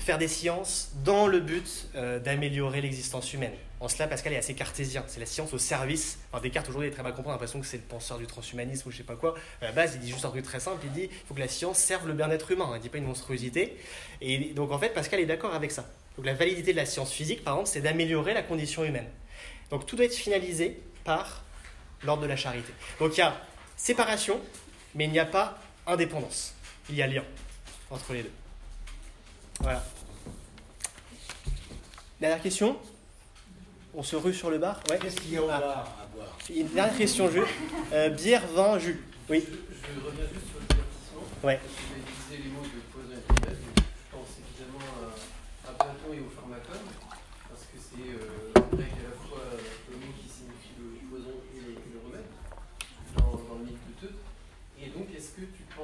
faire 0.00 0.18
des 0.18 0.28
sciences 0.28 0.90
dans 1.04 1.26
le 1.26 1.40
but 1.40 1.88
euh, 1.94 2.18
d'améliorer 2.18 2.80
l'existence 2.80 3.32
humaine. 3.32 3.52
En 3.80 3.88
cela, 3.88 4.06
Pascal 4.08 4.34
est 4.34 4.36
assez 4.36 4.54
cartésien. 4.54 5.04
C'est 5.06 5.20
la 5.20 5.26
science 5.26 5.54
au 5.54 5.58
service. 5.58 6.18
Enfin, 6.30 6.42
Descartes 6.42 6.68
aujourd'hui 6.68 6.90
est 6.90 6.92
très 6.92 7.02
mal 7.02 7.14
a 7.14 7.30
l'impression 7.30 7.60
que 7.60 7.66
c'est 7.66 7.78
le 7.78 7.82
penseur 7.82 8.18
du 8.18 8.26
transhumanisme 8.26 8.88
ou 8.88 8.92
je 8.92 8.98
sais 8.98 9.02
pas 9.02 9.16
quoi. 9.16 9.34
À 9.62 9.66
la 9.66 9.72
base, 9.72 9.94
il 9.94 10.00
dit 10.00 10.10
juste 10.10 10.24
un 10.24 10.30
truc 10.30 10.44
très 10.44 10.60
simple. 10.60 10.80
Il 10.84 10.92
dit 10.92 11.08
il 11.10 11.26
faut 11.26 11.34
que 11.34 11.40
la 11.40 11.48
science 11.48 11.78
serve 11.78 12.06
le 12.06 12.12
bien-être 12.12 12.50
humain. 12.50 12.68
Il 12.72 12.76
ne 12.76 12.82
dit 12.82 12.90
pas 12.90 12.98
une 12.98 13.06
monstruosité. 13.06 13.78
Et 14.20 14.52
donc 14.52 14.70
en 14.70 14.78
fait, 14.78 14.90
Pascal 14.90 15.20
est 15.20 15.26
d'accord 15.26 15.54
avec 15.54 15.70
ça. 15.70 15.86
Donc 16.16 16.26
la 16.26 16.34
validité 16.34 16.72
de 16.72 16.76
la 16.76 16.86
science 16.86 17.10
physique, 17.10 17.42
par 17.42 17.54
exemple, 17.54 17.70
c'est 17.70 17.80
d'améliorer 17.80 18.34
la 18.34 18.42
condition 18.42 18.84
humaine. 18.84 19.08
Donc 19.70 19.86
tout 19.86 19.96
doit 19.96 20.04
être 20.04 20.14
finalisé 20.14 20.82
par 21.04 21.42
l'ordre 22.02 22.22
de 22.22 22.28
la 22.28 22.36
charité. 22.36 22.72
Donc 22.98 23.16
il 23.16 23.20
y 23.20 23.22
a 23.22 23.34
séparation, 23.76 24.40
mais 24.94 25.04
il 25.04 25.10
n'y 25.10 25.18
a 25.18 25.24
pas 25.24 25.58
indépendance. 25.86 26.54
Il 26.90 26.96
y 26.96 27.02
a 27.02 27.06
lien 27.06 27.22
entre 27.90 28.12
les 28.12 28.22
deux. 28.24 28.32
Voilà. 29.60 29.84
Dernière 32.20 32.42
question 32.42 32.76
On 33.94 34.02
se 34.02 34.16
rue 34.16 34.34
sur 34.34 34.50
le 34.50 34.58
bar 34.58 34.80
Ouais. 34.90 34.98
Qu'est-ce 34.98 35.16
qu'il 35.20 35.32
y 35.32 35.36
a 35.36 35.42
au 35.42 35.48
Ah. 35.50 35.58
bar 35.60 35.96
à 36.02 36.06
boire 36.14 36.38
Une 36.54 36.68
dernière 36.68 36.96
question, 36.96 37.30
Jules. 37.30 37.46
Euh, 37.92 38.08
bière, 38.10 38.46
vin, 38.48 38.78
jus. 38.78 39.00
Oui. 39.28 39.44
Je, 39.46 39.54
je 39.54 40.00
reviens 40.06 40.26
juste 40.34 40.46
sur 40.50 40.58
le 40.60 40.66
divertissement. 40.66 41.22
Ouais. 41.44 41.60
Je 41.62 41.94
vais 41.94 42.00
utiliser 42.02 42.36
les 42.44 42.50
mots 42.50 42.62
de 42.66 42.80
Poison 42.92 43.14
et 43.14 43.40
Pérez, 43.40 43.56
mais 43.56 43.82
je 43.82 44.10
pense 44.10 44.30
évidemment 44.42 44.84
à, 44.98 45.70
à 45.70 45.72
Platon 45.74 46.10
et 46.12 46.20
au 46.20 46.30
pharmacone, 46.30 46.86
parce 47.48 47.64
que 47.70 47.78
c'est 47.78 48.10
euh, 48.10 48.58
en 48.58 48.66
grec 48.76 48.90
à 48.98 49.04
la 49.10 49.14
fois 49.14 49.46
le 49.90 49.96
mot 49.96 50.12
qui 50.18 50.26
signifie 50.28 50.74
le 50.78 51.06
poison 51.08 51.38
et 51.54 51.60
le, 51.62 51.70
et 51.78 51.90
le 51.94 52.00
remède, 52.02 52.30
dans, 53.16 53.38
dans 53.38 53.58
le 53.62 53.64
mythe 53.70 53.78
de 53.86 54.06
Teut. 54.06 54.14
Et 54.82 54.88
donc, 54.90 55.06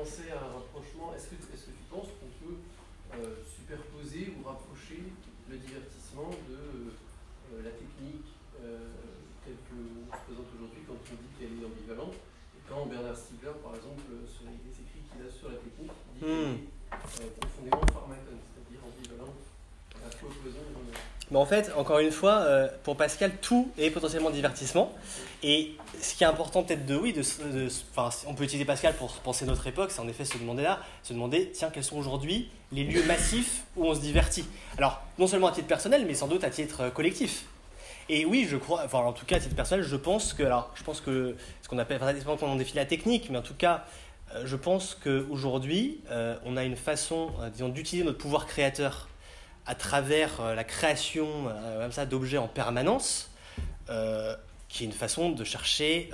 est-ce 0.06 0.22
que 0.22 0.22
tu 0.22 0.30
pensais 0.30 0.30
à 0.30 0.38
un 0.38 0.52
rapprochement, 0.54 1.10
est-ce 1.14 1.26
que, 1.26 1.34
est 1.34 1.66
que 1.66 1.74
tu 1.74 1.86
penses 1.90 2.10
qu'on 2.14 2.30
peut 2.38 2.58
euh, 3.18 3.42
superposer 3.42 4.30
ou 4.38 4.46
rapprocher 4.46 5.02
le 5.50 5.56
divertissement 5.58 6.30
de 6.46 6.94
euh, 6.94 7.62
la 7.66 7.74
technique 7.74 8.30
euh, 8.62 8.94
telle 9.42 9.58
qu'on 9.66 10.06
se 10.06 10.22
présente 10.30 10.50
aujourd'hui 10.54 10.82
quand 10.86 10.94
on 10.94 11.18
dit 11.18 11.32
qu'elle 11.34 11.58
est 11.58 11.66
ambivalente? 11.66 12.14
Et 12.14 12.62
quand 12.70 12.86
Bernard 12.86 13.18
Stiegler, 13.18 13.58
par 13.62 13.74
exemple, 13.74 14.06
sur 14.30 14.46
les, 14.46 14.54
écrits 14.62 15.02
qu'il 15.10 15.26
a 15.26 15.30
sur 15.30 15.50
la 15.50 15.58
technique, 15.58 15.90
dit 16.14 16.22
Hmm. 16.22 16.70
qu'elle 17.10 17.26
est 17.26 17.36
profondément 17.42 17.86
pharmacone, 17.90 18.42
c'est-à-dire 18.46 18.82
ambivalente, 18.86 19.42
Mais 21.32 21.38
en 21.38 21.46
fait, 21.46 21.72
encore 21.76 21.98
une 21.98 22.12
fois, 22.12 22.34
euh, 22.42 22.68
pour 22.84 22.96
Pascal, 22.96 23.32
tout 23.42 23.68
est 23.78 23.90
potentiellement 23.90 24.30
divertissement. 24.30 24.92
Et 25.42 25.72
ce 26.00 26.14
qui 26.14 26.22
est 26.22 26.26
important 26.26 26.62
peut-être 26.62 26.86
de, 26.86 26.94
oui, 26.96 27.12
de, 27.12 27.20
de- 27.52 27.68
on 28.28 28.34
peut 28.34 28.44
utiliser 28.44 28.64
Pascal 28.64 28.94
pour 28.94 29.12
penser 29.18 29.44
notre 29.44 29.66
époque, 29.66 29.90
c'est 29.90 30.00
en 30.00 30.06
effet 30.08 30.24
se 30.24 30.38
demander 30.38 30.62
là, 30.62 30.78
se 31.02 31.12
demander, 31.12 31.50
tiens, 31.52 31.70
quels 31.72 31.82
sont 31.82 31.96
aujourd'hui 31.96 32.48
les 32.70 32.84
lieux 32.84 33.02
massifs 33.04 33.64
où 33.76 33.86
on 33.86 33.94
se 33.94 34.00
divertit 34.00 34.44
Alors, 34.78 35.00
non 35.18 35.26
seulement 35.26 35.48
à 35.48 35.52
titre 35.52 35.66
personnel, 35.66 36.04
mais 36.06 36.14
sans 36.14 36.28
doute 36.28 36.44
à 36.44 36.50
titre 36.50 36.82
euh, 36.82 36.90
collectif. 36.90 37.44
Et 38.08 38.24
oui, 38.24 38.46
je 38.48 38.56
crois, 38.56 38.82
enfin 38.84 38.98
en 38.98 39.12
tout 39.12 39.26
cas 39.26 39.36
à 39.36 39.40
titre 39.40 39.56
personnel, 39.56 39.84
je 39.84 39.96
pense 39.96 40.32
que, 40.32 40.44
alors 40.44 40.70
je 40.76 40.84
pense 40.84 41.00
que 41.00 41.34
ce 41.60 41.68
qu'on 41.68 41.78
appelle, 41.78 41.96
enfin 41.96 42.06
ça 42.06 42.12
dépend 42.12 42.36
comment 42.36 42.52
on 42.52 42.56
définit 42.56 42.76
la 42.76 42.86
technique, 42.86 43.30
mais 43.30 43.38
en 43.38 43.42
tout 43.42 43.54
cas, 43.54 43.84
euh, 44.36 44.42
je 44.44 44.54
pense 44.54 44.96
qu'aujourd'hui, 45.02 46.00
euh, 46.12 46.36
on 46.44 46.56
a 46.56 46.62
une 46.62 46.76
façon, 46.76 47.30
disons, 47.52 47.68
d'utiliser 47.68 48.04
notre 48.06 48.18
pouvoir 48.18 48.46
créateur 48.46 49.08
à 49.66 49.74
travers 49.74 50.40
euh, 50.40 50.54
la 50.54 50.64
création 50.64 51.28
euh, 51.48 51.82
comme 51.82 51.92
ça 51.92 52.06
d'objets 52.06 52.38
en 52.38 52.48
permanence, 52.48 53.30
euh, 53.90 54.34
qui 54.68 54.84
est 54.84 54.86
une 54.86 54.92
façon 54.92 55.30
de 55.30 55.44
chercher 55.44 56.10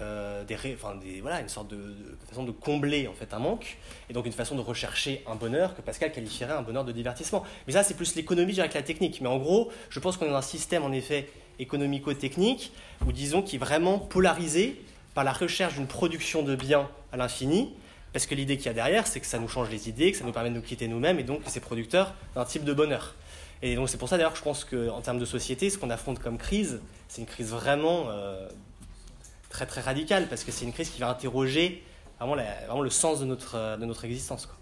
des, 0.46 0.56
enfin, 0.74 0.94
des, 0.96 1.22
voilà, 1.22 1.40
une 1.40 1.48
sorte 1.48 1.68
de, 1.68 1.96
façon 2.28 2.44
de 2.44 2.50
combler 2.50 3.08
en 3.08 3.14
fait 3.14 3.32
un 3.32 3.38
manque, 3.38 3.78
et 4.10 4.12
donc 4.12 4.26
une 4.26 4.32
façon 4.32 4.54
de 4.54 4.60
rechercher 4.60 5.24
un 5.26 5.36
bonheur 5.36 5.74
que 5.74 5.80
Pascal 5.80 6.12
qualifierait 6.12 6.52
un 6.52 6.60
bonheur 6.60 6.84
de 6.84 6.92
divertissement. 6.92 7.44
Mais 7.66 7.72
ça, 7.72 7.82
c'est 7.82 7.94
plus 7.94 8.14
l'économie, 8.14 8.54
que 8.54 8.60
la 8.60 8.68
technique. 8.68 9.22
Mais 9.22 9.28
en 9.28 9.38
gros, 9.38 9.72
je 9.88 9.98
pense 10.00 10.18
qu'on 10.18 10.26
est 10.26 10.30
dans 10.30 10.36
un 10.36 10.42
système 10.42 10.84
en 10.84 10.92
effet 10.92 11.30
économico-technique, 11.60 12.72
ou 13.06 13.10
disons 13.10 13.40
qui 13.40 13.56
est 13.56 13.58
vraiment 13.58 13.98
polarisé 13.98 14.78
par 15.14 15.24
la 15.24 15.32
recherche 15.32 15.74
d'une 15.74 15.86
production 15.86 16.42
de 16.42 16.54
biens 16.54 16.90
à 17.10 17.16
l'infini, 17.16 17.72
parce 18.12 18.26
que 18.26 18.34
l'idée 18.34 18.58
qu'il 18.58 18.66
y 18.66 18.68
a 18.68 18.74
derrière, 18.74 19.06
c'est 19.06 19.20
que 19.20 19.26
ça 19.26 19.38
nous 19.38 19.48
change 19.48 19.70
les 19.70 19.88
idées, 19.88 20.12
que 20.12 20.18
ça 20.18 20.24
nous 20.24 20.32
permet 20.32 20.50
de 20.50 20.56
nous 20.56 20.62
quitter 20.62 20.88
nous-mêmes, 20.88 21.18
et 21.18 21.22
donc 21.22 21.42
que 21.42 21.50
c'est 21.50 21.60
producteur 21.60 22.14
d'un 22.34 22.44
type 22.44 22.64
de 22.64 22.74
bonheur. 22.74 23.14
Et 23.62 23.76
donc 23.76 23.88
c'est 23.88 23.96
pour 23.98 24.08
ça 24.08 24.16
d'ailleurs 24.16 24.32
que 24.32 24.38
je 24.38 24.42
pense 24.42 24.64
qu'en 24.64 25.00
termes 25.00 25.18
de 25.18 25.24
société, 25.24 25.70
ce 25.70 25.78
qu'on 25.78 25.90
affronte 25.90 26.18
comme 26.18 26.36
crise, 26.38 26.80
c'est 27.08 27.20
une 27.20 27.26
crise 27.26 27.50
vraiment 27.50 28.06
euh, 28.10 28.48
très 29.50 29.66
très 29.66 29.80
radicale, 29.80 30.28
parce 30.28 30.42
que 30.44 30.50
c'est 30.52 30.64
une 30.64 30.72
crise 30.72 30.90
qui 30.90 31.00
va 31.00 31.08
interroger 31.10 31.82
vraiment, 32.18 32.34
la- 32.34 32.66
vraiment 32.66 32.82
le 32.82 32.90
sens 32.90 33.20
de 33.20 33.24
notre, 33.24 33.54
euh, 33.56 33.76
de 33.76 33.84
notre 33.86 34.04
existence. 34.04 34.46
quoi. 34.46 34.56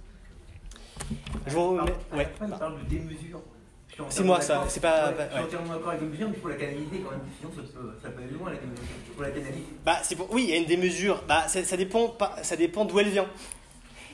Je 1.46 1.52
vous 1.52 1.70
remets... 1.78 1.92
Ouais. 2.12 2.28
fin, 2.38 2.48
parle 2.48 2.78
de 2.84 2.88
démesure. 2.88 3.40
C'est 4.08 4.22
moi, 4.22 4.40
ça, 4.40 4.64
c'est 4.68 4.80
pas- 4.80 5.12
Je 5.12 5.34
suis 5.34 5.44
entièrement 5.44 5.72
d'accord 5.74 5.88
avec 5.90 6.00
démesure, 6.02 6.28
mais 6.28 6.36
il 6.36 6.40
faut 6.40 6.48
la 6.48 6.54
canaliser 6.56 6.98
quand 7.04 7.10
même, 7.10 7.20
sinon 7.38 7.52
ça 7.54 7.62
peut, 7.62 7.90
ça 8.02 8.08
peut 8.10 8.22
aller 8.22 8.32
loin 8.32 8.50
la 8.50 8.56
démesure. 8.56 8.84
Il 9.08 9.14
faut 9.16 9.22
la 9.22 9.30
canaliser. 9.30 9.64
Bah, 9.84 9.98
c'est 10.02 10.16
pour- 10.16 10.32
Oui, 10.32 10.44
il 10.44 10.50
y 10.50 10.52
a 10.52 10.56
une 10.56 10.64
démesure. 10.66 11.22
Bah, 11.28 11.48
ça, 11.48 11.62
ça 11.64 11.76
dépend, 11.76 12.08
pas- 12.08 12.36
ça 12.42 12.56
dépend 12.56 12.84
d'où 12.84 12.98
elle 12.98 13.10
vient. 13.10 13.26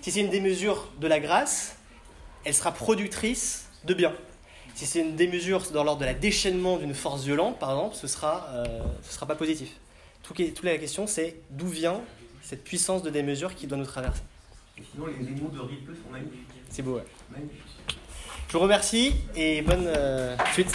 Si 0.00 0.10
c'est 0.12 0.20
une 0.20 0.30
démesure 0.30 0.88
de 1.00 1.06
la 1.06 1.20
grâce, 1.20 1.76
elle 2.44 2.54
sera 2.54 2.72
productrice 2.72 3.68
de 3.84 3.94
bien. 3.94 4.12
Si 4.76 4.84
c'est 4.84 5.00
une 5.00 5.16
démesure 5.16 5.62
dans 5.72 5.84
l'ordre 5.84 6.02
de 6.02 6.04
la 6.04 6.12
déchaînement 6.12 6.76
d'une 6.76 6.92
force 6.92 7.24
violente, 7.24 7.58
par 7.58 7.70
exemple, 7.70 7.96
ce 7.96 8.06
sera, 8.06 8.46
euh, 8.52 8.66
ce 9.02 9.14
sera 9.14 9.24
pas 9.24 9.34
positif. 9.34 9.70
Tout, 10.22 10.34
toute 10.34 10.64
la 10.64 10.76
question, 10.76 11.06
c'est 11.06 11.36
d'où 11.48 11.66
vient 11.66 12.02
cette 12.42 12.62
puissance 12.62 13.02
de 13.02 13.08
démesure 13.08 13.54
qui 13.54 13.66
doit 13.66 13.78
nous 13.78 13.86
traverser. 13.86 14.20
Et 14.76 14.82
sinon, 14.92 15.06
les, 15.06 15.14
mots 15.30 15.48
de 15.48 15.60
Ripley 15.60 15.94
sont 15.94 16.12
magnifiques. 16.12 16.46
C'est 16.68 16.82
beau, 16.82 16.96
ouais. 16.96 17.04
magnifiques. 17.30 17.62
Je 18.48 18.52
vous 18.52 18.58
remercie 18.58 19.14
et 19.34 19.62
bonne 19.62 19.86
euh, 19.86 20.36
suite. 20.52 20.70